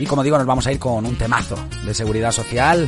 Y 0.04 0.06
como 0.06 0.22
digo, 0.22 0.36
nos 0.36 0.46
vamos 0.46 0.66
a 0.66 0.72
ir 0.72 0.78
con 0.78 1.06
un 1.06 1.16
temazo 1.16 1.56
de 1.82 1.94
seguridad 1.94 2.30
social. 2.30 2.86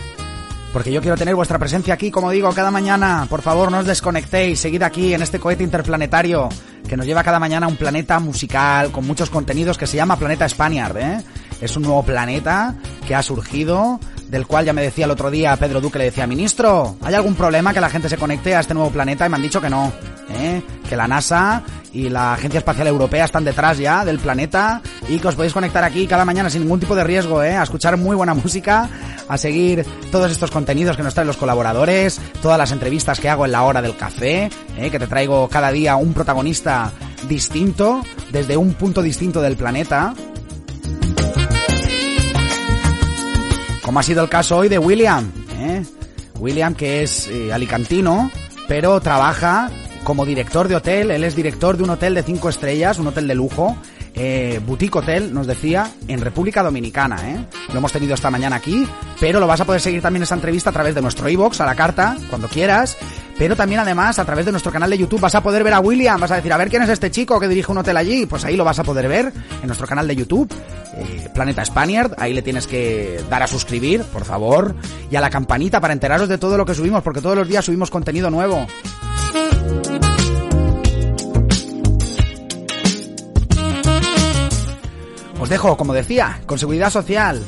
Porque 0.70 0.92
yo 0.92 1.00
quiero 1.00 1.16
tener 1.16 1.34
vuestra 1.34 1.58
presencia 1.58 1.94
aquí, 1.94 2.10
como 2.10 2.30
digo, 2.30 2.52
cada 2.52 2.70
mañana. 2.70 3.26
Por 3.30 3.40
favor, 3.40 3.72
no 3.72 3.78
os 3.78 3.86
desconectéis. 3.86 4.60
Seguid 4.60 4.82
aquí 4.82 5.14
en 5.14 5.22
este 5.22 5.38
cohete 5.38 5.64
interplanetario 5.64 6.50
que 6.86 6.94
nos 6.94 7.06
lleva 7.06 7.24
cada 7.24 7.38
mañana 7.38 7.64
a 7.64 7.68
un 7.70 7.76
planeta 7.76 8.18
musical 8.18 8.90
con 8.92 9.06
muchos 9.06 9.30
contenidos 9.30 9.78
que 9.78 9.86
se 9.86 9.96
llama 9.96 10.18
Planeta 10.18 10.46
Spaniard. 10.46 10.98
¿eh? 10.98 11.24
Es 11.62 11.74
un 11.78 11.84
nuevo 11.84 12.02
planeta 12.02 12.74
que 13.08 13.14
ha 13.14 13.22
surgido, 13.22 13.98
del 14.28 14.46
cual 14.46 14.64
ya 14.64 14.72
me 14.72 14.82
decía 14.82 15.04
el 15.04 15.10
otro 15.10 15.30
día 15.30 15.56
Pedro 15.56 15.80
Duque, 15.80 15.98
le 15.98 16.06
decía, 16.06 16.26
ministro, 16.26 16.96
¿hay 17.02 17.14
algún 17.14 17.34
problema 17.34 17.72
que 17.72 17.80
la 17.80 17.90
gente 17.90 18.08
se 18.08 18.16
conecte 18.16 18.54
a 18.54 18.60
este 18.60 18.74
nuevo 18.74 18.90
planeta? 18.90 19.26
Y 19.26 19.28
me 19.28 19.36
han 19.36 19.42
dicho 19.42 19.60
que 19.60 19.70
no. 19.70 19.92
¿eh? 20.30 20.62
Que 20.88 20.96
la 20.96 21.08
NASA 21.08 21.62
y 21.92 22.08
la 22.08 22.34
Agencia 22.34 22.58
Espacial 22.58 22.88
Europea 22.88 23.24
están 23.24 23.44
detrás 23.44 23.78
ya 23.78 24.04
del 24.04 24.18
planeta 24.18 24.82
y 25.08 25.18
que 25.18 25.28
os 25.28 25.34
podéis 25.34 25.52
conectar 25.52 25.82
aquí 25.82 26.06
cada 26.06 26.24
mañana 26.24 26.50
sin 26.50 26.62
ningún 26.62 26.80
tipo 26.80 26.94
de 26.94 27.04
riesgo, 27.04 27.42
¿eh? 27.42 27.56
a 27.56 27.62
escuchar 27.62 27.96
muy 27.96 28.16
buena 28.16 28.34
música, 28.34 28.88
a 29.28 29.38
seguir 29.38 29.84
todos 30.10 30.30
estos 30.30 30.50
contenidos 30.50 30.96
que 30.96 31.02
nos 31.02 31.14
traen 31.14 31.28
los 31.28 31.36
colaboradores, 31.36 32.20
todas 32.42 32.58
las 32.58 32.72
entrevistas 32.72 33.20
que 33.20 33.28
hago 33.28 33.46
en 33.46 33.52
la 33.52 33.62
hora 33.62 33.82
del 33.82 33.96
café, 33.96 34.50
¿eh? 34.76 34.90
que 34.90 34.98
te 34.98 35.06
traigo 35.06 35.48
cada 35.48 35.70
día 35.70 35.96
un 35.96 36.12
protagonista 36.12 36.92
distinto, 37.28 38.02
desde 38.30 38.56
un 38.56 38.74
punto 38.74 39.02
distinto 39.02 39.40
del 39.40 39.56
planeta. 39.56 40.14
Como 43.86 44.00
ha 44.00 44.02
sido 44.02 44.24
el 44.24 44.28
caso 44.28 44.56
hoy 44.56 44.68
de 44.68 44.80
William, 44.80 45.30
¿eh? 45.60 45.84
William 46.40 46.74
que 46.74 47.04
es 47.04 47.28
eh, 47.28 47.52
alicantino, 47.52 48.32
pero 48.66 49.00
trabaja 49.00 49.70
como 50.02 50.26
director 50.26 50.66
de 50.66 50.74
hotel, 50.74 51.12
él 51.12 51.22
es 51.22 51.36
director 51.36 51.76
de 51.76 51.84
un 51.84 51.90
hotel 51.90 52.16
de 52.16 52.24
cinco 52.24 52.48
estrellas, 52.48 52.98
un 52.98 53.06
hotel 53.06 53.28
de 53.28 53.36
lujo, 53.36 53.76
eh, 54.16 54.60
Boutique 54.66 54.96
Hotel, 54.98 55.32
nos 55.32 55.46
decía, 55.46 55.88
en 56.08 56.20
República 56.20 56.64
Dominicana, 56.64 57.30
¿eh? 57.30 57.46
Lo 57.68 57.78
hemos 57.78 57.92
tenido 57.92 58.14
esta 58.14 58.28
mañana 58.28 58.56
aquí, 58.56 58.88
pero 59.20 59.38
lo 59.38 59.46
vas 59.46 59.60
a 59.60 59.64
poder 59.64 59.80
seguir 59.80 60.02
también 60.02 60.24
esa 60.24 60.34
entrevista 60.34 60.70
a 60.70 60.72
través 60.72 60.96
de 60.96 61.00
nuestro 61.00 61.28
iBox 61.28 61.60
a 61.60 61.66
la 61.66 61.76
carta, 61.76 62.16
cuando 62.28 62.48
quieras, 62.48 62.96
pero 63.38 63.56
también 63.56 63.80
además 63.80 64.18
a 64.18 64.24
través 64.24 64.46
de 64.46 64.52
nuestro 64.52 64.72
canal 64.72 64.90
de 64.90 64.98
YouTube 64.98 65.20
vas 65.20 65.34
a 65.34 65.42
poder 65.42 65.62
ver 65.62 65.74
a 65.74 65.80
William, 65.80 66.18
vas 66.20 66.30
a 66.30 66.36
decir, 66.36 66.52
a 66.52 66.56
ver 66.56 66.68
quién 66.68 66.82
es 66.82 66.88
este 66.88 67.10
chico 67.10 67.38
que 67.38 67.48
dirige 67.48 67.70
un 67.70 67.78
hotel 67.78 67.96
allí, 67.96 68.26
pues 68.26 68.44
ahí 68.44 68.56
lo 68.56 68.64
vas 68.64 68.78
a 68.78 68.84
poder 68.84 69.08
ver 69.08 69.32
en 69.60 69.66
nuestro 69.66 69.86
canal 69.86 70.08
de 70.08 70.16
YouTube, 70.16 70.52
eh, 70.94 71.28
Planeta 71.34 71.64
Spaniard, 71.64 72.14
ahí 72.18 72.32
le 72.32 72.42
tienes 72.42 72.66
que 72.66 73.22
dar 73.28 73.42
a 73.42 73.46
suscribir, 73.46 74.02
por 74.04 74.24
favor, 74.24 74.74
y 75.10 75.16
a 75.16 75.20
la 75.20 75.30
campanita 75.30 75.80
para 75.80 75.92
enteraros 75.92 76.28
de 76.28 76.38
todo 76.38 76.56
lo 76.56 76.64
que 76.64 76.74
subimos, 76.74 77.02
porque 77.02 77.20
todos 77.20 77.36
los 77.36 77.48
días 77.48 77.64
subimos 77.64 77.90
contenido 77.90 78.30
nuevo. 78.30 78.66
Os 85.38 85.48
dejo, 85.50 85.76
como 85.76 85.92
decía, 85.92 86.40
con 86.46 86.58
seguridad 86.58 86.90
social, 86.90 87.42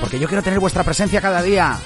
porque 0.00 0.18
yo 0.18 0.28
quiero 0.28 0.42
tener 0.42 0.60
vuestra 0.60 0.84
presencia 0.84 1.20
cada 1.20 1.42
día. 1.42 1.78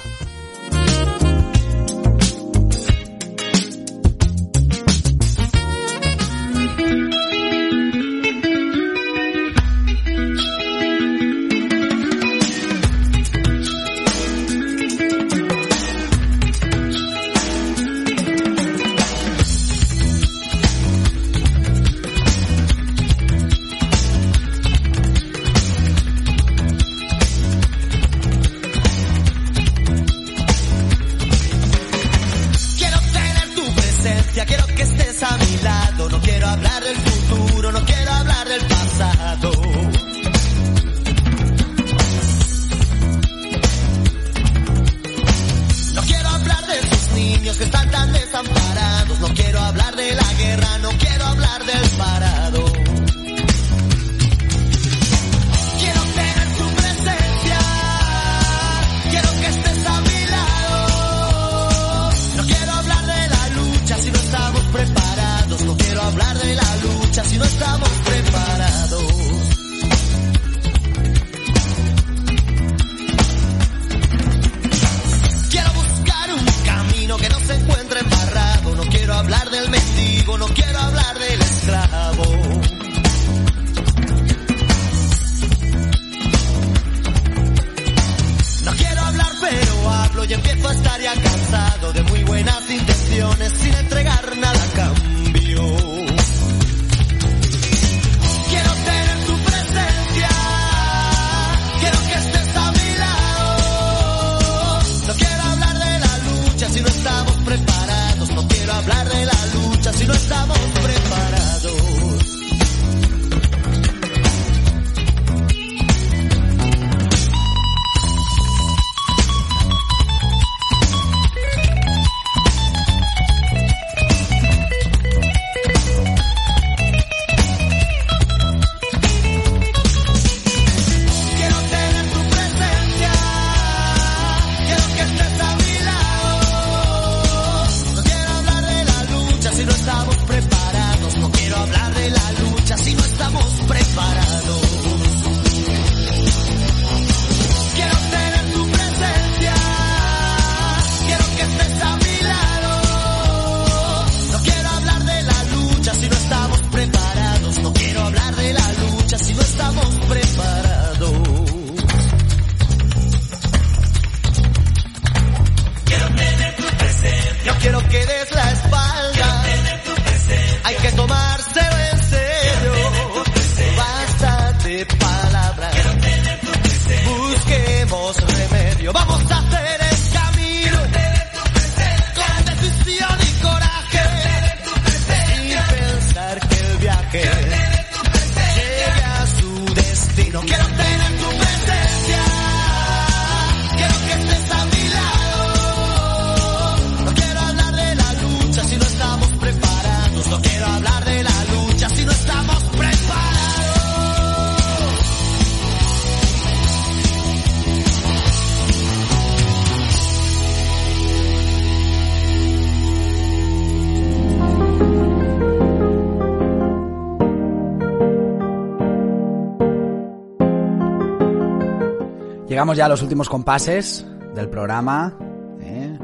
Llegamos 222.69 222.77
ya 222.77 222.85
a 222.85 222.89
los 222.89 223.01
últimos 223.01 223.27
compases 223.27 224.05
del 224.35 224.47
programa. 224.47 225.17
¿eh? 225.59 225.97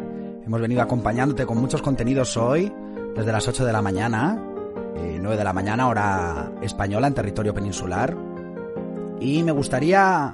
Hemos 0.48 0.60
venido 0.60 0.82
acompañándote 0.82 1.46
con 1.46 1.60
muchos 1.60 1.84
contenidos 1.84 2.38
hoy, 2.38 2.74
desde 3.16 3.32
las 3.32 3.48
8 3.48 3.66
de 3.66 3.72
la 3.72 3.84
mañana, 3.84 4.44
eh, 4.96 5.20
9 5.22 5.38
de 5.38 5.44
la 5.44 5.54
mañana, 5.54 5.88
hora 5.88 6.52
española, 6.64 7.06
en 7.06 7.14
territorio 7.14 7.54
peninsular. 7.54 8.18
Y 9.20 9.44
me 9.44 9.52
gustaría 9.52 10.34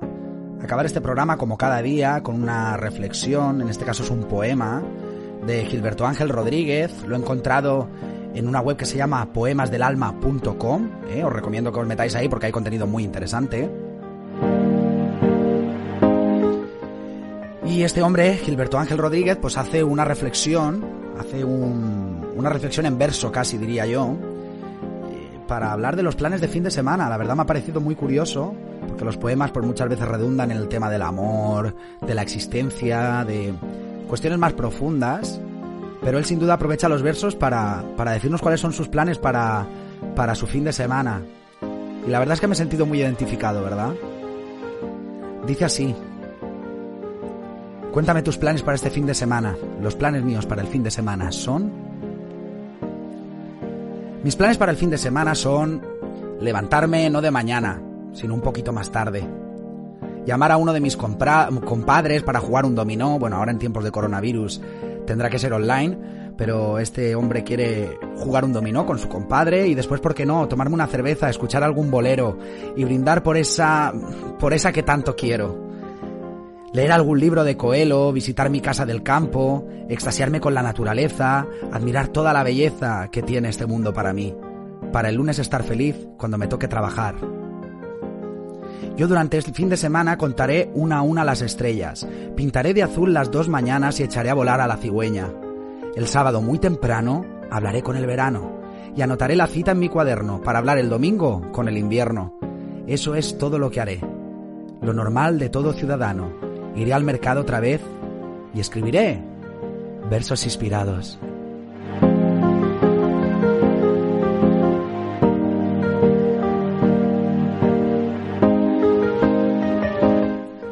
acabar 0.62 0.86
este 0.86 1.02
programa 1.02 1.36
como 1.36 1.58
cada 1.58 1.82
día 1.82 2.24
con 2.24 2.42
una 2.42 2.78
reflexión, 2.78 3.60
en 3.60 3.68
este 3.68 3.84
caso 3.84 4.04
es 4.04 4.10
un 4.10 4.24
poema 4.24 4.82
de 5.46 5.66
Gilberto 5.66 6.08
Ángel 6.08 6.30
Rodríguez. 6.30 6.94
Lo 7.06 7.18
he 7.18 7.20
encontrado 7.20 7.90
en 8.34 8.48
una 8.48 8.62
web 8.62 8.78
que 8.78 8.86
se 8.86 8.96
llama 8.96 9.34
poemasdelalma.com. 9.34 10.90
¿eh? 11.10 11.26
Os 11.26 11.34
recomiendo 11.34 11.74
que 11.74 11.80
os 11.82 11.88
metáis 11.88 12.16
ahí 12.16 12.30
porque 12.30 12.46
hay 12.46 12.54
contenido 12.54 12.88
muy 12.88 13.04
interesante. 13.04 13.70
Y 17.64 17.84
este 17.84 18.02
hombre, 18.02 18.38
Gilberto 18.38 18.80
Ángel 18.80 18.98
Rodríguez, 18.98 19.38
pues 19.40 19.58
hace 19.58 19.84
una 19.84 20.04
reflexión, 20.04 20.84
hace 21.20 21.46
un, 21.46 22.32
una 22.36 22.50
reflexión 22.50 22.88
en 22.88 22.98
verso 22.98 23.32
casi 23.32 23.58
diría 23.58 23.86
yo, 23.86 24.16
eh, 25.12 25.40
para 25.48 25.72
hablar 25.72 25.96
de 25.96 26.02
los 26.02 26.16
planes 26.16 26.42
de 26.42 26.48
fin 26.48 26.64
de 26.64 26.72
semana. 26.72 27.08
La 27.08 27.18
verdad 27.18 27.36
me 27.36 27.44
ha 27.44 27.46
parecido 27.46 27.80
muy 27.80 27.96
curioso, 27.96 28.56
porque 28.88 29.06
los 29.06 29.18
poemas 29.18 29.52
pues 29.52 29.66
muchas 29.66 29.90
veces 29.90 30.08
redundan 30.08 30.50
en 30.50 30.58
el 30.58 30.68
tema 30.68 30.90
del 30.90 31.04
amor, 31.04 31.76
de 32.02 32.16
la 32.16 32.24
existencia, 32.24 33.24
de 33.26 33.54
cuestiones 34.08 34.40
más 34.40 34.54
profundas, 34.54 35.40
pero 36.02 36.18
él 36.18 36.26
sin 36.26 36.40
duda 36.40 36.56
aprovecha 36.56 36.90
los 36.90 37.04
versos 37.04 37.36
para, 37.36 37.84
para 37.96 38.12
decirnos 38.12 38.42
cuáles 38.42 38.60
son 38.60 38.74
sus 38.74 38.88
planes 38.88 39.20
para, 39.20 39.68
para 40.16 40.34
su 40.34 40.48
fin 40.48 40.64
de 40.64 40.74
semana. 40.74 41.22
Y 42.08 42.10
la 42.10 42.18
verdad 42.18 42.34
es 42.34 42.42
que 42.42 42.48
me 42.48 42.54
he 42.54 42.58
sentido 42.58 42.88
muy 42.88 43.00
identificado, 43.00 43.64
¿verdad? 43.64 43.94
Dice 45.46 45.66
así. 45.66 45.96
Cuéntame 47.92 48.24
tus 48.24 48.38
planes 48.38 48.62
para 48.62 48.76
este 48.76 48.90
fin 48.90 49.06
de 49.06 49.14
semana. 49.14 49.58
Los 49.82 49.96
planes 49.96 50.24
míos 50.24 50.46
para 50.46 50.62
el 50.62 50.68
fin 50.70 50.82
de 50.82 50.92
semana 50.92 51.30
son... 51.34 51.70
Mis 54.24 54.38
planes 54.38 54.58
para 54.58 54.72
el 54.72 54.78
fin 54.78 54.90
de 54.90 54.98
semana 54.98 55.36
son 55.36 55.82
levantarme 56.40 57.10
no 57.10 57.22
de 57.22 57.32
mañana, 57.32 57.82
sino 58.14 58.34
un 58.34 58.40
poquito 58.40 58.72
más 58.72 58.92
tarde. 58.92 59.28
Llamar 60.26 60.54
a 60.54 60.58
uno 60.58 60.72
de 60.72 60.80
mis 60.80 60.96
compadres 60.96 62.24
para 62.24 62.40
jugar 62.40 62.66
un 62.66 62.76
dominó. 62.76 63.20
Bueno, 63.20 63.36
ahora 63.36 63.52
en 63.52 63.60
tiempos 63.60 63.84
de 63.84 63.92
coronavirus 63.92 64.62
tendrá 65.06 65.30
que 65.30 65.40
ser 65.40 65.52
online, 65.52 65.98
pero 66.38 66.80
este 66.80 67.14
hombre 67.16 67.44
quiere 67.44 68.00
jugar 68.16 68.46
un 68.46 68.54
dominó 68.54 68.86
con 68.86 69.00
su 69.00 69.10
compadre 69.10 69.68
y 69.68 69.76
después, 69.76 70.00
¿por 70.00 70.16
qué 70.16 70.26
no? 70.26 70.48
Tomarme 70.48 70.76
una 70.76 70.88
cerveza, 70.88 71.30
escuchar 71.30 71.62
algún 71.62 71.92
bolero 71.92 72.38
y 72.74 72.86
brindar 72.86 73.22
por 73.22 73.36
esa, 73.36 73.92
por 74.40 74.54
esa 74.54 74.72
que 74.72 74.84
tanto 74.84 75.14
quiero. 75.14 75.71
Leer 76.74 76.94
algún 76.94 77.20
libro 77.20 77.44
de 77.44 77.58
Coelho, 77.58 78.14
visitar 78.14 78.50
mi 78.50 78.62
casa 78.62 78.86
del 78.86 79.04
campo, 79.04 79.68
extasiarme 79.90 80.40
con 80.40 80.54
la 80.54 80.64
naturaleza, 80.64 81.46
admirar 81.70 82.08
toda 82.08 82.32
la 82.32 82.44
belleza 82.44 83.10
que 83.12 83.22
tiene 83.22 83.50
este 83.50 83.66
mundo 83.66 83.94
para 83.94 84.14
mí. 84.14 84.34
Para 84.94 85.10
el 85.10 85.16
lunes 85.16 85.38
estar 85.38 85.64
feliz 85.64 86.08
cuando 86.18 86.38
me 86.38 86.48
toque 86.48 86.70
trabajar. 86.70 87.16
Yo 88.96 89.08
durante 89.10 89.38
este 89.38 89.52
fin 89.52 89.68
de 89.68 89.76
semana 89.76 90.18
contaré 90.18 90.72
una 90.74 91.00
a 91.00 91.02
una 91.02 91.26
las 91.26 91.42
estrellas, 91.42 92.08
pintaré 92.38 92.74
de 92.74 92.84
azul 92.84 93.14
las 93.14 93.32
dos 93.32 93.50
mañanas 93.50 94.00
y 94.00 94.04
echaré 94.04 94.30
a 94.30 94.34
volar 94.34 94.62
a 94.62 94.68
la 94.68 94.78
cigüeña. 94.78 95.30
El 95.96 96.08
sábado 96.08 96.42
muy 96.42 96.58
temprano 96.58 97.26
hablaré 97.50 97.84
con 97.84 97.98
el 97.98 98.06
verano 98.06 98.62
y 98.96 99.02
anotaré 99.02 99.36
la 99.36 99.48
cita 99.48 99.72
en 99.72 99.80
mi 99.80 99.90
cuaderno 99.90 100.42
para 100.42 100.60
hablar 100.60 100.78
el 100.78 100.90
domingo 100.90 101.52
con 101.52 101.68
el 101.68 101.78
invierno. 101.78 102.38
Eso 102.88 103.16
es 103.16 103.38
todo 103.38 103.60
lo 103.60 103.70
que 103.72 103.82
haré. 103.82 104.00
Lo 104.82 104.94
normal 104.94 105.38
de 105.38 105.50
todo 105.50 105.74
ciudadano. 105.74 106.51
Iré 106.76 106.94
al 106.94 107.04
mercado 107.04 107.42
otra 107.42 107.60
vez 107.60 107.82
y 108.54 108.60
escribiré 108.60 109.22
versos 110.10 110.44
inspirados. 110.46 111.20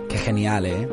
Qué 0.09 0.17
genial, 0.17 0.65
¿eh? 0.65 0.87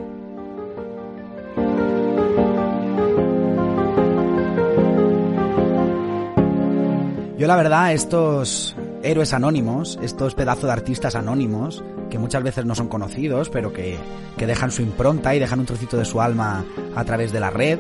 Yo 7.39 7.47
la 7.47 7.57
verdad, 7.57 7.93
estos 7.93 8.75
héroes 9.07 9.33
anónimos, 9.33 9.99
estos 10.03 10.35
pedazos 10.35 10.65
de 10.65 10.73
artistas 10.73 11.15
anónimos, 11.15 11.85
que 12.11 12.19
muchas 12.19 12.43
veces 12.43 12.65
no 12.65 12.75
son 12.75 12.89
conocidos, 12.89 13.49
pero 13.51 13.73
que, 13.73 13.97
que 14.37 14.47
dejan 14.47 14.71
su 14.71 14.83
impronta 14.83 15.35
y 15.35 15.39
dejan 15.39 15.61
un 15.61 15.67
trocito 15.67 15.97
de 15.97 16.05
su 16.05 16.21
alma 16.21 16.65
a 16.95 17.05
través 17.05 17.33
de 17.33 17.41
la 17.41 17.51
red 17.51 17.79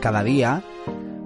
cada 0.00 0.22
día, 0.22 0.62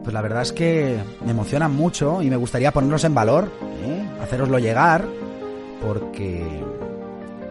pues 0.02 0.14
la 0.14 0.22
verdad 0.22 0.42
es 0.42 0.52
que 0.52 0.98
me 1.24 1.32
emocionan 1.32 1.74
mucho 1.74 2.22
y 2.22 2.30
me 2.30 2.36
gustaría 2.36 2.72
ponerlos 2.72 3.04
en 3.04 3.14
valor, 3.14 3.50
¿eh? 3.84 4.08
haceroslo 4.20 4.58
llegar, 4.58 5.04
porque, 5.84 6.44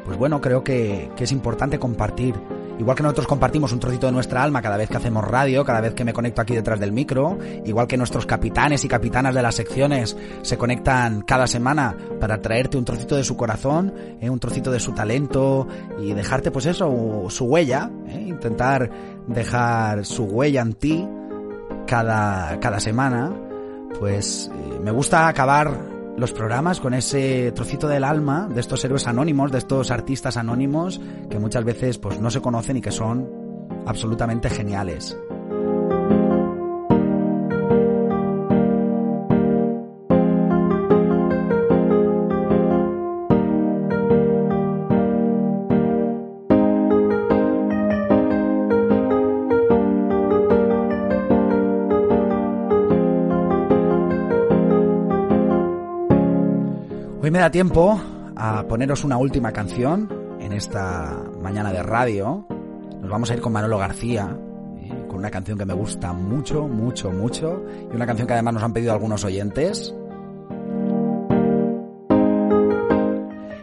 pues 0.05 0.17
bueno, 0.17 0.41
creo 0.41 0.63
que, 0.63 1.09
que 1.15 1.25
es 1.25 1.31
importante 1.31 1.79
compartir 1.79 2.35
Igual 2.79 2.95
que 2.95 3.03
nosotros 3.03 3.27
compartimos 3.27 3.73
un 3.73 3.79
trocito 3.79 4.05
de 4.05 4.13
nuestra 4.13 4.41
alma 4.41 4.61
cada 4.61 4.77
vez 4.77 4.89
que 4.89 4.95
hacemos 4.95 5.25
radio, 5.25 5.65
cada 5.65 5.81
vez 5.81 5.93
que 5.93 6.05
me 6.05 6.13
conecto 6.13 6.41
aquí 6.41 6.55
detrás 6.55 6.79
del 6.79 6.93
micro, 6.93 7.37
igual 7.65 7.87
que 7.87 7.97
nuestros 7.97 8.25
capitanes 8.25 8.85
y 8.85 8.87
capitanas 8.87 9.35
de 9.35 9.41
las 9.41 9.55
secciones 9.55 10.15
se 10.43 10.57
conectan 10.57 11.21
cada 11.23 11.45
semana 11.45 11.97
para 12.21 12.41
traerte 12.41 12.77
un 12.77 12.85
trocito 12.85 13.17
de 13.17 13.25
su 13.25 13.35
corazón, 13.35 13.93
eh, 14.21 14.29
un 14.29 14.39
trocito 14.39 14.71
de 14.71 14.79
su 14.79 14.93
talento 14.93 15.67
y 15.99 16.13
dejarte 16.13 16.51
pues 16.51 16.67
eso, 16.67 17.25
su 17.27 17.45
huella, 17.45 17.91
eh, 18.07 18.23
intentar 18.25 18.89
dejar 19.27 20.05
su 20.05 20.23
huella 20.23 20.61
en 20.61 20.73
ti 20.73 21.05
cada, 21.85 22.61
cada 22.61 22.79
semana, 22.79 23.29
pues 23.99 24.49
eh, 24.53 24.79
me 24.81 24.91
gusta 24.91 25.27
acabar 25.27 25.88
los 26.19 26.33
programas 26.33 26.79
con 26.79 26.93
ese 26.93 27.51
trocito 27.53 27.87
del 27.87 28.03
alma 28.03 28.47
de 28.53 28.59
estos 28.59 28.83
héroes 28.83 29.07
anónimos, 29.07 29.51
de 29.51 29.59
estos 29.59 29.89
artistas 29.89 30.37
anónimos 30.37 30.99
que 31.29 31.39
muchas 31.39 31.63
veces 31.63 31.97
pues 31.97 32.19
no 32.19 32.29
se 32.29 32.41
conocen 32.41 32.77
y 32.77 32.81
que 32.81 32.91
son 32.91 33.27
absolutamente 33.85 34.49
geniales. 34.49 35.17
Hoy 57.29 57.33
me 57.33 57.37
da 57.41 57.51
tiempo 57.51 58.01
a 58.35 58.63
poneros 58.63 59.03
una 59.03 59.17
última 59.17 59.51
canción 59.51 60.11
en 60.39 60.51
esta 60.51 61.15
mañana 61.39 61.71
de 61.71 61.83
radio. 61.83 62.47
Nos 63.01 63.07
vamos 63.07 63.29
a 63.29 63.35
ir 63.35 63.39
con 63.39 63.53
Manolo 63.53 63.77
García, 63.77 64.35
¿eh? 64.79 65.05
con 65.07 65.19
una 65.19 65.29
canción 65.29 65.55
que 65.55 65.63
me 65.63 65.75
gusta 65.75 66.11
mucho, 66.11 66.67
mucho, 66.67 67.11
mucho, 67.11 67.63
y 67.91 67.95
una 67.95 68.07
canción 68.07 68.25
que 68.25 68.33
además 68.33 68.55
nos 68.55 68.63
han 68.63 68.73
pedido 68.73 68.93
algunos 68.93 69.23
oyentes. 69.25 69.93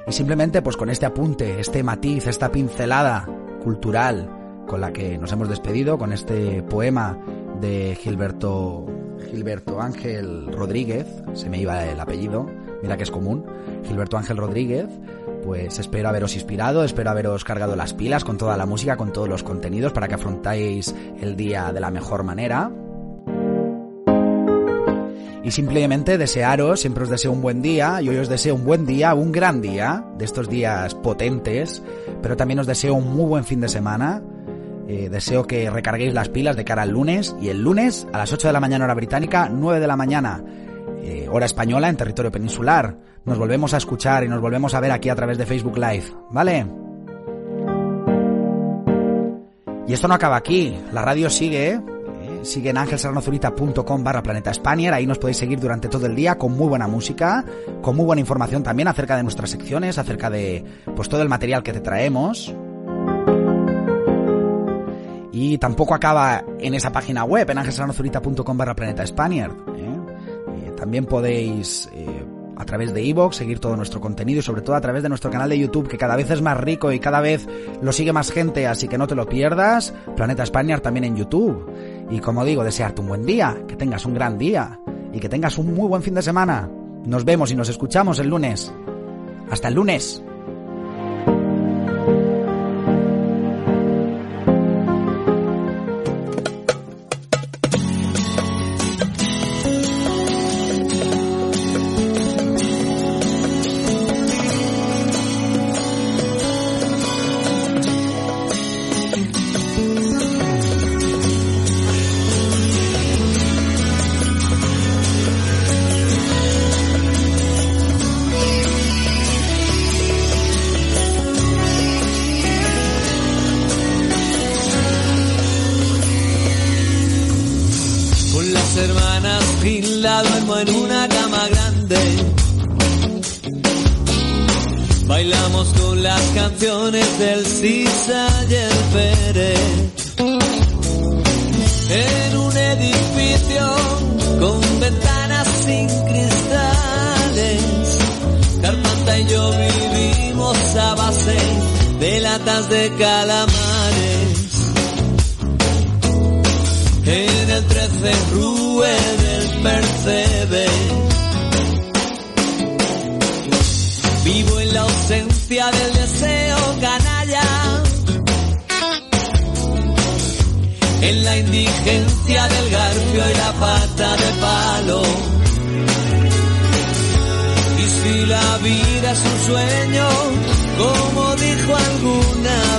Y 0.06 0.12
simplemente 0.12 0.62
pues 0.62 0.76
con 0.76 0.88
este 0.88 1.06
apunte, 1.06 1.58
este 1.58 1.82
matiz, 1.82 2.28
esta 2.28 2.52
pincelada 2.52 3.28
cultural 3.64 4.62
con 4.68 4.80
la 4.80 4.92
que 4.92 5.18
nos 5.18 5.32
hemos 5.32 5.48
despedido, 5.48 5.98
con 5.98 6.12
este 6.12 6.62
poema 6.62 7.18
de 7.60 7.98
Gilberto, 8.00 8.86
Gilberto 9.28 9.80
Ángel 9.80 10.52
Rodríguez, 10.52 11.08
se 11.32 11.50
me 11.50 11.58
iba 11.58 11.84
el 11.84 11.98
apellido, 11.98 12.48
mira 12.86 12.96
que 12.96 13.02
es 13.02 13.10
común, 13.10 13.44
Gilberto 13.84 14.16
Ángel 14.16 14.36
Rodríguez, 14.36 14.86
pues 15.42 15.80
espero 15.80 16.08
haberos 16.08 16.36
inspirado, 16.36 16.84
espero 16.84 17.10
haberos 17.10 17.42
cargado 17.42 17.74
las 17.74 17.94
pilas 17.94 18.22
con 18.22 18.38
toda 18.38 18.56
la 18.56 18.64
música, 18.64 18.96
con 18.96 19.12
todos 19.12 19.28
los 19.28 19.42
contenidos 19.42 19.92
para 19.92 20.06
que 20.06 20.14
afrontáis 20.14 20.94
el 21.20 21.34
día 21.34 21.72
de 21.72 21.80
la 21.80 21.90
mejor 21.90 22.22
manera. 22.22 22.70
Y 25.42 25.50
simplemente 25.50 26.16
desearos, 26.16 26.78
siempre 26.78 27.02
os 27.02 27.10
deseo 27.10 27.32
un 27.32 27.42
buen 27.42 27.60
día, 27.60 28.00
y 28.00 28.08
hoy 28.08 28.18
os 28.18 28.28
deseo 28.28 28.54
un 28.54 28.64
buen 28.64 28.86
día, 28.86 29.14
un 29.14 29.32
gran 29.32 29.60
día, 29.60 30.04
de 30.16 30.24
estos 30.24 30.48
días 30.48 30.94
potentes, 30.94 31.82
pero 32.22 32.36
también 32.36 32.60
os 32.60 32.68
deseo 32.68 32.94
un 32.94 33.12
muy 33.12 33.26
buen 33.26 33.44
fin 33.44 33.60
de 33.60 33.68
semana. 33.68 34.22
Eh, 34.86 35.08
deseo 35.10 35.44
que 35.44 35.68
recarguéis 35.70 36.14
las 36.14 36.28
pilas 36.28 36.54
de 36.54 36.64
cara 36.64 36.82
al 36.82 36.90
lunes, 36.90 37.34
y 37.40 37.48
el 37.48 37.62
lunes 37.62 38.06
a 38.12 38.18
las 38.18 38.32
8 38.32 38.46
de 38.46 38.52
la 38.52 38.60
mañana 38.60 38.84
hora 38.84 38.94
británica, 38.94 39.48
9 39.52 39.80
de 39.80 39.86
la 39.88 39.96
mañana 39.96 40.44
eh, 41.06 41.28
hora 41.30 41.46
española 41.46 41.88
en 41.88 41.96
territorio 41.96 42.32
peninsular. 42.32 42.96
Nos 43.24 43.38
volvemos 43.38 43.72
a 43.74 43.76
escuchar 43.76 44.24
y 44.24 44.28
nos 44.28 44.40
volvemos 44.40 44.74
a 44.74 44.80
ver 44.80 44.90
aquí 44.90 45.08
a 45.08 45.14
través 45.14 45.38
de 45.38 45.46
Facebook 45.46 45.78
Live, 45.78 46.06
¿vale? 46.30 46.66
Y 49.86 49.92
esto 49.92 50.08
no 50.08 50.14
acaba 50.14 50.34
aquí, 50.34 50.76
la 50.92 51.02
radio 51.02 51.30
sigue, 51.30 51.70
¿eh? 51.70 51.80
sigue 52.42 52.70
en 52.70 52.78
angelserranozurita.com 52.78 54.02
barra 54.02 54.20
planeta 54.20 54.52
Spanier, 54.52 54.94
ahí 54.94 55.06
nos 55.06 55.18
podéis 55.18 55.36
seguir 55.36 55.60
durante 55.60 55.88
todo 55.88 56.06
el 56.06 56.16
día 56.16 56.36
con 56.38 56.56
muy 56.56 56.66
buena 56.66 56.88
música, 56.88 57.44
con 57.82 57.94
muy 57.94 58.04
buena 58.04 58.20
información 58.20 58.64
también 58.64 58.88
acerca 58.88 59.16
de 59.16 59.22
nuestras 59.22 59.50
secciones, 59.50 59.98
acerca 59.98 60.28
de 60.28 60.64
pues 60.96 61.08
todo 61.08 61.22
el 61.22 61.28
material 61.28 61.62
que 61.62 61.72
te 61.72 61.80
traemos. 61.80 62.52
Y 65.30 65.58
tampoco 65.58 65.94
acaba 65.94 66.42
en 66.58 66.74
esa 66.74 66.90
página 66.90 67.24
web, 67.24 67.48
en 67.50 67.58
angelsanozurita.com 67.58 68.56
barra 68.56 68.74
planeta 68.74 69.06
Spaniard. 69.06 69.52
¿eh? 69.76 69.85
También 70.76 71.06
podéis, 71.06 71.88
eh, 71.92 72.24
a 72.56 72.64
través 72.64 72.92
de 72.94 73.02
iVoox, 73.02 73.36
seguir 73.36 73.58
todo 73.58 73.76
nuestro 73.76 74.00
contenido 74.00 74.40
y 74.40 74.42
sobre 74.42 74.62
todo 74.62 74.76
a 74.76 74.80
través 74.80 75.02
de 75.02 75.08
nuestro 75.08 75.30
canal 75.30 75.48
de 75.48 75.58
YouTube, 75.58 75.88
que 75.88 75.98
cada 75.98 76.16
vez 76.16 76.30
es 76.30 76.42
más 76.42 76.58
rico 76.58 76.92
y 76.92 77.00
cada 77.00 77.20
vez 77.20 77.46
lo 77.82 77.92
sigue 77.92 78.12
más 78.12 78.30
gente, 78.30 78.66
así 78.66 78.88
que 78.88 78.98
no 78.98 79.06
te 79.06 79.14
lo 79.14 79.26
pierdas. 79.26 79.94
Planeta 80.14 80.44
Spaniard 80.44 80.80
también 80.80 81.04
en 81.04 81.16
YouTube. 81.16 81.70
Y 82.10 82.20
como 82.20 82.44
digo, 82.44 82.64
desearte 82.64 83.00
un 83.00 83.08
buen 83.08 83.24
día, 83.24 83.56
que 83.66 83.76
tengas 83.76 84.06
un 84.06 84.14
gran 84.14 84.38
día 84.38 84.80
y 85.12 85.18
que 85.18 85.28
tengas 85.28 85.58
un 85.58 85.74
muy 85.74 85.88
buen 85.88 86.02
fin 86.02 86.14
de 86.14 86.22
semana. 86.22 86.70
Nos 87.04 87.24
vemos 87.24 87.50
y 87.52 87.56
nos 87.56 87.68
escuchamos 87.68 88.18
el 88.18 88.28
lunes. 88.28 88.72
Hasta 89.50 89.68
el 89.68 89.74
lunes. 89.74 90.22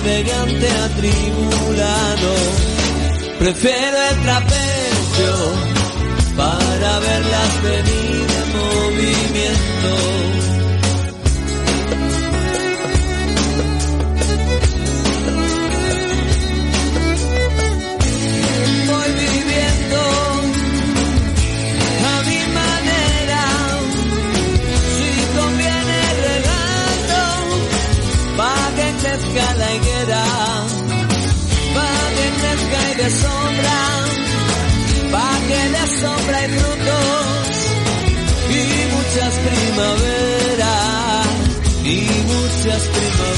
Navegante 0.08 0.70
atribulado, 0.86 2.34
prefiero 3.40 3.98
el 4.10 4.22
trapecio 4.22 5.34
para 6.38 7.00
verlas 7.00 7.64
venir 7.64 8.28
en 8.40 8.58
movimiento. 8.58 10.17
Sombra 36.02 36.46
y 36.46 36.50
frutos, 36.50 37.48
y 38.50 38.62
muchas 38.96 39.34
primaveras, 39.46 41.28
y 41.84 42.10
muchas 42.28 42.82
primaveras. 42.84 43.37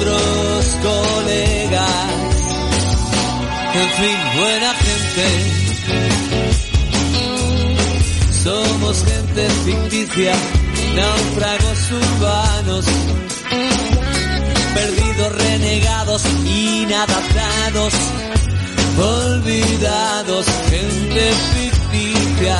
Otros 0.00 0.64
colegas. 0.82 1.90
En 3.74 3.88
fin, 3.98 4.18
buena 4.36 4.74
gente. 4.74 5.26
Somos 8.42 9.04
gente 9.04 9.48
ficticia, 9.64 10.34
náufragos 10.96 11.92
urbanos, 11.92 12.86
perdidos, 14.74 15.32
renegados, 15.36 16.22
inadaptados, 16.46 17.94
olvidados, 18.98 20.46
gente 20.70 21.32
ficticia, 21.52 22.58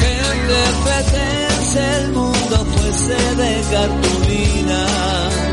gente 0.00 0.58
petense, 0.84 1.80
el 1.96 2.12
mundo 2.12 2.66
fuese 2.76 3.34
de 3.36 3.62
cartulina. 3.70 5.45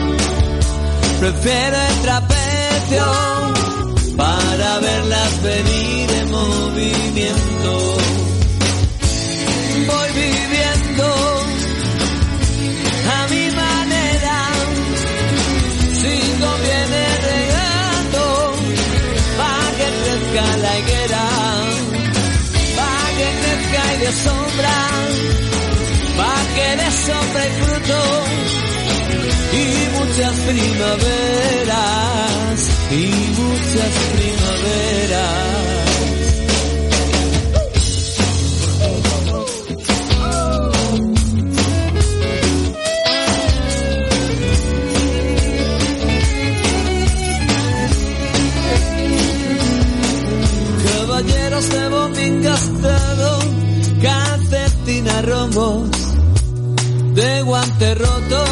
Prefiero 1.23 1.77
el 1.77 2.01
trapecio 2.01 3.05
para 4.17 4.79
verlas 4.79 5.41
venir 5.41 6.11
en 6.19 6.31
movimiento. 6.31 7.71
Voy 9.87 10.09
viviendo 10.21 11.05
a 13.15 13.27
mi 13.29 13.45
manera, 13.55 14.37
si 16.01 16.13
conviene 16.43 17.03
regando, 17.31 18.23
pa' 19.37 19.67
que 19.77 19.87
crezca 20.03 20.57
la 20.57 20.77
higuera, 20.79 21.25
pa' 22.75 23.07
que 23.17 23.27
crezca 23.39 23.83
y 23.93 23.97
de 23.99 24.11
sombra, 24.11 24.77
pa' 26.17 26.43
que 26.53 26.67
de 26.83 26.89
sombra 26.91 27.47
y 27.47 27.51
fruto, 27.63 27.99
y 29.53 29.89
muchas 29.97 30.35
primaveras, 30.39 31.73
y 32.91 33.07
muchas 33.39 33.93
primaveras. 34.15 35.53
Caballeros 50.85 51.69
de 51.69 51.89
bombín 51.89 52.41
gastado, 52.41 53.39
calcetín 54.01 55.07
a 55.09 55.21
rombos, 55.21 55.89
de 57.13 57.41
guante 57.43 57.95
roto, 57.95 58.45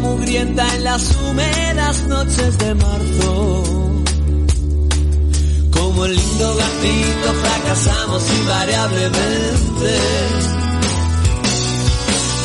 mugrienta 0.00 0.66
en 0.74 0.84
las 0.84 1.16
húmedas 1.16 2.06
noches 2.06 2.58
de 2.58 2.74
marzo. 2.74 3.82
Como 5.70 6.04
el 6.04 6.14
lindo 6.14 6.56
gatito 6.56 7.32
fracasamos 7.42 8.22
invariablemente. 8.40 9.92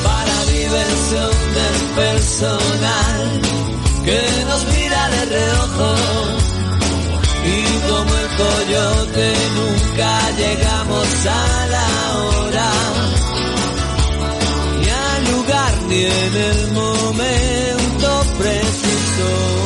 Para 0.04 0.45
diversión 0.52 1.32
del 1.58 1.78
personal 1.95 3.41
que 4.06 4.22
nos 4.48 4.66
mira 4.74 5.10
de 5.10 5.26
reojo 5.26 5.95
y 7.45 7.90
como 7.90 8.12
el 8.24 8.30
coyote 8.44 9.34
nunca 9.58 10.32
llegamos 10.38 11.08
a 11.26 11.68
la 11.76 11.88
hora 12.18 12.97
ni 15.88 16.03
en 16.03 16.35
el 16.35 16.72
momento 16.72 18.09
preciso. 18.38 19.56